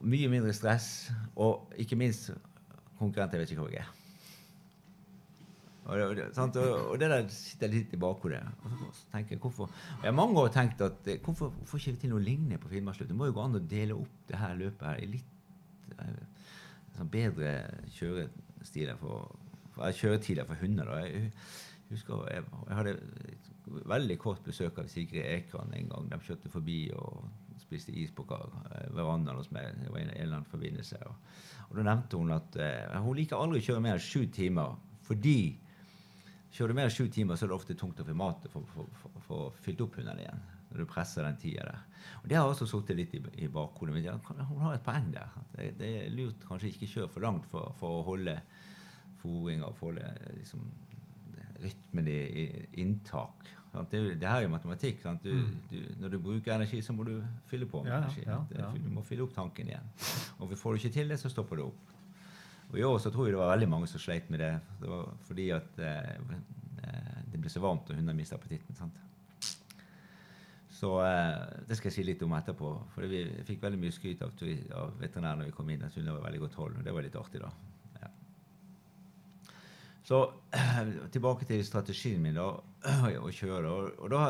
Mye 0.00 0.32
mindre 0.32 0.56
stress. 0.56 1.10
Og 1.36 1.72
ikke 1.78 1.98
minst 2.00 2.32
konkurrenter 2.98 3.42
vet 3.42 3.54
ikke 3.54 3.66
hva 3.66 3.74
jeg 3.74 3.84
er. 3.84 3.96
Og 5.90 6.16
det, 6.16 6.26
og? 6.38 6.56
Og, 6.90 6.98
det 7.00 7.08
der 7.10 7.24
sitter 7.34 7.70
litt 7.72 7.94
i 7.94 7.98
bakhodet. 7.98 8.40
Jeg, 9.14 9.38
hvorfor, 9.42 9.70
jeg 10.02 10.06
har 10.06 10.14
mange 10.14 10.38
år 10.38 10.52
tenkt 10.54 10.82
at 10.86 11.08
hvorfor 11.24 11.54
får 11.66 11.80
ikke 11.82 11.96
vi 11.96 12.02
til 12.04 12.12
noe 12.14 12.22
lignende 12.22 12.60
på 12.62 12.70
Finnmarksløpet? 12.70 13.10
Det 13.10 13.18
må 13.18 13.30
jo 13.30 13.34
gå 13.34 13.46
an 13.46 13.58
å 13.58 13.62
dele 13.72 13.96
opp 13.98 14.28
det 14.28 14.38
her 14.38 14.54
løpet 14.60 14.86
her 14.86 15.00
i 15.02 15.08
litt 15.16 15.96
eh, 15.98 16.20
bedre 17.10 17.52
kjørestiler 17.96 18.98
for, 19.00 19.36
for 19.74 20.00
kjøretider 20.00 20.48
for 20.48 20.60
hunder. 20.60 20.90
Da. 20.90 21.04
Jeg 21.06 21.32
husker 21.90 22.26
jeg, 22.30 22.44
jeg 22.68 22.76
hadde 22.76 22.96
veldig 23.90 24.18
kort 24.18 24.42
besøk 24.44 24.78
av 24.78 24.90
Sigrid 24.90 25.24
Ekran 25.24 25.72
en 25.76 25.88
gang. 25.90 26.10
De 26.10 26.20
kjørte 26.26 26.52
forbi 26.52 26.82
og 26.96 27.24
spiste 27.60 27.94
is 27.94 28.12
på 28.14 28.26
verandaen 28.26 29.38
hos 29.38 29.50
meg. 29.54 29.72
Det 29.82 29.92
var 29.92 30.02
en, 30.02 30.12
eller 30.16 30.36
annen 30.40 30.50
forbindelse. 30.50 31.00
Og, 31.06 31.32
og 31.68 31.78
da 31.78 31.86
nevnte 31.86 32.20
hun 32.20 32.34
at 32.34 32.60
eh, 32.60 33.00
hun 33.00 33.18
liker 33.18 33.38
aldri 33.38 33.62
å 33.62 33.68
kjøre 33.70 33.84
mer 33.84 33.98
enn 33.98 34.06
sju 34.10 34.24
timer 34.34 34.78
fordi 35.10 35.40
Kjører 36.50 36.72
du 36.72 36.76
mer 36.80 36.88
enn 36.88 36.94
sju 36.94 37.04
timer, 37.14 37.38
så 37.38 37.46
er 37.46 37.52
det 37.52 37.54
ofte 37.54 37.76
tungt 37.78 38.00
å 38.02 38.04
få 38.06 38.14
mat 38.18 38.46
å 38.50 38.62
få 39.22 39.36
fylt 39.62 39.84
opp 39.84 40.00
hundene 40.00 40.24
igjen. 40.24 40.40
Når 40.70 40.78
du 40.78 40.86
presser 40.86 41.24
den 41.26 41.36
tida 41.42 41.64
der. 41.66 41.78
Og 42.22 42.28
Det 42.30 42.36
har 42.36 42.46
også 42.46 42.66
sittet 42.70 42.96
litt 42.96 43.14
i, 43.14 43.20
i 43.44 43.48
bakhodet 43.50 43.94
mitt. 43.94 44.04
Ja, 44.06 44.14
hun 44.48 44.60
har 44.62 44.74
et 44.76 44.84
poeng 44.86 45.08
der. 45.12 45.32
Det, 45.56 45.70
det 45.80 45.88
er 46.04 46.10
lurt 46.14 46.44
kanskje 46.46 46.70
ikke 46.70 46.86
kjøre 46.94 47.08
for 47.10 47.20
langt 47.26 47.46
for, 47.50 47.72
for 47.80 48.00
å 48.00 48.04
holde 48.06 48.36
fôring 49.22 49.64
og 49.66 49.74
holde 49.82 50.06
liksom, 50.36 50.62
rytmen 51.60 52.06
i, 52.08 52.20
i 52.44 52.44
inntak. 52.84 53.50
Sant? 53.72 53.90
Det, 53.92 54.14
det 54.20 54.26
her 54.30 54.40
er 54.40 54.46
jo 54.46 54.52
matematikk. 54.54 55.02
Sant? 55.02 55.26
Du, 55.26 55.50
du, 55.70 55.76
når 56.00 56.14
du 56.14 56.18
bruker 56.22 56.54
energi, 56.54 56.80
så 56.82 56.94
må 56.96 57.04
du 57.08 57.16
fylle 57.50 57.66
på 57.70 57.82
med 57.84 57.92
Ja, 57.92 57.98
energi. 58.04 58.24
ja. 58.56 58.70
Du 58.78 58.88
må 58.94 59.02
fylle 59.06 59.26
opp 59.26 59.34
tanken 59.36 59.68
igjen. 59.70 59.90
Og 60.40 60.54
får 60.58 60.72
du 60.76 60.80
ikke 60.84 60.94
til 61.00 61.12
det, 61.12 61.18
så 61.22 61.30
stopper 61.32 61.60
det 61.60 61.66
opp. 61.68 61.96
Og 62.70 62.78
I 62.78 62.86
år 62.86 62.98
så 63.02 63.10
tror 63.10 63.26
jeg 63.26 63.34
det 63.34 63.42
var 63.42 63.50
veldig 63.56 63.68
mange 63.74 63.90
som 63.90 63.98
sleit 64.02 64.28
med 64.30 64.38
det. 64.44 64.52
Det 64.80 64.88
var 64.90 65.08
fordi 65.26 65.48
at 65.56 65.78
eh, 65.82 66.10
eh, 66.86 67.14
det 67.32 67.40
ble 67.42 67.50
så 67.50 67.62
varmt 67.62 67.90
og 67.90 67.98
hundene 67.98 68.14
mista 68.22 68.38
appetitten. 68.38 68.76
sant? 68.78 68.94
Så 70.80 70.94
eh, 71.04 71.40
det 71.68 71.76
skal 71.76 71.90
jeg 71.90 71.98
si 71.98 72.06
litt 72.06 72.22
om 72.24 72.32
etterpå. 72.38 72.70
For 72.94 73.10
vi 73.10 73.24
fikk 73.48 73.60
veldig 73.64 73.80
mye 73.82 73.92
skryt 73.92 74.22
av, 74.24 74.32
av 74.78 74.94
veterinæren 75.00 75.42
når 75.42 75.50
vi 75.50 75.56
kom 75.58 75.68
inn. 75.72 75.84
Jeg 75.84 75.96
synes 75.96 76.08
det 76.08 76.14
var 76.16 76.24
veldig 76.28 76.44
godt 76.46 76.56
hold. 76.62 76.78
og 76.80 76.86
Det 76.86 76.94
var 76.96 77.04
litt 77.04 77.18
artig, 77.20 77.42
da. 77.44 77.52
Så 80.10 80.24
tilbake 81.14 81.46
til 81.46 81.60
strategien 81.62 82.22
min, 82.24 82.38
da. 82.38 82.48
Å 83.26 83.30
kjøre. 83.30 83.62
da. 83.68 83.74
Og 84.00 84.10
da, 84.10 84.22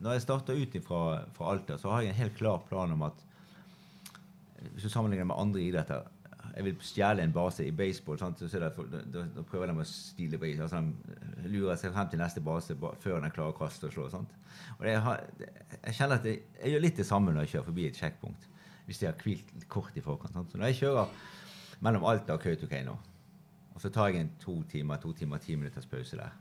når 0.00 0.16
jeg 0.16 0.24
starter 0.24 0.60
ut 0.60 0.76
fra, 0.86 1.00
fra 1.36 1.50
Alta, 1.52 1.76
så 1.80 1.90
har 1.92 2.04
jeg 2.04 2.14
en 2.14 2.20
helt 2.22 2.38
klar 2.38 2.62
plan 2.68 2.94
om 2.94 3.02
at 3.08 3.24
hvis 4.72 4.86
du 4.86 4.90
sammenligner 4.90 5.28
med 5.28 5.36
andre 5.38 5.62
idretter 5.62 6.06
Jeg 6.56 6.64
vil 6.64 6.76
stjele 6.80 7.20
en 7.22 7.32
base 7.36 7.66
i 7.68 7.70
baseball. 7.76 8.16
Sant? 8.18 8.40
Så 8.48 8.58
da, 8.62 8.70
prøver 8.72 9.68
de 9.68 9.74
å 9.76 9.84
stile 9.84 10.38
base. 10.40 10.62
Altså, 10.64 10.80
de 11.44 11.50
lurer 11.52 11.76
seg 11.76 11.92
frem 11.92 12.08
til 12.08 12.18
neste 12.22 12.40
base 12.40 12.74
ba- 12.80 12.94
før 13.02 13.20
den 13.20 13.30
klarer 13.34 13.52
å 13.52 13.58
kaste 13.58 13.90
og 13.90 13.92
slå. 13.92 14.06
Sant? 14.14 14.32
Og 14.78 14.86
jeg, 14.88 15.02
har, 15.04 15.20
jeg 15.82 15.94
kjenner 15.98 16.16
at 16.16 16.24
jeg, 16.30 16.38
jeg 16.62 16.72
gjør 16.72 16.84
litt 16.86 16.96
det 17.02 17.06
samme 17.06 17.34
når 17.34 17.44
jeg 17.44 17.52
kjører 17.56 17.66
forbi 17.68 17.84
et 17.90 18.00
sjekkpunkt. 18.00 18.48
Hvis 18.86 19.02
jeg 19.02 19.10
har 19.12 19.20
hvilt 19.20 19.66
kort 19.68 19.98
i 20.00 20.04
forkant. 20.04 20.32
Sant? 20.32 20.52
Så 20.54 20.58
når 20.62 20.72
jeg 20.72 20.78
kjører 20.80 21.12
mellom 21.84 22.06
Alta 22.08 22.38
og 22.38 22.40
Kautokeino, 22.46 22.94
og 23.76 23.82
så 23.84 23.90
tar 23.92 24.08
jeg 24.08 24.22
en 24.24 24.30
to 24.40 24.54
timer, 24.72 24.96
to 25.02 25.12
timer, 25.12 25.42
ti 25.44 25.56
minutters 25.60 25.84
pause 25.90 26.16
der, 26.16 26.32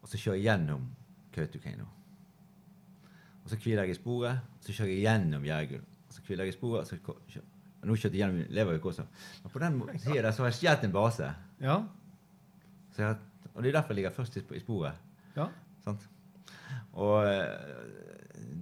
og 0.00 0.08
så 0.08 0.16
kjører 0.22 0.38
jeg 0.38 0.46
gjennom 0.46 0.86
Kautokeino. 1.34 1.84
Og 3.44 3.50
så 3.52 3.58
hviler 3.60 3.84
jeg 3.84 3.92
i 3.92 3.98
sporet, 3.98 4.40
så 4.64 4.72
kjører 4.72 4.94
jeg 4.94 5.04
gjennom 5.04 5.44
Jærgulv. 5.44 5.84
Så 6.16 6.22
hviler 6.24 6.48
jeg 6.48 6.54
i 6.54 6.56
sporet, 6.56 6.80
og 6.80 6.88
så 6.88 6.96
kjører 7.04 7.52
Nå 7.86 7.94
kjørte 7.94 8.16
jeg 8.18 8.22
gjennom 8.24 8.50
Levervik 8.56 8.84
også. 8.90 9.04
Men 9.44 9.52
på 9.54 9.60
den 9.62 9.76
sida 10.02 10.22
der 10.26 10.32
så 10.34 10.42
har 10.42 10.50
jeg 10.50 10.58
stjålet 10.60 10.84
en 10.88 10.94
base. 10.96 11.28
Ja. 11.62 11.76
Så 12.96 13.02
jeg, 13.04 13.16
og 13.54 13.62
det 13.62 13.68
er 13.70 13.76
derfor 13.78 13.94
jeg 13.94 14.00
ligger 14.02 14.14
først 14.16 14.36
i 14.36 14.42
i 14.58 14.62
sporet. 14.64 14.98
ja. 15.36 15.46
Sant? 15.84 16.02
Og 16.96 17.26
eh, 17.28 17.44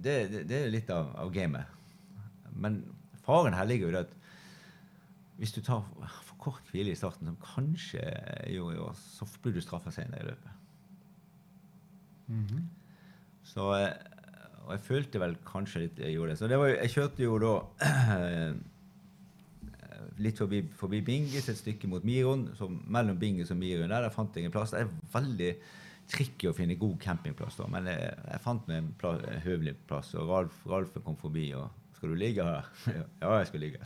det, 0.03 0.13
det, 0.31 0.41
det 0.49 0.57
er 0.65 0.69
litt 0.73 0.89
av, 0.93 1.07
av 1.17 1.31
gamet. 1.33 1.65
Men 2.53 2.83
faren 3.25 3.55
her 3.57 3.65
ligger 3.65 3.87
jo 3.87 3.93
i 3.93 3.95
det 3.95 4.03
at 4.05 4.13
hvis 5.39 5.51
du 5.55 5.61
tar 5.65 5.81
for 6.23 6.35
kort 6.39 6.69
hvile 6.71 6.93
i 6.93 6.95
starten, 6.99 7.27
som 7.27 7.39
kanskje 7.41 8.03
gjorde 8.53 8.75
i 8.77 8.83
år, 8.85 8.93
så 8.95 9.25
blir 9.41 9.55
du 9.57 9.61
straffa 9.63 9.91
senere 9.91 10.21
i 10.21 10.27
løpet. 10.29 10.61
Mhm. 12.27 12.61
Så 13.45 13.65
eh, 13.79 13.91
Og 14.65 14.71
jeg 14.73 14.81
følte 14.87 15.19
vel 15.21 15.35
kanskje 15.45 15.83
litt 15.83 15.99
jeg 16.01 16.15
gjorde 16.15 16.31
det. 16.33 16.37
Så 16.39 16.47
det 16.49 16.57
var, 16.61 16.67
jo- 16.71 16.79
jeg 16.81 16.93
kjørte 16.95 17.23
jo 17.25 17.35
da 17.43 17.51
litt 20.21 20.39
forbi, 20.39 20.61
forbi 20.79 21.01
Bingis, 21.05 21.49
et 21.51 21.59
stykke 21.59 21.89
mot 21.91 22.05
Miron. 22.07 22.49
Så 22.57 22.69
mellom 22.69 23.17
Bingis 23.19 23.51
og 23.53 23.59
Miron 23.61 23.89
der, 23.89 24.05
der 24.05 24.13
fant 24.13 24.35
jeg 24.35 24.47
en 24.47 24.53
plass. 24.53 24.75
Det 24.75 24.85
er 24.85 24.93
veldig 25.13 25.51
tricky 26.11 26.49
å 26.49 26.53
finne 26.53 26.77
god 26.77 26.99
campingplass, 27.01 27.57
da, 27.57 27.65
men 27.71 27.89
jeg, 27.89 28.11
jeg 28.29 28.43
fant 28.43 28.67
meg 28.69 28.83
en 29.01 29.41
høvelig 29.45 29.75
plass. 29.89 30.13
Og 30.19 30.29
Ralf, 30.29 30.61
Ralf 30.69 30.93
kom 31.05 31.17
forbi 31.19 31.49
og 31.57 31.67
'Skal 31.95 32.11
du 32.11 32.15
ligge 32.19 32.43
her?' 32.43 32.65
ja, 33.21 33.29
jeg 33.37 33.47
skal 33.47 33.61
ligge. 33.63 33.79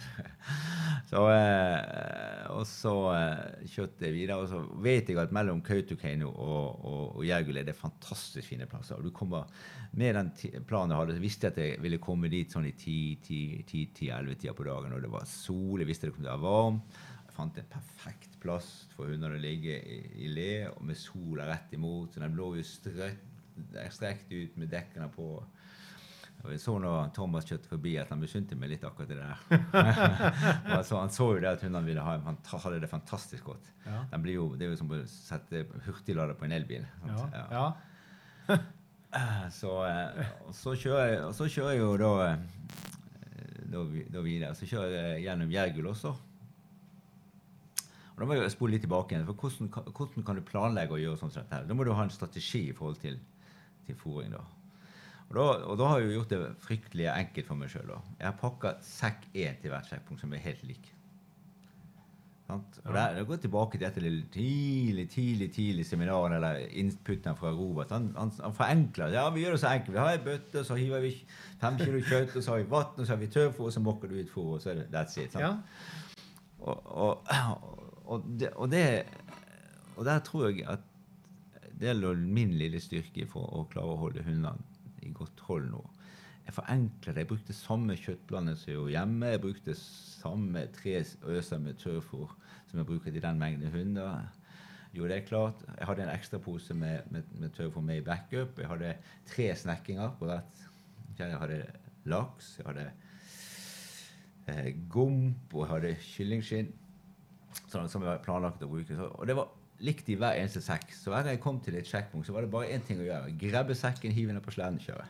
så, 1.11 1.21
eh, 1.29 2.47
og 2.49 2.65
så 2.65 2.93
eh, 3.13 3.67
kjørte 3.69 4.07
jeg 4.07 4.15
videre. 4.15 4.39
Og 4.41 4.49
så 4.49 4.61
vet 4.81 5.11
jeg 5.11 5.19
at 5.21 5.35
mellom 5.35 5.61
Kautokeino 5.61 6.31
og, 6.31 6.85
og, 6.85 7.03
og 7.19 7.27
Jergul 7.27 7.61
er 7.61 7.67
det 7.67 7.77
fantastisk 7.77 8.49
fine 8.49 8.65
plasser. 8.69 8.97
Og 8.97 9.05
du 9.05 9.13
kommer 9.13 9.45
med 9.93 10.17
den 10.17 10.33
planen 10.65 10.95
jeg 10.95 11.03
hadde, 11.03 11.19
så 11.19 11.23
visste 11.23 11.47
jeg 11.47 11.53
at 11.53 11.61
jeg 11.63 11.83
ville 11.85 12.01
komme 12.01 12.31
dit 12.33 12.49
sånn 12.49 12.65
i 12.69 12.73
10-11-tida 12.73 14.57
på 14.57 14.65
dagen, 14.65 14.97
og 14.97 15.05
det 15.05 15.13
var 15.13 15.29
sol. 15.29 15.79
Jeg 15.81 15.89
visste 15.89 16.09
det 16.09 16.17
kom 16.17 16.25
til 16.25 16.31
å 16.31 16.35
være 16.35 16.47
varm. 16.47 16.81
Jeg 17.29 17.37
fant 17.37 17.61
en 17.61 17.71
perfekt 17.77 18.39
plass 18.41 18.71
for 18.95 19.13
hundene 19.13 19.37
å 19.37 19.43
ligge 19.43 19.77
i, 19.79 20.01
i 20.25 20.33
le, 20.33 20.51
og 20.73 20.81
med 20.89 20.97
sola 20.97 21.45
rett 21.49 21.77
imot. 21.77 22.13
Så 22.13 22.25
den 22.25 22.37
lå 22.37 22.55
jo 22.57 22.65
strekt, 22.65 23.25
strekt 23.93 24.33
ut 24.33 24.57
med 24.57 24.73
dekkene 24.73 25.11
på. 25.13 25.29
Og 26.43 26.51
jeg 26.53 26.61
så 26.63 26.77
når 26.79 27.09
Thomas 27.13 27.45
kjørte 27.49 27.67
forbi 27.67 27.97
at 27.99 28.09
han 28.13 28.21
misunte 28.21 28.55
meg 28.55 28.69
litt 28.71 28.83
akkurat 28.87 29.09
det 29.11 29.17
der. 29.19 29.41
altså, 30.77 30.97
han 31.01 31.11
så 31.11 31.25
jo 31.33 31.39
det 31.43 31.49
at 31.51 31.65
hundene 31.65 31.85
ville 31.89 32.03
ha, 32.05 32.13
hadde 32.53 32.79
det 32.79 32.89
fantastisk 32.89 33.43
godt. 33.49 33.67
Ja. 33.85 34.05
Den 34.13 34.23
blir 34.23 34.37
jo, 34.37 34.45
det 34.55 34.67
er 34.67 34.71
jo 34.71 34.79
som 34.79 34.93
å 34.95 35.01
sette 35.11 35.65
hurtiglader 35.85 36.37
på 36.39 36.47
en 36.47 36.55
elbil. 36.55 36.85
Ja. 37.09 37.45
ja. 37.51 37.65
Så, 39.49 39.71
eh, 39.89 40.19
og 40.45 40.53
så, 40.53 40.75
kjører 40.77 41.07
jeg, 41.09 41.21
og 41.25 41.31
så 41.33 41.47
kjører 41.49 41.71
jeg 41.73 41.79
jo 41.81 41.93
da, 41.97 42.09
eh, 42.27 43.63
da, 43.73 43.79
da 44.13 44.21
videre. 44.21 44.51
Så 44.55 44.67
kjører 44.69 44.91
jeg 44.93 45.23
gjennom 45.23 45.49
Jergul 45.53 45.87
også. 45.89 46.11
Og 48.13 48.21
Da 48.21 48.27
må 48.29 48.37
jeg 48.37 48.51
spole 48.53 48.75
litt 48.75 48.83
tilbake 48.85 49.15
igjen. 49.15 49.25
for 49.25 49.33
hvordan, 49.33 49.71
kan- 49.73 49.89
hvordan 49.89 50.25
kan 50.27 50.35
du 50.37 50.41
planlegge 50.45 50.93
å 50.93 51.01
gjøre 51.01 51.43
her? 51.49 51.65
Da 51.65 51.73
må 51.73 51.83
du 51.87 51.91
ha 51.93 52.03
en 52.03 52.13
strategi 52.13 52.69
i 52.69 52.75
forhold 52.77 53.01
til, 53.01 53.17
til 53.87 53.95
fôring. 53.97 54.29
da. 54.37 54.45
Og 55.29 55.35
da, 55.37 55.43
og 55.69 55.75
da 55.77 55.89
har 55.91 55.99
jeg 56.01 56.15
gjort 56.15 56.31
det 56.33 56.45
fryktelig 56.63 57.09
enkelt 57.11 57.49
for 57.49 57.59
meg 57.59 57.69
sjøl. 57.69 57.91
Jeg 58.17 58.25
har 58.25 58.37
pakka 58.39 58.71
sekk 58.81 59.27
én 59.37 59.59
til 59.61 59.69
hvert 59.69 59.89
sjekkpunkt, 59.91 60.23
som 60.23 60.33
er 60.33 60.41
helt 60.41 60.63
lik. 60.65 60.87
Sant? 62.49 62.79
Og 62.81 62.95
der, 62.95 63.13
det 63.13 63.27
går 63.29 63.41
tilbake 63.43 63.77
til 63.77 63.85
dette 63.85 64.01
lille 64.01 64.23
tidlig, 64.33 65.05
tidlig, 65.13 65.51
tidlig 65.53 65.85
seminaret 65.85 66.33
eller 66.39 66.63
inputen 66.81 67.37
fra 67.37 67.51
Robert. 67.53 67.93
Han, 67.93 68.07
han, 68.17 68.31
han 68.41 68.55
forenkler. 68.57 69.13
Ja, 69.13 69.27
vi 69.35 69.43
gjør 69.43 69.53
det 69.53 69.59
så 69.61 69.69
enkelt. 69.75 69.93
Vi 69.93 70.01
har 70.01 70.15
ei 70.15 70.23
bøtte, 70.25 70.63
så 70.65 70.77
hiver 70.79 71.05
vi 71.05 71.11
fem 71.61 71.77
kilo 71.77 72.01
kjøtt, 72.01 72.33
og 72.33 72.43
så 72.43 72.55
har 72.55 72.63
vi 72.63 72.71
vann, 72.71 72.97
og 72.97 73.05
så 73.05 73.13
har 73.13 73.21
vi 73.21 73.29
tørrfôr, 73.35 73.67
og 73.69 73.75
så 73.75 73.85
mokker 73.85 74.09
du 74.09 74.17
ut 74.17 74.33
fôr, 74.33 74.55
og 74.55 74.63
så 74.63 74.73
er 74.73 74.81
det 74.81 74.87
that's 74.95 75.19
it. 75.21 75.35
Sant? 75.35 75.45
ja. 75.45 75.53
Og, 76.59 76.81
og, 76.85 77.21
og, 78.05 78.25
det, 78.39 78.49
og, 78.55 78.71
det, 78.71 79.05
og 79.95 80.09
der 80.09 80.25
tror 80.25 80.49
jeg 80.49 80.65
at 80.67 80.89
det 81.79 81.93
lå 81.95 82.15
min 82.17 82.57
lille 82.57 82.81
styrke 82.81 83.29
for 83.29 83.45
å 83.45 83.67
klare 83.69 83.93
å 83.93 84.01
holde 84.01 84.25
hundene 84.25 84.57
i 85.09 85.15
godt 85.17 85.43
hold 85.47 85.69
nå. 85.73 85.83
Jeg 86.45 86.55
forenkler. 86.55 87.17
Jeg 87.21 87.29
brukte 87.29 87.53
samme 87.53 87.97
kjøttblanding 87.99 88.57
som 88.57 88.71
jeg 88.71 88.77
gjorde 88.79 88.93
hjemme. 88.95 89.31
Jeg 89.33 89.41
brukte 89.43 89.75
samme 89.77 90.65
tre 90.73 90.95
øser 91.29 91.61
med 91.61 91.77
tørrfôr 91.81 92.31
som 92.69 92.79
jeg 92.79 92.87
bruker 92.89 93.11
til 93.11 93.21
den 93.21 93.41
mengden 93.41 93.73
hunder. 93.73 94.23
Gjorde 94.93 95.13
det 95.13 95.27
klart. 95.27 95.61
Jeg 95.77 95.87
hadde 95.87 96.07
en 96.07 96.15
ekstra 96.15 96.39
pose 96.41 96.73
med, 96.73 97.05
med, 97.13 97.23
med 97.37 97.53
tørrfôr 97.53 97.85
med 97.85 98.01
i 98.01 98.05
backup. 98.05 98.59
Jeg 98.59 98.67
hadde 98.67 98.95
tre 99.29 99.55
snekkinger 99.55 100.15
på 100.19 100.25
hvert. 100.25 100.65
Jeg 101.19 101.37
hadde 101.37 101.63
laks, 102.09 102.53
jeg 102.57 102.65
hadde 102.65 102.85
eh, 104.47 104.75
gomp, 104.89 105.53
og 105.53 105.65
jeg 105.65 105.73
hadde 105.73 105.95
kyllingskinn 106.01 106.69
sånn, 107.69 107.89
som 107.91 108.05
jeg 108.05 108.21
planlagt 108.25 108.63
å 108.63 108.69
bruke. 108.71 108.97
Og 109.11 109.27
det 109.29 109.35
var 109.37 109.51
likt 109.85 110.09
i 110.11 110.17
hver 110.19 110.39
eneste 110.39 110.61
sekk. 110.63 110.91
Så 110.95 111.11
hver 111.11 111.23
gang 111.23 111.37
jeg 111.37 111.43
kom 111.43 111.59
til 111.63 111.77
et 111.79 111.87
sjekkpunkt, 111.87 112.27
så 112.27 112.35
var 112.35 112.45
det 112.45 112.51
bare 112.53 112.71
én 112.75 112.83
ting 112.85 112.99
å 113.01 113.07
gjøre. 113.07 113.35
Grabbe 113.39 113.77
sekken, 113.77 114.15
hive 114.15 114.35
den 114.35 114.43
på 114.43 114.53
sleden, 114.55 114.79
kjøre. 114.83 115.05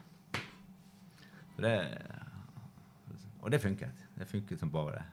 Så 1.55 1.65
det, 1.65 1.73
og 3.41 3.51
det 3.51 3.61
funket. 3.63 4.05
Det 4.19 4.27
funket 4.29 4.61
som 4.61 4.71
bare 4.71 4.99
det. 4.99 5.05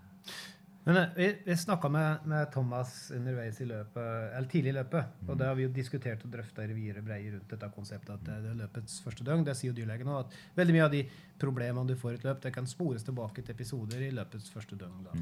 Men 0.87 0.97
eh, 0.97 1.09
vi, 1.16 1.39
vi 1.45 1.57
snakka 1.57 1.89
med, 1.89 2.16
med 2.24 2.53
Thomas 2.53 3.11
underveis 3.11 3.61
i 3.61 3.64
løpet, 3.66 4.32
eller 4.37 4.49
tidlig 4.49 4.70
i 4.70 4.74
løpet. 4.76 5.16
Og 5.26 5.39
det 5.39 5.49
har 5.49 5.57
vi 5.59 5.64
jo 5.64 5.70
diskutert 5.74 6.20
og 6.22 6.30
drøfta 6.30 6.62
i 6.62 6.68
revir 6.70 7.01
og 7.01 7.09
breier 7.09 7.32
rundt 7.34 7.51
dette 7.51 7.70
konseptet 7.74 8.12
at 8.14 8.22
det 8.28 8.37
er 8.37 8.61
løpets 8.61 9.01
første 9.03 9.26
døgn. 9.26 9.43
Det 9.49 9.57
sier 9.59 9.72
jo 9.72 9.76
dyrlegen 9.80 10.12
òg, 10.14 10.28
at 10.28 10.61
veldig 10.61 10.76
mye 10.76 10.84
av 10.84 10.93
de 10.93 11.01
problemene 11.43 11.91
du 11.91 11.97
får 11.99 12.12
i 12.12 12.20
et 12.20 12.26
løp, 12.28 12.39
det 12.45 12.53
kan 12.55 12.70
spores 12.70 13.03
tilbake 13.09 13.43
til 13.43 13.57
episoder 13.57 14.05
i 14.07 14.12
løpets 14.14 14.47
første 14.55 14.78
døgn. 14.78 15.09
da. 15.09 15.16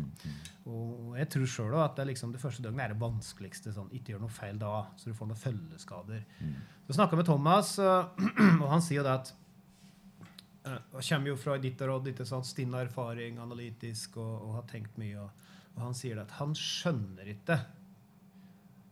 Og, 0.69 0.91
og 1.09 1.17
jeg 1.23 1.31
tror 1.33 1.49
sjøl 1.55 1.79
at 1.81 1.97
det, 1.97 2.05
er 2.05 2.11
liksom, 2.13 2.35
det 2.37 2.43
første 2.45 2.67
døgnet 2.67 2.85
er 2.85 2.93
det 2.93 3.01
vanskeligste. 3.01 3.73
sånn, 3.73 3.89
Ikke 3.97 4.13
gjør 4.13 4.21
noe 4.27 4.37
feil 4.37 4.61
da, 4.61 4.75
så 5.01 5.09
du 5.09 5.17
får 5.17 5.33
noen 5.33 5.43
følgeskader. 5.47 6.29
Så 6.85 6.99
snakka 6.99 7.17
med 7.17 7.31
Thomas, 7.31 7.79
og, 7.81 8.21
og 8.61 8.69
han 8.69 8.85
sier 8.85 9.01
jo 9.01 9.07
det 9.09 9.17
at 9.17 9.33
han 10.65 10.81
kommer 10.93 11.29
jo 11.29 11.37
fra 11.37 11.57
ditt 11.61 11.81
og 11.85 11.91
råd, 11.91 12.07
litt 12.09 12.21
sånn 12.29 12.45
stinn 12.45 12.77
erfaring, 12.77 13.41
analytisk, 13.41 14.17
og, 14.21 14.37
og 14.45 14.55
har 14.61 14.69
tenkt 14.69 15.01
mye. 15.01 15.25
Og, 15.25 15.51
og 15.75 15.81
han 15.89 15.97
sier 15.99 16.21
at 16.23 16.31
han 16.39 16.55
skjønner 16.59 17.33
ikke 17.35 17.59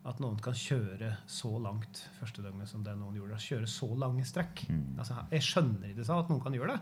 at 0.02 0.18
noen 0.18 0.38
kan 0.42 0.56
kjøre 0.58 1.12
så 1.30 1.50
langt 1.62 2.00
første 2.16 2.42
døgnet 2.42 2.66
som 2.66 2.82
det 2.82 2.96
noen 2.98 3.14
gjorde. 3.14 3.38
Kjøre 3.38 3.68
så 3.70 3.86
lange 3.94 4.24
strekk. 4.26 4.64
Mm. 4.66 4.98
Altså, 4.98 5.20
jeg 5.30 5.46
skjønner 5.46 5.92
ikke 5.92 6.16
at 6.16 6.32
noen 6.32 6.42
kan 6.42 6.56
gjøre 6.56 6.74
det. 6.74 6.80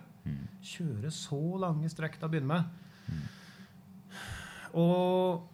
Kjøre 0.71 1.11
så 1.13 1.41
lange 1.61 1.91
strekk 1.93 2.17
til 2.17 2.29
å 2.29 2.33
begynne 2.33 2.55
med. 2.55 2.65
Og 4.81 5.45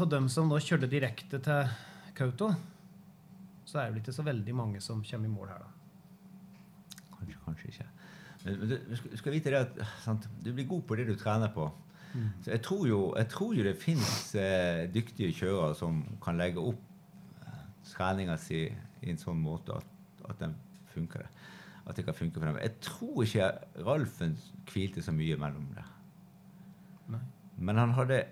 av 0.00 0.08
dem 0.08 0.28
som 0.32 0.48
nå 0.48 0.58
kjørte 0.64 0.88
direkte 0.90 1.38
til 1.44 1.72
Kauto, 2.16 2.48
så 3.68 3.78
er 3.78 3.84
det 3.84 3.92
vel 3.92 4.00
ikke 4.02 4.16
så 4.16 4.24
veldig 4.26 4.54
mange 4.56 4.80
som 4.82 5.02
kommer 5.04 5.28
i 5.28 5.32
mål 5.32 5.50
her, 5.52 5.60
da. 5.62 5.68
Kanskje, 7.18 7.38
kanskje 7.44 7.70
ikke. 7.70 7.88
Men, 8.40 8.56
men 8.62 8.72
du 9.12 9.16
skal 9.20 9.34
vite 9.36 9.52
det 9.52 9.60
at 9.60 9.78
sant? 10.02 10.26
du 10.40 10.50
blir 10.56 10.66
god 10.70 10.82
på 10.88 10.96
det 10.98 11.06
du 11.10 11.14
trener 11.20 11.52
på. 11.54 11.68
Så 12.42 12.50
jeg 12.50 12.62
tror 12.66 12.86
jo, 12.88 13.00
jeg 13.16 13.28
tror 13.30 13.54
jo 13.54 13.62
det 13.62 13.76
fins 13.78 14.34
eh, 14.34 14.86
dyktige 14.90 15.32
kjørere 15.36 15.74
som 15.78 16.00
kan 16.22 16.36
legge 16.40 16.58
opp 16.58 16.80
eh, 17.46 17.60
treninga 17.92 18.36
si 18.40 18.64
i 18.66 19.10
en 19.12 19.20
sånn 19.20 19.38
måte 19.40 19.76
at, 19.78 19.86
at 20.28 20.40
den 20.42 20.56
funker. 20.94 21.28
At 21.86 21.96
det 21.96 22.04
kan 22.08 22.14
funke 22.18 22.40
for 22.40 22.46
dem. 22.50 22.58
Jeg 22.60 22.74
tror 22.84 23.22
ikke 23.24 23.50
Ralfen 23.86 24.34
hvilte 24.72 25.02
så 25.02 25.14
mye 25.14 25.38
mellom 25.40 25.70
det. 25.76 25.86
Nei. 27.14 27.22
Men 27.58 27.78
han 27.80 27.94
hadde 27.96 28.24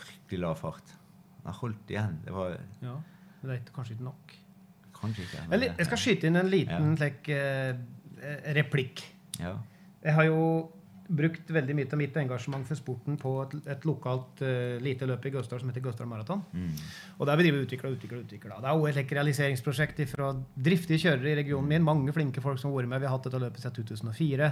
fryktelig 0.00 0.40
lav 0.42 0.58
fart. 0.60 0.96
Han 1.44 1.56
holdt 1.60 1.92
igjen. 1.92 2.18
Det 2.24 2.32
var 2.34 2.56
Ja, 2.82 2.96
er 3.44 3.62
kanskje 3.74 3.96
ikke 3.96 4.04
nok. 4.08 4.34
kanskje 4.94 5.22
ikke 5.24 5.46
Eller, 5.52 5.74
jeg 5.78 5.86
skal 5.86 5.98
skyte 5.98 6.26
inn 6.28 6.36
en 6.36 6.50
liten 6.52 6.90
Ja. 6.90 6.96
slik, 6.96 7.28
eh, 7.28 7.76
eh, 8.20 8.52
replikk. 8.54 9.04
Ja. 9.38 9.56
Jeg 10.02 10.14
har 10.14 10.24
jo 10.24 10.70
brukt 11.10 11.50
veldig 11.50 11.74
mye 11.76 11.88
av 11.90 11.98
mitt 12.00 12.16
engasjement 12.22 12.66
for 12.68 12.78
sporten 12.78 13.16
på 13.20 13.32
et, 13.42 13.56
et 13.74 13.86
lokalt 13.88 14.42
uh, 14.44 14.76
lite 14.82 15.08
løp 15.08 15.26
i 15.26 15.32
Gausdal 15.34 15.62
som 15.62 15.72
heter 15.72 15.84
Gausdal 15.84 16.08
Maraton. 16.10 16.44
Mm. 16.54 16.70
Og 17.18 17.26
der 17.28 17.40
vi 17.40 17.46
driver 17.48 17.66
utvikler 17.66 17.90
og 17.90 17.98
utvikler. 17.98 18.20
og 18.20 18.28
utvikler. 18.28 18.54
Det 18.54 18.70
er 18.70 18.84
også 18.84 19.02
et 19.02 19.16
realiseringsprosjekt 19.18 20.04
fra 20.12 20.30
driftige 20.70 21.02
kjørere 21.06 21.32
i 21.32 21.36
regionen 21.42 21.68
min. 21.70 21.86
Mange 21.86 22.14
flinke 22.16 22.44
folk 22.44 22.62
som 22.62 22.70
har 22.70 22.80
vært 22.80 22.94
med. 22.94 23.02
Vi 23.02 23.10
har 23.10 23.16
hatt 23.16 23.28
dette 23.28 23.42
løpet 23.42 23.64
siden 23.64 23.78
2004. 23.82 24.50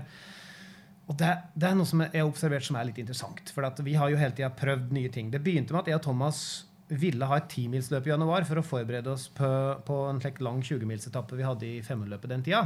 Og 1.08 1.16
det, 1.16 1.28
det 1.56 1.68
er 1.70 1.76
noe 1.78 1.88
som 1.88 2.02
jeg 2.04 2.20
har 2.20 2.28
observert 2.28 2.66
som 2.66 2.76
er 2.76 2.90
litt 2.90 3.00
interessant. 3.00 3.52
For 3.54 3.64
at 3.64 3.80
vi 3.84 3.96
har 3.96 4.12
jo 4.12 4.18
hele 4.20 4.36
tida 4.36 4.50
prøvd 4.52 4.92
nye 4.96 5.12
ting. 5.12 5.30
Det 5.32 5.40
begynte 5.44 5.72
med 5.72 5.86
at 5.86 5.92
jeg 5.92 6.00
og 6.00 6.04
Thomas 6.04 6.42
ville 6.88 7.26
ha 7.28 7.36
et 7.36 7.50
timilsløp 7.52 8.06
i 8.08 8.12
januar 8.14 8.46
for 8.48 8.60
å 8.60 8.64
forberede 8.64 9.12
oss 9.12 9.26
på, 9.36 9.48
på 9.84 9.98
en 10.08 10.20
slik 10.22 10.40
lang 10.44 10.62
20-milsetappe 10.64 11.36
vi 11.36 11.44
hadde 11.44 11.68
i 11.68 11.82
femmerløpet 11.84 12.32
den 12.32 12.44
tida. 12.46 12.64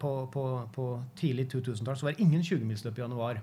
På, 0.00 0.12
på, 0.32 0.44
på 0.74 0.88
tidlig 1.16 1.48
2000-tall 1.54 1.96
så 1.96 2.08
var 2.08 2.16
det 2.16 2.24
ingen 2.26 2.44
20-milsløp 2.44 3.00
i 3.00 3.04
januar. 3.06 3.40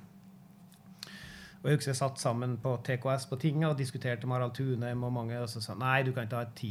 Og 1.62 1.70
jeg 1.70 1.78
husker 1.78 1.92
jeg 1.92 2.00
satt 2.00 2.22
sammen 2.22 2.56
på 2.62 2.74
TKS 2.86 3.28
på 3.30 3.38
tinget 3.42 3.68
og 3.70 3.78
diskuterte 3.78 4.26
med 4.26 4.40
Harald 4.40 4.56
Tunheim 4.58 5.04
og 5.06 5.14
mange, 5.14 5.38
og 5.38 5.50
så 5.50 5.62
sa 5.62 5.76
nei, 5.78 6.00
du 6.06 6.10
kan 6.14 6.26
ikke 6.26 6.40
ha 6.40 6.48
et 6.48 6.64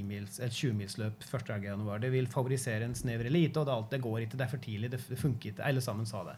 et 0.42 0.56
20-milsløp 0.56 1.26
første 1.30 1.54
helg 1.54 1.68
i 1.68 1.70
januar. 1.70 2.02
Det 2.02 2.10
vil 2.10 2.26
favorisere 2.30 2.88
en 2.88 2.96
snever 2.98 3.30
elite, 3.30 3.60
og 3.60 3.66
det, 3.66 3.76
alt, 3.76 3.90
det 3.92 4.02
går 4.02 4.24
ikke, 4.24 4.38
det 4.38 4.46
er 4.46 4.50
for 4.50 4.64
tidlig, 4.64 4.90
det 4.90 5.00
funker 5.00 5.52
ikke. 5.52 5.62
Alle 5.62 5.80
sammen 5.84 6.06
sa 6.06 6.24
det. 6.26 6.34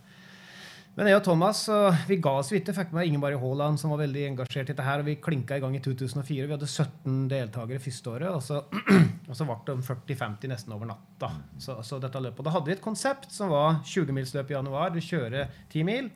Men 0.93 1.09
jeg 1.09 1.17
og 1.17 1.23
Thomas 1.25 1.63
vi 2.05 2.19
ga 2.21 2.35
oss 2.37 2.51
ikke. 2.53 2.75
Fikk 2.77 2.91
med 2.93 3.09
Ingeborg 3.09 3.39
Haaland, 3.41 3.81
som 3.81 3.95
var 3.95 4.03
veldig 4.03 4.27
engasjert 4.29 4.67
i 4.67 4.73
dette 4.75 4.85
her, 4.85 5.01
og 5.01 5.09
vi 5.09 5.15
klinka 5.25 5.57
i 5.57 5.63
gang 5.63 5.77
i 5.79 5.81
2004. 5.81 6.45
Vi 6.45 6.53
hadde 6.53 6.69
17 6.69 7.15
deltakere 7.33 7.81
første 7.81 8.13
året, 8.13 8.29
og 8.29 8.43
så, 8.45 8.61
og 9.31 9.39
så 9.39 9.47
ble 9.49 9.57
det 9.71 9.77
40-50 9.87 10.53
nesten 10.53 10.77
over 10.77 10.91
natta. 10.91 11.31
Så, 11.57 11.79
så 11.89 12.01
dette 12.03 12.21
løpet. 12.21 12.43
Og 12.43 12.49
da 12.49 12.55
hadde 12.59 12.69
vi 12.69 12.77
et 12.77 12.85
konsept 12.85 13.33
som 13.33 13.55
var 13.55 13.81
20-milsløp 13.89 14.53
i 14.53 14.59
januar. 14.59 14.93
Du 14.93 15.01
kjører 15.01 15.49
10 15.73 15.89
mil, 15.89 16.13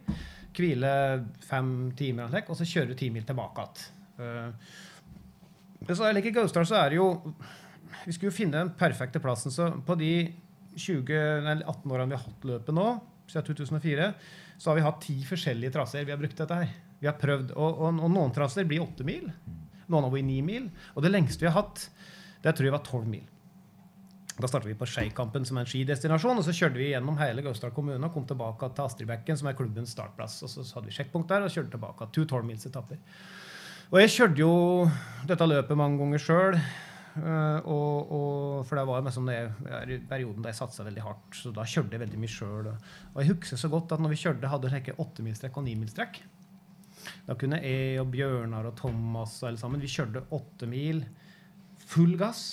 hvile 0.57 0.93
fem 1.49 1.73
timer, 1.97 2.37
og 2.45 2.61
så 2.61 2.69
kjører 2.69 2.93
du 2.93 2.99
10 3.01 3.13
mil 3.17 3.25
tilbake 3.29 3.65
igjen. 3.65 3.93
Uh, 4.17 4.53
så 5.89 6.13
like 6.13 6.29
I 6.29 6.37
Gausdal 6.37 6.65
så 6.65 6.79
er 6.81 6.95
det 6.95 6.97
jo 6.97 7.11
Vi 8.07 8.15
skulle 8.15 8.31
jo 8.31 8.37
finne 8.37 8.63
den 8.63 8.71
perfekte 8.77 9.21
plassen. 9.25 9.53
Så 9.53 9.73
på 9.89 9.97
de 9.97 10.13
20, 10.77 11.45
nei, 11.49 11.61
18 11.65 11.93
årene 11.93 12.13
vi 12.13 12.19
har 12.19 12.27
hatt 12.29 12.49
løpet 12.53 12.77
nå, 12.77 12.91
siden 13.27 13.47
2004, 13.51 14.11
så 14.57 14.71
har 14.71 14.79
vi 14.79 14.85
hatt 14.87 15.01
ti 15.05 15.17
forskjellige 15.27 15.75
traseer 15.77 16.07
vi 16.07 16.15
har 16.15 16.21
brukt 16.21 16.39
dette 16.39 16.59
her. 16.63 16.75
Vi 17.01 17.09
har 17.11 17.17
prøvd, 17.21 17.53
og, 17.55 17.81
og, 17.81 18.03
og 18.07 18.13
noen 18.13 18.35
traseer 18.35 18.69
blir 18.69 18.85
åtte 18.85 19.07
mil. 19.07 19.29
Noen 19.87 20.07
har 20.07 20.13
vært 20.13 20.29
ni 20.29 20.43
mil. 20.45 20.69
Og 20.95 21.05
det 21.05 21.13
lengste 21.13 21.45
vi 21.45 21.51
har 21.51 21.59
hatt, 21.61 21.89
det 22.43 22.55
tror 22.57 22.71
jeg 22.71 22.77
var 22.77 22.87
tolv 22.87 23.11
mil. 23.11 23.27
Da 24.37 24.49
startet 24.51 24.69
vi 24.69 24.77
på 24.77 24.89
Skeikampen, 24.89 25.47
som 25.49 25.57
er 25.57 25.65
en 25.65 25.71
skidestinasjon. 25.71 26.37
og 26.37 26.45
Så 26.45 26.53
kjørte 26.53 26.77
vi 26.77 26.91
gjennom 26.91 27.17
hele 27.17 27.45
Gausdal 27.45 27.73
kommune 27.73 28.05
og 28.05 28.13
kom 28.13 28.27
tilbake 28.29 28.69
til 28.77 28.85
Astridbekken, 28.85 29.39
som 29.41 29.49
er 29.49 29.57
klubbens 29.57 29.95
startplass. 29.97 30.43
og 30.45 30.53
Så 30.53 30.67
hadde 30.77 30.91
vi 30.91 30.97
sjekkpunkt 30.97 31.31
der 31.33 31.47
og 31.47 31.55
kjørte 31.55 31.73
tilbake. 31.73 32.11
To 32.13 32.25
tolvmilsetapper. 32.29 33.01
Og 33.87 34.01
jeg 34.03 34.13
kjørte 34.13 34.43
jo 34.43 34.53
dette 35.31 35.49
løpet 35.49 35.81
mange 35.81 35.97
ganger 36.03 36.21
sjøl. 36.21 36.59
Og, 37.17 38.11
og, 38.13 38.65
for 38.69 38.77
det 38.77 38.85
var 38.89 39.05
liksom 39.07 39.29
det, 39.31 39.37
i 39.89 39.99
perioden 40.09 40.45
da 40.45 40.51
jeg 40.53 40.59
satsa 40.59 40.85
veldig 40.85 41.05
hardt. 41.05 41.31
Så 41.39 41.53
da 41.57 41.65
kjørte 41.65 41.97
jeg 41.97 42.03
veldig 42.05 42.21
mye 42.21 42.33
sjøl. 42.33 42.71
Og, 42.73 43.21
jeg 43.23 43.31
husker 43.33 43.61
så 43.61 43.71
godt 43.73 43.95
at 43.97 44.03
når 44.05 44.13
vi 44.13 44.21
kjørte, 44.21 44.51
hadde 44.53 44.73
vi 44.73 44.97
åttemilstrekk 45.05 45.57
og 45.57 45.67
nimilstrekk. 45.69 46.21
Da 47.27 47.37
kunne 47.39 47.63
jeg 47.63 48.01
og 48.03 48.11
Bjørnar 48.13 48.69
og 48.69 48.77
Thomas 48.79 49.39
og 49.41 49.51
alle 49.51 49.61
sammen, 49.61 49.83
vi 49.83 49.91
kjørte 49.91 50.27
åtte 50.35 50.69
mil 50.71 51.05
full 51.87 52.17
gass 52.19 52.47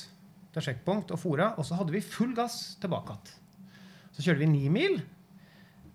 til 0.54 0.68
sjekkpunkt 0.68 1.14
og 1.14 1.20
fora, 1.20 1.54
og 1.58 1.66
så 1.66 1.80
hadde 1.80 1.96
vi 1.96 2.04
full 2.06 2.36
gass 2.38 2.76
tilbake 2.82 3.16
igjen. 3.16 3.40
Så 4.14 4.22
kjørte 4.26 4.44
vi 4.44 4.50
ni 4.52 4.68
mil. 4.70 5.00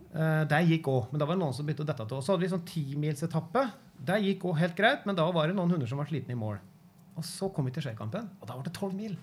Uh, 0.09 0.43
det 0.49 0.65
gikk 0.67 0.89
òg, 0.91 1.13
men 1.13 1.21
da 1.21 1.29
var 1.29 1.37
det 1.37 1.43
noen 1.45 1.55
som 1.55 1.69
begynte 1.69 1.85
å 1.85 1.89
dette. 1.89 2.09
Og 2.17 2.25
så 2.25 2.35
hadde 2.35 2.43
vi 2.43 2.51
sånn 2.51 2.67
timilsetappe. 2.67 3.63
Det 4.09 4.17
gikk 4.25 4.49
òg 4.51 4.59
helt 4.59 4.77
greit, 4.79 5.07
men 5.07 5.19
da 5.19 5.29
var 5.31 5.47
det 5.47 5.55
noen 5.55 5.71
hunder 5.77 5.91
som 5.91 6.01
var 6.01 6.09
slitne 6.11 6.35
i 6.35 6.39
mål. 6.39 6.59
Og 7.19 7.27
så 7.27 7.51
kom 7.55 7.67
vi 7.67 7.75
til 7.75 7.85
Skeikampen, 7.85 8.31
og 8.39 8.47
da 8.49 8.55
var 8.55 8.67
det 8.67 8.77
tolv 8.77 8.95
mil. 8.97 9.17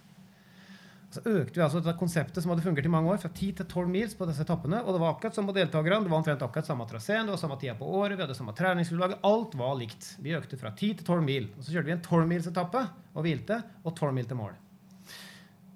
Så 1.16 1.22
økte 1.24 1.56
vi 1.56 1.64
altså 1.64 1.80
det 1.80 1.94
konseptet 1.96 2.44
som 2.44 2.52
hadde 2.52 2.64
fungert 2.66 2.88
i 2.88 2.92
mange 2.92 3.08
år, 3.14 3.20
fra 3.22 3.30
10 3.32 3.52
til 3.62 3.68
12 3.70 3.88
mil 3.88 4.10
på 4.20 4.28
disse 4.28 4.44
etappene. 4.44 4.82
Og 4.84 4.96
det 4.96 5.00
var 5.00 5.14
akkurat 5.14 5.38
som 5.38 5.48
på 5.48 5.56
deltakerne. 5.56 6.04
Det 6.04 6.12
var 6.12 6.20
omtrent 6.20 6.44
akkurat 6.44 6.68
samme 6.68 6.88
traseen, 6.90 7.30
det 7.30 7.36
var 7.36 7.40
samme 7.40 7.58
tida 7.62 7.76
på 7.80 7.88
året, 7.88 8.18
vi 8.18 8.26
hadde 8.26 8.36
samme 8.36 8.56
treningsgrunnlag. 8.58 9.16
Alt 9.30 9.56
var 9.60 9.78
likt. 9.80 10.10
Vi 10.20 10.36
økte 10.36 10.60
fra 10.60 10.74
10 10.74 10.98
til 11.00 11.06
12 11.08 11.24
mil. 11.24 11.48
Og 11.56 11.64
så 11.64 11.76
kjørte 11.76 11.88
vi 11.88 11.96
en 11.96 12.04
12-milsetappe 12.04 12.82
og 13.14 13.28
hvilte, 13.28 13.62
og 13.86 13.94
12 13.94 14.18
mil 14.18 14.28
til 14.28 14.42
mål. 14.42 14.58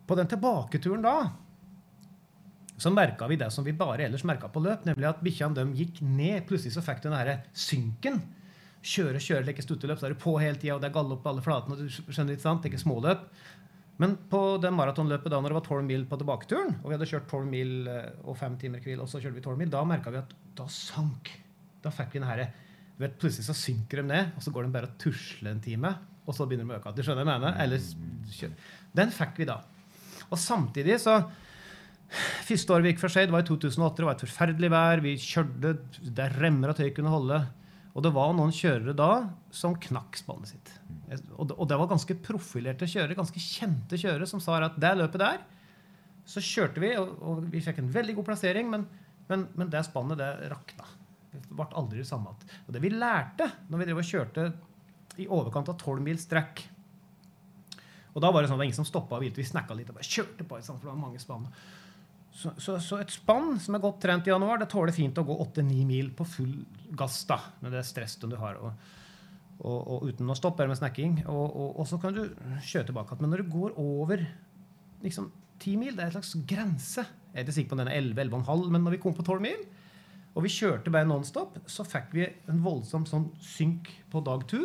På 0.09 0.17
den 0.19 0.27
tilbaketuren 0.27 1.05
da 1.05 1.15
så 2.79 2.91
merka 2.95 3.27
vi 3.27 3.35
det 3.39 3.49
som 3.51 3.65
vi 3.67 3.75
bare 3.75 4.05
ellers 4.07 4.23
merka 4.27 4.47
på 4.51 4.61
løp, 4.63 4.85
nemlig 4.87 5.07
at 5.07 5.23
bikkjene 5.23 5.65
gikk 5.75 5.99
ned. 6.03 6.45
Plutselig 6.47 6.77
så 6.77 6.83
fikk 6.83 7.01
du 7.03 7.09
den 7.09 7.17
derre 7.17 7.41
synken. 7.51 8.21
Kjøre, 8.79 9.19
kjøre, 9.19 9.49
ikke 9.51 9.65
stutteløp, 9.65 9.99
så 9.99 10.07
er 10.07 10.15
du 10.15 10.21
på 10.21 10.37
hele 10.39 10.55
tida, 10.55 10.77
og 10.77 10.83
det 10.83 10.87
er 10.89 10.95
galopp 10.95 11.23
på 11.25 11.33
alle 11.33 11.43
flatene. 11.43 11.75
og 11.75 11.81
du 11.83 12.13
skjønner 12.13 12.37
ikke 12.37 12.45
sant, 12.45 12.61
det 12.63 12.69
er 12.69 12.73
ikke 12.73 12.85
småløp. 12.85 13.25
Men 13.99 14.15
på 14.31 14.41
det 14.63 14.71
maratonløpet 14.71 15.33
da 15.33 15.41
når 15.41 15.51
det 15.51 15.57
var 15.57 15.65
12 15.67 15.87
mil 15.89 16.05
på 16.07 16.19
tilbaketuren, 16.21 16.77
og 16.79 16.87
vi 16.87 16.95
hadde 16.95 17.09
kjørt 17.11 17.27
12 17.27 17.49
mil 17.51 17.89
eh, 17.91 18.13
og 18.23 18.37
5 18.39 18.55
timer 18.61 18.83
hvil, 18.85 19.01
og 19.03 19.09
så 19.11 19.19
kjørte 19.19 19.35
vi 19.35 19.43
12 19.43 19.59
mil, 19.59 19.71
da 19.73 19.83
merka 19.87 20.13
vi 20.13 20.21
at 20.21 20.31
da 20.55 20.67
sank. 20.71 21.33
Da 21.83 21.91
fikk 21.91 22.15
vi 22.15 22.21
den 22.21 22.29
herre 22.29 22.47
vet, 22.99 23.17
Plutselig 23.19 23.47
så 23.49 23.55
synker 23.55 24.01
de 24.01 24.07
ned, 24.07 24.31
og 24.37 24.45
så 24.45 24.53
går 24.55 24.65
de 24.65 24.71
bare 24.77 24.87
og 24.87 24.95
tusler 25.03 25.51
en 25.51 25.61
time, 25.63 25.91
og 26.23 26.35
så 26.35 26.47
begynner 26.47 26.67
de 26.67 26.77
å 26.77 26.79
øke. 26.79 26.95
Du 26.95 27.03
skjønner 27.03 27.27
hva 27.27 27.35
jeg 27.35 27.43
mener? 27.43 27.59
Eller, 27.65 28.55
den 29.01 29.13
fikk 29.15 29.43
vi 29.43 29.47
da. 29.51 29.59
Og 30.29 30.39
samtidig 30.39 30.99
så 31.03 31.19
Første 32.09 32.73
året 32.73 32.87
vi 32.87 32.91
gikk 32.93 33.01
for 33.03 33.13
det 33.13 33.29
var 33.29 33.43
i 33.43 33.45
2008. 33.45 33.99
Det 33.99 34.05
var 34.07 34.15
et 34.15 34.23
forferdelig 34.23 34.69
vær. 34.73 35.01
Vi 35.05 35.11
kjørte 35.21 35.75
der 36.17 36.33
remmer 36.41 36.71
at 36.71 36.79
høy 36.81 36.87
kunne 36.95 37.11
holde. 37.13 37.37
Og 37.97 38.03
det 38.05 38.11
var 38.13 38.35
noen 38.37 38.53
kjørere 38.53 38.93
da 38.97 39.11
som 39.55 39.75
knakk 39.81 40.19
spannet 40.19 40.51
sitt. 40.53 40.73
Og 41.39 41.49
det, 41.49 41.77
var 41.79 41.89
ganske 41.89 42.15
profilerte 42.21 42.87
kjørere, 42.89 43.17
ganske 43.17 43.41
kjente 43.41 43.97
kjørere, 43.97 44.27
som 44.29 44.41
sa 44.43 44.59
at 44.61 44.77
det 44.79 44.93
løpet 44.99 45.23
der 45.23 45.41
så 46.29 46.41
kjørte 46.45 46.81
vi, 46.83 46.91
og, 46.99 47.45
vi 47.49 47.61
fikk 47.65 47.81
en 47.81 47.89
veldig 47.89 48.13
god 48.19 48.27
plassering, 48.27 48.69
men, 48.69 48.85
men, 49.31 49.47
men 49.57 49.71
det 49.73 49.81
spannet, 49.87 50.19
det 50.19 50.51
rakna. 50.51 50.85
Det 51.29 51.41
ble 51.49 51.65
aldri 51.77 52.01
det 52.01 52.09
samme. 52.09 52.35
Og 52.67 52.73
det 52.73 52.81
vi 52.83 52.91
lærte 52.93 53.47
når 53.69 53.81
vi 53.81 53.87
drev 53.87 54.01
og 54.01 54.09
kjørte 54.11 54.45
i 55.19 55.25
overkant 55.25 55.71
av 55.73 55.77
12 55.77 56.03
mil 56.05 56.19
strekk 56.21 56.61
Og 58.13 58.21
da 58.23 58.29
var 58.31 58.41
det 58.41 58.49
sånn, 58.49 58.57
det 58.57 58.61
var 58.61 58.69
ingen 58.69 58.77
som 58.77 58.87
stoppa 58.87 59.17
og 59.17 59.23
hvilte. 59.23 59.41
Vi 59.41 59.49
snakka 59.49 59.75
litt 59.77 59.89
og 59.91 59.97
bare 59.97 60.07
kjørte 60.07 60.45
på, 60.45 60.61
for 60.61 60.81
det 60.81 60.89
var 60.89 61.01
mange 61.01 61.21
spann. 61.21 61.49
Så, 62.39 62.53
så, 62.55 62.77
så, 62.79 63.01
et 63.03 63.11
spann 63.11 63.57
som 63.59 63.75
er 63.75 63.81
godt 63.83 63.97
trent 64.05 64.27
i 64.27 64.31
januar, 64.31 64.61
det 64.61 64.69
tåler 64.71 64.95
fint 64.95 65.17
å 65.19 65.25
gå 65.27 65.35
8-9 65.43 65.81
mil 65.87 66.13
på 66.15 66.23
full 66.23 66.53
gass 66.95 67.17
da, 67.27 67.35
med 67.59 67.73
det 67.75 67.81
stresset 67.87 68.23
du 68.31 68.37
har. 68.39 68.55
Og, 68.63 68.93
og, 69.59 69.79
og 69.79 70.05
uten 70.07 70.31
å 70.31 70.37
stoppe 70.39 70.67
med 70.69 70.79
snacking. 70.79 71.17
Og, 71.27 71.57
og, 71.73 71.81
så 71.89 71.99
kan 71.99 72.15
du 72.15 72.21
kjøre 72.63 72.87
tilbake 72.87 73.11
igjen. 73.11 73.25
Men 73.25 73.33
når 73.35 73.43
du 73.43 73.51
går 73.57 73.75
over 73.83 74.23
liksom, 75.03 75.27
10 75.59 75.81
mil, 75.81 75.97
det 75.97 76.05
er 76.05 76.13
en 76.13 76.15
slags 76.15 76.31
grense. 76.47 77.03
Jeg 77.33 77.41
er 77.41 77.43
ikke 77.43 77.55
sikker 77.57 77.73
på 77.73 77.79
den 77.81 77.91
er 77.91 77.99
11-11,5, 77.99 78.63
men 78.71 78.87
når 78.87 78.95
vi 78.95 79.01
kom 79.03 79.17
på 79.17 79.25
12 79.27 79.43
mil, 79.43 79.65
og 80.31 80.45
vi 80.45 80.53
kjørte 80.53 80.93
bare 80.95 81.09
nonstop, 81.09 81.57
så 81.67 81.83
fikk 81.83 82.13
vi 82.15 82.29
en 82.47 82.61
voldsom 82.63 83.03
sånn 83.09 83.27
synk 83.43 83.91
på 84.13 84.21
dag 84.23 84.45
to. 84.47 84.61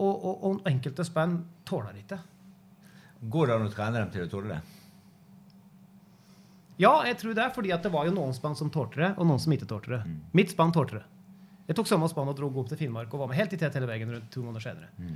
Og, 0.00 0.14
og, 0.14 0.48
og 0.48 0.64
enkelte 0.70 1.04
spenn 1.04 1.42
tåler 1.68 2.00
ikke. 2.00 2.22
Går 3.36 3.50
det 3.52 3.58
an 3.58 3.68
å 3.68 3.74
trene 3.76 4.00
dem 4.00 4.16
til 4.16 4.24
å 4.24 4.32
tåle 4.32 4.56
det? 4.56 4.73
Ja, 6.80 6.92
jeg 7.06 7.18
tror 7.20 7.34
det, 7.38 7.48
fordi 7.54 7.70
at 7.74 7.84
det 7.86 7.92
var 7.94 8.08
jo 8.08 8.14
noen 8.14 8.34
spann 8.34 8.56
som 8.58 8.70
tålte 8.74 9.00
det, 9.02 9.10
og 9.14 9.28
noen 9.28 9.42
som 9.42 9.52
ikke 9.54 9.68
tålte 9.70 9.92
det. 9.92 10.00
Mm. 10.06 10.16
Mitt 10.34 10.54
spann 10.54 10.72
tålte 10.74 10.98
det. 10.98 11.04
Jeg 11.68 11.78
tok 11.78 11.88
samme 11.88 12.08
spann 12.12 12.28
og 12.28 12.36
dro 12.36 12.50
opp 12.60 12.68
til 12.68 12.80
Finnmark 12.82 13.12
og 13.14 13.22
var 13.22 13.30
med 13.30 13.38
helt 13.38 13.54
i 13.56 13.58
tet 13.60 13.76
hele 13.78 13.88
veien 13.88 14.10
rundt 14.12 14.26
to 14.34 14.42
måneder 14.44 14.66
senere. 14.66 14.90
Mm. 14.98 15.14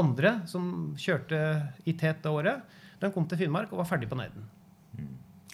Andre 0.00 0.32
som 0.48 0.70
kjørte 0.96 1.40
i 1.84 1.92
tet 1.92 2.22
det 2.24 2.30
året, 2.30 2.62
de 3.02 3.10
kom 3.12 3.26
til 3.28 3.42
Finnmark 3.42 3.72
og 3.74 3.82
var 3.82 3.90
ferdig 3.90 4.08
på 4.08 4.16
Neiden. 4.20 4.46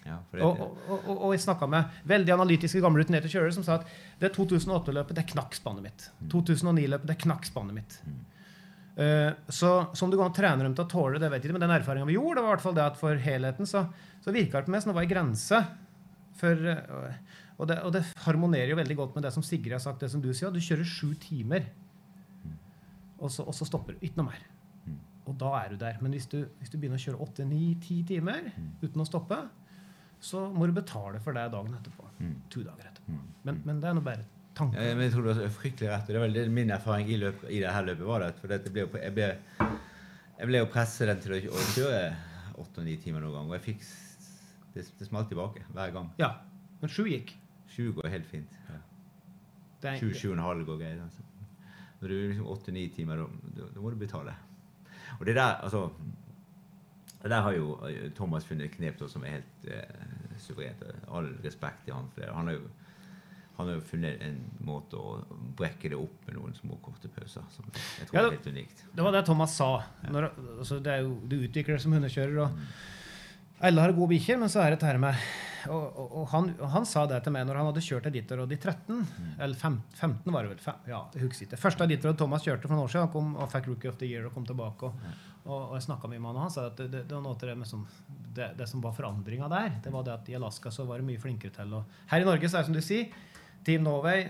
Ja, 0.07 0.21
Og, 0.39 0.61
og, 0.63 0.77
og, 1.03 1.09
og 1.17 1.33
jeg 1.35 1.43
snakka 1.43 1.67
med 1.67 1.97
veldig 2.07 2.31
analytiske 2.37 2.79
gamle 2.85 3.03
rutinerte 3.03 3.31
kjørere 3.33 3.57
som 3.57 3.65
sa 3.67 3.81
at 3.81 3.89
det 4.21 4.31
2008-løpet 4.37 5.19
det 5.19 5.25
knakk 5.33 5.57
spannet 5.59 5.83
mitt. 5.89 6.05
2009-løpet 6.31 7.11
det 7.11 7.17
knakk 7.25 7.49
spannet 7.49 7.75
mitt. 7.81 7.97
Eh, 8.97 9.33
så 9.53 9.71
som 9.93 10.11
du 10.11 10.17
kan 10.17 10.33
trene 10.33 10.65
dem 10.65 10.75
til 10.77 10.87
å 10.87 10.89
tåle 10.89 11.21
det, 11.21 11.29
vet 11.29 11.43
jeg 11.45 11.51
ikke, 11.51 11.59
men 11.59 11.67
den 11.67 11.75
erfaringa 11.75 12.09
vi 12.09 12.17
gjorde, 12.17 12.39
det 12.39 12.45
var 12.47 12.49
i 12.49 12.55
hvert 12.55 12.65
fall 12.65 12.77
det 12.79 12.87
at 12.87 13.01
for 13.01 13.21
helheten 13.21 13.69
så, 13.69 13.83
så 14.25 14.33
virka 14.33 14.63
det 14.63 14.71
på 14.71 14.73
meg 14.73 14.85
som 14.85 14.93
det 14.93 14.97
var 14.97 15.05
ei 15.05 15.11
grense. 15.11 15.61
For, 16.41 16.69
eh, 16.73 17.43
og, 17.59 17.67
det, 17.69 17.79
og 17.85 17.93
det 17.97 18.05
harmonerer 18.25 18.73
jo 18.73 18.81
veldig 18.81 18.99
godt 19.03 19.19
med 19.19 19.29
det 19.29 19.35
som 19.37 19.45
Sigrid 19.45 19.77
har 19.77 19.85
sagt, 19.85 20.01
det 20.01 20.13
som 20.13 20.23
du 20.25 20.31
sier. 20.33 20.53
Du 20.55 20.63
kjører 20.65 20.89
sju 20.89 21.13
timer, 21.21 21.69
og 23.17 23.29
så, 23.33 23.45
og 23.45 23.57
så 23.57 23.69
stopper 23.69 23.97
du. 23.97 24.07
Ikke 24.07 24.23
noe 24.23 24.31
mer. 24.33 24.45
Og 25.27 25.35
da 25.41 25.53
er 25.59 25.73
du 25.73 25.81
der. 25.81 25.97
Men 26.01 26.13
hvis 26.15 26.29
du, 26.31 26.39
hvis 26.61 26.71
du 26.71 26.77
begynner 26.79 27.01
å 27.01 27.03
kjøre 27.03 27.21
åtte, 27.25 27.45
ni, 27.49 27.75
ti 27.83 27.99
timer 28.07 28.53
uten 28.83 29.03
å 29.03 29.07
stoppe, 29.09 29.41
så 30.23 30.47
må 30.55 30.69
du 30.69 30.75
betale 30.77 31.21
for 31.21 31.37
det 31.37 31.49
dagen 31.53 31.75
etterpå. 31.77 32.07
Mm. 32.21 32.37
To 32.55 32.63
dager 32.65 32.91
etterpå. 32.93 33.17
Men, 33.49 33.61
men 33.67 33.81
det 33.83 33.91
er 33.91 33.97
nå 33.99 34.05
bare 34.07 34.25
tanker. 34.57 34.81
Ja, 34.83 34.95
men 34.97 35.05
jeg 35.07 35.13
tror 35.15 35.27
du 35.27 35.33
har 35.37 35.53
fryktelig 35.53 35.91
rett. 35.93 36.07
og 36.09 36.15
Det 36.15 36.21
er 36.21 36.25
vel 36.45 36.51
min 36.57 36.73
erfaring 36.75 37.11
i, 37.13 37.19
løp, 37.21 37.45
i 37.53 37.61
det 37.63 37.73
her 37.75 37.87
løpet 37.87 38.09
var 38.09 38.25
det. 38.25 38.33
For 38.41 38.53
det 38.53 38.73
ble, 38.73 38.87
jo- 38.87 39.03
jeg, 39.03 39.15
ble, 39.17 39.29
jeg 40.41 40.51
ble 40.51 40.63
jo 40.63 40.69
presset 40.73 41.11
den 41.11 41.21
til 41.25 41.37
å, 41.37 41.65
kjøre 41.75 42.03
åtte 42.57 42.81
og 42.83 42.89
ni 42.89 42.97
timer 43.03 43.21
noen 43.25 43.37
gang. 43.37 43.51
Og 43.53 43.57
jeg 43.59 43.65
fikk 43.69 43.87
det, 44.75 44.87
det 44.99 45.09
smalt 45.09 45.29
tilbake 45.33 45.65
hver 45.77 45.93
gang. 45.95 46.11
Ja. 46.21 46.33
Men 46.81 46.93
sju 46.93 47.05
gikk. 47.09 47.35
Sju 47.73 47.91
går 47.97 48.09
helt 48.13 48.29
fint. 48.31 48.53
Ja. 48.71 48.81
Sju, 50.01 50.11
sju 50.17 50.31
og 50.33 50.39
en 50.39 50.45
halv 50.47 50.67
går 50.69 50.81
greit. 50.81 51.01
Altså. 51.05 51.23
Når 52.01 52.09
du 52.09 52.15
er 52.17 52.29
liksom 52.33 52.49
åtte-ni 52.53 52.87
timer, 52.97 53.23
da 53.57 53.69
må 53.81 53.93
du 53.93 53.99
betale. 54.01 54.35
Og 55.19 55.27
det 55.29 55.37
der, 55.37 55.61
altså 55.65 55.87
det 57.23 57.31
der 57.33 57.43
har 57.43 57.55
jo 57.57 57.77
eh, 57.89 58.11
Thomas 58.15 58.45
funnet 58.47 58.69
et 58.69 58.75
knep 58.77 59.01
som 59.09 59.25
er 59.25 59.39
helt 59.39 59.69
eh, 59.73 60.03
suverent. 60.43 60.83
All 61.09 61.29
respekt 61.45 61.85
til 61.87 61.95
han 61.97 62.09
for 62.13 62.23
det. 62.23 62.33
Han 62.37 62.51
har 62.51 62.59
jo 62.59 62.67
han 63.57 63.71
har 63.71 63.79
jo 63.79 63.85
funnet 63.89 64.21
en 64.27 64.41
måte 64.69 64.99
å 65.01 65.15
brekke 65.57 65.89
det 65.93 65.97
opp 65.97 66.27
med 66.29 66.37
noen 66.37 66.57
små, 66.59 66.77
korte 66.85 67.09
pauser. 67.13 67.45
Som 67.55 67.71
jeg 67.73 68.11
tror 68.11 68.19
Ja, 68.19 68.27
er 68.27 68.37
helt 68.37 68.51
unikt. 68.53 68.85
Det 68.93 69.07
var 69.07 69.17
det 69.17 69.25
Thomas 69.29 69.57
sa. 69.57 69.71
Når, 70.13 70.29
altså, 70.59 70.81
det 70.85 70.93
er 70.93 71.07
jo, 71.07 71.17
du 71.25 71.39
utvikler 71.39 71.79
seg 71.79 71.87
som 71.87 71.97
hundekjører. 71.97 72.39
og 72.45 73.65
alle 73.67 73.81
har 73.81 73.95
gode 73.97 74.13
bikkjer, 74.13 74.37
men 74.37 74.51
så 74.53 74.61
er 74.61 74.75
det 74.75 74.83
dette 74.83 74.99
med 75.01 75.17
og, 75.67 75.85
og, 75.99 76.11
og, 76.21 76.27
han, 76.31 76.51
og 76.61 76.69
han 76.71 76.85
sa 76.87 77.07
det 77.11 77.23
til 77.25 77.33
meg 77.35 77.47
når 77.49 77.59
han 77.59 77.69
hadde 77.71 77.83
kjørt 77.83 78.05
Editorod 78.11 78.53
i 78.55 78.59
13. 78.61 79.01
Eller 79.43 79.59
fem, 79.59 79.81
15, 79.97 80.29
var 80.31 80.45
det 80.45 80.53
vel. 80.53 80.61
Fem, 80.63 80.85
ja, 80.87 81.01
jeg 81.17 81.25
husker 81.25 81.49
ikke. 81.49 81.59
Første 81.59 81.89
Editorod 81.89 82.21
Thomas 82.21 82.45
kjørte 82.45 82.69
for 82.69 82.77
noen 82.77 82.85
år 82.85 82.93
siden, 82.93 83.09
han 83.09 83.15
kom 83.15 83.33
og 83.35 83.49
fikk 83.51 83.71
Rookie 83.73 83.91
of 83.91 83.97
the 83.99 84.07
Year 84.07 84.29
og 84.29 84.37
kom 84.37 84.47
tilbake. 84.47 84.91
Og, 84.91 85.09
og, 85.47 85.57
og 85.57 85.75
jeg 85.79 85.87
snakka 85.89 86.11
mye 86.13 86.21
med 86.21 86.31
han, 86.31 86.39
og 86.39 86.45
han 86.45 86.55
sa 86.55 86.69
at 86.71 86.79
det, 86.79 86.91
det, 86.93 87.03
det 87.09 87.17
var 87.17 87.25
noe 87.25 87.41
til 87.41 87.51
det 87.51 87.57
med 87.59 87.71
sånn 87.71 87.87
det, 88.37 88.51
det 88.61 88.69
som 88.71 88.85
var 88.85 88.95
forandringa 88.95 89.49
der, 89.51 89.79
det 89.83 89.93
var 89.95 90.05
det 90.07 90.15
at 90.15 90.31
i 90.31 90.37
Alaska 90.37 90.71
så 90.75 90.85
var 90.87 91.01
det 91.01 91.09
mye 91.09 91.23
flinkere 91.23 91.55
til 91.57 91.75
å 91.79 91.83
Her 92.13 92.23
i 92.23 92.29
Norge 92.29 92.51
så 92.51 92.59
er 92.59 92.67
det 92.67 92.71
som 92.71 92.77
du 92.77 92.85
sier, 92.85 93.09
Team 93.67 93.87
Norway 93.87 94.29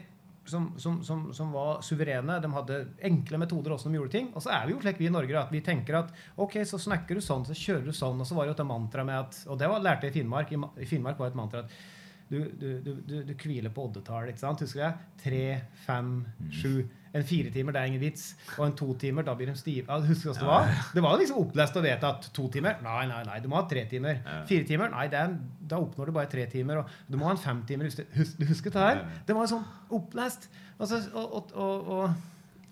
som, 0.48 0.72
som, 0.78 1.04
som, 1.04 1.34
som 1.34 1.52
var 1.52 1.82
suverene. 1.82 2.38
De 2.40 2.50
hadde 2.52 2.78
enkle 3.04 3.40
metoder 3.42 3.74
hvordan 3.74 3.92
de 3.92 4.00
gjorde 4.00 4.14
ting. 4.14 4.30
Og 4.34 4.44
så 4.44 4.52
er 4.54 4.66
vi 4.66 4.74
jo 4.74 4.80
slik 4.82 5.00
vi 5.00 5.08
i 5.08 5.12
Norge 5.12 5.38
at 5.40 5.52
vi 5.52 5.62
tenker 5.64 6.00
at 6.00 6.14
ok, 6.42 6.60
så 6.68 6.80
snakker 6.80 7.18
du 7.18 7.24
sånn, 7.24 7.46
så 7.48 7.56
kjører 7.56 7.88
du 7.88 7.96
sånn. 7.96 8.20
Og 8.22 8.28
så 8.28 8.38
var 8.38 8.46
det 8.46 8.54
jo 8.54 8.58
et 8.58 8.68
mantra 8.68 9.04
med 9.06 9.18
at 9.24 9.40
Og 9.50 9.58
det 9.60 9.70
var, 9.70 9.82
lærte 9.84 10.08
jeg 10.08 10.14
i 10.14 10.18
Finnmark. 10.20 10.52
I, 10.54 10.88
Finnmark 10.88 11.20
var 11.20 11.32
et 11.32 11.38
mantra 11.38 11.64
at 11.64 11.78
du, 12.26 12.40
du, 12.58 12.70
du, 12.82 13.18
du 13.22 13.34
hviler 13.38 13.70
på 13.70 13.86
oddetall. 13.86 14.30
ikke 14.30 14.42
sant? 14.42 14.62
Husker 14.64 14.82
jeg? 14.82 15.10
Tre, 15.22 15.44
fem, 15.86 16.14
sju. 16.50 16.72
En 17.16 17.24
fire 17.24 17.50
timer, 17.54 17.72
det 17.72 17.80
er 17.80 17.88
ingen 17.90 18.02
vits. 18.02 18.24
Og 18.58 18.66
en 18.66 18.74
to 18.76 18.90
timer, 19.00 19.24
da 19.24 19.32
blir 19.38 19.48
de 19.48 19.54
stive. 19.56 19.86
Ja, 19.88 19.96
husker 20.04 20.30
du 20.30 20.32
hvordan 20.34 20.44
det 20.44 20.52
var? 20.52 20.92
Det 20.98 21.02
var 21.06 21.18
liksom 21.22 21.38
opplest 21.40 21.76
å 21.80 21.82
vedtatt. 21.84 22.26
at 22.26 22.32
to 22.36 22.48
timer 22.52 22.76
Nei, 22.84 23.06
nei, 23.08 23.22
nei, 23.24 23.38
du 23.40 23.48
må 23.48 23.56
ha 23.56 23.64
tre 23.70 23.86
timer. 23.90 24.20
Fire 24.50 24.64
timer? 24.68 24.90
Nei, 24.92 25.06
en- 25.16 25.38
da 25.66 25.78
oppnår 25.80 26.06
du 26.10 26.12
bare 26.18 26.28
tre 26.30 26.44
timer. 26.52 26.82
Og 26.82 26.86
du 27.10 27.16
må 27.16 27.24
ha 27.28 27.34
en 27.34 27.40
femtimer. 27.40 27.88
Husker, 27.88 28.04
hus- 28.18 28.34
du 28.38 28.44
husker 28.50 28.70
det 28.74 28.82
her? 28.84 29.04
Det 29.26 29.34
var 29.38 29.46
sånn 29.50 29.64
opplest. 29.90 30.48
Altså, 30.78 31.00
og, 31.14 31.32
og, 31.40 31.54
og, 31.54 31.88
og, 31.88 32.10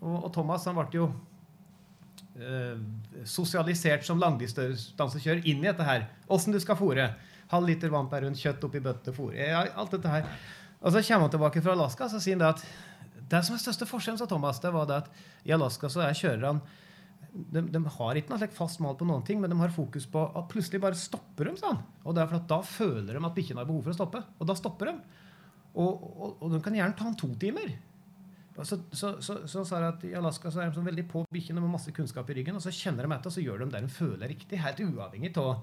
og, 0.03 0.19
og 0.25 0.33
Thomas 0.35 0.65
han 0.69 0.77
ble 0.77 0.89
jo 0.99 1.07
øh, 2.39 2.79
sosialisert 3.25 4.05
som 4.07 4.21
langdistansekjører 4.23 5.47
inn 5.49 5.62
i 5.65 5.71
dette 5.71 5.87
her. 5.87 6.07
Åssen 6.29 6.53
du 6.55 6.61
skal 6.62 6.77
fòre. 6.79 7.09
Halv 7.53 7.69
liter 7.69 7.93
vann 7.93 8.09
per 8.11 8.25
rund, 8.25 8.37
kjøtt 8.41 8.65
oppi 8.66 8.81
bøtte. 8.83 9.15
Ja, 9.37 9.65
alt 9.77 9.91
dette 9.95 10.09
her. 10.11 10.29
Og 10.85 10.93
så 10.93 11.01
kommer 11.07 11.29
han 11.29 11.33
tilbake 11.33 11.62
fra 11.65 11.73
Alaska 11.73 12.09
så 12.12 12.21
sier 12.21 12.37
han 12.37 12.43
det 12.45 12.51
at 12.59 12.65
det 13.31 13.41
som 13.47 13.57
er 13.57 13.63
største 13.63 13.89
forskjellen, 13.89 14.21
sa 14.21 14.29
Thomas, 14.31 14.61
det 14.63 14.73
var 14.75 14.89
det 14.89 15.03
at 15.03 15.23
i 15.47 15.55
Alaska 15.57 15.91
så 15.93 16.05
er 16.05 16.17
kjørerne 16.19 16.83
de, 17.35 17.63
de 17.67 17.81
har 17.97 18.19
ikke 18.19 18.31
noe 18.31 18.49
fast 18.55 18.79
mal 18.83 18.95
på 18.99 19.07
noen 19.09 19.25
ting, 19.27 19.41
men 19.43 19.51
de 19.51 19.57
har 19.59 19.73
fokus 19.75 20.07
på 20.11 20.21
at 20.39 20.47
plutselig 20.53 20.79
bare 20.83 20.99
stopper 20.99 21.49
de. 21.49 21.57
Sånn. 21.59 21.81
Og 22.05 22.15
det 22.15 22.23
er 22.23 22.29
for 22.31 22.39
at 22.39 22.47
Da 22.51 22.61
føler 22.63 23.17
de 23.17 23.23
at 23.27 23.35
bikkjene 23.35 23.63
har 23.63 23.67
behov 23.67 23.89
for 23.89 23.95
å 23.95 23.97
stoppe, 23.97 24.21
og 24.39 24.47
da 24.47 24.55
stopper 24.59 24.93
de. 24.93 25.25
Og, 25.75 26.05
og, 26.15 26.37
og 26.39 26.55
de 26.55 26.61
kan 26.63 26.77
gjerne 26.79 26.95
ta 26.95 27.09
en 27.11 27.19
to 27.19 27.33
timer. 27.41 27.75
Så, 28.63 28.79
så, 28.95 29.17
sa 29.51 29.65
jeg 29.67 29.89
at 29.89 30.05
I 30.07 30.15
Alaska 30.15 30.53
så 30.55 30.63
er 30.63 30.71
de 30.71 30.79
så 30.79 30.85
veldig 30.87 31.09
på 31.11 31.25
bikkjene 31.35 31.59
med 31.59 31.75
masse 31.75 31.91
kunnskap 31.97 32.29
i 32.31 32.39
ryggen, 32.39 32.55
og 32.55 32.63
så 32.63 32.71
kjenner 32.71 33.03
de 33.03 33.17
etter, 33.17 33.33
og 33.33 33.35
så 33.35 33.43
gjør 33.43 33.65
de 33.65 33.71
det 33.73 33.83
de 33.83 33.95
føler 33.97 34.29
er 34.29 34.35
riktig, 34.37 34.63
helt 34.63 34.85
uavhengig 34.85 35.35
av 35.43 35.57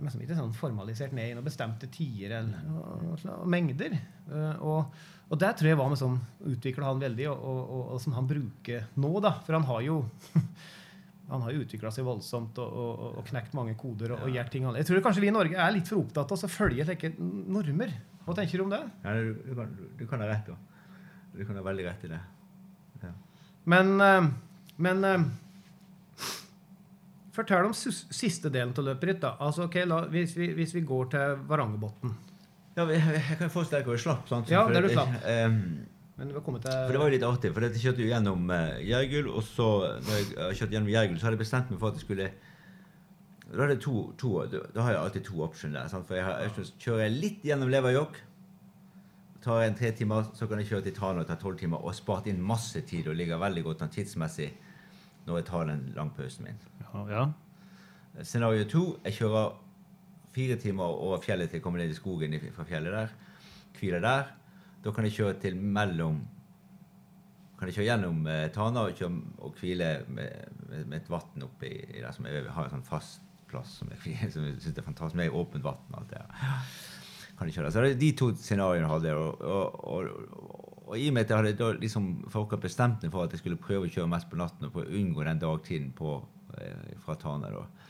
er 0.00 0.06
liksom 0.08 0.24
ikke 0.24 0.36
sånn 0.38 0.56
formalisert 0.56 1.14
ned 1.16 1.30
i 1.30 1.36
noen 1.36 1.46
bestemte 1.46 1.88
tider 1.92 2.38
eller 2.40 2.68
og, 2.72 3.06
og, 3.12 3.24
og 3.34 3.48
mengder. 3.50 3.96
Eh, 4.30 4.62
og, 4.64 4.94
og 5.30 5.38
det 5.38 5.52
tror 5.56 5.70
jeg 5.70 5.78
var 5.78 5.90
med 5.92 6.00
sånn 6.00 6.18
utvikla 6.50 6.88
han 6.90 7.00
veldig, 7.02 7.26
og, 7.30 7.42
og, 7.46 7.58
og, 7.62 7.82
og 7.94 8.02
som 8.02 8.16
han 8.16 8.28
bruker 8.30 8.88
nå, 8.98 9.10
da. 9.22 9.36
For 9.46 9.54
han 9.54 9.66
har 9.68 9.84
jo 9.86 10.00
han 11.30 11.44
har 11.44 11.54
jo 11.54 11.62
utvikla 11.62 11.92
seg 11.94 12.06
voldsomt 12.06 12.58
og, 12.58 13.20
knekt 13.28 13.54
mange 13.54 13.76
koder 13.78 14.16
og, 14.16 14.24
gjort 14.34 14.50
ting 14.50 14.64
annerledes. 14.66 14.88
Jeg 14.88 14.96
tror 14.96 15.04
kanskje 15.06 15.22
vi 15.22 15.28
i 15.30 15.34
Norge 15.34 15.60
er 15.62 15.74
litt 15.76 15.86
for 15.86 16.02
opptatt 16.02 16.34
av 16.34 16.46
å 16.48 16.50
følge 16.50 16.86
slike 16.88 17.12
normer. 17.20 17.92
Hva 18.24 18.34
tenker 18.36 18.58
du 18.58 18.64
om 18.64 18.72
det? 18.72 18.80
Ja, 19.04 19.14
du, 19.14 19.30
du, 19.44 19.52
kan, 19.54 19.76
du, 20.00 20.02
kan 20.10 20.24
ha 20.24 20.30
rett, 20.32 20.50
da. 20.50 20.56
Du 21.36 21.44
kan 21.46 21.60
ha 21.60 21.62
veldig 21.68 21.86
rett 21.86 22.08
i 22.08 22.10
det. 22.10 22.18
Ja. 23.04 23.12
Men, 23.70 23.94
eh, 24.02 24.26
men 24.82 25.06
eh, 25.06 25.28
Fortell 27.30 27.68
om 27.68 27.76
siste 27.78 28.50
delen 28.50 28.74
av 28.74 28.88
løpet 28.88 29.12
ditt. 29.12 29.20
da. 29.22 29.36
Altså, 29.38 29.68
ok, 29.70 29.78
la, 29.86 30.00
hvis, 30.10 30.34
vi, 30.34 30.50
hvis 30.58 30.74
vi 30.74 30.82
går 30.82 31.12
til 31.14 31.38
Varangerbotn 31.46 32.18
Ja, 32.80 32.86
jeg, 32.96 33.22
jeg 33.30 33.38
kan 33.40 33.50
forestille 33.52 33.80
deg 33.82 33.88
hvor 33.90 33.98
jeg 33.98 34.04
slapp. 34.06 34.28
sant? 34.30 34.50
Ja, 34.52 34.64
For 34.66 34.72
der 34.76 34.86
du 34.86 34.88
det- 34.88 34.96
slapp. 34.96 35.16
ehm, 35.28 35.86
Men 36.20 36.30
kommet 36.44 36.62
til 36.66 36.72
For 36.72 36.92
det 36.92 37.00
var 37.00 37.08
jo 37.10 37.14
litt 37.16 37.26
artig, 37.28 37.50
for 37.56 37.64
jeg 37.64 37.80
kjørte 37.80 38.02
jo 38.04 38.08
gjennom 38.10 38.50
uh, 38.52 38.76
Jergul, 38.84 39.28
og 39.32 39.42
så 39.46 39.66
når 40.04 40.16
jeg 40.18 40.56
kjørte 40.58 40.74
gjennom 40.74 40.90
Jergul, 40.92 41.18
så 41.20 41.28
hadde 41.28 41.36
jeg 41.38 41.44
bestemt 41.44 41.70
meg 41.72 41.78
for 41.80 41.88
at 41.92 42.00
jeg 42.00 42.04
skulle 42.04 42.26
Da, 43.50 43.62
hadde 43.64 43.76
to, 43.82 43.94
to, 44.20 44.32
da 44.46 44.82
har 44.84 44.92
jeg 44.92 45.00
alltid 45.00 45.24
to 45.26 45.40
optioner. 45.42 45.88
Sant? 45.90 46.06
For 46.06 46.14
jeg, 46.18 46.24
har, 46.24 46.40
jeg 46.44 46.66
kjører 46.78 47.00
jeg 47.06 47.14
litt 47.20 47.42
gjennom 47.48 47.70
Leverjokk, 47.72 48.20
tar 49.42 49.62
en 49.64 49.74
tre 49.74 49.90
timer, 49.96 50.28
så 50.36 50.46
kan 50.46 50.60
jeg 50.60 50.68
kjøre 50.68 50.84
til 50.86 50.94
Tana 50.94 51.24
og 51.24 51.26
ta 51.26 51.34
tolv 51.40 51.56
timer, 51.58 51.80
og 51.82 51.94
spart 51.96 52.28
inn 52.30 52.40
masse 52.44 52.80
tid 52.86 53.08
og 53.08 53.16
ligger 53.16 53.40
veldig 53.40 53.64
godt 53.64 53.82
an 53.82 53.88
tidsmessig 53.94 54.50
når 55.26 55.40
jeg 55.40 55.46
tar 55.48 55.64
den 55.66 55.82
langpausen 55.96 56.44
min. 56.46 56.60
Ja, 56.92 57.02
ja. 57.10 57.24
Scenario 58.22 58.64
to 58.68 58.84
jeg 59.04 59.16
kjører 59.18 59.52
fire 60.34 60.56
timer 60.60 60.84
over 60.84 61.22
fjellet 61.24 61.50
til 61.50 61.58
jeg 61.58 61.64
kommer 61.64 61.82
ned 61.82 61.92
i 61.92 61.96
skogen 61.96 62.36
fra 62.54 62.66
fjellet 62.68 62.94
der. 62.94 63.16
Hviler 63.78 64.04
der. 64.04 64.30
Da 64.84 64.92
kan 64.94 65.04
jeg 65.04 65.16
kjøre 65.18 65.40
til 65.40 65.56
mellom 65.56 66.22
Kan 67.58 67.68
jeg 67.68 67.76
kjøre 67.76 67.88
gjennom 67.90 68.22
eh, 68.32 68.46
Tana 68.54 68.86
og, 68.88 68.94
kjøre, 68.96 69.18
og 69.44 69.58
hvile 69.60 69.88
med, 70.08 70.54
med, 70.64 70.86
med 70.88 70.94
et 70.96 71.10
vann 71.12 71.44
oppi 71.44 71.68
der 71.92 72.14
som 72.16 72.24
jeg 72.24 72.46
har 72.48 72.64
en 72.64 72.72
sånn 72.78 72.86
fast 72.86 73.26
plass 73.50 73.74
som 73.82 73.90
jeg, 73.92 74.16
som 74.32 74.46
jeg 74.46 74.56
syns 74.62 74.78
er 74.80 74.86
fantastisk. 74.86 75.18
Med 75.20 75.36
åpent 75.36 75.66
vann 75.66 75.82
og 75.90 75.98
alt 76.00 76.14
det 76.14 76.22
der. 76.22 76.64
Kan 77.36 77.50
jeg 77.50 77.58
kjøre. 77.58 77.72
Så 77.74 77.84
det 77.84 77.92
er 77.92 78.00
de 78.00 78.10
to 78.16 78.30
scenarioene 78.40 78.86
jeg 78.86 78.94
hadde. 78.94 79.12
Og, 79.20 79.44
og, 79.44 79.84
og, 79.92 80.80
og 80.90 80.98
i 80.98 81.06
og 81.10 81.14
med 81.16 81.26
at 81.26 81.34
jeg 81.34 81.42
hadde 81.42 81.58
da 81.60 81.70
liksom 81.78 82.08
forkant 82.32 82.64
bestemt 82.64 83.04
meg 83.04 83.12
for 83.12 83.26
at 83.26 83.36
jeg 83.36 83.42
skulle 83.42 83.60
prøve 83.60 83.88
å 83.88 83.92
kjøre 83.92 84.10
mest 84.10 84.30
på 84.30 84.40
natten 84.40 84.68
og 84.68 84.74
prøve 84.74 84.88
å 84.88 85.00
unngå 85.00 85.26
den 85.28 85.42
dagtiden 85.44 85.92
på, 85.96 86.16
eh, 86.58 86.96
fra 87.04 87.16
Tana, 87.20 87.52
da, 87.54 87.89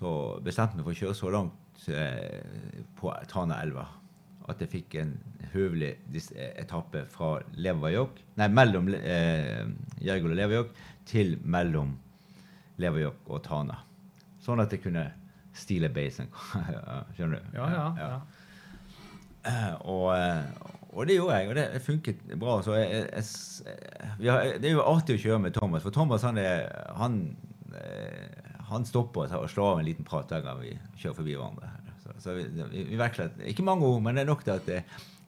så 0.00 0.12
bestemte 0.44 0.74
jeg 0.74 0.80
meg 0.80 0.88
for 0.88 0.96
å 0.96 1.00
kjøre 1.04 1.18
så 1.18 1.32
langt 1.36 1.88
eh, 1.92 2.84
på 2.98 3.12
Tanaelva 3.30 3.86
at 4.50 4.62
jeg 4.64 4.72
fikk 4.72 4.96
en 5.00 5.12
høvelig 5.52 5.92
etappe 6.58 7.04
fra 7.10 7.38
Levajok, 7.58 8.20
Nei, 8.40 8.48
mellom 8.52 8.88
eh, 8.96 9.62
Jergol 10.02 10.34
og 10.34 10.38
Leverjokk 10.38 10.74
til 11.10 11.36
mellom 11.42 11.94
Leverjokk 12.80 13.30
og 13.30 13.42
Tana. 13.44 13.80
Sånn 14.40 14.62
at 14.62 14.72
jeg 14.72 14.84
kunne 14.86 15.04
stile 15.56 15.90
basen. 15.92 16.30
Skjønner 17.16 17.40
du? 17.42 17.56
Ja, 17.58 17.70
ja. 17.74 17.86
ja. 17.98 18.10
ja. 18.14 19.72
Og, 19.84 20.06
eh, 20.14 20.70
og 20.90 21.06
det 21.06 21.18
gjorde 21.18 21.38
jeg, 21.38 21.50
og 21.50 21.58
det 21.58 21.82
funket 21.84 22.22
bra. 22.40 22.60
Så 22.64 22.78
jeg, 22.78 23.02
jeg, 23.04 23.26
jeg, 23.66 24.14
vi 24.22 24.30
har, 24.32 24.54
det 24.62 24.70
er 24.70 24.78
jo 24.78 24.86
artig 24.86 25.18
å 25.18 25.24
kjøre 25.26 25.42
med 25.46 25.56
Thomas, 25.56 25.84
for 25.86 25.94
Thomas 25.94 26.24
han, 26.26 26.40
er, 26.40 26.70
han, 26.98 27.20
eh, 27.74 28.49
han 28.70 28.86
stopper 28.86 29.34
og 29.36 29.50
slår 29.50 29.74
av 29.74 29.80
en 29.80 29.88
liten 29.88 30.06
prat 30.06 30.30
hver 30.30 30.44
gang 30.46 30.60
vi 30.62 30.72
kjører 31.00 31.16
forbi 31.18 31.36
hverandre. 31.36 31.70
Så, 32.04 32.16
så 32.22 32.34
vi, 32.38 32.46
vi, 32.54 32.84
vi 32.92 32.98
veksler 33.00 33.46
ikke 33.50 33.66
mange 33.66 33.86
ord, 33.86 34.02
men 34.04 34.16
det 34.16 34.24
er 34.24 34.30
nok 34.30 34.44
til 34.46 34.54
at 34.56 34.66
det, 34.68 34.80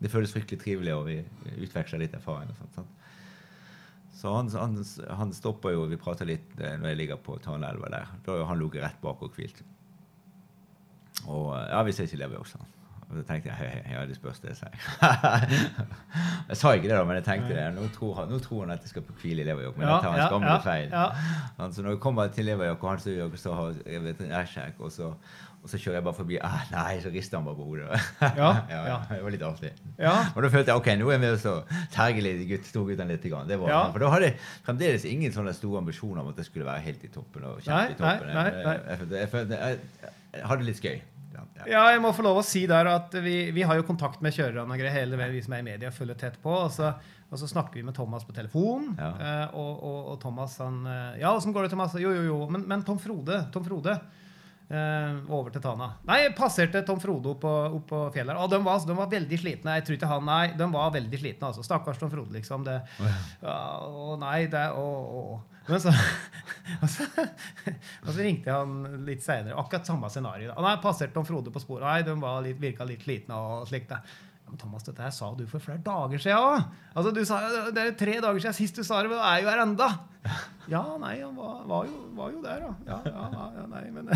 det 0.03 0.11
føles 0.13 0.33
fryktelig 0.35 0.61
trivelig, 0.63 0.95
og 0.95 1.07
vi 1.09 1.19
utveksler 1.67 2.05
litt 2.05 2.15
erfaring. 2.19 2.51
og 2.55 2.63
sånt, 2.63 2.81
sant? 2.81 2.99
Så 4.23 4.31
han, 4.31 4.51
han, 4.55 4.77
han 5.19 5.33
stopper 5.35 5.75
jo, 5.75 5.87
vi 5.91 5.99
prater 5.99 6.29
litt 6.29 6.53
eh, 6.61 6.77
når 6.79 6.93
jeg 6.93 6.99
ligger 7.01 7.19
på 7.27 7.41
Taneelva 7.43 7.89
der. 7.91 8.11
Da 8.23 8.37
har 8.39 8.53
han 8.53 8.61
ligget 8.61 8.85
rett 8.85 9.01
bak 9.03 9.25
og 9.27 9.35
hvilt. 9.35 9.59
Og 11.27 11.49
eh, 11.57 11.65
ja, 11.73 11.81
vi 11.83 11.95
ses 11.97 12.15
i 12.15 12.21
Levi 12.21 12.39
også. 12.39 12.61
Og 13.13 13.19
så 13.21 13.23
tenkte 13.29 13.53
jeg 13.53 13.83
ja, 13.93 14.03
det 14.09 14.15
spørs 14.17 14.39
det, 14.41 14.55
sa 14.57 14.71
jeg. 14.73 14.81
jeg 16.49 16.57
sa 16.57 16.73
ikke 16.73 16.89
det, 16.89 16.97
da, 16.97 17.05
men 17.05 17.19
jeg 17.19 17.27
tenkte 17.27 17.53
det. 17.53 17.67
Nå 17.77 17.85
tror 17.93 18.15
han, 18.23 18.33
nå 18.33 18.39
tror 18.41 18.65
han 18.65 18.73
at 18.73 18.87
jeg 18.87 18.95
skal 18.95 19.05
på 19.05 19.17
hvile 19.21 19.45
i 19.45 19.47
Leverjord, 19.51 19.77
men 19.77 19.85
Ja, 19.89 19.95
det 19.99 20.07
tar 20.07 20.15
hans 20.17 20.23
ja, 20.25 20.29
gamle 20.33 20.55
ja, 20.55 20.59
feil. 20.65 20.89
ja. 20.91 21.07
Han, 21.59 21.75
så 21.77 21.85
når 21.85 21.97
jeg 21.99 22.01
kommer 22.07 22.33
til 22.33 22.49
Leverjord, 22.49 22.79
og 22.81 22.91
han 22.95 23.03
står 23.05 23.25
og 23.27 23.37
så 23.43 23.57
har 23.59 23.81
veterinærsjekk, 24.09 24.79
vet, 24.79 24.87
og 24.89 24.95
så, 24.97 25.11
og 25.63 25.71
så 25.71 25.79
kjører 25.79 25.99
jeg 26.01 26.05
bare 26.09 26.17
forbi 26.17 26.39
ah, 26.43 26.57
Nei, 26.73 26.95
så 27.05 27.13
rister 27.15 27.39
han 27.39 27.45
bare 27.51 27.59
på 27.61 27.69
hodet. 27.69 28.01
Ja, 28.41 28.49
ja, 28.73 28.81
ja. 28.89 28.97
Det 29.13 29.21
var 29.27 29.37
litt 29.37 29.47
artig. 29.51 29.75
Ja. 30.01 30.17
Og 30.33 30.41
da 30.47 30.53
følte 30.57 30.73
jeg 30.73 30.81
ok, 30.81 30.91
nå 31.03 31.13
er 31.13 31.21
vi 31.23 31.35
så 31.45 31.55
terge 31.93 32.25
litt 32.25 32.43
gutt, 32.49 32.67
storguttene 32.73 33.13
litt. 33.13 33.29
Grann. 33.29 33.47
Det 33.53 33.61
var. 33.61 33.93
For 33.93 34.03
da 34.03 34.11
hadde 34.17 34.33
jeg 34.33 34.41
fremdeles 34.65 35.05
ingen 35.13 35.37
sånne 35.37 35.53
store 35.55 35.85
ambisjoner 35.85 36.25
om 36.25 36.33
at 36.33 36.41
jeg 36.41 36.49
skulle 36.49 36.67
være 36.67 36.83
helt 36.89 37.05
i 37.05 37.13
toppen. 37.13 37.45
og 37.45 37.61
kjempe 37.61 37.93
i 37.93 38.01
toppen. 38.01 38.33
nei, 38.33 38.49
nei, 38.57 38.77
Jeg, 38.89 39.07
jeg, 39.13 39.31
jeg, 39.37 39.53
jeg, 39.53 40.13
jeg 40.33 40.49
hadde 40.49 40.67
litt 40.67 40.81
gøy. 40.83 41.01
Ja, 41.71 41.83
jeg 41.93 42.03
må 42.05 42.13
få 42.17 42.25
lov 42.27 42.41
å 42.41 42.45
si 42.47 42.65
der 42.71 42.89
at 42.91 43.15
vi, 43.25 43.51
vi 43.55 43.65
har 43.67 43.79
jo 43.79 43.87
kontakt 43.89 44.23
med 44.25 44.35
kjørerne 44.37 44.67
og 44.69 44.81
greier 44.81 44.95
hele 45.03 45.19
veien, 45.21 45.33
vi 45.35 45.43
som 45.45 45.55
er 45.57 45.63
i 45.65 45.69
media, 45.71 45.93
følger 45.95 46.19
tett 46.21 46.41
på. 46.43 46.53
Og 46.53 46.71
så, 46.75 46.93
og 47.31 47.41
så 47.41 47.49
snakker 47.51 47.81
vi 47.81 47.87
med 47.87 47.97
Thomas 47.97 48.27
på 48.29 48.35
telefon. 48.37 48.91
Ja. 48.99 49.13
eh, 49.17 49.55
og, 49.59 49.73
og, 49.83 50.01
og 50.13 50.19
Thomas 50.23 50.59
han 50.63 50.83
eh, 50.87 51.21
Ja, 51.23 51.33
åssen 51.33 51.55
går 51.55 51.67
det, 51.67 51.73
Thomas? 51.75 51.95
Jo, 52.01 52.13
jo, 52.17 52.27
jo. 52.29 52.41
Men, 52.53 52.67
men 52.69 52.85
Tom 52.87 53.01
Frode, 53.03 53.45
Tom 53.55 53.65
Frode 53.67 53.97
over 54.73 55.53
til 55.53 55.63
Tana. 55.65 55.89
Nei, 56.09 56.19
passerte 56.37 56.81
Tom 56.87 57.01
Frode 57.03 57.33
opp 57.35 57.43
på, 57.45 57.53
opp 57.79 57.87
på 57.91 58.03
fjellet. 58.15 58.39
Og 58.41 58.51
de 58.53 58.61
var, 58.65 58.83
de 58.89 58.97
var 58.97 59.11
veldig 59.13 59.39
slitne. 59.41 59.77
Jeg 59.79 59.87
tror 59.87 59.99
ikke 59.99 60.11
han, 60.11 60.27
nei, 60.29 60.43
de 60.59 60.69
var 60.73 60.95
veldig 60.95 61.21
slitne. 61.21 61.51
altså. 61.51 61.65
Stakkars 61.67 62.01
Tom 62.01 62.13
Frode, 62.13 62.33
liksom. 62.37 62.65
Det, 62.67 62.79
ja, 63.43 63.57
å 63.85 64.17
nei, 64.21 64.47
det 64.53 64.67
å, 64.79 64.87
å. 65.23 65.25
Men 65.69 65.83
så, 65.83 65.93
og, 66.83 66.89
så, 66.91 67.07
og 68.07 68.11
så 68.11 68.19
ringte 68.19 68.57
han 68.57 69.05
litt 69.07 69.25
seinere. 69.25 69.59
Akkurat 69.61 69.87
samme 69.89 70.11
scenario. 70.13 70.55
Nei, 70.65 70.77
passerte 70.83 71.15
Tom 71.17 71.29
Frode 71.29 71.55
på 71.55 71.63
sporet. 71.63 71.87
Nei, 71.87 72.03
de 72.07 72.17
var 72.23 72.43
litt, 72.47 72.61
virka 72.63 72.89
litt 72.89 73.05
slitne 73.07 73.39
og 73.39 73.69
slikt. 73.71 73.95
Men 74.53 74.61
Thomas, 74.61 74.85
dette 74.85 75.01
her 75.01 75.13
sa 75.17 75.31
du 75.33 75.47
for 75.49 75.65
flere 75.65 75.81
dager 75.81 76.21
siden 76.21 76.37
òg. 76.37 76.67
Altså, 76.93 77.11
du 77.17 77.23
sa, 77.25 77.39
det 77.73 77.85
er 77.87 77.95
tre 77.97 78.19
dager 78.21 78.43
siden 78.45 78.57
sist 78.59 78.77
du 78.77 78.85
sa 78.85 78.99
det, 79.01 79.09
men 79.09 79.17
du 79.17 79.25
er 79.25 79.39
jo 79.41 79.49
her 79.49 79.63
enda. 79.65 79.87
Ja, 80.69 80.83
nei, 81.01 81.15
han 81.23 81.33
var, 81.39 81.63
var, 81.71 81.87
jo, 81.89 82.03
var 82.19 82.35
jo 82.35 82.43
der, 82.45 82.67
da. 82.67 82.73
Ja, 82.87 82.99
ja, 83.09 83.47
ja, 83.57 83.65
nei, 83.73 83.87
men 83.97 84.13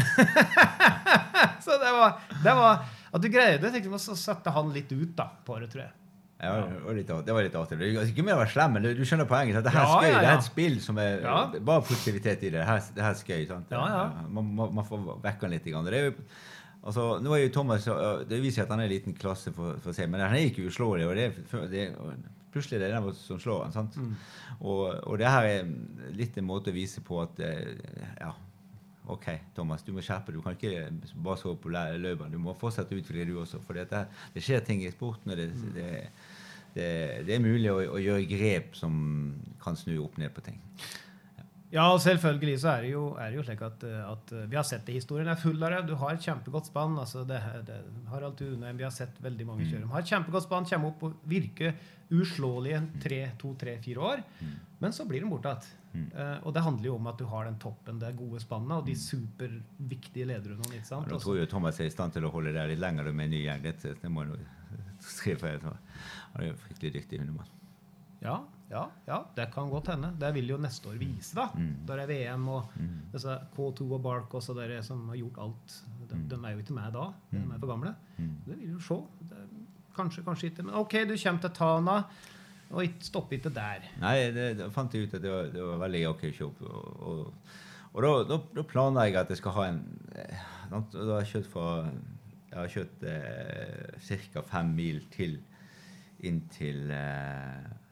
Så 1.65 1.79
det 1.81 1.95
var, 1.97 2.21
det 2.45 2.53
var 2.55 2.85
At 3.11 3.25
du 3.25 3.31
greide 3.33 3.73
jeg, 3.73 3.89
så 4.05 4.15
satte 4.21 4.53
han 4.53 4.69
litt 4.77 4.93
ut 4.93 5.17
da, 5.17 5.31
på 5.47 5.57
det, 5.63 5.71
tror 5.73 5.87
jeg. 5.87 5.95
Ja, 6.37 6.53
det 6.69 6.83
var 6.85 6.99
litt, 6.99 7.11
artig- 7.11 7.27
det 7.27 7.35
var 7.39 7.47
litt 7.47 7.55
artig. 7.57 7.79
Er 7.81 8.11
Ikke 8.11 8.25
mer 8.27 8.37
å 8.37 8.43
være 8.43 8.53
slem, 8.53 8.75
men 8.77 8.85
du, 8.85 9.05
skjønner 9.09 9.29
poenget. 9.31 9.63
Det 9.65 9.73
her 9.73 9.87
er 9.87 9.95
skøy. 9.95 10.11
Det 10.13 10.27
er 10.29 10.35
et 10.35 10.51
spill 10.51 10.77
som 10.85 11.01
er 11.01 11.25
bare 11.65 11.81
positivitet 11.89 12.45
i 12.45 12.51
det. 12.51 12.61
Det 12.61 12.67
her, 12.69 12.83
det 12.93 13.07
her 13.07 13.15
er 13.15 13.23
skøy. 13.23 13.47
Ja, 13.73 13.87
ja. 13.89 14.03
Man, 14.29 14.53
man, 14.61 14.85
får 14.85 15.07
vekke 15.25 15.47
den 15.47 15.57
litt. 15.57 15.65
Det 15.65 15.97
er 15.97 16.11
jo, 16.11 16.29
altså, 16.87 17.05
nå 17.23 17.35
er 17.35 17.45
jo 17.45 17.53
Thomas 17.55 17.85
Det 18.31 18.41
viser 18.43 18.65
at 18.65 18.73
han 18.73 18.81
er 18.83 18.89
en 18.89 18.95
liten 18.95 19.19
klasse 19.19 19.53
for, 19.55 19.77
for 19.83 19.97
seg, 19.97 20.09
men 20.13 20.25
han 20.25 20.39
er 20.39 20.49
ikke 20.49 20.67
uslåelig. 20.71 21.07
og 21.07 21.15
det 21.19 21.29
er, 21.29 21.69
det 21.73 21.85
er, 21.89 22.25
Plutselig 22.57 22.79
er 22.79 22.87
det 22.87 22.95
den 22.95 23.17
som 23.21 23.41
slår 23.43 23.67
han. 23.67 23.73
sant? 23.75 23.97
Mm. 24.01 24.15
Og, 24.65 24.83
og 25.05 25.19
det 25.21 25.29
her 25.29 25.45
er 25.51 25.67
litt 26.17 26.39
en 26.41 26.47
måte 26.49 26.73
å 26.73 26.77
vise 26.77 27.03
på 27.05 27.19
at 27.21 27.43
eh, 27.45 27.75
ja, 28.17 28.31
OK, 29.13 29.27
Thomas, 29.55 29.85
du 29.85 29.93
må 29.93 30.03
skjerpe. 30.03 30.33
Du 30.33 30.41
kan 30.43 30.57
ikke 30.57 30.89
bare 31.23 31.39
sove 31.39 31.59
på 31.63 31.71
løperen. 31.71 32.33
Du 32.33 32.41
må 32.43 32.57
fortsette 32.59 32.97
å 32.97 33.03
utvikle 33.03 33.27
du 33.29 33.37
også. 33.43 33.61
For 33.63 33.79
det, 33.79 33.87
det 34.35 34.43
skjer 34.43 34.65
ting 34.67 34.83
i 34.83 34.91
sporten, 34.95 35.35
og 35.35 35.39
det, 35.39 35.51
det, 35.77 35.91
det, 36.75 36.89
det 37.29 37.37
er 37.37 37.45
mulig 37.45 37.71
å, 37.71 37.79
å 37.93 38.01
gjøre 38.03 38.27
grep 38.31 38.75
som 38.79 38.97
kan 39.63 39.79
snu 39.79 39.99
opp 40.03 40.19
ned 40.23 40.33
på 40.35 40.49
ting. 40.49 40.59
Ja, 41.73 41.85
selvfølgelig 41.99 42.61
så 42.63 42.69
er 42.77 42.85
det 42.87 42.91
jo, 42.93 43.03
er 43.19 43.33
det 43.33 43.37
jo 43.41 43.43
slik 43.43 43.63
at, 43.67 43.83
eh, 43.85 44.03
at 44.13 44.33
eh, 44.33 44.45
vi 44.53 44.57
har 44.57 44.63
sett 44.69 44.85
det. 44.87 44.95
Historien 45.01 45.27
er 45.29 45.35
full 45.41 45.59
av 45.67 45.73
det. 45.75 45.81
Du 45.89 45.95
har 45.99 46.15
et 46.15 46.23
kjempegodt 46.23 46.69
spann. 46.71 46.95
altså 47.03 47.25
det, 47.27 47.41
det, 47.67 47.81
Harald 48.13 48.37
Tunheim, 48.39 48.77
vi 48.79 48.85
har 48.87 48.95
sett 48.95 49.19
veldig 49.21 49.45
Mm. 49.47 49.51
mange 49.51 49.67
kjøre. 49.67 49.83
De 49.83 49.91
har 49.91 50.05
et 50.05 50.13
kjempegodt 50.13 50.47
spann, 50.47 50.65
kommer 50.71 50.89
opp 50.93 51.03
og 51.03 51.17
virker 51.27 51.75
uslåelige 52.15 52.83
tre, 53.03 53.19
to, 53.39 53.55
tre, 53.59 53.79
fire 53.83 53.99
år. 54.13 54.23
Mm. 54.41 54.55
Men 54.81 54.93
så 54.93 55.05
blir 55.09 55.21
de 55.25 55.31
borte 55.33 55.57
igjen. 55.57 55.73
Uh, 56.13 56.47
og 56.47 56.53
det 56.53 56.61
handler 56.63 56.85
jo 56.91 56.95
om 56.99 57.07
at 57.09 57.17
du 57.19 57.25
har 57.25 57.47
den 57.49 57.55
toppen, 57.59 57.99
det 57.99 58.11
gode 58.19 58.39
spannet 58.43 58.75
og 58.77 58.85
de 58.87 58.95
superviktige 59.01 60.27
lederne. 60.29 60.61
Ikke 60.77 60.85
sant? 60.87 61.07
Ja, 61.09 61.15
Nå 61.17 61.19
tror 61.23 61.39
jeg 61.39 61.49
Thomas 61.49 61.81
er 61.81 61.89
i 61.89 61.95
stand 61.95 62.13
til 62.13 62.27
å 62.29 62.31
holde 62.35 62.53
det 62.53 62.67
litt 62.69 62.83
lenger 62.83 63.09
med 63.13 63.25
en 63.25 63.33
ny 63.33 63.41
gjeng. 63.47 63.63
Det, 63.65 63.95
det 64.03 64.11
må 64.13 64.27
jeg 64.27 64.45
skrive. 65.01 65.55
for. 65.63 65.79
Han 66.35 66.43
er 66.45 66.51
jo 66.51 66.59
fryktelig 66.67 66.93
dyktig 66.99 67.21
hundemann. 67.23 67.49
Ja, 68.21 68.43
ja, 68.71 68.83
ja, 69.07 69.21
det 69.37 69.47
kan 69.55 69.71
godt 69.71 69.93
hende. 69.93 70.11
Det 70.19 70.33
vil 70.35 70.49
jo 70.51 70.57
neste 70.59 70.91
år 70.91 70.97
vise, 70.99 71.37
da. 71.39 71.47
Mm. 71.55 71.75
Der 71.87 72.03
er 72.03 72.11
VM 72.11 72.49
og 72.51 72.73
disse 73.13 73.37
K2 73.55 73.87
og 73.87 74.01
Bark 74.03 74.35
også, 74.35 74.57
dere 74.59 74.81
som 74.83 75.05
har 75.13 75.21
gjort 75.21 75.39
alt. 75.45 75.77
De, 76.11 76.19
de 76.31 76.41
er 76.41 76.57
jo 76.57 76.65
ikke 76.65 76.75
med 76.75 76.97
da. 76.97 77.05
De 77.31 77.43
er 77.43 77.61
for 77.61 77.71
gamle. 77.71 77.95
Mm. 78.17 78.33
Det 78.47 78.59
vil 78.59 78.73
jo 78.75 78.83
se. 78.83 78.99
Det, 79.31 79.45
kanskje, 79.97 80.25
kanskje 80.27 80.51
ikke. 80.51 80.67
Men 80.67 80.81
OK, 80.83 80.99
du 81.07 81.15
kommer 81.15 81.47
til 81.47 81.55
Tana, 81.61 81.97
og 82.71 82.99
stopper 83.07 83.39
ikke 83.39 83.55
der. 83.55 83.87
Nei, 84.03 84.17
det, 84.35 84.51
da 84.59 84.69
fant 84.75 84.95
jeg 84.95 85.07
ut 85.07 85.15
at 85.15 85.23
det 85.23 85.31
var, 85.31 85.55
det 85.55 85.63
var 85.71 85.81
veldig 85.87 86.03
ok 86.11 86.27
jobb. 86.33 86.67
Og, 86.67 87.01
og, 87.07 87.57
og 87.95 88.03
da, 88.03 88.39
da, 88.59 88.67
planla 88.67 89.07
jeg 89.07 89.21
at 89.23 89.31
jeg 89.31 89.41
skal 89.41 89.55
ha 89.57 89.71
en 89.71 89.83
Da 90.67 90.83
har 91.15 91.23
jeg 91.23 91.31
kjørt 91.31 91.51
fra 91.53 91.69
Jeg 92.51 92.59
har 92.59 92.73
kjørt 92.75 93.05
eh, 93.07 94.19
ca. 94.35 94.43
fem 94.51 94.75
mil 94.75 95.05
til 95.15 95.39
inn 96.27 96.41
til 96.51 96.91
eh, 96.91 97.86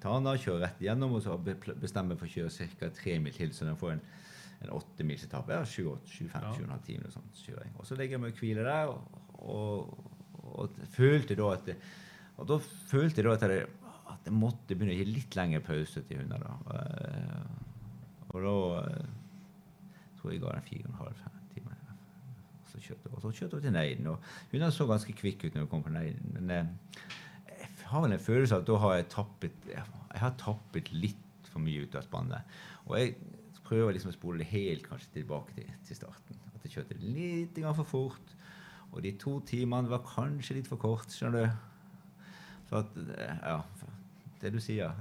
Tana, 0.00 0.32
kjører 0.40 0.62
rett 0.66 0.80
igjennom, 0.82 1.12
og 1.18 1.22
så 1.24 1.36
bestemmer 1.80 2.16
for 2.20 2.28
å 2.28 2.32
kjøre 2.32 2.68
ca. 2.80 2.88
tre 2.96 3.18
mil 3.20 3.34
til, 3.36 3.52
så 3.56 3.66
den 3.68 3.76
får 3.80 3.92
en, 3.96 4.00
en 4.64 4.72
åtte 4.78 5.04
mils 5.04 5.24
etappe. 5.26 5.52
Ja, 5.52 5.64
25-25 5.68 6.86
timer 6.86 7.10
og 7.10 7.12
sånt 7.18 7.42
kjøring. 7.44 7.74
Og 7.78 7.88
så 7.88 7.98
legger 7.98 8.16
jeg 8.16 8.22
meg 8.24 8.32
og 8.34 8.40
hviler 8.40 8.70
der, 8.70 8.94
og, 8.94 9.00
og, 9.40 10.08
og 10.54 10.80
følte 10.96 11.36
da 11.38 11.50
at 11.56 11.68
det, 11.68 11.76
og 12.40 12.48
da 12.48 12.56
følte 12.64 13.20
jeg 13.20 13.28
da 13.28 13.34
at 13.36 13.44
jeg, 13.52 13.66
at 14.10 14.26
jeg 14.30 14.34
måtte 14.36 14.74
begynne 14.74 14.94
å 14.96 14.98
gi 15.00 15.04
litt 15.12 15.36
lengre 15.38 15.60
pause 15.64 16.00
til 16.08 16.22
hunder. 16.22 16.40
da. 16.46 16.80
Eh, 16.80 17.66
Og 18.30 18.38
da 18.46 18.54
eh, 18.80 19.06
tror 20.20 20.32
jeg 20.32 20.40
ga 20.42 20.54
den 20.56 20.66
fire 20.66 20.86
og 20.86 20.90
en 20.94 21.00
halv 21.02 21.20
time. 21.54 21.76
Og 22.64 22.70
så 22.70 23.32
kjørte 23.34 23.58
jeg 23.58 23.64
til 23.66 23.72
Neiden. 23.74 24.06
og 24.06 24.22
Hundene 24.52 24.72
så 24.72 24.86
ganske 24.88 25.12
kvikke 25.18 25.48
ut 25.50 25.54
når 25.56 25.66
vi 25.66 25.70
kom 25.72 25.82
på 25.84 25.92
Neiden. 25.94 26.32
Men 26.36 26.50
eh, 26.50 26.66
jeg 26.66 27.29
har 27.90 28.04
vel 28.04 28.14
en 28.14 28.22
følelse 28.22 28.56
av 28.56 28.62
at 28.62 28.70
da 28.70 28.78
har 28.84 28.96
jeg 28.96 29.10
tappet 29.14 29.68
jeg 29.70 30.22
har 30.24 30.34
tappet 30.40 30.90
litt 30.94 31.50
for 31.50 31.62
mye 31.62 31.84
ut 31.86 31.94
av 31.98 32.06
spannet. 32.06 32.58
Og 32.88 32.96
jeg 32.98 33.14
prøver 33.66 33.94
liksom 33.94 34.10
å 34.10 34.16
spole 34.16 34.42
det 34.42 34.50
helt 34.50 34.86
kanskje 34.88 35.14
tilbake 35.20 35.54
til, 35.54 35.70
til 35.86 35.98
starten. 35.98 36.38
At 36.54 36.66
jeg 36.66 36.74
kjørte 36.74 36.98
litt 37.00 37.60
for 37.78 37.86
fort. 37.86 38.36
Og 38.90 39.02
de 39.04 39.14
to 39.22 39.38
timene 39.46 39.90
var 39.90 40.02
kanskje 40.06 40.58
litt 40.58 40.70
for 40.70 40.82
kort. 40.82 41.10
skjønner 41.14 41.46
du? 41.46 42.26
Så 42.70 42.82
at, 42.82 42.98
ja, 43.18 43.60
det 44.42 44.52
du 44.54 44.60
sier, 44.62 44.94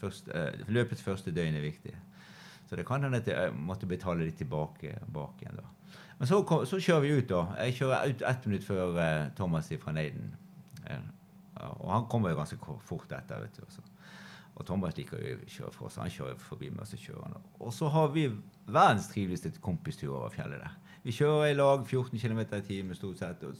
første, 0.00 0.32
eh, 0.32 0.64
løpets 0.68 1.02
første 1.04 1.32
døgn 1.32 1.56
er 1.56 1.64
viktig. 1.64 1.94
Så 2.68 2.76
det 2.76 2.86
kan 2.88 3.04
hende 3.04 3.20
at 3.20 3.28
jeg 3.28 3.52
måtte 3.52 3.88
betale 3.88 4.24
litt 4.24 4.38
tilbake 4.40 4.96
bak 5.12 5.40
igjen. 5.42 5.60
da. 5.60 5.96
Men 6.18 6.28
så, 6.28 6.40
så 6.68 6.80
kjører 6.80 7.04
vi 7.04 7.16
ut, 7.18 7.28
da. 7.28 7.42
Jeg 7.64 7.76
kjører 7.80 8.12
ut 8.12 8.22
ett 8.28 8.46
minutt 8.46 8.64
før 8.64 9.00
eh, 9.00 9.32
Thomas 9.36 9.72
fra 9.80 9.92
Neiden. 9.96 10.32
Og 11.60 11.88
han 11.92 12.06
kommer 12.10 12.32
jo 12.32 12.36
ganske 12.40 12.58
fort 12.86 13.12
etter. 13.12 13.40
vet 13.40 13.56
du. 13.56 13.64
også. 13.66 13.82
Og 14.54 14.66
Thomas 14.66 14.96
liker 14.96 15.18
jo 15.20 15.36
å 15.36 15.48
kjøre 15.48 15.72
for 15.72 15.86
oss. 15.88 15.96
Han 15.96 16.10
kjører 16.12 16.36
forbi 16.40 16.68
meg, 16.70 16.80
og 16.84 16.86
så 16.90 16.96
kjører 17.00 17.22
han. 17.28 17.46
Og 17.60 17.72
så 17.72 17.88
har 17.88 18.08
vi 18.12 18.26
verdens 18.66 19.08
triveligste 19.08 19.52
kompistur 19.64 20.14
over 20.16 20.28
fjellet 20.34 20.60
der. 20.60 20.74
Vi 21.02 21.12
kjører 21.16 21.50
i 21.50 21.56
lag 21.56 21.86
14 21.88 22.18
km 22.20 22.40
i 22.44 22.60
timen 22.66 22.94
stort 22.94 23.18
sett. 23.18 23.42
Og 23.48 23.56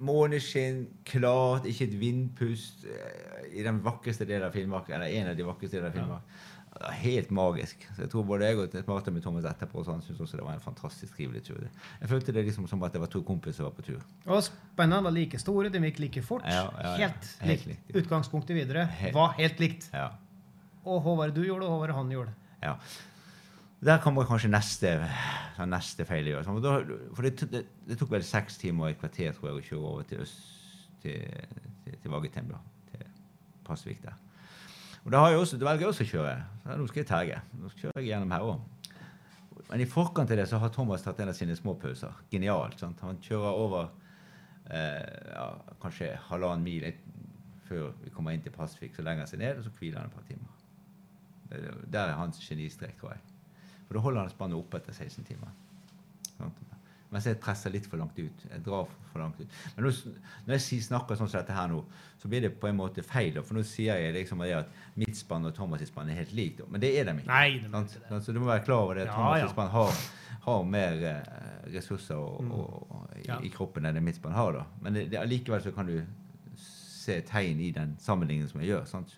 måneskinn, 0.00 0.86
klart, 1.04 1.66
ikke 1.68 1.84
et 1.90 1.96
vindpust. 2.00 2.84
eh, 2.86 3.58
I 3.58 3.62
den 3.66 3.82
vakreste 3.84 4.24
delen 4.24 4.46
av 4.46 4.52
Finnmark, 4.54 4.88
eller 4.88 5.06
en 5.06 5.28
av 5.32 5.36
de 5.36 5.44
vakreste 5.44 5.76
delene 5.76 5.90
av 5.90 5.98
Finnmark. 5.98 6.22
Var 6.22 6.59
Helt 7.02 7.30
magisk. 7.34 7.82
Så 7.96 8.04
jeg 8.04 8.10
tror 8.12 8.22
både 8.24 8.46
jeg 8.46 8.56
og 8.62 8.74
pratet 8.86 9.12
med 9.12 9.22
Thomas 9.24 9.44
etterpå, 9.44 9.82
så 9.84 9.92
han 9.96 10.02
syntes 10.04 10.20
også 10.22 10.38
det 10.38 10.44
var 10.46 10.54
en 10.54 10.62
fantastisk 10.62 11.16
trivelig 11.16 11.42
tur. 11.48 11.58
Jeg 12.00 12.08
følte 12.08 12.32
det 12.32 12.44
liksom 12.46 12.68
som 12.70 12.82
at 12.86 12.92
det 12.94 13.00
var 13.02 13.10
to 13.10 13.20
kompiser 13.26 13.66
var 13.66 13.74
på 13.76 13.82
tur. 13.82 14.00
Og 14.30 14.42
spennene 14.46 15.02
var 15.04 15.10
like 15.12 15.38
store, 15.42 15.68
de 15.68 15.82
gikk 15.82 15.98
like 15.98 16.22
fort. 16.22 16.46
Ja, 16.46 16.68
ja, 16.78 16.92
ja. 16.94 17.08
Helt 17.08 17.30
Helt 17.42 17.66
likt. 17.66 17.82
likt. 17.90 17.96
Utgangspunktet 18.04 18.54
videre 18.56 18.86
Helt- 18.86 19.14
var 19.18 19.34
helt 19.36 19.58
likt. 19.60 19.90
Ja. 19.92 20.12
Og 20.86 21.02
hva 21.04 21.16
var 21.18 21.26
det 21.32 21.36
du 21.42 21.44
gjorde, 21.48 21.66
og 21.66 21.74
hva 21.74 21.80
var 21.82 21.92
det 21.92 21.96
han 21.98 22.10
gjorde? 22.14 22.34
Ja. 22.62 22.76
Der 23.82 23.98
kommer 24.04 24.24
kanskje 24.28 24.48
neste, 24.52 24.94
sånn 25.56 25.70
neste 25.72 26.04
feil 26.06 26.30
for 26.44 26.60
da- 26.60 26.84
For 27.16 27.22
det, 27.22 27.50
det, 27.50 27.66
det 27.88 27.98
tok 27.98 28.10
vel 28.10 28.22
seks 28.22 28.58
timer 28.58 28.84
og 28.84 28.90
et 28.90 29.00
kvarter 29.00 29.32
tror 29.34 29.50
jeg, 29.50 29.58
å 29.58 29.68
kjøre 29.68 29.86
over 29.90 30.02
til, 30.04 30.20
øst, 30.20 30.40
til, 31.02 31.24
til, 31.84 31.96
til 32.02 32.10
Vagetem, 32.10 32.48
da, 32.48 32.58
til 32.92 33.06
Pasvik 33.64 34.02
der. 34.02 34.14
Og 35.04 35.12
da, 35.12 35.22
også, 35.36 35.56
da 35.56 35.70
velger 35.70 35.86
jeg 35.86 35.92
også 35.94 36.04
å 36.04 36.10
kjøre. 36.10 36.34
Så 36.64 36.76
nå 36.76 36.88
skal 36.90 37.00
jeg 37.00 37.08
terge. 37.08 37.40
Nå 37.56 37.72
kjører 37.72 38.02
jeg 38.02 38.10
gjennom 38.10 38.34
her 38.34 38.46
òg. 38.46 38.90
Men 39.70 39.84
i 39.84 39.88
forkant 39.88 40.28
til 40.28 40.40
det 40.40 40.48
så 40.50 40.58
har 40.60 40.72
Thomas 40.74 41.04
tatt 41.04 41.20
en 41.22 41.30
av 41.30 41.36
sine 41.38 41.54
små 41.56 41.76
pauser. 41.80 42.16
Genialt. 42.32 42.78
sant? 42.80 43.00
Han 43.06 43.20
kjører 43.22 43.60
over 43.64 43.86
eh, 44.66 45.30
ja, 45.30 45.46
kanskje 45.82 46.10
halvannen 46.28 46.66
mil 46.66 46.88
før 47.68 47.92
vi 48.02 48.10
kommer 48.10 48.34
inn 48.34 48.42
til 48.42 48.54
Pasvik. 48.54 48.96
Så 48.96 49.06
legger 49.06 49.24
han 49.24 49.30
seg 49.30 49.42
ned, 49.44 49.60
og 49.60 49.68
så 49.68 49.72
hviler 49.78 50.02
han 50.02 50.10
et 50.10 50.16
par 50.16 50.26
timer. 50.26 50.56
Der 51.90 52.02
er 52.10 52.18
hans 52.18 52.42
genistrek, 52.42 52.98
tror 52.98 53.14
jeg. 53.14 53.22
For 53.86 53.98
da 53.98 54.02
holder 54.04 54.26
han 54.26 54.34
spannet 54.34 54.58
oppe 54.58 54.78
etter 54.82 54.94
16 54.94 55.24
timer. 55.30 55.54
Sant? 56.36 56.60
Mens 57.10 57.24
jeg 57.26 57.40
presser 57.42 57.72
litt 57.74 57.86
for 57.90 57.98
langt 57.98 58.14
ut. 58.18 58.42
Jeg 58.52 58.62
drar 58.62 58.86
for 59.10 59.18
langt 59.18 59.40
ut. 59.40 59.48
Men 59.76 59.84
nå, 59.88 59.90
når 60.46 60.54
jeg 60.54 60.82
snakker 60.86 61.18
sånn 61.18 61.28
som 61.28 61.40
dette 61.40 61.56
her 61.56 61.66
nå, 61.72 61.80
så 62.22 62.28
blir 62.30 62.44
det 62.44 62.52
på 62.62 62.68
en 62.68 62.76
måte 62.78 63.02
feil. 63.02 63.40
For 63.42 63.54
nå 63.58 63.64
sier 63.66 63.98
jeg 63.98 64.14
liksom 64.14 64.44
at 64.46 64.68
mitt 65.00 65.16
spann 65.18 65.44
og 65.48 65.54
Thomas' 65.56 65.88
spann 65.90 66.08
er 66.12 66.20
helt 66.20 66.32
likt. 66.38 66.60
Men 66.70 66.80
det 66.80 66.92
er 67.00 67.04
de 67.10 67.16
ikke. 67.18 67.26
Nei, 67.26 67.58
det 67.64 67.70
sant? 67.72 67.96
det. 68.08 68.20
Så 68.22 68.32
du 68.32 68.38
må 68.38 68.46
være 68.46 68.62
klar 68.64 68.84
over 68.84 68.94
det. 68.94 69.08
at 69.08 69.10
Ja, 69.10 69.16
Thomas' 69.18 69.42
ja. 69.42 69.48
spann 69.50 69.70
har, 69.74 69.92
har 70.46 70.62
mer 70.64 71.02
eh, 71.10 71.74
ressurser 71.74 72.14
og, 72.16 72.44
Mm. 72.44 72.52
og, 72.52 72.86
og, 72.90 73.08
i, 73.18 73.24
Ja. 73.26 73.40
i 73.42 73.48
kroppen 73.50 73.84
enn 73.90 73.94
det 73.98 74.02
mitt 74.06 74.16
spann 74.22 74.32
har. 74.38 74.52
da. 74.52 74.64
Men 74.80 74.96
allikevel 75.18 75.62
så 75.66 75.72
kan 75.74 75.86
du 75.90 75.98
se 76.56 77.20
tegn 77.26 77.58
i 77.60 77.72
den 77.74 77.96
sammenligningen 77.98 78.48
som 78.48 78.60
jeg 78.60 78.70
gjør. 78.70 78.86
sant? 78.86 79.16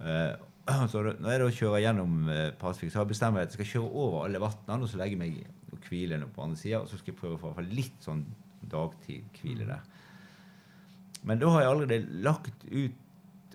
Uh, 0.00 0.34
så 0.90 1.02
når 1.20 1.30
jeg 1.30 1.40
da 1.40 1.50
kjører 1.50 1.82
gjennom 1.84 2.28
uh, 2.28 2.50
Pasvik, 2.58 2.90
så 2.90 2.98
har 2.98 3.04
jeg 3.04 3.12
bestemt 3.14 3.38
at 3.38 3.46
jeg 3.52 3.58
skal 3.60 3.70
kjøre 3.82 3.92
over 3.94 4.24
alle 4.26 4.40
vannene 4.42 4.82
og 4.82 4.90
så 4.90 4.98
legge 4.98 5.16
meg 5.20 5.44
og 5.74 5.88
hvile 5.88 6.20
på 6.34 6.44
andre 6.44 6.58
sida. 6.60 6.80
Og 6.82 6.90
så 6.90 6.98
skal 7.00 7.12
jeg 7.12 7.20
prøve 7.20 7.36
å 7.36 7.40
få 7.42 7.50
hvert 7.50 7.60
fall 7.62 7.76
litt 7.76 8.04
sånn 8.04 8.24
dagtid-hvile 8.72 9.68
der. 9.68 9.82
Men 11.24 11.40
da 11.40 11.50
har 11.52 11.64
jeg 11.64 11.72
allerede 11.72 12.22
lagt 12.24 12.66
ut 12.68 13.00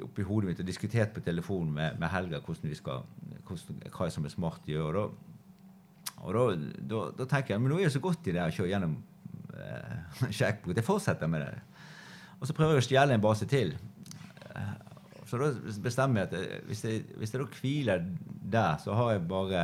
oppi 0.03 0.23
hodet 0.23 0.47
mitt 0.49 0.61
og 0.63 0.67
diskutert 0.69 1.11
på 1.13 1.23
telefon 1.25 1.73
med, 1.75 1.97
med 1.99 2.11
Helga 2.13 2.39
hvordan 2.39 2.71
vi 2.71 2.77
skal, 2.77 3.03
hvordan, 3.47 3.81
hva 3.91 4.07
som 4.13 4.25
er 4.25 4.33
smart 4.33 4.67
å 4.69 4.71
gjøre. 4.71 5.03
Og 6.19 6.35
da, 6.35 6.43
da, 6.91 7.01
da 7.19 7.27
tenker 7.29 7.53
jeg 7.53 7.63
men 7.63 7.73
nå 7.73 7.79
er 7.79 7.87
jeg 7.87 7.97
så 7.97 8.03
godt 8.03 8.27
i 8.27 8.35
det 8.35 8.43
å 8.43 8.53
kjøre 8.53 8.71
gjennom 8.73 8.97
eh. 9.55 10.31
Jeg 10.39 10.85
fortsetter 10.87 11.31
med 11.31 11.45
det. 11.45 11.53
Og 12.39 12.47
så 12.47 12.55
prøver 12.55 12.77
jeg 12.77 12.83
å 12.83 12.87
stjele 12.87 13.15
en 13.15 13.23
base 13.23 13.47
til. 13.51 13.75
Eh, 14.55 14.73
Så 15.29 15.37
da 15.37 15.51
bestemmer 15.83 16.23
jeg 16.23 16.29
at 16.29 16.35
eh, 16.39 16.59
hvis 16.67 16.83
jeg, 16.87 17.05
hvis 17.19 17.35
jeg 17.35 17.43
da 17.43 17.47
hviler 17.59 18.05
der, 18.55 18.79
så 18.83 18.95
har 18.97 19.13
jeg 19.13 19.27
bare 19.29 19.63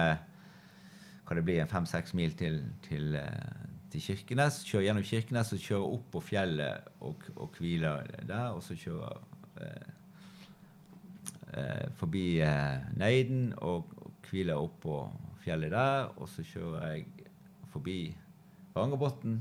kan 1.26 1.40
det 1.40 1.46
bli 1.48 1.58
fem-seks 1.70 2.14
mil 2.18 2.36
til, 2.38 2.60
til, 2.86 3.16
eh, 3.18 3.66
til 3.92 4.04
Kirkenes. 4.04 4.62
Kjører 4.68 4.88
gjennom 4.90 5.08
Kirkenes 5.08 5.54
og 5.56 5.64
kjører 5.64 5.96
opp 5.98 6.08
på 6.14 6.22
fjellet 6.22 6.90
og, 7.02 7.26
og 7.36 7.58
hviler 7.58 8.06
der. 8.22 8.54
Og 8.54 8.62
så 8.66 8.78
kjører 8.78 9.22
eh, 9.62 9.90
eh, 11.58 11.88
forbi 11.98 12.26
eh, 12.46 12.86
Neiden 13.00 13.50
og, 13.58 13.90
og 13.98 14.30
hviler 14.30 14.62
opp 14.62 14.78
på 14.86 15.00
fjellet 15.46 15.74
der. 15.74 16.12
Og 16.20 16.30
så 16.30 16.46
kjører 16.46 16.94
jeg 16.94 17.28
forbi 17.74 18.00
Varangerbotn 18.76 19.40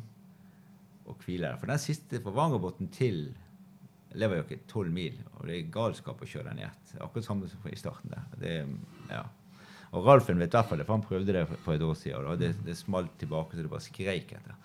og 1.04 1.16
hviler 1.24 1.50
der. 1.50 1.60
For 1.60 1.70
den 1.70 1.82
siste 1.82 2.22
fra 2.24 2.32
Varangerbotn 2.32 2.92
til 2.94 3.26
Leverjokke 4.14 4.54
er 4.54 4.66
tolv 4.70 4.92
mil, 4.94 5.16
og 5.34 5.48
det 5.48 5.56
er 5.56 5.70
galskap 5.74 6.20
å 6.22 6.28
kjøre 6.28 6.52
den 6.52 6.60
i 6.62 6.66
ett. 6.68 6.92
Akkurat 7.02 7.26
samme 7.26 7.48
som 7.50 7.64
i 7.66 7.78
starten 7.78 8.12
der. 8.12 8.28
Det, 8.38 8.52
ja. 9.10 9.24
Og 9.94 10.06
Ralfen 10.08 10.40
vet 10.42 10.50
i 10.50 10.58
hvert 10.58 10.70
fall 10.70 10.80
det, 10.80 10.86
for 10.88 10.96
han 10.96 11.06
prøvde 11.06 11.36
det 11.36 11.44
for 11.54 11.76
et 11.76 11.84
år 11.86 11.94
siden. 11.98 12.26
Og 12.32 12.40
det, 12.40 12.50
det 12.66 12.74
smalt 12.78 13.14
tilbake 13.20 13.54
så 13.54 13.62
det 13.62 13.70
bare 13.70 13.84
skreik 13.84 14.34
etter. 14.34 14.56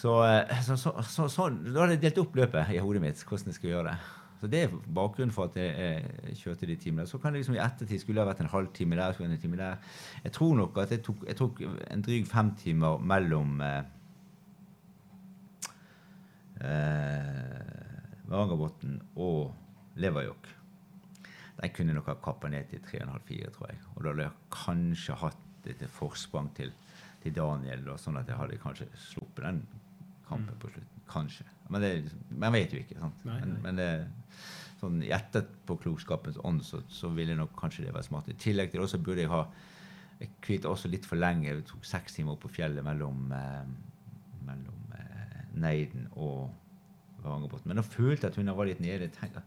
Så, 0.00 0.14
eh, 0.24 0.62
så, 0.64 0.76
så, 0.80 0.94
så, 1.04 1.26
sånn, 1.28 1.58
da 1.66 1.82
hadde 1.82 1.98
jeg 1.98 2.04
delt 2.06 2.22
opp 2.22 2.38
løpet 2.38 2.70
i 2.72 2.80
hodet 2.80 3.02
mitt, 3.02 3.24
hvordan 3.26 3.50
jeg 3.50 3.58
skulle 3.58 3.74
gjøre 3.74 3.90
det. 3.90 3.98
Så 4.40 4.48
Det 4.48 4.62
er 4.64 4.76
bakgrunnen 4.96 5.34
for 5.34 5.50
at 5.50 5.56
jeg, 5.60 6.36
kjørte 6.40 6.68
de 6.70 6.76
timene. 6.80 7.06
Så 7.06 7.18
kan 7.20 7.34
det 7.34 7.42
liksom 7.42 7.58
i 7.58 7.60
ettertid 7.60 8.00
skulle 8.00 8.20
det 8.20 8.24
ha 8.24 8.30
vært 8.30 8.40
en 8.46 8.54
halvtime 8.54 8.96
der. 8.96 9.12
skulle 9.12 9.32
en 9.32 9.42
time 9.42 9.58
der. 9.58 9.76
Jeg 10.24 10.32
tror 10.32 10.54
nok 10.56 10.78
at 10.78 10.94
jeg 10.94 11.02
tok, 11.04 11.26
jeg 11.28 11.36
tok 11.36 11.60
en 11.90 12.04
dryg 12.06 12.26
fem 12.26 12.54
timer 12.56 13.02
mellom 13.04 13.60
eh, 13.60 13.82
eh, 16.64 17.60
Varangerbotn 18.30 18.96
og 19.16 19.52
Leverjokk. 20.00 20.59
Den 21.60 21.72
kunne 21.76 21.94
nok 21.96 22.06
ha 22.08 22.14
kappa 22.24 22.48
ned 22.48 22.70
til 22.70 22.80
3,5-4, 22.86 23.50
tror 23.56 23.68
jeg. 23.68 23.80
Og 23.96 24.02
da 24.04 24.12
hadde 24.14 24.22
jeg 24.28 24.38
kanskje 24.54 25.16
hatt 25.20 25.66
et 25.68 25.82
forsprang 25.92 26.48
til, 26.56 26.70
til 27.22 27.34
Daniel, 27.36 27.82
da, 27.84 27.96
sånn 28.00 28.16
at 28.16 28.28
jeg 28.32 28.38
hadde 28.40 28.56
kanskje 28.62 28.86
sluppet 28.96 29.44
den 29.44 29.58
kampen 30.28 30.56
på 30.62 30.70
slutten. 30.72 31.02
Kanskje. 31.10 31.44
Men 31.68 31.82
det, 31.84 31.90
man 32.38 32.54
vet 32.54 32.72
jo 32.72 32.80
ikke. 32.80 32.96
sant? 33.02 33.24
Nei, 33.28 33.40
Men, 33.42 33.52
nei. 33.52 33.60
men 33.66 33.80
det, 33.80 33.88
sånn, 34.80 35.02
i 35.04 35.10
etterpåklokskapens 35.12 36.38
ånd 36.48 36.62
så, 36.64 36.80
så 36.88 37.10
ville 37.12 37.34
nok 37.36 37.52
kanskje 37.60 37.84
det 37.88 37.92
være 37.94 38.06
smart. 38.08 38.30
I 38.32 38.38
tillegg 38.40 38.72
til 38.72 38.80
det 38.84 38.88
så 38.94 39.00
burde 39.02 39.24
jeg 39.26 39.32
ha 39.32 39.42
Jeg 40.20 40.30
kvitt 40.44 40.66
også 40.68 40.88
litt 40.92 41.06
for 41.08 41.16
lenge. 41.16 41.52
Det 41.56 41.64
tok 41.70 41.84
seks 41.88 42.12
timer 42.18 42.34
opp 42.34 42.42
på 42.44 42.50
fjellet 42.52 42.84
mellom, 42.84 43.20
eh, 43.32 44.40
mellom 44.44 44.90
eh, 44.92 45.38
Neiden 45.56 46.08
og 46.12 46.50
Varangerbotn. 47.24 47.64
Men 47.70 47.80
da 47.80 47.84
følte 47.86 48.26
jeg 48.26 48.34
at 48.34 48.36
hun 48.36 48.50
var 48.56 48.68
litt 48.68 48.82
nede. 48.84 49.06
Jeg 49.08 49.14
tenkte- 49.16 49.44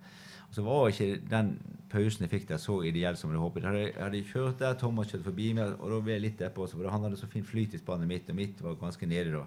så 0.54 0.64
var 0.66 0.92
ikke 0.92 1.18
den 1.30 1.56
pausen 1.90 2.26
jeg 2.26 2.32
fikk 2.32 2.48
der, 2.50 2.60
så 2.62 2.80
ideell 2.86 3.18
som 3.18 3.32
jeg 3.34 3.42
håpet. 3.42 3.66
Jeg 3.66 3.94
hadde, 3.98 4.18
jeg 4.20 4.30
kjørt 4.30 4.60
der, 4.62 4.76
Thomas 4.78 5.10
kjørte 5.10 5.28
forbi 5.28 5.52
meg, 5.58 5.76
og 5.80 5.94
da 5.94 6.00
ble 6.06 6.16
jeg 6.16 6.24
litt 6.28 6.42
derpå 6.42 6.66
også, 6.66 6.78
for 6.78 6.94
han 6.94 7.06
hadde 7.08 7.20
så 7.22 7.30
fin 7.30 7.46
flyt 7.46 7.74
i 7.74 7.82
spannet 7.82 8.10
mitt, 8.10 8.30
og 8.30 8.38
mitt 8.38 8.62
var 8.62 8.78
ganske 8.82 9.10
nede 9.10 9.34
da. 9.34 9.46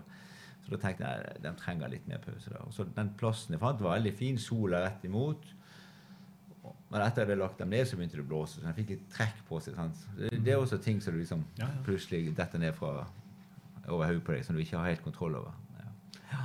Så 0.65 0.73
da 0.75 0.81
tenkte 0.83 1.07
jeg 1.07 1.43
de 1.45 1.53
trenger 1.61 1.93
litt 1.93 2.09
mer 2.11 2.19
pause. 2.25 2.51
da. 2.51 2.65
Og 2.67 2.75
så 2.75 2.87
Den 2.97 3.13
plassen 3.19 3.55
jeg 3.55 3.63
fant, 3.63 3.83
var 3.83 4.01
veldig 4.01 4.13
fin. 4.19 4.39
Sola 4.39 4.81
rett 4.83 5.05
imot. 5.07 5.45
Men 6.91 7.05
etter 7.05 7.23
jeg 7.23 7.29
hadde 7.29 7.37
lagt 7.39 7.61
dem 7.63 7.71
ned, 7.71 7.87
så 7.87 7.99
begynte 7.99 8.19
det 8.19 8.25
å 8.25 8.31
blåse. 8.33 8.59
Så 8.59 8.67
jeg 8.67 8.79
fikk 8.81 8.91
litt 8.97 9.05
trekk 9.15 9.45
på 9.47 9.61
seg. 9.63 9.79
Det, 10.19 10.33
det 10.43 10.55
er 10.55 10.59
også 10.59 10.81
ting 10.83 10.99
som 11.03 11.15
du 11.15 11.21
liksom 11.21 11.45
Ja, 11.61 11.69
ja. 11.69 11.85
plutselig 11.87 12.35
detter 12.35 12.63
ned 12.63 12.75
fra 12.75 13.05
over 13.87 14.09
hodet 14.09 14.25
på 14.27 14.35
deg, 14.35 14.43
som 14.43 14.59
du 14.59 14.65
ikke 14.65 14.81
har 14.81 14.91
helt 14.91 15.07
kontroll 15.07 15.39
over. 15.39 15.55
Ja. 16.33 16.43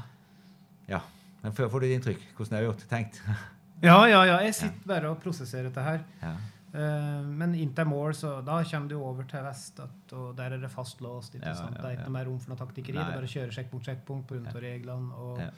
ja. 0.93 1.01
Men 1.41 1.57
får 1.57 1.79
du 1.81 1.87
et 1.87 1.95
inntrykk? 1.97 2.29
Hvordan 2.37 2.57
jeg 2.59 2.61
har 2.61 2.69
gjort? 2.69 2.85
Tenkt? 2.93 3.23
Ja, 3.81 3.99
ja, 4.07 4.23
ja. 4.29 4.39
Jeg 4.45 4.55
sitter 4.55 4.87
bare 4.87 5.09
og 5.11 5.21
prosesserer 5.23 5.69
dette 5.69 5.85
her. 5.85 6.03
ja. 6.21 6.35
Eh, 6.71 7.23
men 7.27 7.51
inntil 7.59 7.87
mål, 7.89 8.13
så 8.15 8.37
da 8.47 8.61
kommer 8.63 8.87
du 8.87 8.95
over 8.95 9.25
til 9.27 9.43
vest, 9.43 9.79
at, 9.83 10.13
og 10.15 10.35
der 10.37 10.55
er 10.55 10.61
det 10.61 10.69
fastlåst. 10.71 11.35
ikke 11.35 11.55
sant? 11.57 11.75
Det 11.75 11.83
er 11.83 11.97
ikke 11.97 12.05
noe 12.07 12.15
mer 12.15 12.29
rom 12.29 12.39
for 12.39 12.53
noe 12.53 12.61
taktikkeri. 12.61 12.95
Det 12.95 13.03
er 13.03 13.17
bare 13.17 13.27
å 13.27 13.33
kjøre 13.33 13.55
sjekkpunkt, 13.57 13.89
sjekkpunkt 13.89 14.27
på 14.29 14.37
grunn 14.37 14.47
av 14.47 14.61
reglene. 14.63 15.15
og 15.19 15.41
Ja. 15.43 15.49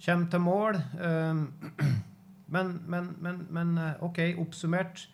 Kommer 0.00 0.30
til 0.30 0.40
mål. 0.40 0.78
eh, 0.78 1.88
men, 2.54 2.70
men, 2.86 3.16
men, 3.20 3.46
men 3.50 3.78
eh, 3.78 4.04
OK, 4.06 4.22
oppsummert. 4.38 5.08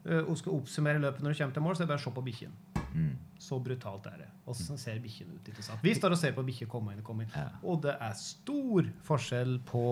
Uh, 0.00 0.22
hun 0.24 0.36
skal 0.36 0.54
oppsummere 0.56 1.00
løpet 1.00 1.20
når 1.20 1.34
du 1.34 1.38
kommer 1.38 1.52
til 1.52 1.62
mål, 1.62 1.74
så 1.76 1.82
er 1.82 1.84
det 1.84 1.90
bare 1.90 2.00
å 2.00 2.04
se 2.06 2.12
på 2.16 2.22
bikkjen. 2.24 2.52
Mm. 2.94 3.10
Så 3.40 3.58
brutalt 3.60 4.06
er 4.08 4.22
det. 4.22 4.28
Åssen 4.48 4.78
ser 4.80 4.96
bikkjen 5.00 5.34
ut? 5.34 5.50
Vi 5.82 5.92
står 5.94 6.14
og 6.16 6.20
ser 6.20 6.32
på 6.32 6.44
bikkjer 6.46 6.70
komme 6.72 6.94
inn 6.94 7.02
og 7.02 7.04
komme 7.04 7.26
inn. 7.26 7.34
Ja. 7.36 7.50
Og 7.68 7.82
det 7.84 7.92
er 8.00 8.14
stor 8.16 8.88
forskjell 9.04 9.58
på 9.68 9.82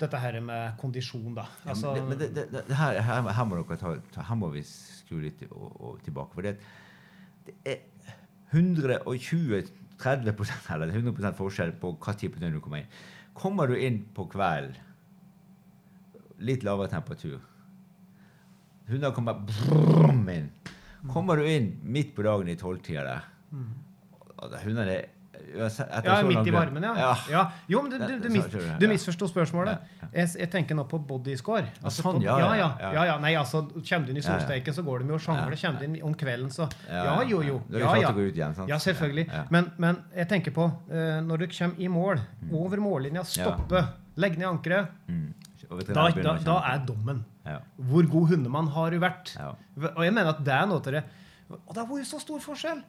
dette 0.00 0.18
her 0.22 0.34
med 0.44 0.76
kondisjon, 0.80 1.34
da. 1.36 1.44
Ja, 1.64 1.70
Altså, 1.74 1.86
men 1.94 1.98
det, 1.98 2.02
men 2.08 2.18
det, 2.18 2.28
det, 2.52 2.62
det 2.68 2.76
her, 2.78 2.92
her, 3.02 3.16
her 3.38 3.44
må 3.48 3.52
dere 3.60 3.76
ta, 3.80 3.88
ta 4.14 4.20
Her 4.28 4.36
må 4.38 4.48
vi 4.54 4.62
skru 4.66 5.16
litt 5.24 5.40
og, 5.50 5.68
og 5.80 5.92
tilbake. 6.06 6.32
For 6.34 6.42
det, 6.46 6.52
er 7.64 7.78
120-30 8.52 10.74
eller 10.74 10.88
100 10.94 11.32
forskjell 11.36 11.72
på 11.80 11.86
hva 12.00 12.12
tid 12.16 12.32
på 12.34 12.40
døgnet 12.42 12.58
du 12.60 12.64
kommer 12.64 12.78
inn. 12.84 12.92
Kommer 13.38 13.64
du 13.70 13.74
inn 13.78 13.98
på 14.16 14.22
kvelden, 14.32 14.76
litt 16.38 16.62
lavere 16.66 16.90
temperatur 16.92 17.38
Hundene 18.88 19.10
kommer 19.12 19.34
brum 19.44 20.22
inn. 20.32 20.46
Kommer 21.12 21.36
du 21.36 21.44
inn 21.50 21.66
midt 21.84 22.14
på 22.16 22.22
dagen 22.24 22.48
i 22.48 22.54
tolvtida 22.56 23.02
der 23.04 23.22
Mm. 23.48 23.72
da 24.52 24.58
Hundene 24.62 24.92
etter 24.92 25.08
Ja, 25.56 26.22
midt 26.26 26.46
i 26.46 26.52
varmen, 26.52 26.82
ja. 26.84 27.14
ja. 27.30 27.42
Jo, 27.70 27.80
men 27.82 27.90
du, 27.92 27.98
du, 27.98 28.18
du, 28.22 28.28
mis, 28.34 28.46
du 28.80 28.86
misforsto 28.90 29.28
spørsmålet. 29.30 29.78
Jeg, 30.12 30.28
jeg 30.42 30.50
tenker 30.52 30.76
nå 30.78 30.84
på 30.90 31.00
bodyscore. 31.08 31.66
Altså 31.82 32.04
sånn, 32.04 32.20
ja, 32.24 32.36
ja, 32.58 32.68
ja, 32.80 33.04
ja, 33.10 33.16
Nei, 33.22 33.32
altså, 33.40 33.64
kommer 33.78 34.06
du 34.08 34.12
inn 34.14 34.20
i 34.20 34.24
solsteiken, 34.24 34.74
så 34.76 34.84
går 34.86 35.02
de 35.04 35.12
jo 35.14 35.18
og 35.18 35.24
sjangler. 35.24 35.56
Ja. 35.56 35.60
Kommer 35.68 35.80
du 35.80 35.88
inn 35.88 35.98
om 36.10 36.14
kvelden, 36.18 36.50
så 36.54 36.68
Ja, 36.88 37.16
jo, 37.28 37.40
jo. 37.46 37.60
Ja, 37.72 37.94
ja. 38.02 38.12
Ja, 38.68 38.78
selvfølgelig. 38.82 39.26
Men, 39.54 39.72
men 39.78 40.02
jeg 40.16 40.28
tenker 40.34 40.54
på 40.56 40.68
eh, 40.90 41.18
når 41.24 41.44
du 41.44 41.46
kommer 41.58 41.80
i 41.80 41.88
mål, 41.88 42.20
over 42.52 42.76
mållinja, 42.82 43.24
stoppe, 43.24 43.84
legge 44.16 44.38
ned 44.40 44.48
ankeret, 44.52 44.88
Mm. 45.08 45.28
Da, 45.68 46.04
da, 46.16 46.32
da 46.40 46.52
er 46.64 46.78
dommen. 46.86 47.18
Hvor 47.90 48.06
god 48.08 48.28
hundemann 48.30 48.68
har 48.72 48.90
du 48.94 48.98
vært? 49.02 49.34
Og 49.96 50.04
jeg 50.06 50.14
mener 50.16 50.30
at 50.32 50.38
det 50.46 50.54
er 50.54 50.68
noe 50.70 50.80
til 50.80 50.96
det. 50.96 51.02
Og 51.48 51.70
det 51.72 51.80
har 51.80 51.88
vært 51.88 52.08
så 52.10 52.20
stor 52.20 52.42
forskjell. 52.44 52.80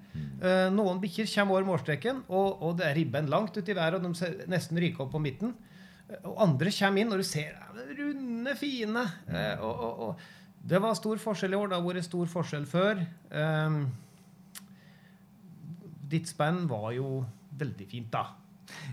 Uh, 0.41 0.67
noen 0.75 0.99
bikkjer 0.99 1.29
kommer 1.31 1.57
over 1.57 1.67
målstreken, 1.69 2.23
og, 2.27 2.59
og 2.65 2.75
det 2.79 2.89
er 2.89 2.97
ribben 2.97 3.29
langt 3.31 3.55
uti 3.55 3.71
i 3.71 3.77
været, 3.77 3.99
og 3.99 4.03
de 4.03 4.19
ser 4.19 4.41
nesten 4.51 4.79
ryker 4.81 5.05
opp 5.05 5.13
på 5.15 5.21
midten. 5.23 5.53
Eh, 6.09 6.19
Og 6.27 6.41
andre 6.43 6.73
kommer 6.75 7.03
inn, 7.03 7.13
og 7.15 7.21
du 7.21 7.27
ser 7.27 7.55
er 7.55 7.93
runde, 8.01 8.55
fine. 8.59 9.05
Uh, 9.29 9.63
og, 9.63 10.03
og, 10.09 10.27
det 10.69 10.81
var 10.83 10.97
stor 10.99 11.21
forskjell 11.23 11.55
i 11.55 11.59
år. 11.59 11.69
Det 11.71 11.77
har 11.79 11.85
vært 11.85 12.09
stor 12.09 12.27
forskjell 12.27 12.65
før. 12.67 12.99
Um, 13.31 13.79
ditt 16.11 16.27
spenn 16.27 16.65
var 16.67 16.91
jo 16.97 17.21
veldig 17.59 17.87
fint, 17.87 18.11
da. 18.11 18.25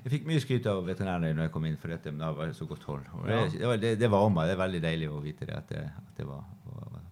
Jeg 0.05 0.12
fikk 0.12 0.28
mye 0.30 0.40
skryt 0.40 0.68
av 0.70 0.84
veterinærene 0.86 1.34
når 1.34 1.48
jeg 1.48 1.55
kom 1.56 1.66
inn, 1.66 1.76
for 1.80 1.93
dette, 1.93 2.12
men 2.14 2.22
det 2.22 2.30
var 2.38 2.55
så 2.56 2.68
godt 2.70 2.86
hold. 2.86 3.10
Det, 3.26 3.74
det, 3.82 3.93
det 3.98 4.12
varma. 4.12 4.47
Det 4.47 4.55
er 4.55 4.62
veldig 4.62 4.82
deilig 4.86 5.10
å 5.10 5.18
vite 5.24 5.48
det. 5.48 5.59
At 5.59 5.74
det, 5.74 5.82
at 5.90 6.22
det 6.22 6.28
var, 6.28 6.47
var 6.70 7.02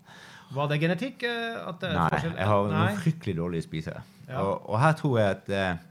Var 0.53 0.69
det 0.71 0.79
genetikk? 0.83 1.25
eh, 1.27 1.73
det 1.81 1.91
Nei, 1.97 2.21
jeg 2.23 2.47
har 2.51 2.69
Nei. 2.69 2.77
noen 2.77 3.01
fryktelig 3.01 3.37
dårlige 3.39 3.67
spisere. 3.67 4.05
Ja. 4.29 4.43
Og, 4.43 4.71
og 4.71 4.79
her 4.81 4.95
tror 4.99 5.19
jeg 5.21 5.31
at 5.39 5.51
eh, 5.51 5.83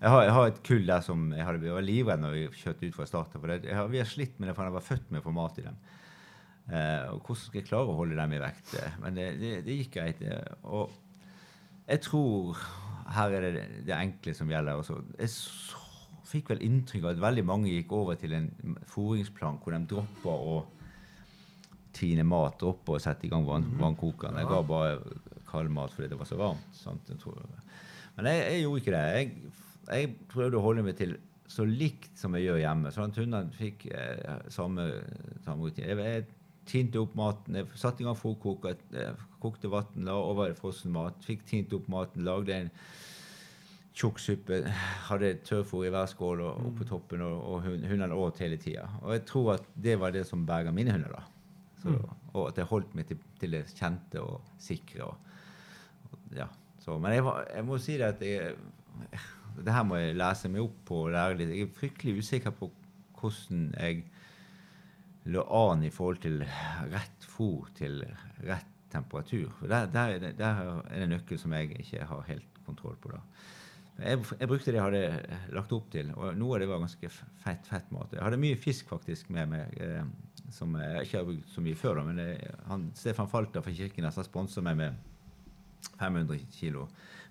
jeg, 0.00 0.10
har, 0.12 0.22
jeg 0.22 0.34
har 0.36 0.50
et 0.50 0.62
kull 0.66 0.86
der 0.86 1.04
som 1.04 1.28
jeg, 1.32 1.44
hadde, 1.46 1.66
jeg 1.66 1.76
var 1.76 1.86
livredd 1.86 2.22
når 2.22 2.36
vi 2.36 2.46
kjørte 2.62 2.88
ut 2.88 2.98
fra 2.98 3.06
starten. 3.10 3.42
For 3.42 3.52
det, 3.52 3.74
har, 3.74 3.90
vi 3.92 4.02
har 4.02 4.10
slitt 4.10 4.38
med 4.38 4.50
det 4.50 4.56
fra 4.56 4.68
jeg 4.68 4.76
var 4.76 4.86
født 4.88 5.10
med 5.14 5.24
for 5.24 5.36
mat 5.36 5.60
i 5.62 5.66
dem. 5.66 5.78
Eh, 6.66 7.06
og 7.12 7.20
hvordan 7.22 7.42
skal 7.42 7.60
jeg 7.60 7.68
klare 7.68 7.92
å 7.92 7.98
holde 7.98 8.18
dem 8.18 8.36
i 8.36 8.42
vekt? 8.42 8.76
Men 9.02 9.18
det, 9.18 9.28
det, 9.42 9.54
det 9.66 9.80
gikk 9.80 9.98
greit. 9.98 10.22
Og 10.66 10.94
jeg 11.86 12.02
tror 12.06 12.62
her 13.16 13.34
er 13.38 13.44
det 13.46 13.66
det 13.86 13.94
enkle 13.94 14.34
som 14.34 14.50
gjelder. 14.50 14.80
Også. 14.82 14.98
Jeg 15.20 15.30
så, 15.30 15.82
fikk 16.26 16.50
vel 16.50 16.64
inntrykk 16.66 17.04
av 17.04 17.12
at 17.12 17.22
veldig 17.22 17.44
mange 17.46 17.70
gikk 17.70 17.92
over 17.94 18.16
til 18.18 18.34
en 18.34 18.48
fôringsplan 18.90 19.60
hvor 19.62 19.76
de 19.76 19.82
dropper 19.92 20.46
å 20.50 20.56
tine 21.96 22.24
mat, 22.28 22.62
opp 22.66 22.92
og 22.92 23.02
sette 23.02 23.26
i 23.26 23.30
gang 23.32 23.46
vann, 23.46 23.66
vannkokeren. 23.80 24.38
Jeg 24.40 24.50
ga 24.50 24.60
bare 24.66 24.98
kald 25.48 25.72
mat 25.72 25.94
fordi 25.94 26.10
det 26.12 26.18
var 26.20 26.28
så 26.28 26.38
varmt. 26.40 26.76
Sant? 26.76 27.12
Men 28.16 28.30
jeg, 28.30 28.42
jeg 28.42 28.64
gjorde 28.64 28.82
ikke 28.82 28.96
det. 28.96 29.04
Jeg, 29.16 29.54
jeg 29.86 30.12
prøvde 30.32 30.60
å 30.60 30.64
holde 30.66 30.84
meg 30.86 30.98
til 30.98 31.16
så 31.50 31.66
likt 31.68 32.18
som 32.18 32.34
jeg 32.36 32.48
gjør 32.48 32.62
hjemme. 32.62 32.92
Sånn 32.94 33.12
at 33.12 33.20
hundene 33.20 33.54
fikk 33.56 33.86
eh, 33.92 34.48
samme, 34.52 34.88
samme 35.44 35.68
rutine. 35.68 35.92
Jeg, 35.92 35.98
jeg 36.02 36.26
tinte 36.66 37.00
opp 37.00 37.14
maten, 37.18 37.60
jeg 37.60 37.78
satte 37.78 38.02
i 38.02 38.06
gang 38.06 38.18
fôrkoker, 38.18 38.80
kokte 39.42 39.70
vann, 39.70 40.06
la 40.08 40.16
over 40.18 40.54
frossen 40.58 40.90
mat, 40.94 41.20
fikk 41.24 41.44
tint 41.46 41.74
opp 41.76 41.86
maten, 41.92 42.26
lagde 42.26 42.56
en 42.56 42.72
tjukk 43.96 44.18
suppe, 44.20 44.58
hadde 45.08 45.36
tørrfôr 45.46 45.86
i 45.86 45.92
hver 45.94 46.10
skål 46.10 46.42
og, 46.44 46.66
på 46.76 46.88
toppen, 46.88 47.22
og, 47.24 47.38
og 47.54 47.64
hundene 47.64 48.18
åt 48.18 48.42
hele 48.44 48.58
tida. 48.60 48.88
Og 49.04 49.14
jeg 49.14 49.24
tror 49.30 49.54
at 49.56 49.70
det 49.86 49.96
var 50.02 50.12
det 50.12 50.26
som 50.28 50.44
berga 50.48 50.74
mine 50.74 50.92
hunder. 50.92 51.14
da. 51.16 51.35
Så, 51.86 52.16
Og 52.34 52.42
at 52.48 52.60
jeg 52.60 52.70
holdt 52.70 52.94
meg 52.98 53.08
til, 53.08 53.20
til 53.40 53.56
det 53.56 53.64
kjente 53.76 54.22
og 54.22 54.50
sikre. 54.58 55.06
Og, 55.06 55.16
og, 56.10 56.18
ja. 56.36 56.48
så, 56.82 56.98
men 56.98 57.16
jeg, 57.16 57.24
jeg 57.54 57.66
må 57.68 57.78
si 57.82 57.96
det 58.00 58.10
at 58.10 58.24
jeg, 58.26 58.56
det 59.64 59.72
her 59.72 59.86
må 59.88 60.00
jeg 60.00 60.18
lese 60.18 60.50
meg 60.52 60.66
opp 60.66 60.78
på 60.88 61.00
og 61.06 61.14
lære 61.16 61.40
litt. 61.40 61.54
Jeg 61.54 61.68
er 61.68 61.78
fryktelig 61.80 62.18
usikker 62.20 62.54
på 62.56 62.70
hvordan 63.16 63.68
jeg 63.74 64.04
lå 65.32 65.42
an 65.58 65.82
i 65.82 65.90
forhold 65.90 66.20
til 66.22 66.42
rett 66.92 67.24
fôr 67.26 67.70
til 67.76 68.02
rett 68.46 68.72
temperatur. 68.92 69.52
Der, 69.62 69.86
der, 69.90 70.00
er 70.14 70.18
det, 70.22 70.34
der 70.38 70.60
er 70.90 71.00
det 71.00 71.08
nøkkel 71.10 71.40
som 71.40 71.54
jeg 71.56 71.72
ikke 71.80 72.04
har 72.06 72.26
helt 72.28 72.60
kontroll 72.66 72.96
på. 73.02 73.12
da. 73.14 73.22
Jeg, 73.98 74.20
jeg 74.40 74.48
brukte 74.48 74.72
det 74.72 74.78
jeg 74.78 74.84
hadde 74.84 75.38
lagt 75.56 75.72
opp 75.72 75.88
til, 75.92 76.10
og 76.16 76.36
noe 76.36 76.56
av 76.56 76.62
det 76.62 76.68
var 76.68 76.82
ganske 76.82 77.10
fett, 77.10 77.68
fett 77.68 77.92
mat. 77.94 78.12
Jeg 78.12 78.24
hadde 78.26 78.40
mye 78.40 78.58
fisk 78.60 78.90
faktisk 78.92 79.30
med 79.32 79.48
meg, 79.54 79.78
eh, 79.80 80.04
som 80.54 80.74
jeg 80.80 81.06
ikke 81.06 81.18
har 81.18 81.28
brukt 81.28 81.52
så 81.52 81.64
mye 81.64 81.78
før. 81.78 82.02
Men 82.06 82.20
det, 82.20 82.30
han, 82.70 82.88
Stefan 82.98 83.30
Falter 83.30 83.64
fra 83.64 83.74
Kirkenes 83.74 84.18
har 84.20 84.26
sponsa 84.26 84.64
meg 84.64 84.78
med 84.80 85.04
500 85.98 86.42
kilo 86.56 86.86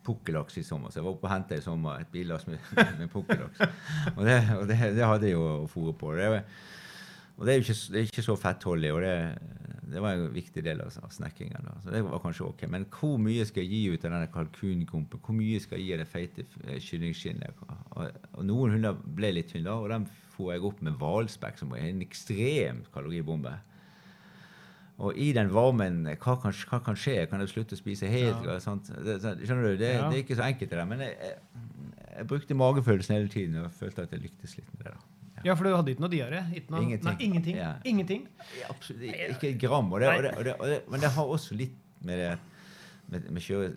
pukkellaks 0.05 0.57
i 0.61 0.63
sommer. 0.63 0.91
Så 0.91 0.99
jeg 0.99 1.07
var 1.07 1.15
oppe 1.15 1.27
og 1.27 1.33
henta 1.33 1.57
i 1.57 1.65
sommer 1.65 2.01
et 2.01 2.11
billass 2.13 2.47
med, 2.49 2.61
med 2.99 3.11
pukkellaks. 3.13 3.61
Og, 4.15 4.23
det, 4.27 4.39
og 4.57 4.65
det, 4.69 4.79
det 4.97 5.05
hadde 5.05 5.29
jeg 5.29 5.37
jo 5.37 5.45
å 5.65 5.69
fôre 5.71 5.95
på. 5.97 6.13
Det, 6.17 6.43
og 7.35 7.45
det 7.45 7.53
er 7.53 7.59
jo 7.59 7.65
ikke, 7.65 7.79
er 7.99 8.09
ikke 8.09 8.23
så 8.23 8.35
fettholdig, 8.39 8.91
og 8.95 9.01
det, 9.03 10.01
var 10.01 10.15
en 10.15 10.29
viktig 10.33 10.63
del 10.63 10.83
av, 10.83 10.93
av 11.03 11.11
snackingen. 11.11 11.71
Så 11.83 11.91
det 11.91 12.03
var 12.05 12.21
kanskje 12.23 12.47
ok. 12.47 12.67
Men 12.71 12.87
hvor 12.91 13.17
mye 13.21 13.47
skal 13.47 13.65
jeg 13.65 13.73
gi 13.73 13.95
ut 13.95 14.05
av 14.05 14.15
denne 14.15 14.29
kalkungumpen? 14.31 15.23
Hvor 15.25 15.35
mye 15.35 15.59
skal 15.63 15.81
jeg 15.81 15.89
gi 15.89 15.97
av 15.97 16.03
det 16.03 16.11
feite 16.11 16.45
eh, 16.63 16.79
kyllingskinnet? 16.83 17.65
Og, 17.95 18.21
og 18.37 18.47
noen 18.47 18.77
hunder 18.77 19.01
ble 19.17 19.33
litt 19.35 19.51
tynne, 19.51 19.73
og 19.75 19.91
dem 19.91 20.07
får 20.35 20.51
jeg 20.53 20.63
opp 20.67 20.81
med 20.85 20.97
hvalspekk, 20.99 21.57
som 21.59 21.71
er 21.75 21.87
en 21.89 22.01
ekstrem 22.05 22.83
kaloribombe. 22.93 23.53
Og 24.97 25.17
i 25.19 25.31
den 25.35 25.49
varmen, 25.51 26.05
hva 26.07 26.35
kan, 26.39 26.53
hva 26.69 26.79
kan 26.85 26.95
skje? 26.95 27.25
Kan 27.27 27.41
jeg 27.43 27.49
slutte 27.51 27.75
å 27.75 27.79
spise 27.79 28.07
helt? 28.07 28.45
Ja. 28.45 28.53
Det, 28.55 28.61
så- 28.63 29.35
skjønner 29.41 29.73
du? 29.73 29.77
Det, 29.81 29.89
Ja. 29.95 30.09
det 30.09 30.19
er 30.19 30.23
ikke 30.23 30.37
så 30.39 30.45
enkelt, 30.47 30.69
det 30.69 30.77
der. 30.79 30.85
Men 30.85 30.99
jeg, 31.03 31.17
jeg, 31.19 31.35
jeg 32.17 32.27
brukte 32.27 32.55
magefølelsen 32.55 33.15
hele 33.17 33.27
tiden 33.27 33.57
og 33.65 33.71
følte 33.75 34.03
at 34.03 34.11
jeg 34.15 34.21
lyktes 34.23 34.55
litt 34.57 34.69
med 34.77 34.85
det. 34.85 34.93
da. 34.93 35.41
Ja, 35.43 35.53
for 35.53 35.63
du 35.67 35.75
hadde 35.75 35.91
ikke 35.91 36.01
noe 36.01 36.09
diaré? 36.09 36.39
Ingenting. 36.55 37.03
Nei, 37.03 37.15
ingenting. 37.19 37.57
Ja. 37.57 37.73
ingenting. 37.83 38.27
Absolutt, 38.69 39.03
ikke 39.03 39.49
et 39.51 39.59
gram. 39.61 39.91
Og 39.93 39.99
det, 39.99 40.07
og 40.07 40.23
det, 40.23 40.31
og 40.37 40.45
det, 40.45 40.53
og 40.59 40.91
men 40.91 40.99
det 41.03 41.11
har 41.11 41.25
også 41.25 41.55
litt 41.59 41.75
med 42.01 42.17
det 42.17 42.39
med, 43.11 43.29
med 43.31 43.75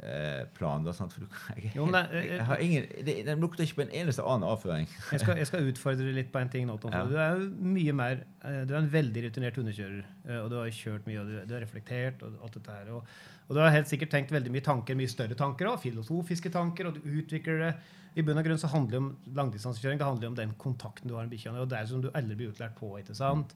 kjøreplan 0.00 0.84
da, 0.86 0.92
sant? 0.96 1.12
For 1.14 1.24
du, 1.24 1.38
jeg, 1.56 1.72
Jo, 1.76 1.86
men 1.86 2.06
jeg, 2.14 2.40
har 2.48 2.62
ingen, 2.64 2.86
det, 3.06 3.14
Den 3.26 3.40
lukter 3.42 3.64
ikke 3.64 3.80
på 3.80 3.84
en 3.86 3.92
eneste 4.02 4.24
annen 4.24 4.48
avføring. 4.48 4.88
Jeg 5.12 5.20
skal, 5.22 5.36
jeg 5.40 5.48
skal 5.50 5.68
utfordre 5.70 6.14
litt 6.16 6.30
på 6.32 6.40
en 6.40 6.52
ting 6.52 6.66
nå, 6.68 6.76
Tom. 6.80 6.94
Ja. 6.94 7.04
Du 7.08 7.16
er 7.20 7.36
jo 7.36 7.50
mye 7.76 7.94
mer 7.96 8.24
eh, 8.44 8.62
Du 8.68 8.74
er 8.74 8.80
en 8.82 8.90
veldig 8.92 9.26
rutinert 9.28 9.60
hundekjører. 9.60 10.02
eh, 10.28 10.40
Og 10.40 10.50
du 10.52 10.56
har 10.60 10.72
kjørt 10.74 11.06
mye, 11.10 11.20
og 11.20 11.28
du, 11.30 11.38
du 11.50 11.54
har 11.56 11.64
reflektert 11.64 12.22
og 12.26 12.40
alt 12.46 12.58
dette 12.58 12.78
her. 12.80 12.90
Og, 12.96 13.14
og 13.48 13.56
du 13.56 13.62
har 13.62 13.74
helt 13.74 13.90
sikkert 13.90 14.12
tenkt 14.14 14.32
veldig 14.34 14.52
mye 14.54 14.64
tanker, 14.66 14.98
mye 14.98 15.10
større 15.10 15.36
tanker 15.38 15.70
òg. 15.72 15.80
Filosofiske 15.84 16.52
tanker, 16.54 16.90
og 16.90 16.96
du 16.98 17.06
utvikler 17.20 17.64
det. 17.66 17.72
I 18.18 18.24
bunn 18.26 18.40
og 18.40 18.46
grunn 18.46 18.58
så 18.58 18.66
handler 18.72 18.90
det 18.96 18.98
om 19.04 19.12
langdistansekjøring. 19.38 19.98
Det 20.00 20.06
handler 20.08 20.32
om 20.32 20.38
den 20.38 20.56
kontakten 20.58 21.06
du 21.10 21.14
har 21.14 21.28
med 21.28 21.36
bikkja. 21.36 21.52
Og 21.62 21.68
det 21.70 21.78
er 21.78 21.86
som 21.86 22.00
du 22.02 22.08
aldri 22.10 22.34
blir 22.40 22.50
utlært 22.50 22.74
på. 22.78 22.88
ikke 22.98 23.14
sant? 23.14 23.54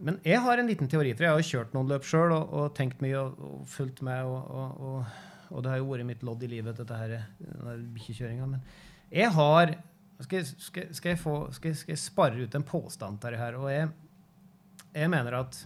Men 0.00 0.18
jeg 0.24 0.40
har 0.44 0.60
en 0.60 0.68
liten 0.68 0.88
teori, 0.92 1.12
for 1.16 1.24
jeg 1.24 1.32
har 1.32 1.40
jo 1.40 1.48
kjørt 1.50 1.74
noen 1.76 1.88
løp 1.88 2.04
sjøl 2.04 2.32
og, 2.36 2.50
og 2.56 2.74
tenkt 2.76 3.00
mye 3.04 3.16
og, 3.20 3.38
og 3.40 3.62
fulgt 3.72 4.00
med. 4.04 4.24
Og, 4.28 4.50
og, 4.52 5.14
og, 5.50 5.62
det 5.62 5.70
har 5.72 5.78
jo 5.82 5.88
vært 5.90 6.06
mitt 6.08 6.22
lodd 6.26 6.42
i 6.42 6.50
livet, 6.50 6.76
dette 6.80 6.96
her, 6.98 7.14
denne 7.40 7.76
bikkjekjøringa. 7.94 8.46
Men 8.54 8.62
jeg 9.12 9.30
har 9.36 9.74
skal, 10.20 10.38
jeg- 10.40 10.60
skal, 10.68 10.88
skal, 10.96 11.10
jeg 11.14 11.18
få, 11.20 11.36
skal, 11.52 11.74
skal 11.76 11.92
jeg 11.92 12.02
spare 12.02 12.42
ut 12.46 12.54
en 12.58 12.62
påstand 12.66 13.20
til 13.20 13.36
her? 13.36 13.58
Og 13.60 13.70
jeg, 13.72 13.90
jeg 14.96 15.10
mener 15.12 15.38
at 15.42 15.58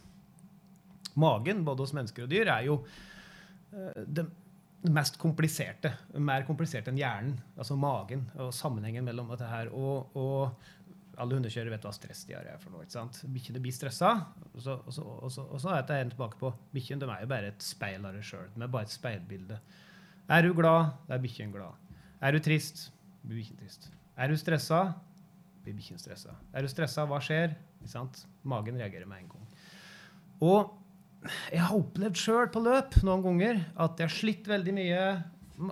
magen, 1.21 1.65
både 1.65 1.85
hos 1.87 1.93
mennesker 1.97 2.25
og 2.27 2.31
dyr, 2.33 2.51
er 2.51 2.67
jo 2.67 2.77
eh, 3.73 4.05
det 4.07 4.27
mest 4.91 5.19
kompliserte. 5.21 5.93
Mer 6.17 6.47
komplisert 6.49 6.89
enn 6.89 6.97
hjernen. 6.99 7.35
Altså 7.61 7.77
magen 7.77 8.27
og 8.41 8.53
sammenhengen 8.57 9.05
mellom 9.05 9.29
dette 9.33 9.49
her. 9.51 9.69
Og, 9.77 10.15
og 10.17 10.55
alle 11.21 11.37
hundekjørere 11.37 11.75
vet 11.75 11.85
hva 11.87 11.93
stress 11.95 12.25
de 12.29 12.35
har 12.37 12.49
for 12.63 12.73
noe. 12.73 12.87
ikke 12.87 12.97
sant? 12.97 13.21
Bikkjene 13.35 13.63
blir 13.63 13.75
stressa, 13.77 14.15
og 14.55 14.65
så, 14.65 14.79
og 14.87 15.31
så, 15.33 15.77
en 15.77 16.13
tilbake 16.15 16.41
på 16.41 16.53
bikkjene 16.75 17.09
er 17.09 17.25
jo 17.25 17.31
bare 17.31 17.53
et 17.53 17.65
speil 17.65 18.05
av 18.07 18.17
deg 18.17 18.27
sjøl. 18.27 18.49
De 18.55 18.65
er 18.65 18.73
bare 18.73 18.89
et 18.89 18.95
speilbilde. 18.95 19.61
Er 20.31 20.47
du 20.47 20.55
glad, 20.57 20.93
da 21.09 21.17
er 21.17 21.23
bikkjen 21.23 21.53
glad. 21.55 21.77
Er 22.23 22.37
du 22.37 22.41
trist, 22.45 22.89
blir 23.25 23.41
bikkjen 23.41 23.61
trist. 23.61 23.89
Er 24.21 24.31
du 24.31 24.37
stressa, 24.41 24.83
blir 25.65 25.77
bikkjen 25.77 26.01
stressa. 26.01 26.37
Er 26.57 26.65
du 26.65 26.73
stressa, 26.73 27.07
hva 27.09 27.21
skjer? 27.25 27.57
Ikke 27.81 27.93
sant? 27.93 28.25
Magen 28.49 28.79
reagerer 28.81 29.09
med 29.09 29.25
en 29.25 29.33
gang. 29.33 29.49
Og 30.41 30.77
jeg 31.53 31.61
har 31.61 31.77
opplevd 31.77 32.17
sjøl 32.17 32.49
på 32.53 32.63
løp 32.65 32.97
noen 33.05 33.25
ganger 33.25 33.59
at 33.77 33.99
jeg 34.01 34.09
har 34.09 34.15
slitt 34.15 34.47
veldig 34.49 34.77
mye. 34.77 35.03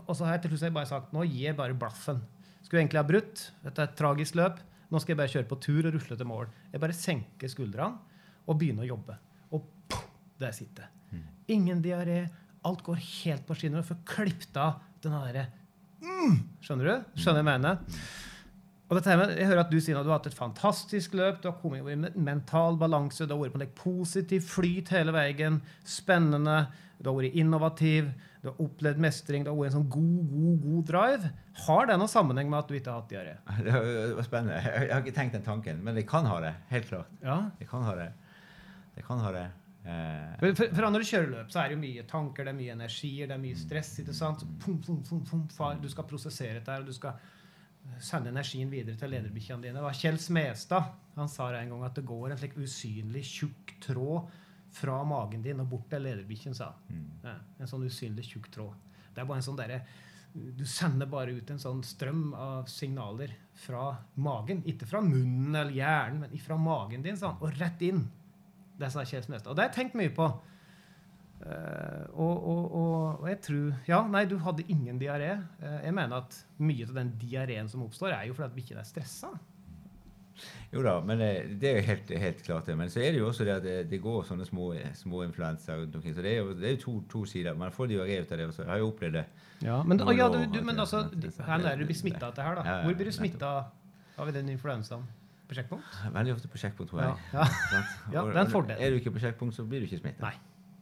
Og 0.04 0.12
så 0.12 0.26
har 0.26 0.36
jeg 0.36 0.44
til 0.44 0.58
slutt 0.58 0.76
bare 0.76 0.90
sagt 0.90 1.14
nå 1.16 1.24
gir 1.24 1.48
jeg 1.48 1.58
bare 1.58 1.76
blaffen. 1.76 2.20
Skulle 2.64 2.82
egentlig 2.82 3.00
ha 3.00 3.08
brutt. 3.08 3.46
Dette 3.64 3.80
er 3.80 3.88
et 3.88 3.96
tragisk 3.96 4.36
løp. 4.36 4.58
Nå 4.88 5.00
skal 5.02 5.12
jeg 5.12 5.20
bare 5.20 5.32
kjøre 5.32 5.48
på 5.50 5.58
tur 5.60 5.88
og 5.88 5.94
rusle 5.94 6.16
til 6.16 6.28
mål. 6.28 6.48
Jeg 6.72 6.80
bare 6.82 6.96
senker 6.96 7.50
skuldrene 7.52 8.18
og 8.48 8.56
begynner 8.60 8.86
å 8.86 8.92
jobbe. 8.94 9.18
Og 9.52 9.66
poff, 9.90 10.06
der 10.40 10.54
sitter 10.56 10.86
jeg. 10.86 11.22
Ingen 11.58 11.82
diaré. 11.84 12.22
Alt 12.68 12.82
går 12.86 13.00
helt 13.00 13.44
på 13.48 13.56
skinner. 13.56 13.82
Og 13.82 13.88
får 13.88 14.00
klippet 14.08 14.56
av 14.60 14.80
den 15.04 15.14
derre 15.14 15.44
mm, 16.02 16.38
Skjønner 16.64 16.88
du? 16.88 17.20
Skjønner 17.20 17.42
jeg 17.42 17.48
mener? 17.48 18.00
Og 18.88 18.96
dette 18.96 19.10
her 19.12 19.20
jeg 19.36 19.46
hører 19.50 19.60
at 19.66 19.70
du 19.72 19.76
sier 19.84 19.98
at 20.00 20.06
du 20.06 20.08
har 20.08 20.16
hatt 20.20 20.30
et 20.30 20.36
fantastisk 20.38 21.12
løp, 21.18 21.42
du 21.42 21.50
har 21.50 21.58
kommet 21.60 21.84
i 21.92 21.96
me- 22.00 22.12
mental 22.16 22.78
balanse, 22.80 23.26
du 23.28 23.34
har 23.34 23.42
vært 23.42 23.52
på 23.58 23.60
en 23.60 23.74
positiv 23.76 24.46
flyt 24.48 24.88
hele 24.94 25.12
veien, 25.12 25.58
spennende, 25.84 26.62
du 26.98 27.10
har 27.10 27.18
vært 27.18 27.36
innovativ, 27.36 28.08
du 28.40 28.48
har 28.48 28.62
opplevd 28.64 29.02
mestring, 29.04 29.44
du 29.44 29.50
har 29.52 29.58
vært 29.58 29.74
en 29.74 29.76
sånn 29.76 29.90
god, 29.92 30.32
god, 30.32 30.56
god 30.64 30.88
drive. 30.88 31.30
Har 31.66 31.90
det 31.90 31.98
noen 32.00 32.08
sammenheng 32.14 32.48
med 32.48 32.58
at 32.62 32.72
du 32.72 32.78
ikke 32.78 32.94
har 32.94 33.02
hatt 33.02 33.12
diaré? 33.12 33.36
Det 33.68 33.76
var, 34.16 34.24
spennende. 34.24 34.58
Jeg, 34.64 34.90
har 34.94 35.04
ikke 35.04 35.16
tenkt 35.20 35.36
den 35.36 35.44
tanken, 35.46 35.84
men 35.84 36.00
jeg 36.00 36.08
kan 36.08 36.24
ha 36.32 36.40
det. 36.48 36.54
Helt 36.72 36.88
klart. 36.88 37.12
Ja. 37.22 37.38
Jeg 37.60 37.68
kan 37.68 37.84
ha 37.84 37.94
det. 37.98 38.08
Jeg 38.96 39.04
kan 39.06 39.20
ha 39.26 39.32
det. 39.36 39.46
Eh, 39.84 40.36
For, 40.40 40.54
for, 40.62 40.72
for 40.78 40.88
når 40.88 41.04
du 41.04 41.10
kjører 41.12 41.30
løp, 41.36 41.52
så 41.52 41.60
er 41.60 41.68
det 41.68 41.76
jo 41.76 41.82
mye 41.84 42.08
tanker, 42.08 42.48
det 42.48 42.54
er 42.56 42.58
mye 42.64 42.74
energier, 42.80 43.28
det 43.28 43.36
er 43.36 43.42
mye 43.44 43.58
stress. 43.58 43.92
ikke 44.02 44.16
sant? 44.16 44.46
Pum, 44.64 44.80
pum, 44.80 45.02
pum, 45.04 45.44
du 45.84 45.88
skal 45.92 46.08
prosessere 46.08 46.56
dette, 46.62 46.72
her, 46.72 46.86
og 46.86 46.88
du 46.88 46.96
skal 46.96 47.20
sende 48.04 48.30
energien 48.30 48.70
videre 48.70 48.98
til 48.98 49.10
lederbikkjene 49.12 49.64
dine. 49.64 49.78
Det 49.78 49.84
var 49.84 49.96
Kjell 49.96 50.18
Smestad 50.22 50.90
han 51.18 51.28
sa 51.28 51.48
en 51.56 51.72
gang 51.72 51.86
at 51.86 51.96
det 51.98 52.06
går 52.06 52.30
en 52.30 52.38
slik 52.38 52.58
usynlig 52.58 53.24
tjukk 53.26 53.74
tråd 53.82 54.28
fra 54.78 55.00
magen 55.08 55.42
din 55.42 55.62
og 55.62 55.70
bort 55.72 55.88
til 55.90 56.04
lederbikkjen, 56.04 56.54
sa 56.54 56.74
mm. 56.86 57.06
Ja, 57.24 57.34
en 57.58 57.70
sånn 57.70 57.86
usynlig 57.88 58.28
tjukk 58.28 58.50
tråd. 58.54 58.76
Det 59.14 59.22
er 59.22 59.26
bare 59.26 59.40
en 59.40 59.46
sånn 59.48 59.58
derre 59.58 59.80
Du 60.30 60.62
sender 60.68 61.08
bare 61.10 61.32
ut 61.34 61.50
en 61.50 61.58
sånn 61.58 61.80
strøm 61.82 62.34
av 62.36 62.68
signaler 62.70 63.32
fra 63.58 63.96
magen. 64.14 64.60
Ikke 64.68 64.86
fra 64.86 65.00
munnen 65.02 65.56
eller 65.56 65.74
hjernen, 65.74 66.20
men 66.22 66.42
fra 66.44 66.58
magen 66.60 67.02
din, 67.02 67.16
sa 67.18 67.32
han, 67.32 67.40
og 67.42 67.56
rett 67.58 67.82
inn. 67.82 68.04
Det 68.78 68.92
sa 68.92 69.02
Kjell 69.08 69.24
Smestad. 69.24 69.50
Og 69.50 69.56
det 69.56 69.64
har 69.64 69.72
jeg 69.72 69.78
tenkt 69.80 69.98
mye 69.98 70.12
på. 70.14 70.28
Eh, 71.38 72.06
og, 72.18 72.48
og, 72.50 72.64
og, 72.74 73.28
jeg 73.30 73.38
tror 73.46 73.76
Ja, 73.86 74.00
nei, 74.10 74.24
du 74.26 74.34
hadde 74.42 74.64
ingen 74.72 74.98
diaré. 74.98 75.36
Eh, 75.62 75.78
jeg 75.86 75.94
mener 75.94 76.24
at 76.24 76.40
mye 76.58 76.88
av 76.88 76.96
den 76.98 77.14
diareen 77.20 77.70
som 77.70 77.84
oppstår, 77.86 78.16
er 78.16 78.26
jo 78.28 78.34
fordi 78.36 78.50
at 78.50 78.56
bikkjen 78.56 78.82
er 78.82 78.88
stressa. 78.88 79.30
Jo 80.70 80.82
da, 80.84 80.98
men 81.02 81.18
det, 81.18 81.28
det 81.58 81.70
er 81.70 81.78
jo 81.78 81.84
helt, 81.86 82.10
helt 82.22 82.42
klart 82.46 82.66
det. 82.68 82.76
Men 82.78 82.90
så 82.92 83.00
er 83.02 83.14
det 83.14 83.22
jo 83.22 83.28
også 83.30 83.46
det 83.46 83.54
at 83.56 83.64
det, 83.64 83.76
det 83.90 84.00
går 84.02 84.26
sånne 84.28 84.46
små, 84.46 84.68
små 84.94 85.22
influenser 85.24 85.80
rundt 85.80 85.96
omkring. 85.98 86.14
Så 86.14 86.24
det 86.24 86.34
er 86.34 86.42
jo, 86.42 86.52
det 86.58 86.68
er 86.68 86.74
jo 86.76 86.82
to, 86.82 86.96
to 87.10 87.22
sider. 87.26 87.56
Man 87.58 87.74
får 87.74 87.90
diaré 87.94 88.20
ut 88.20 88.34
av 88.34 88.42
det 88.42 88.50
også. 88.50 88.64
Jeg 88.66 88.72
har 88.74 88.82
jo 88.82 88.90
opplevd 88.92 89.18
det. 89.18 89.24
Ja, 89.64 89.80
men, 89.82 90.02
ja, 90.14 90.28
du, 90.30 90.38
du, 90.52 90.60
men 90.62 90.78
altså, 90.78 91.06
her 91.46 91.64
er 91.66 91.80
du 91.80 91.86
blir 91.88 91.98
smitta 91.98 92.28
av 92.28 92.36
dette 92.36 92.44
her, 92.46 92.60
da. 92.60 92.76
Hvor 92.84 92.98
blir 92.98 93.10
du 93.10 93.14
smitta 93.16 93.54
av 94.18 94.34
den 94.34 94.52
influensaen? 94.52 95.08
På 95.48 95.56
sjekkpunkt? 95.56 95.98
Veldig 96.12 96.34
ofte 96.36 96.50
på 96.52 96.60
sjekkpunkt, 96.60 96.92
tror 96.92 97.02
jeg. 97.06 97.26
ja. 97.32 97.48
ja. 97.72 97.82
Ja, 98.12 98.26
det 98.28 98.36
er 98.36 98.42
en 98.44 98.52
fordel. 98.52 98.76
Er 98.76 98.92
du 98.92 99.00
ikke 99.00 99.14
på 99.16 99.24
sjekkpunkt, 99.24 99.56
så 99.56 99.64
blir 99.64 99.80
du 99.80 99.88
ikke 99.88 100.02
smittet. 100.02 100.20
Nei. 100.20 100.36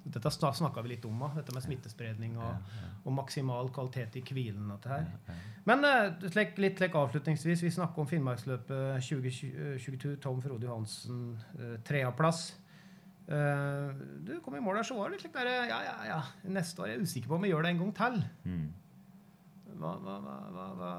Dette 0.07 0.31
snakka 0.31 0.85
vi 0.85 0.93
litt 0.95 1.07
om 1.09 1.25
dette 1.35 1.55
med 1.55 1.65
smittespredning 1.65 2.37
og, 2.39 2.69
og 3.03 3.17
maksimal 3.17 3.73
kvalitet 3.75 4.21
i 4.21 4.23
hvilen. 4.27 4.71
Men 5.67 5.89
eh, 5.89 6.29
litt 6.63 6.85
avslutningsvis, 6.87 7.65
vi 7.67 7.73
snakker 7.75 8.05
om 8.05 8.11
Finnmarksløpet 8.11 9.03
2022. 9.03 10.15
Tom 10.23 10.39
Frode 10.45 10.69
Johansen, 10.69 11.27
treaplass. 11.87 12.49
Eh, 13.27 14.03
du 14.23 14.37
kom 14.43 14.55
i 14.55 14.63
mål 14.63 14.79
der, 14.79 14.87
så 14.87 14.95
var 14.95 15.11
det 15.11 15.17
litt 15.17 15.25
slik 15.25 15.35
der, 15.35 15.49
ja, 15.67 15.79
ja, 15.83 15.95
ja, 16.07 16.19
neste 16.55 16.83
år 16.83 16.93
er 16.93 16.93
jeg 16.95 17.09
usikker 17.09 17.33
på 17.33 17.39
om 17.41 17.43
vi 17.43 17.51
gjør 17.51 17.67
det 17.67 17.73
en 17.73 17.81
gang 17.81 17.95
til. 17.99 18.21
Mm. 18.47 18.69
Hva, 19.77 19.95
hva, 20.05 20.15
hva, 20.23 20.67
hva, 20.79 20.91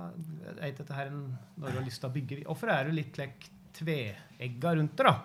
er 0.59 0.75
dette 0.75 0.93
her 0.93 1.07
en, 1.09 1.23
du 1.55 1.63
har 1.65 1.85
lyst 1.85 2.03
til 2.03 2.11
å 2.11 2.13
bygge 2.13 2.43
Hvorfor 2.43 2.69
er 2.69 2.85
du 2.85 2.93
litt 2.93 3.15
slik 3.15 3.47
tveegga 3.79 4.75
rundt 4.77 4.99
det, 4.99 5.07
da? 5.07 5.15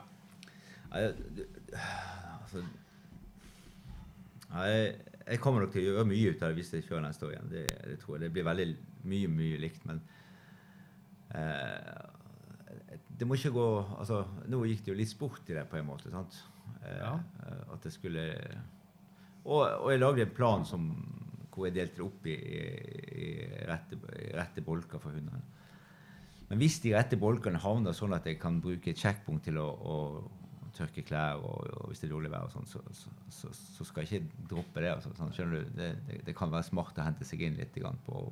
Nei, 4.52 4.66
jeg, 4.68 4.88
jeg 5.26 5.40
kommer 5.40 5.64
nok 5.64 5.72
til 5.72 5.84
å 5.84 5.92
gjøre 5.92 6.08
mye 6.10 6.32
ut 6.32 6.42
av 6.42 6.50
det 6.52 6.58
hvis 6.60 6.72
jeg 6.76 6.86
kjører 6.88 7.06
neste 7.06 7.28
år 7.28 7.34
igjen. 7.36 7.52
Det, 7.52 7.62
det 7.88 7.98
tror 8.02 8.16
jeg. 8.16 8.24
Det 8.26 8.32
blir 8.34 8.48
veldig 8.48 8.66
mye, 9.12 9.30
mye 9.32 9.60
likt, 9.62 9.86
men 9.88 10.02
eh, 11.38 12.10
det 13.18 13.28
må 13.28 13.36
ikke 13.38 13.52
gå 13.54 13.66
altså, 14.00 14.22
Nå 14.50 14.62
gikk 14.66 14.84
det 14.84 14.92
jo 14.92 14.98
litt 14.98 15.10
sport 15.12 15.48
i 15.48 15.56
det, 15.56 15.64
på 15.70 15.78
en 15.80 15.88
måte. 15.88 16.12
sant? 16.12 16.42
Eh, 16.82 16.98
Ja. 17.00 17.16
At 17.72 17.86
det 17.86 17.94
skulle 17.94 18.26
og, 19.42 19.62
og 19.64 19.88
jeg 19.90 19.98
lagde 19.98 20.22
en 20.22 20.36
plan 20.36 20.62
som, 20.68 20.84
hvor 21.50 21.66
jeg 21.66 21.74
delte 21.74 21.98
det 21.98 22.04
opp 22.04 22.26
i, 22.30 22.36
i, 22.36 22.60
i, 23.24 23.32
rette, 23.66 23.98
i 24.22 24.28
rette 24.36 24.62
bolker 24.62 25.02
for 25.02 25.10
hundene. 25.16 25.40
Men 26.50 26.60
hvis 26.60 26.76
de 26.84 26.92
rette 26.94 27.18
bolkene 27.18 27.58
havner 27.58 27.96
sånn 27.96 28.14
at 28.14 28.28
jeg 28.28 28.38
kan 28.38 28.60
bruke 28.62 28.92
et 28.92 29.00
sjekkpunkt 29.00 29.48
til 29.48 29.58
å, 29.58 29.66
å 29.66 29.96
tørke 30.76 31.04
klær, 31.06 31.40
og, 31.40 31.66
og 31.76 31.90
hvis 31.90 32.02
det 32.02 32.08
er 32.08 32.14
dårlig 32.14 32.30
vær, 32.32 32.46
og 32.48 32.52
sånn, 32.54 32.68
så, 32.68 32.80
så, 33.32 33.50
så, 33.52 33.86
skal 33.86 34.04
jeg 34.06 34.22
ikke 34.22 34.46
droppe 34.52 34.84
det. 34.84 34.92
Altså, 34.94 35.12
sånn, 35.18 35.32
skjønner 35.36 35.60
du? 35.62 35.74
Det, 35.76 35.90
det, 36.08 36.20
det 36.28 36.36
kan 36.38 36.52
være 36.52 36.68
smart 36.68 36.98
å 36.98 37.06
hente 37.06 37.28
seg 37.28 37.44
inn 37.46 37.58
litt 37.60 37.76
på 38.06 38.16
å 38.18 38.24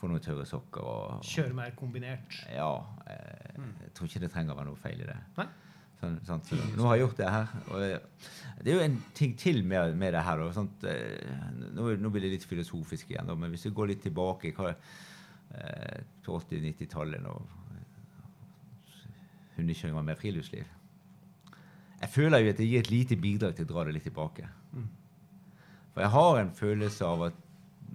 få 0.00 0.10
noen 0.10 0.24
tørre 0.24 0.46
sokker. 0.48 0.84
Og, 0.84 1.26
Kjøre 1.26 1.56
mer 1.56 1.76
kombinert. 1.78 2.40
ja, 2.52 2.72
eh, 3.12 3.62
jeg 3.86 3.94
tror 3.96 4.10
ikke 4.10 4.24
det 4.26 4.32
trenger 4.34 4.56
å 4.56 4.60
være 4.60 4.70
noe 4.70 4.82
feil 4.82 5.04
i 5.04 5.08
det. 5.08 5.18
Nei. 5.38 5.48
Sånn, 5.96 6.16
sant? 6.28 6.48
Så 6.50 6.58
nå 6.76 6.84
har 6.84 6.98
jeg 6.98 7.06
gjort 7.06 7.20
det 7.22 7.28
her. 7.32 7.52
Og 7.72 7.84
det, 7.86 8.66
er 8.66 8.74
jo 8.74 8.84
en 8.84 8.96
ting 9.16 9.36
til 9.40 9.62
med, 9.64 9.94
med 9.96 10.12
det 10.12 10.24
her. 10.26 10.42
Da? 10.44 10.64
Eh, 10.92 11.44
Nå, 11.76 11.90
nå 12.00 12.12
blir 12.12 12.26
det 12.26 12.34
litt 12.34 12.48
filosofisk 12.48 13.12
igjen, 13.12 13.28
da, 13.28 13.36
men 13.36 13.52
hvis 13.52 13.68
vi 13.68 13.76
går 13.76 13.92
litt 13.92 14.02
tilbake 14.04 14.52
hva, 14.56 14.74
eh, 15.56 16.00
til 16.24 16.36
80-90-tallet, 16.36 17.24
når 17.24 17.44
hundekjøring 19.56 19.96
var 19.96 20.04
mer 20.04 20.18
friluftsliv 20.20 20.68
Jeg 22.02 22.12
føler 22.12 22.42
jo 22.44 22.50
at 22.52 22.58
det 22.60 22.66
gir 22.68 22.82
et 22.84 22.90
lite 22.92 23.16
bidrag 23.16 23.54
til 23.56 23.64
å 23.66 23.70
dra 23.72 23.84
det 23.88 23.94
litt 23.96 24.04
tilbake. 24.08 24.48
For 25.94 26.04
jeg 26.04 26.12
har 26.12 26.38
en 26.42 26.50
følelse 26.52 27.06
av 27.08 27.22
at 27.30 27.38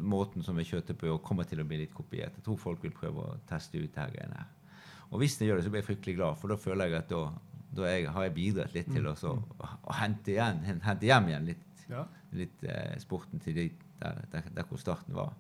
måten 0.02 0.42
som 0.42 0.58
jeg 0.58 0.72
kjørte 0.72 0.96
på, 0.98 1.12
kommer 1.22 1.46
til 1.46 1.62
å 1.62 1.66
bli 1.68 1.84
litt 1.84 1.94
kopiert. 1.94 2.34
Jeg 2.40 2.46
tror 2.48 2.58
folk 2.58 2.82
vil 2.84 2.96
prøve 2.96 3.22
å 3.22 3.36
teste 3.50 3.78
ut 3.78 3.86
dette 3.92 4.08
greiene 4.16 4.40
her. 4.40 4.50
Og 5.12 5.20
hvis 5.22 5.36
de 5.38 5.46
gjør 5.50 5.60
det, 5.60 5.66
så 5.68 5.74
blir 5.74 5.84
jeg 5.84 5.90
fryktelig 5.92 6.16
glad, 6.18 6.40
for 6.40 6.50
da 6.50 6.58
føler 6.58 6.88
jeg 6.90 7.02
at 7.04 7.12
da, 7.12 7.20
da 7.78 7.92
jeg, 7.92 8.08
har 8.16 8.26
jeg 8.26 8.34
bidratt 8.38 8.74
litt 8.74 8.90
til 8.90 9.10
å 9.12 9.14
å 9.20 9.96
hente, 10.00 10.34
igjen, 10.34 10.64
hente 10.82 11.06
hjem 11.10 11.30
igjen 11.30 11.50
litt, 11.52 11.68
Ja. 11.92 12.06
litt 12.32 12.64
eh, 12.64 12.96
sporten 13.04 13.42
til 13.44 13.54
de, 13.58 13.64
der, 14.00 14.22
der, 14.32 14.46
der 14.56 14.64
hvor 14.70 14.80
starten 14.80 15.14
var. 15.14 15.34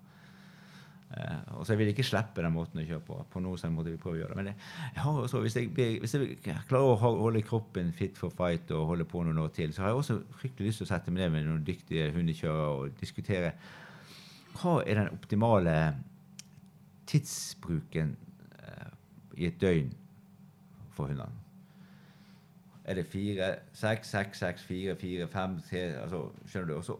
Eh, 1.17 1.39
og 1.57 1.65
så 1.65 1.73
jeg 1.73 1.81
vil 1.81 1.91
ikke 1.91 2.05
slippe 2.07 2.43
den 2.43 2.53
måten 2.55 2.79
å 2.79 2.85
kjøre 2.87 3.03
på. 3.03 3.17
På 3.31 3.41
sånn 3.59 3.75
måte 3.75 3.91
vi 3.91 3.99
prøver 3.99 4.17
å 4.17 4.21
gjøre. 4.21 4.37
Men 4.39 4.51
jeg, 4.51 4.59
jeg 4.95 5.03
har 5.03 5.19
også, 5.25 5.41
hvis, 5.43 5.57
jeg, 5.59 5.97
hvis 5.99 6.15
jeg 6.15 6.37
klarer 6.69 6.93
å 6.93 7.17
holde 7.17 7.43
kroppen 7.47 7.91
fit 7.95 8.19
for 8.19 8.33
fight 8.35 8.71
og 8.75 8.87
holde 8.93 9.07
på 9.09 9.23
noen 9.25 9.41
år 9.43 9.51
til, 9.55 9.73
så 9.75 9.83
har 9.83 9.91
jeg 9.91 10.01
også 10.03 10.19
fryktelig 10.39 10.71
lyst 10.71 10.83
til 10.83 10.87
å 10.87 10.91
sette 10.93 11.11
meg 11.11 11.25
ned 11.25 11.35
med 11.35 11.49
noen 11.49 11.67
dyktige 11.67 12.11
hundekjørere 12.15 12.71
og 12.77 12.95
diskutere 13.01 13.53
hva 14.55 14.81
er 14.83 14.99
den 14.99 15.13
optimale 15.15 15.75
tidsbruken 17.07 18.15
uh, 18.59 18.89
i 19.39 19.47
et 19.47 19.59
døgn 19.61 19.93
for 20.91 21.11
hundene. 21.11 21.39
Er 22.83 22.97
det 22.97 23.05
fire, 23.07 23.53
seks, 23.77 24.11
seks, 24.11 24.41
seks, 24.43 24.63
fire, 24.67 24.95
fire, 24.99 25.27
fem, 25.31 25.59
tre 25.69 25.83
altså, 26.01 26.25
Skjønner 26.49 26.71
du? 26.71 26.75
Og 26.79 26.85
så 26.87 26.97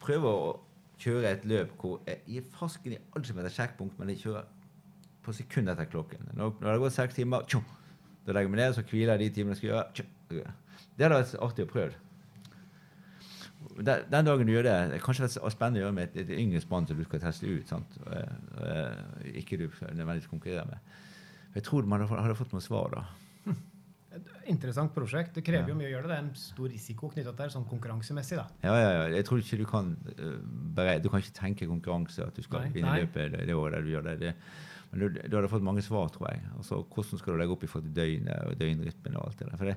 prøve 0.00 0.30
å 0.30 0.52
kjøre 1.00 1.32
et 1.34 1.46
løp 1.48 1.72
hvor 1.80 2.00
jeg 2.08 2.20
gir 2.28 2.46
fasken 2.54 2.94
i 2.96 3.00
alt 3.16 3.26
som 3.28 3.40
heter 3.40 3.56
sjekkpunkt, 3.56 3.98
men 3.98 4.12
jeg 4.12 4.22
kjører 4.24 4.46
på 5.24 5.34
sekund 5.36 5.72
etter 5.72 5.88
klokken. 5.90 6.28
Når, 6.32 6.54
når 6.60 6.66
det 6.66 6.72
har 6.72 6.82
gått 6.82 6.96
seks 6.96 7.16
timer, 7.16 7.46
tjo, 7.48 7.62
da 8.24 8.34
legger 8.34 8.48
jeg 8.48 8.54
meg 8.54 8.62
ned, 8.62 8.76
så 8.76 8.84
hviler 8.88 9.14
jeg 9.14 9.22
de 9.24 9.36
timene 9.38 9.56
jeg 9.56 9.62
skal 9.62 9.70
gjøre. 9.70 9.84
Tjo, 9.96 10.06
det 10.94 11.06
hadde 11.06 11.20
vært 11.20 11.36
artig 11.46 11.66
å 11.66 11.70
prøve. 11.70 12.00
Den, 13.74 14.04
den 14.12 14.26
dagen 14.28 14.46
du 14.46 14.52
gjør 14.52 14.66
det, 14.66 14.74
det 14.90 14.98
er 14.98 15.02
kanskje 15.02 15.28
spennende 15.32 15.80
å 15.80 15.86
gjøre 15.86 15.96
med 15.96 16.10
et, 16.10 16.18
et 16.22 16.34
yngre 16.36 16.60
spann 16.62 16.86
som 16.86 16.98
du 16.98 17.04
skal 17.06 17.22
teste 17.22 17.48
ut. 17.48 17.68
sant? 17.68 17.96
Og, 18.04 18.12
og, 18.12 18.66
og 18.68 19.38
ikke 19.40 19.58
du 19.60 19.66
nødvendigvis 19.66 20.30
konkurrerer 20.30 20.68
med. 20.68 20.96
Jeg 21.54 21.64
tror 21.66 21.88
man 21.88 22.04
hadde 22.06 22.36
fått 22.38 22.52
noen 22.54 22.64
svar 22.64 22.92
da. 22.94 23.06
Et 24.14 24.50
interessant 24.52 24.92
prosjekt. 24.94 25.34
Det 25.34 25.42
krever 25.44 25.64
Ja. 25.64 25.72
jo 25.72 25.78
mye 25.78 25.88
å 25.88 25.92
gjøre 25.94 26.08
det. 26.08 26.10
Det 26.10 26.18
er 26.18 26.24
en 26.24 26.34
stor 26.38 26.68
risiko 26.68 27.08
knytta 27.10 27.32
til 27.32 27.44
det, 27.44 27.52
sånn 27.54 27.66
konkurransemessig. 27.68 28.36
da. 28.38 28.46
Ja, 28.62 28.76
ja, 28.78 28.90
ja. 28.98 29.08
Jeg 29.16 29.26
tror 29.26 29.42
ikke 29.42 29.58
du 29.58 29.64
kan 29.66 29.96
uh, 30.18 31.00
Du 31.02 31.08
kan 31.08 31.20
ikke 31.20 31.34
tenke 31.34 31.66
konkurranse 31.66 32.22
at 32.26 32.34
du 32.34 32.42
skal 32.42 32.70
vinne 32.70 33.00
løpet 33.00 33.32
det, 33.32 33.46
det 33.46 33.54
året 33.54 33.82
du 33.84 33.90
gjør 33.90 34.04
det. 34.10 34.20
det 34.20 34.34
men 34.94 35.00
du, 35.10 35.18
du 35.18 35.34
hadde 35.34 35.50
fått 35.50 35.64
mange 35.66 35.82
svar, 35.82 36.06
tror 36.14 36.28
jeg. 36.30 36.42
Altså, 36.54 36.84
hvordan 36.86 37.18
skal 37.18 37.34
du 37.34 37.40
legge 37.40 37.54
opp 37.56 37.64
i 37.66 37.70
forhold 37.70 37.88
til 37.88 37.96
døgnet 37.96 38.44
og 38.46 38.58
døgnrytmen 38.60 39.16
og 39.18 39.26
alt 39.26 39.40
det 39.40 39.48
der. 39.50 39.56
For 39.58 39.66
det, 39.66 39.76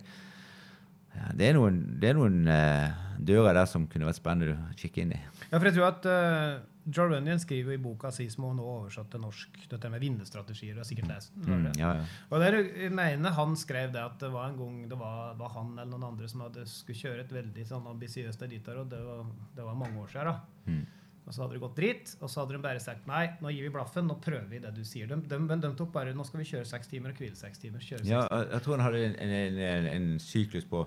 ja, 1.18 1.30
det 1.40 1.48
er 1.48 1.56
noen, 1.58 1.80
det 1.98 2.12
er 2.12 2.18
noen 2.20 2.36
uh, 2.46 3.16
dører 3.18 3.58
der 3.58 3.66
som 3.66 3.88
kunne 3.90 4.06
vært 4.06 4.20
spennende 4.20 4.54
å 4.54 4.76
kikke 4.78 5.02
inn 5.02 5.16
i. 5.18 5.22
Ja, 5.50 5.58
for 5.58 5.66
jeg 5.66 5.78
tror 5.80 5.88
at 5.90 6.06
uh, 6.06 6.60
Joe 6.88 7.10
Runyon 7.12 7.40
skriver 7.40 7.76
i 7.76 7.80
boka 7.82 8.12
si 8.16 8.30
som 8.32 8.46
hun 8.48 8.60
nå 8.62 8.66
oversatt 8.66 9.10
til 9.12 9.22
norsk, 9.24 9.58
dette 9.72 9.90
med 9.92 10.04
vinnerstrategier. 10.04 10.80
Sikkert 10.88 11.10
lest 11.12 11.34
Mm, 11.38 11.66
ja, 11.78 11.94
ja. 12.00 12.06
Og 12.32 12.42
der 12.42 12.60
jeg 12.62 12.92
mener 12.96 13.36
han 13.36 13.56
skrev 13.60 13.92
det 13.94 14.02
at 14.02 14.20
det 14.20 14.30
var 14.32 14.50
en 14.50 14.58
gang 14.58 14.78
det 14.90 14.98
var, 15.00 15.34
var 15.40 15.52
han 15.56 15.74
eller 15.78 15.92
noen 15.92 16.12
andre 16.14 16.30
som 16.32 16.46
hadde 16.46 16.66
skulle 16.70 17.00
kjøre 17.00 17.26
et 17.26 17.34
veldig 17.34 17.66
sånn 17.68 17.90
ambisiøst 17.92 18.42
editor, 18.48 18.84
og 18.84 18.92
det 18.92 19.02
var, 19.04 19.26
det 19.56 19.66
var 19.68 19.76
mange 19.76 20.00
år 20.02 20.08
siden. 20.14 20.32
da. 20.32 20.72
Mm. 20.72 20.86
Og 21.28 21.34
så 21.36 21.44
hadde 21.44 21.58
det 21.58 21.60
gått 21.60 21.76
dritt, 21.76 22.14
og 22.22 22.30
så 22.32 22.40
hadde 22.40 22.56
de 22.56 22.64
bare 22.64 22.80
sagt 22.80 23.08
nei, 23.10 23.26
nå 23.44 23.52
gir 23.52 23.68
vi 23.68 23.74
blaffen, 23.76 24.08
nå 24.08 24.16
prøver 24.24 24.48
vi 24.48 24.62
det 24.64 24.72
du 24.78 24.84
sier. 24.88 25.10
De, 25.12 25.18
de, 25.20 25.40
men 25.44 25.60
de 25.64 25.74
tok 25.76 25.92
bare 25.92 26.16
nå 26.16 26.24
skal 26.24 26.40
vi 26.40 26.48
kjøre 26.48 26.70
seks 26.70 26.88
timer 26.88 27.12
og 27.12 27.20
hvile 27.20 27.36
seks 27.36 27.60
timer. 27.60 27.84
kjøre 27.84 28.06
seks 28.06 28.14
ja 28.14 28.24
jeg 28.54 28.64
tror 28.64 28.78
han 28.78 28.86
hadde 28.88 29.04
en, 29.10 29.18
en, 29.26 29.60
en, 29.68 29.90
en 29.92 30.08
syklus 30.24 30.68
på 30.72 30.86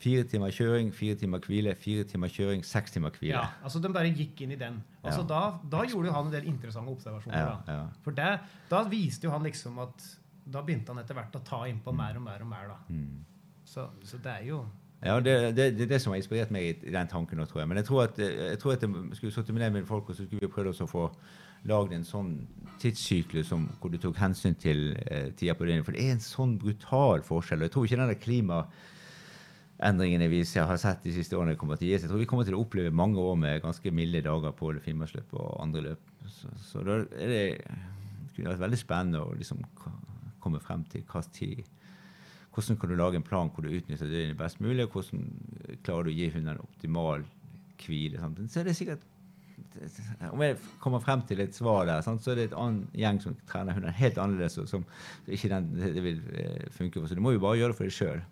fire 0.00 0.24
timer 0.24 0.52
kjøring, 0.56 0.90
fire 0.96 1.14
timer 1.20 1.42
hvile, 1.44 1.74
fire 1.76 2.04
timer 2.08 2.32
kjøring, 2.32 2.64
seks 2.64 2.94
timer 2.94 3.12
hvile. 3.18 3.34
Ja, 3.36 3.44
altså 3.62 3.82
De 3.82 3.90
bare 3.92 4.12
gikk 4.16 4.40
inn 4.46 4.54
i 4.56 4.58
den. 4.60 4.80
Altså 5.02 5.20
Ja. 5.22 5.28
Da, 5.28 5.42
da 5.76 5.84
gjorde 5.88 6.08
jo 6.08 6.14
han 6.16 6.26
en 6.30 6.32
del 6.32 6.48
interessante 6.48 6.92
observasjoner. 6.94 7.38
Ja, 7.38 7.58
da. 7.66 7.86
For 8.04 8.16
det, 8.16 8.30
da 8.70 8.82
viste 8.88 9.28
jo 9.28 9.34
han 9.34 9.44
liksom 9.44 9.78
at 9.84 10.06
da 10.50 10.62
begynte 10.66 10.94
han 10.94 11.02
etter 11.02 11.14
hvert 11.14 11.36
å 11.36 11.42
ta 11.46 11.64
innpå 11.68 11.92
mer 11.94 12.16
og 12.16 12.24
mer 12.24 12.42
og 12.42 12.48
mer. 12.50 12.70
da. 12.72 12.78
Mm. 12.88 13.24
Så, 13.64 13.86
så 14.04 14.18
det 14.22 14.32
er 14.40 14.46
jo 14.48 14.64
Ja, 15.02 15.18
det, 15.20 15.54
det, 15.56 15.76
det 15.78 15.84
er 15.86 15.92
det 15.94 16.00
som 16.02 16.12
har 16.12 16.18
inspirert 16.20 16.50
meg 16.52 16.64
i, 16.66 16.72
i 16.88 16.92
den 16.92 17.08
tanken 17.08 17.38
nå, 17.40 17.46
tror 17.48 17.62
jeg. 17.62 17.68
Men 17.68 17.78
jeg 17.80 17.86
tror 17.88 18.02
at, 18.04 18.18
jeg 18.18 18.58
tror 18.60 18.74
at 18.74 18.82
jeg 18.84 19.16
skulle 19.16 19.32
sittet 19.32 19.54
med 19.54 19.62
ned 19.64 19.78
med 19.78 19.86
folk, 19.88 20.10
og 20.10 20.16
så 20.16 20.26
skulle 20.26 20.44
vi 20.44 20.52
prøvd 20.52 20.82
å 20.84 20.88
få 20.90 21.06
lagd 21.68 21.92
en 21.92 22.04
sånn 22.04 22.34
tidssyklus 22.80 23.50
som, 23.52 23.66
hvor 23.80 23.92
du 23.92 23.98
tok 24.00 24.16
hensyn 24.20 24.56
til 24.60 24.94
eh, 25.06 25.28
tida 25.36 25.54
på 25.56 25.68
døgnet. 25.68 25.84
For 25.84 25.96
det 25.96 26.04
er 26.06 26.14
en 26.16 26.24
sånn 26.24 26.56
brutal 26.60 27.24
forskjell. 27.26 27.60
og 27.60 27.68
Jeg 27.68 27.74
tror 27.74 27.88
ikke 27.88 28.00
den 28.00 28.12
der 28.12 28.20
klimaendringene 29.80 30.28
vi 30.28 30.44
har 30.44 30.76
sett 30.76 31.02
de 31.02 31.12
siste 31.12 31.36
årene 31.36 31.56
kommer 31.56 31.76
til 31.76 31.88
å 31.88 31.90
gi 31.90 31.96
seg. 31.96 32.04
Jeg 32.04 32.12
tror 32.12 32.20
vi 32.20 32.28
kommer 32.28 32.44
til 32.44 32.54
å 32.54 32.60
oppleve 32.60 32.92
mange 32.92 33.18
år 33.18 33.36
med 33.36 33.62
ganske 33.62 33.90
milde 33.90 34.20
dager 34.22 34.52
på 34.52 34.74
Finnmarksløpet 34.84 35.38
og 35.40 35.60
andre 35.62 35.80
løp. 35.80 36.10
Så, 36.28 36.48
så 36.60 36.82
da 36.84 37.00
er 37.16 37.32
det, 37.32 37.44
det 37.64 38.34
kunne 38.34 38.52
vært 38.52 38.64
veldig 38.66 38.80
spennende 38.80 39.22
å 39.24 39.36
liksom 39.36 39.62
komme 40.40 40.60
frem 40.60 40.84
til 40.84 41.04
hva 41.08 41.22
tid 41.32 41.64
hvordan 42.50 42.80
kan 42.80 42.90
du 42.90 42.96
lage 42.98 43.16
en 43.16 43.22
plan 43.22 43.50
hvor 43.54 43.62
du 43.62 43.70
utnytter 43.70 44.10
døgnet 44.10 44.36
best 44.36 44.58
mulig, 44.60 44.82
og 44.82 44.96
hvordan 44.96 45.20
klarer 45.86 46.08
du 46.08 46.10
å 46.10 46.16
gi 46.16 46.30
hunden 46.34 46.50
en 46.56 46.64
optimal 46.64 47.22
hvile. 47.80 48.30
Så 48.50 48.60
er 48.60 48.66
det 48.66 48.74
sikkert 48.76 49.06
Om 50.32 50.42
jeg 50.42 50.56
kommer 50.82 51.00
frem 51.04 51.22
til 51.28 51.40
et 51.40 51.54
svar 51.54 51.86
der, 51.86 52.02
sant, 52.02 52.24
så 52.24 52.32
er 52.32 52.40
det 52.40 52.48
et 52.48 52.56
annen 52.58 52.88
gjeng 52.96 53.20
som 53.22 53.36
trener 53.48 53.76
hunden 53.76 53.94
helt 53.94 54.18
annerledes, 54.18 54.58
og 54.58 54.68
som 54.68 54.84
ikke 55.28 55.52
den, 55.52 55.70
det 55.78 56.02
vil 56.02 56.20
eh, 56.34 56.66
funke 56.74 56.98
for. 56.98 57.06
Så 57.06 57.14
du 57.14 57.22
må 57.22 57.36
jo 57.36 57.42
bare 57.44 57.60
gjøre 57.60 57.72
det 57.72 57.78
for 57.78 57.86
deg 57.86 57.94
sjøl. 57.94 58.24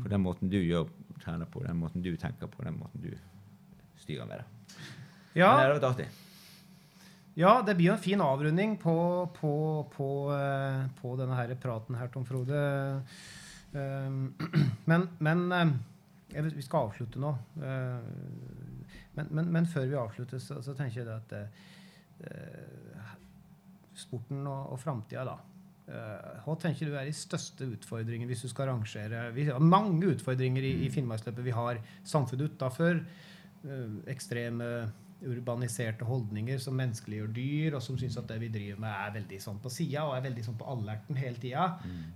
For 0.00 0.08
den 0.08 0.22
måten 0.24 0.50
du 0.52 0.58
gjør, 0.58 0.88
trener 1.22 1.46
på, 1.50 1.62
den 1.66 1.76
måten 1.78 2.02
du 2.02 2.10
tenker 2.18 2.48
på, 2.50 2.64
den 2.66 2.78
måten 2.80 3.02
du 3.04 3.12
styrer 4.02 4.26
med 4.26 4.40
det. 4.42 4.76
Ja, 5.38 5.52
Men 5.52 5.58
det 5.58 5.66
har 5.68 5.74
vært 5.76 5.88
artig. 5.92 6.08
ja 7.38 7.52
det 7.64 7.76
blir 7.78 7.86
jo 7.90 7.94
en 7.94 8.02
fin 8.04 8.20
avrunding 8.20 8.74
på, 8.80 8.96
på, 9.38 9.52
på, 9.94 10.08
eh, 10.34 10.82
på 11.00 11.14
denne 11.20 11.38
her 11.38 11.54
praten 11.60 11.96
her, 11.96 12.08
Tom 12.12 12.24
Frode. 12.28 12.58
Um, 13.72 14.34
Men, 14.90 15.06
men 15.18 15.46
eh, 15.56 15.70
vet, 16.42 16.56
vi 16.56 16.62
skal 16.66 16.88
avslutte 16.90 17.20
nå. 17.22 17.30
Eh, 17.62 18.10
Men, 19.14 19.26
men, 19.30 19.48
men 19.52 19.66
før 19.68 19.86
vi 19.86 19.96
avslutter, 20.00 20.38
så, 20.40 20.62
så 20.64 20.72
tenker 20.74 21.02
jeg 21.02 21.06
det 21.06 21.16
at 21.20 21.32
eh, 22.24 23.10
sporten 23.94 24.46
og, 24.48 24.70
og 24.72 24.78
framtida, 24.80 25.24
da. 25.28 25.34
Eh, 25.88 26.40
Hva 26.44 26.56
tenker 26.62 26.86
du 26.90 26.96
er 26.96 27.08
de 27.08 27.14
største 27.16 27.66
utfordringene 27.74 28.30
hvis 28.30 28.44
du 28.46 28.48
skal 28.52 28.70
rangere 28.70 29.32
Vi 29.34 29.48
har 29.50 29.58
mange 29.58 30.14
utfordringer 30.14 30.62
i, 30.62 30.74
i 30.86 30.90
Finnmarksløpet. 30.94 31.44
Vi 31.44 31.54
har 31.56 31.82
samfunnet 32.04 32.52
utafor. 32.52 33.02
ekstreme 34.10 34.90
urbaniserte 35.22 36.02
holdninger 36.04 36.58
som 36.58 36.74
menneskeliggjør 36.74 37.28
dyr, 37.36 37.76
og 37.76 37.82
som 37.84 37.98
syns 37.98 38.16
at 38.18 38.26
det 38.30 38.40
vi 38.42 38.48
driver 38.50 38.80
med, 38.82 38.90
er 38.90 39.14
veldig 39.20 39.38
sånn 39.44 39.60
på 39.62 39.70
sida 39.70 40.02
og 40.08 40.16
er 40.16 40.24
veldig 40.26 40.44
sånn 40.48 40.58
på 40.58 40.66
alerten 40.72 41.18
hele 41.20 41.38
tida. 41.38 41.68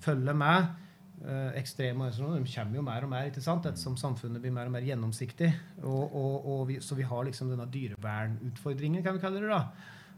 Følger 0.03 0.35
med. 0.35 0.73
Eh, 1.17 1.53
ekstreme 1.57 2.05
organisasjoner 2.05 2.43
de 2.43 2.53
kommer 2.53 2.77
jo 2.77 2.83
mer 2.85 3.05
og 3.07 3.11
mer 3.11 3.31
ikke 3.31 3.41
sant? 3.45 3.65
ettersom 3.65 3.95
samfunnet 3.97 4.43
blir 4.43 4.53
mer 4.53 4.69
og 4.69 4.75
mer 4.75 4.85
gjennomsiktig. 4.85 5.53
Og, 5.83 6.03
og, 6.13 6.35
og 6.53 6.65
vi, 6.69 6.81
så 6.85 6.99
vi 6.99 7.07
har 7.09 7.25
liksom 7.25 7.53
denne 7.55 7.69
dyrevernutfordringen, 7.73 9.03
kan 9.07 9.17
vi 9.17 9.23
kalle 9.23 9.41
det. 9.41 9.53
da. 9.55 9.63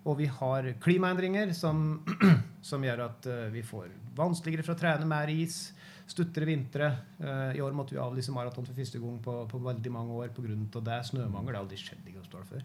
Og 0.07 0.19
vi 0.21 0.29
har 0.31 0.71
klimaendringer 0.83 1.53
som, 1.57 2.05
som 2.71 2.85
gjør 2.85 3.05
at 3.09 3.27
eh, 3.31 3.49
vi 3.55 3.65
får 3.67 3.91
vanskeligere 4.19 4.67
for 4.67 4.77
å 4.77 4.81
trene 4.81 5.09
mer 5.09 5.31
is. 5.33 5.73
Stuttere 6.09 6.49
vintre. 6.49 6.93
Eh, 7.21 7.59
I 7.59 7.65
år 7.65 7.75
måtte 7.77 7.97
vi 7.97 8.01
avlyse 8.03 8.33
maraton 8.33 8.67
for 8.67 8.79
første 8.79 9.01
gang 9.03 9.19
på, 9.25 9.35
på 9.51 9.61
veldig 9.67 9.93
mange 9.93 10.23
år 10.23 10.33
pga. 10.37 10.57
det. 10.81 11.03
Snømangel 11.11 11.53
det 11.53 11.59
har 11.59 11.65
aldri 11.65 11.81
skjedd 11.83 12.09
i 12.09 12.17
Gausdal 12.17 12.47
før. 12.49 12.65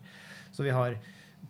Så 0.53 0.63
vi 0.63 0.75
har 0.75 0.97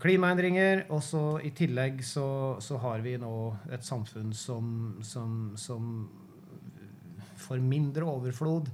klimaendringer, 0.02 0.88
og 0.90 1.04
så 1.06 1.38
i 1.46 1.52
tillegg 1.54 2.02
så, 2.06 2.58
så 2.64 2.80
har 2.82 3.04
vi 3.06 3.14
nå 3.22 3.36
et 3.72 3.86
samfunn 3.86 4.34
som, 4.34 4.98
som, 5.06 5.54
som 5.60 6.10
får 7.44 7.62
mindre 7.62 8.08
overflod. 8.10 8.72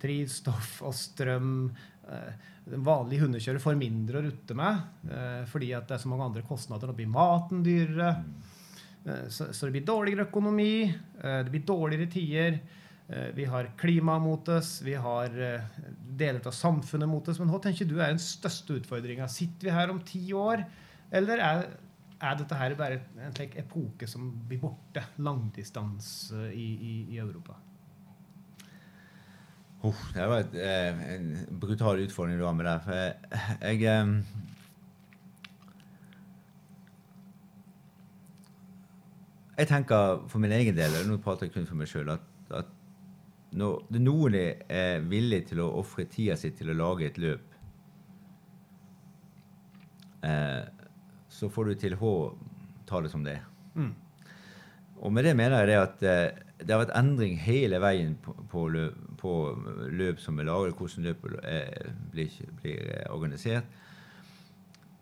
Drivstoff 0.00 0.80
og 0.86 0.94
strøm. 0.96 1.68
Eh, 2.06 2.52
En 2.66 2.82
vanlig 2.82 3.20
hundekjører 3.20 3.62
får 3.62 3.76
mindre 3.78 4.18
å 4.18 4.24
rutte 4.24 4.54
med 4.58 5.06
eh, 5.06 5.44
fordi 5.46 5.68
at 5.76 5.86
det 5.86 5.94
er 5.94 6.00
så 6.02 6.10
mange 6.10 6.24
andre 6.26 6.42
kostnader. 6.46 6.90
Nå 6.90 6.96
blir 6.98 7.10
maten 7.10 7.60
dyrere. 7.62 8.08
Eh, 9.06 9.28
Så, 9.30 9.46
det 9.52 9.70
blir 9.76 9.86
dårligere 9.86 10.26
økonomi, 10.26 10.90
det 11.22 11.52
blir 11.52 11.62
dårligere 11.66 12.10
tider. 12.10 12.58
Vi 13.36 13.44
har 13.46 13.68
klima 13.78 14.16
mot 14.18 14.48
oss, 14.50 14.80
vi 14.82 14.96
har 14.98 15.30
deler 15.30 16.40
av 16.42 16.50
samfunnet 16.50 17.06
mot 17.06 17.28
oss. 17.30 17.38
Men 17.38 17.52
hva 17.52 17.60
tenker 17.62 17.86
du 17.86 18.00
er 18.00 18.10
den 18.10 18.18
største 18.18 18.80
utfordringa? 18.80 19.28
Sitter 19.30 19.68
vi 19.68 19.76
her 19.76 19.92
om 19.92 20.00
ti 20.02 20.24
år, 20.34 20.64
eller 21.14 21.38
er, 21.38 21.62
er 22.18 22.40
dette 22.40 22.58
her 22.58 22.74
bare 22.74 22.98
en 23.22 23.36
slik 23.36 23.54
epoke 23.62 24.10
som 24.10 24.26
blir 24.50 24.58
borte? 24.58 25.04
Langdistanse 25.22 26.48
i, 26.50 26.66
i, 26.74 26.96
i 27.14 27.22
Europa. 27.22 27.54
Uff, 29.84 30.12
det 30.14 30.24
var 30.26 30.40
et, 30.40 30.54
eh, 30.54 31.00
en 31.14 31.26
brutal 31.60 32.00
utfordring 32.00 32.38
du 32.38 32.46
har 32.46 32.54
med 32.56 32.66
det. 32.66 32.76
For 32.84 32.92
jeg, 32.96 33.14
jeg 33.60 33.82
eh, 33.92 34.14
Jeg 39.56 39.68
tenker 39.70 40.26
for 40.28 40.42
min 40.42 40.52
egen 40.52 40.76
del, 40.76 40.92
og 40.98 41.06
nå 41.08 41.16
prater 41.24 41.46
jeg 41.46 41.54
kun 41.54 41.68
for 41.68 41.80
meg 41.80 41.88
sjøl, 41.88 42.10
at, 42.12 42.24
at 42.52 42.68
når 43.56 44.00
noen 44.04 44.34
er 44.36 45.04
villig 45.08 45.46
til 45.48 45.62
å 45.64 45.70
ofre 45.80 46.04
tida 46.12 46.36
si 46.36 46.50
til 46.52 46.74
å 46.74 46.76
lage 46.76 47.06
et 47.08 47.16
løp, 47.16 47.54
eh, 50.28 50.66
så 51.32 51.48
får 51.52 51.70
du 51.70 51.80
til 51.80 51.96
H 52.00 52.10
ta 52.88 53.00
det 53.00 53.12
som 53.14 53.24
det 53.24 53.38
er. 53.38 53.46
Mm. 53.76 53.94
Og 55.00 55.12
med 55.12 55.24
det 55.24 55.32
mener 55.36 55.64
jeg 55.64 55.70
det 55.72 55.80
at 55.80 56.04
eh, 56.04 56.42
det 56.60 56.72
har 56.72 56.84
vært 56.84 56.96
endring 56.98 57.40
hele 57.40 57.80
veien 57.80 58.14
på, 58.20 58.36
på, 58.52 58.68
løp, 58.72 59.15
på 59.26 59.34
løp 59.98 60.22
som 60.22 60.38
er 60.38 60.46
laget, 60.46 60.78
hvordan 60.78 61.10
løpet 61.10 61.36
blir, 62.12 62.38
blir 62.60 62.86
eh, 62.94 63.10
organisert. 63.10 63.66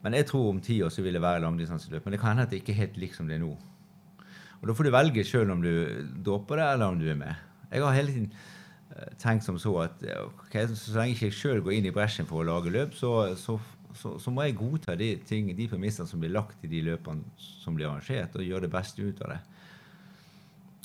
Men 0.04 0.18
jeg 0.18 0.28
tror 0.28 0.50
om 0.50 0.60
ti 0.60 0.80
år 0.84 0.92
så 0.92 1.04
vil 1.04 1.16
det 1.16 1.22
være 1.24 1.44
langdistanseløp. 1.44 2.04
Men 2.04 2.16
det 2.16 2.20
kan 2.20 2.34
hende 2.34 2.44
at 2.44 2.52
det 2.52 2.60
ikke 2.60 2.74
er 2.74 2.82
helt 2.82 2.98
likt 3.00 3.16
som 3.16 3.28
det 3.28 3.38
er 3.38 3.44
nå. 3.44 3.54
Og 4.60 4.68
da 4.68 4.74
får 4.76 4.88
du 4.88 4.92
velge 4.92 5.24
sjøl 5.28 5.52
om 5.52 5.62
du 5.64 5.70
dropper 6.24 6.60
det, 6.60 6.66
eller 6.74 6.92
om 6.92 7.00
du 7.00 7.06
er 7.08 7.16
med. 7.20 7.40
Jeg 7.70 7.84
har 7.84 7.96
hele 7.96 8.12
tiden 8.12 8.28
eh, 8.96 9.14
tenkt 9.20 9.46
som 9.46 9.60
så 9.60 9.72
at 9.86 10.04
okay, 10.24 10.64
ok, 10.64 10.76
så 10.76 10.98
lenge 10.98 11.16
ikke 11.16 11.30
jeg 11.30 11.38
sjøl 11.40 11.64
går 11.64 11.78
inn 11.78 11.88
i 11.88 11.94
bresjen 11.94 12.28
for 12.28 12.42
å 12.42 12.48
lage 12.48 12.72
løp, 12.72 12.96
så, 12.96 13.14
så, 13.40 13.58
så, 13.96 14.14
så 14.20 14.32
må 14.32 14.44
jeg 14.46 14.56
godta 14.60 14.96
de, 15.00 15.14
de 15.24 15.68
premissene 15.72 16.08
som 16.08 16.22
blir 16.22 16.32
lagt 16.36 16.64
i 16.64 16.70
de 16.70 16.84
løpene 16.90 17.24
som 17.40 17.76
blir 17.76 17.90
arrangert, 17.90 18.36
og 18.36 18.44
gjøre 18.44 18.66
det 18.66 18.72
beste 18.76 19.04
ut 19.04 19.24
av 19.24 19.34
det. 19.34 19.40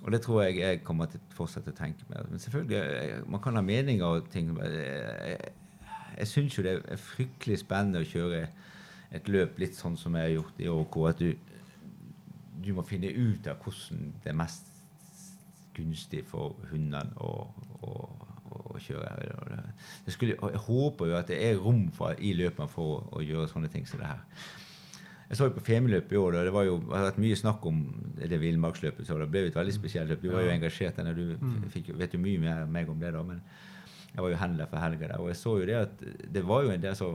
Og 0.04 0.12
det 0.12 0.22
tror 0.24 0.44
jeg 0.44 0.60
jeg 0.60 0.84
kommer 0.88 1.10
til 1.12 1.20
å 1.20 1.36
fortsette 1.36 1.74
å 1.74 1.76
tenke 1.76 2.06
med. 2.08 2.30
Men 2.32 2.40
selvfølgelig, 2.40 3.24
man 3.28 3.42
kan 3.44 3.60
ha 3.60 3.64
meninger 3.66 4.06
og 4.06 4.30
ting. 4.32 4.54
Jeg, 4.58 4.86
jeg, 5.28 5.54
jeg 6.18 6.28
syns 6.28 6.58
jo 6.58 6.64
det 6.64 6.78
er 6.80 7.02
fryktelig 7.04 7.60
spennende 7.60 8.04
å 8.04 8.08
kjøre 8.08 8.46
et 9.12 9.30
løp 9.32 9.60
litt 9.60 9.76
sånn 9.76 9.98
som 9.98 10.16
jeg 10.16 10.28
har 10.28 10.36
gjort 10.38 10.62
i 10.62 10.70
hvor 10.70 11.10
at 11.10 11.22
du, 11.22 11.34
du 12.62 12.72
må 12.78 12.86
finne 12.88 13.10
ut 13.10 13.48
av 13.50 13.60
hvordan 13.64 14.14
det 14.24 14.32
er 14.32 14.38
mest 14.38 14.70
gunstig 15.76 16.24
for 16.28 16.56
hundene 16.72 17.16
å, 17.24 17.32
å, 17.88 17.94
å 18.76 18.82
kjøre. 18.84 19.60
Det 20.06 20.14
skulle, 20.16 20.38
jeg 20.38 20.64
håper 20.68 21.12
jo 21.12 21.20
at 21.20 21.32
det 21.32 21.40
er 21.48 21.60
rom 21.60 21.88
for, 21.96 22.16
i 22.20 22.34
løpene 22.38 22.70
for 22.72 22.98
å, 22.98 23.04
å 23.20 23.24
gjøre 23.26 23.50
sånne 23.52 23.72
ting 23.74 23.88
som 23.90 24.02
det 24.02 24.12
her. 24.12 24.24
Jeg 25.30 25.38
så 25.38 25.46
jo 25.46 25.54
på 25.54 25.62
Femundløpet 25.62 26.16
i 26.16 26.18
år, 26.18 26.36
og 26.40 26.46
det 26.48 26.54
var 26.56 26.64
jo, 26.66 26.78
har 26.90 27.04
vært 27.12 27.20
mye 27.22 27.36
snakk 27.38 27.66
om 27.70 27.82
det 28.18 28.40
villmarksløpet. 28.42 29.06
så 29.06 29.18
Det 29.22 29.28
ble 29.30 29.44
jo 29.46 29.52
et 29.52 29.60
veldig 29.60 29.76
spesielt 29.76 30.10
løp. 30.10 30.24
Du 30.24 30.32
var 30.34 30.42
jo 30.42 30.50
engasjert 30.56 30.98
der, 30.98 31.14
du 31.14 31.36
fikk, 31.70 31.92
vet 32.00 32.16
jo 32.18 32.22
mye 32.24 32.40
mer 32.42 32.64
meg 32.66 32.90
om 32.90 32.98
det, 33.00 33.12
da. 33.14 33.22
Men 33.28 33.42
jeg 34.16 34.24
var 34.26 34.34
jo 34.34 34.40
handler 34.42 34.66
for 34.72 34.82
helga 34.82 35.08
der, 35.12 35.20
og 35.22 35.30
jeg 35.30 35.38
så 35.38 35.54
jo 35.62 35.68
det 35.70 35.78
at 35.84 36.02
det 36.34 36.42
var 36.50 36.64
jo 36.66 36.72
en 36.74 36.82
del 36.82 36.96
så 36.98 37.12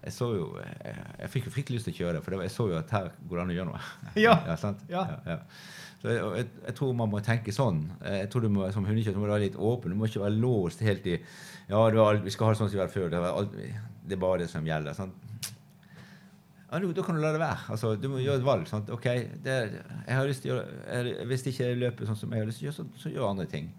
jeg 0.00 0.14
så 0.16 0.26
jo, 0.32 0.44
jeg, 0.62 0.94
jeg 1.20 1.28
fikk 1.28 1.44
jo 1.44 1.50
fryktelig 1.52 1.76
lyst 1.76 1.88
til 1.90 1.92
å 1.92 1.98
kjøre 1.98 2.20
for 2.24 2.32
var, 2.38 2.46
jeg 2.46 2.54
så 2.54 2.64
jo 2.70 2.76
at 2.78 2.92
her 2.94 3.10
går 3.28 3.36
det 3.36 3.42
an 3.42 3.50
å 3.52 3.56
gjøre 3.58 3.68
noe. 3.68 3.80
Ja. 4.24 4.36
sant? 4.56 4.80
Ja. 4.88 5.02
ja. 5.26 5.36
Så 6.00 6.08
jeg, 6.08 6.22
jeg, 6.38 6.46
jeg 6.70 6.74
tror 6.78 6.94
man 6.96 7.10
må 7.12 7.20
tenke 7.20 7.52
sånn. 7.52 7.82
Jeg 8.06 8.30
tror 8.32 8.46
du 8.46 8.48
må, 8.54 8.70
Som 8.72 8.86
hundekjører 8.88 9.18
må 9.20 9.26
du 9.28 9.34
være 9.34 9.44
litt 9.50 9.58
åpen. 9.60 9.92
Du 9.92 9.98
må 10.00 10.08
ikke 10.08 10.22
være 10.22 10.38
låst 10.40 10.80
helt 10.86 11.04
i 11.10 11.18
Ja, 11.68 11.82
alt- 11.82 12.24
vi 12.24 12.32
skal 12.32 12.48
ha 12.48 12.54
det 12.54 12.60
sånn 12.62 12.70
som 12.72 12.78
vi 12.78 12.84
har 12.86 12.94
før. 12.94 13.10
Det, 13.12 13.20
alt, 13.20 13.52
det 14.08 14.16
er 14.16 14.22
bare 14.24 14.40
det 14.40 14.48
som 14.54 14.64
gjelder. 14.64 14.96
sant? 14.96 15.12
Ja, 16.70 16.78
Da 16.78 17.02
kan 17.02 17.16
du 17.16 17.20
la 17.20 17.32
det 17.34 17.40
være. 17.42 17.58
Altså, 17.68 17.96
du 17.96 18.08
må 18.08 18.20
gjøre 18.22 18.38
et 18.38 18.46
valg. 18.46 18.68
sant? 18.68 18.90
Ok, 18.90 19.04
det, 19.44 19.54
jeg 20.06 20.16
har 20.16 20.26
lyst 20.28 20.42
til 20.44 20.52
å 20.52 20.54
gjøre, 20.54 20.82
jeg, 20.86 21.26
Hvis 21.26 21.46
ikke 21.50 21.66
er 21.66 21.80
løpet 21.80 22.06
sånn 22.06 22.16
som 22.16 22.32
jeg 22.32 22.44
har 22.44 22.46
lyst 22.46 22.62
til 22.62 22.68
å 22.68 22.70
gjøre, 22.70 22.78
så, 22.78 23.02
så 23.02 23.10
gjør 23.10 23.30
andre 23.30 23.46
ting. 23.50 23.72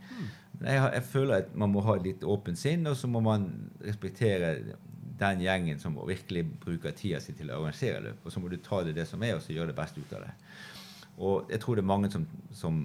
Men 0.59 0.73
jeg, 0.73 0.89
jeg 0.97 1.03
føler 1.03 1.35
at 1.37 1.55
man 1.55 1.71
må 1.71 1.83
ha 1.87 1.95
et 1.95 2.03
litt 2.09 2.25
åpent 2.27 2.59
sinn, 2.59 2.83
og 2.87 2.97
så 2.99 3.07
må 3.07 3.23
man 3.23 3.47
respektere 3.79 4.75
den 5.21 5.41
gjengen 5.45 5.79
som 5.79 5.95
virkelig 6.07 6.43
bruker 6.65 6.91
tida 6.97 7.21
si 7.21 7.33
til 7.37 7.51
å 7.53 7.61
arrangere 7.61 8.01
løp. 8.09 8.25
Og 8.25 8.33
så 8.33 8.41
må 8.43 8.51
du 8.51 8.57
ta 8.57 8.83
det 8.83 8.97
det 8.97 9.07
som 9.07 9.23
er, 9.23 9.37
og 9.37 9.45
så 9.45 9.55
gjøre 9.55 9.71
det 9.71 9.77
beste 9.77 10.01
ut 10.01 10.13
av 10.17 10.25
det. 10.25 10.35
Og 11.21 11.51
jeg 11.53 11.61
tror 11.61 11.77
det 11.77 11.83
er 11.85 11.91
mange 11.93 12.11
som, 12.11 12.27
som, 12.51 12.83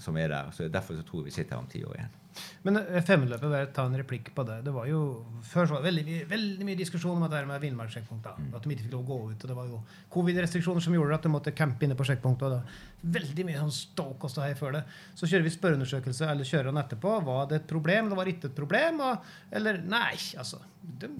som 0.00 0.16
er 0.16 0.32
der. 0.32 0.50
så 0.54 0.68
Derfor 0.70 0.96
så 0.96 1.04
tror 1.06 1.22
jeg 1.22 1.32
vi 1.32 1.36
sitter 1.38 1.56
her 1.56 1.64
om 1.64 1.70
ti 1.70 1.82
år 1.84 1.98
igjen. 1.98 2.18
Men 2.66 2.78
eh, 2.80 3.02
femmeløpet, 3.04 3.50
bare 3.52 3.68
ta 3.76 3.84
en 3.88 3.96
replikk 3.98 4.30
på 4.36 4.44
det. 4.48 4.60
Det 4.66 4.72
var 4.74 4.86
jo 4.90 5.00
Før 5.46 5.66
så 5.68 5.74
var 5.76 5.82
det 5.82 5.88
veldig, 5.90 6.04
mye- 6.08 6.28
veldig 6.30 6.66
mye 6.68 6.78
diskusjon 6.78 7.18
om 7.18 7.26
det 7.28 7.36
her 7.40 7.48
med 7.50 7.60
villmarkssjekkpunkt. 7.64 8.28
Mm. 8.38 8.48
At 8.56 8.62
de 8.64 8.74
ikke 8.74 8.86
fikk 8.86 8.96
lov 8.96 9.04
å 9.04 9.08
gå 9.10 9.18
ut. 9.32 9.44
og 9.44 9.52
Det 9.52 9.58
var 9.58 9.70
jo 9.70 9.80
covid-restriksjoner 10.16 10.84
som 10.86 10.96
gjorde 10.96 11.18
at 11.18 11.28
de 11.28 11.32
måtte 11.34 11.54
campe 11.58 11.86
inne 11.86 11.98
på 11.98 12.06
sjekkpunktet. 12.08 12.56
det 12.56 13.12
Veldig 13.20 13.46
mye 13.48 13.60
sånn 13.62 13.74
ståk 13.74 14.24
og 14.28 14.30
ståhei 14.32 14.52
før 14.58 14.78
det. 14.78 14.84
Så 15.18 15.26
kjører 15.26 15.46
vi 15.48 15.54
spørreundersøkelse, 15.56 16.28
eller 16.30 16.48
kjører 16.48 16.70
han 16.72 16.82
etterpå. 16.84 17.16
Var 17.26 17.46
det 17.50 17.62
et 17.62 17.66
problem, 17.70 18.08
Det 18.12 18.16
var 18.16 18.24
det 18.24 18.36
ikke 18.36 18.52
et 18.52 18.60
problem? 18.60 19.00
Og, 19.00 19.32
eller 19.50 19.82
nei, 19.82 20.14
altså. 20.38 20.62
Det, 20.82 21.10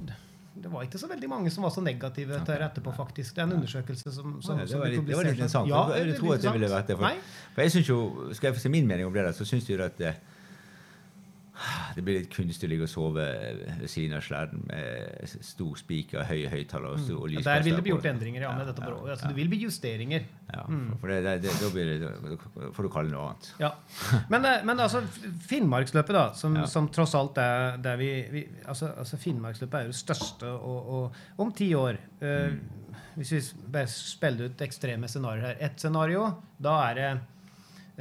det 0.54 0.68
var 0.70 0.84
ikke 0.84 0.98
så 1.00 1.08
veldig 1.08 1.28
mange 1.32 1.50
som 1.50 1.64
var 1.64 1.72
så 1.72 1.80
negative 1.80 2.38
til 2.44 2.54
det 2.60 2.66
etterpå, 2.66 2.92
faktisk. 2.96 3.34
Det 3.34 3.40
er 3.40 3.48
en 3.48 3.54
undersøkelse 3.56 4.12
som, 4.12 4.34
som, 4.44 4.58
Ja, 4.60 4.66
det 4.68 4.78
var 4.78 4.90
litt, 4.92 5.06
det 5.08 5.16
var 5.16 5.24
litt 5.24 5.38
interessant. 5.38 5.68
Ja, 5.70 5.84
det, 5.88 6.00
det 6.02 6.10
det, 6.12 6.18
tror 6.20 6.34
at 6.34 6.42
det 6.44 6.52
ville 6.52 6.68
vært 6.70 6.92
det. 6.92 6.96
For, 7.00 7.62
jeg 7.64 7.72
synes 7.76 7.88
jo, 7.88 7.98
Skal 8.36 8.50
jeg 8.50 8.58
få 8.58 8.62
si 8.66 8.72
min 8.74 8.86
mening 8.86 9.06
om 9.08 9.14
det, 9.16 9.24
så 9.34 9.46
syns 9.48 9.68
jeg 9.70 9.80
at 9.80 9.96
det, 9.98 10.12
det 11.96 12.02
blir 12.04 12.18
litt 12.20 12.30
kunstig 12.34 12.68
å 12.68 12.70
ligge 12.72 12.86
og 12.86 12.90
sove 12.92 13.24
ved 13.24 13.88
siden 13.90 14.16
av 14.18 14.22
sledden 14.26 14.62
med 14.68 15.28
stor 15.46 15.76
spiker, 15.80 16.24
høye 16.28 16.48
høyttalere 16.52 16.94
og 16.96 17.00
stor 17.04 17.20
Ja, 17.28 17.32
lyskastere. 17.36 17.54
Der 17.58 17.66
vil 17.68 17.76
det 17.78 17.84
bli 17.86 17.92
gjort 17.94 18.08
endringer, 18.12 18.42
ja. 18.46 18.52
med 18.58 18.66
dette 18.70 18.82
ja, 18.88 18.96
Altså, 19.12 19.28
det 19.32 19.36
vil 19.36 19.48
bli 19.52 19.60
justeringer. 19.64 20.26
Ja, 20.52 20.64
for- 20.66 20.98
for 21.00 21.08
det, 21.08 21.36
det, 21.42 21.52
da 21.60 21.70
blir 21.72 21.90
det, 21.92 21.98
da 22.02 22.70
får 22.76 22.82
du 22.82 22.90
kalle 22.92 23.08
det 23.08 23.16
noe 23.16 23.28
annet. 23.30 23.52
Ja. 23.62 23.72
Men, 24.28 24.44
eh, 24.44 24.62
men 24.68 24.80
altså, 24.80 25.02
Finnmarksløpet, 25.48 26.12
da, 26.16 26.26
som, 26.34 26.56
Ja. 26.56 26.66
som 26.66 26.88
tross 26.88 27.14
alt 27.14 27.38
er 27.38 27.76
der 27.82 27.96
vi, 27.96 28.10
vi 28.30 28.44
altså, 28.66 28.92
altså 28.98 29.16
Finnmarksløpet 29.18 29.74
er 29.80 29.88
jo 29.88 29.92
det 29.94 30.00
største 30.02 30.46
og, 30.52 30.92
og 30.98 31.42
om 31.46 31.52
ti 31.52 31.72
år 31.74 31.98
eh, 32.20 32.52
Hvis 33.16 33.32
vi 33.32 33.40
bare 33.72 33.86
spiller 33.92 34.48
ut 34.48 34.62
ekstreme 34.64 35.08
scenarioer 35.08 35.46
her 35.52 35.56
Ett 35.68 35.80
scenario, 35.80 36.26
da 36.62 36.76
er 36.90 36.94
det 36.94 37.10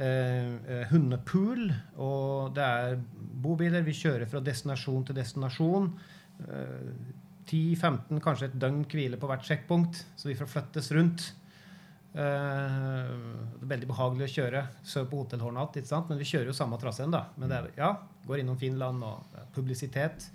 eh, 0.02 0.52
eh, 0.66 0.86
hundepool, 0.90 1.68
og 2.02 2.54
det 2.56 2.64
er 2.66 2.96
bobiler. 3.42 3.84
Vi 3.86 3.94
kjører 3.96 4.28
fra 4.30 4.42
destinasjon 4.44 5.06
til 5.08 5.18
destinasjon. 5.18 5.90
Eh, 6.46 7.20
10-15, 7.52 8.20
kanskje 8.22 8.48
et 8.48 8.58
døgn 8.60 8.84
hvile 8.88 9.18
på 9.20 9.28
hvert 9.28 9.46
sjekkpunkt, 9.46 10.04
så 10.16 10.30
vi 10.30 10.36
får 10.38 10.50
flyttes 10.50 10.92
rundt. 10.96 11.32
Eh, 12.12 13.12
det 13.56 13.64
er 13.64 13.70
veldig 13.74 13.88
behagelig 13.88 14.28
å 14.28 14.32
kjøre. 14.36 14.64
Sør 14.84 15.06
på 15.10 15.22
hotellhårnatt, 15.22 15.78
ikke 15.80 15.90
sant? 15.90 16.10
men 16.10 16.20
vi 16.20 16.28
kjører 16.28 16.50
jo 16.52 16.56
samme 16.56 16.80
traseen. 16.80 17.14
da. 17.14 17.26
Men 17.36 17.52
det 17.52 17.58
er, 17.58 17.70
ja, 17.78 17.94
går 18.28 18.42
innom 18.42 18.58
Finland 18.60 19.04
og 19.06 19.38
publisitet. 19.56 20.28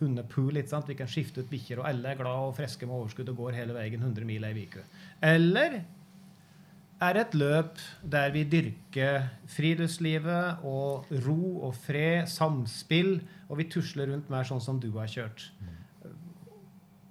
Hundepool. 0.00 0.56
ikke 0.56 0.72
sant? 0.72 0.88
Vi 0.90 0.98
kan 0.98 1.10
skifte 1.10 1.42
ut 1.42 1.50
bikkjer, 1.50 1.82
og 1.82 1.88
alle 1.90 2.12
er 2.12 2.20
glad 2.20 2.48
og 2.50 2.56
friske 2.58 2.86
med 2.86 2.96
overskudd 2.96 3.30
og 3.34 3.42
går 3.44 3.60
hele 3.60 3.76
veien 3.76 4.02
100 4.02 4.26
mil 4.28 4.46
ei 4.46 4.54
uke. 4.64 4.86
Eller 5.24 5.82
er 7.04 7.20
et 7.20 7.34
løp 7.36 7.80
der 8.14 8.32
vi 8.34 8.44
dyrker 8.48 9.28
friluftslivet 9.54 10.64
og 10.66 11.10
ro 11.26 11.40
og 11.68 11.74
fred, 11.86 12.28
samspill, 12.30 13.18
og 13.48 13.60
vi 13.60 13.68
tusler 13.72 14.10
rundt 14.12 14.30
mer 14.32 14.46
sånn 14.48 14.62
som 14.64 14.80
du 14.82 14.90
har 14.98 15.10
kjørt. 15.10 15.48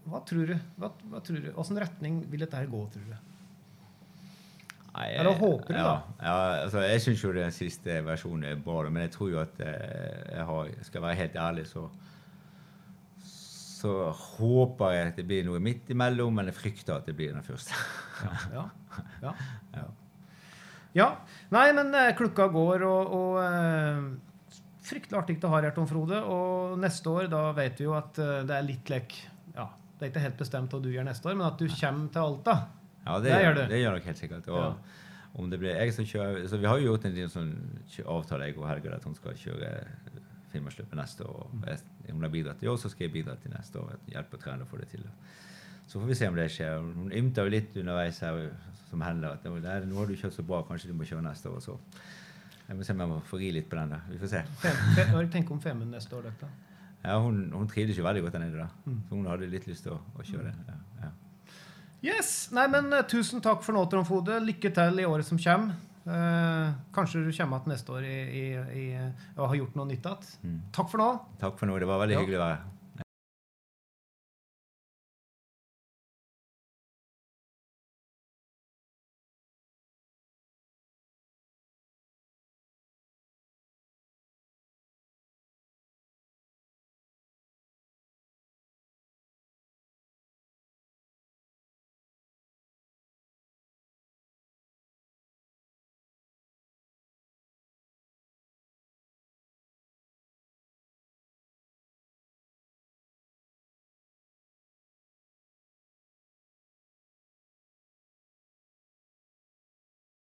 Hva 0.09 0.19
tror 0.27 0.49
du? 0.51 0.57
Hva, 0.77 0.89
hva 1.09 1.21
tror 1.23 1.39
du? 1.39 1.51
Hvilken 1.55 1.79
retning 1.85 2.19
vil 2.31 2.43
dette 2.43 2.59
her 2.59 2.67
gå, 2.71 2.81
tror 2.93 3.05
du? 3.07 3.15
Nei, 4.93 5.07
Eller 5.17 5.39
håper 5.39 5.73
du, 5.73 5.79
ja, 5.79 5.85
da? 5.87 6.15
Ja, 6.21 6.33
altså, 6.67 6.83
jeg 6.85 7.01
syns 7.01 7.23
jo 7.23 7.31
den 7.33 7.53
siste 7.55 7.95
versjonen 8.05 8.51
er 8.51 8.59
bra, 8.61 8.83
men 8.91 9.07
jeg 9.07 9.13
tror 9.15 9.31
jo 9.31 9.39
at 9.41 9.61
eh, 9.65 10.35
jeg 10.35 10.45
har, 10.49 10.73
skal 10.85 11.05
være 11.07 11.19
helt 11.23 11.37
ærlig, 11.47 11.65
så 11.71 11.87
så 13.83 13.93
håper 14.15 14.93
jeg 14.95 15.07
at 15.11 15.17
det 15.19 15.25
blir 15.27 15.43
noe 15.47 15.59
midt 15.63 15.89
imellom, 15.91 16.31
men 16.39 16.47
jeg 16.51 16.55
frykter 16.55 16.95
at 17.01 17.09
det 17.09 17.15
blir 17.17 17.33
den 17.35 17.43
første. 17.43 17.75
Ja. 18.53 18.63
ja. 19.25 19.33
ja. 19.75 19.83
ja. 21.01 21.07
Nei, 21.51 21.65
men 21.75 21.91
eh, 21.99 22.13
klokka 22.17 22.47
går, 22.53 22.85
og, 22.87 23.17
og 23.17 23.41
eh, 23.43 24.05
Fryktelig 24.83 25.15
artig 25.15 25.37
å 25.47 25.49
ha 25.53 25.61
her, 25.63 25.71
Tom 25.75 25.85
Frode. 25.87 26.17
Og 26.27 26.73
neste 26.81 27.07
år, 27.07 27.29
da 27.31 27.45
vet 27.55 27.77
vi 27.79 27.85
jo 27.87 27.93
at 27.95 28.17
eh, 28.19 28.41
det 28.47 28.55
er 28.57 28.65
litt 28.67 28.89
lek 28.91 29.15
Ja, 29.55 29.69
det 29.99 30.07
er 30.07 30.11
ikke 30.11 30.23
helt 30.25 30.41
bestemt 30.41 30.75
hva 30.75 30.81
du 30.83 30.89
gjør 30.91 31.07
neste 31.07 31.29
år, 31.31 31.37
men 31.39 31.47
at 31.47 31.59
du 31.61 31.67
kommer 31.71 32.09
til 32.11 32.23
Alta. 32.25 32.57
Ja, 33.03 33.15
det, 33.19 33.29
Det 33.29 33.31
gjør 33.37 33.45
gjør, 33.47 33.55
du. 33.59 33.63
det 33.71 33.79
gjør 33.83 33.95
nok 33.97 34.09
helt 34.11 34.19
sikkert. 34.23 34.49
Og 34.51 34.59
Ja. 34.63 34.73
om 35.39 35.49
det 35.49 35.59
blir 35.63 35.75
jeg 35.75 35.93
som 35.95 36.05
kjører, 36.07 36.47
så 36.51 36.59
Vi 36.59 36.67
har 36.71 36.79
jo 36.79 36.91
gjort 36.91 37.05
en 37.07 37.15
liten 37.15 37.31
sånn 37.31 37.53
avtale 38.05 38.47
jeg 38.51 38.57
og 38.59 38.67
Helga 38.69 38.95
at 38.99 39.07
hun 39.07 39.15
skal 39.15 39.39
kjøre 39.39 39.71
Finnmarksløpet 40.53 40.99
neste 40.99 41.27
år. 41.27 41.49
Mm. 41.53 41.63
Om 42.09 42.15
hun 42.15 42.27
har 42.27 42.33
bidratt 42.33 42.63
i 42.63 42.69
år, 42.71 42.77
så 42.79 42.91
skal 42.93 43.07
jeg 43.07 43.15
bidra 43.17 43.35
til 43.41 43.53
neste 43.53 43.81
år. 43.81 43.97
Hjelpe 44.13 44.39
å 44.39 44.43
trene 44.43 44.65
og 44.65 44.71
få 44.71 44.79
det 44.81 44.89
til. 44.93 45.05
Så 45.87 45.99
får 45.99 46.09
vi 46.09 46.17
se 46.17 46.29
om 46.31 46.37
det 46.37 46.49
skjer. 46.53 46.79
Hun 46.79 47.11
ymter 47.13 47.47
jo 47.47 47.53
litt 47.53 47.77
underveis 47.81 48.21
her 48.23 48.45
som 48.89 49.01
hender 49.03 49.33
at 49.35 49.47
«Nei, 49.49 49.79
nå 49.89 49.97
har 49.97 50.09
du 50.09 50.15
kjørt 50.17 50.35
så 50.35 50.45
bra, 50.45 50.61
kanskje 50.67 50.91
du 50.91 50.97
må 50.97 51.07
kjøre 51.09 51.25
neste 51.25 51.49
år. 51.49 51.59
Så 51.65 51.77
jeg 52.67 52.77
må 52.77 52.85
se 52.85 52.93
om 52.95 53.01
jeg 53.03 53.11
må 53.11 53.17
få 53.27 53.39
ri 53.41 53.49
litt 53.55 53.69
på 53.69 53.79
den. 53.79 53.95
da. 53.95 54.03
Vi 54.09 54.19
får 54.21 54.31
se. 54.35 54.43
Hva 55.11 55.23
tenker 55.33 55.55
om 55.55 55.61
Femund 55.63 55.91
neste 55.91 56.15
år? 56.17 56.29
Dette? 56.29 56.51
Ja, 57.03 57.17
hun, 57.19 57.49
hun 57.51 57.67
trivdes 57.67 57.97
jo 57.99 58.05
veldig 58.05 58.23
godt 58.23 58.37
der 58.37 58.45
nede. 58.45 58.63
da. 58.63 58.69
Mm. 58.85 59.01
Så 59.09 59.17
hun 59.17 59.25
hadde 59.27 59.49
litt 59.51 59.67
lyst 59.67 59.83
til 59.87 59.97
å, 59.97 59.99
å 60.15 60.27
kjøre 60.27 60.51
det. 60.51 60.55
Ja, 60.69 61.07
ja. 61.07 61.11
Yes! 62.03 62.31
Nei, 62.55 62.65
men 62.71 62.91
eh, 62.95 63.03
Tusen 63.07 63.43
takk 63.43 63.63
for 63.65 63.75
nå, 63.75 63.83
Trond 63.91 64.07
Fode. 64.07 64.39
Lykke 64.43 64.71
til 64.75 65.03
i 65.03 65.07
året 65.07 65.27
som 65.27 65.39
kommer. 65.39 65.75
Eh, 66.05 66.73
kanskje 66.95 67.21
du 67.23 67.31
kommer 67.31 67.57
igjen 67.61 67.67
neste 67.71 67.93
år 67.95 68.03
i, 68.03 68.17
i, 68.41 68.45
i, 68.81 68.85
og 69.37 69.47
har 69.53 69.55
gjort 69.61 69.75
noe 69.79 69.87
nytt 69.87 70.05
igjen. 70.09 70.31
Mm. 70.43 70.57
Takk 70.75 70.89
for 70.91 70.99
nå. 70.99 71.09
Takk 71.39 71.57
for 71.61 71.69
nå. 71.69 71.77
Det 71.79 71.87
var 71.87 72.01
veldig 72.03 72.17
Ja. 72.17 72.23
hyggelig 72.25 72.39
å 72.41 72.43
være 72.43 72.57
her. 72.57 72.72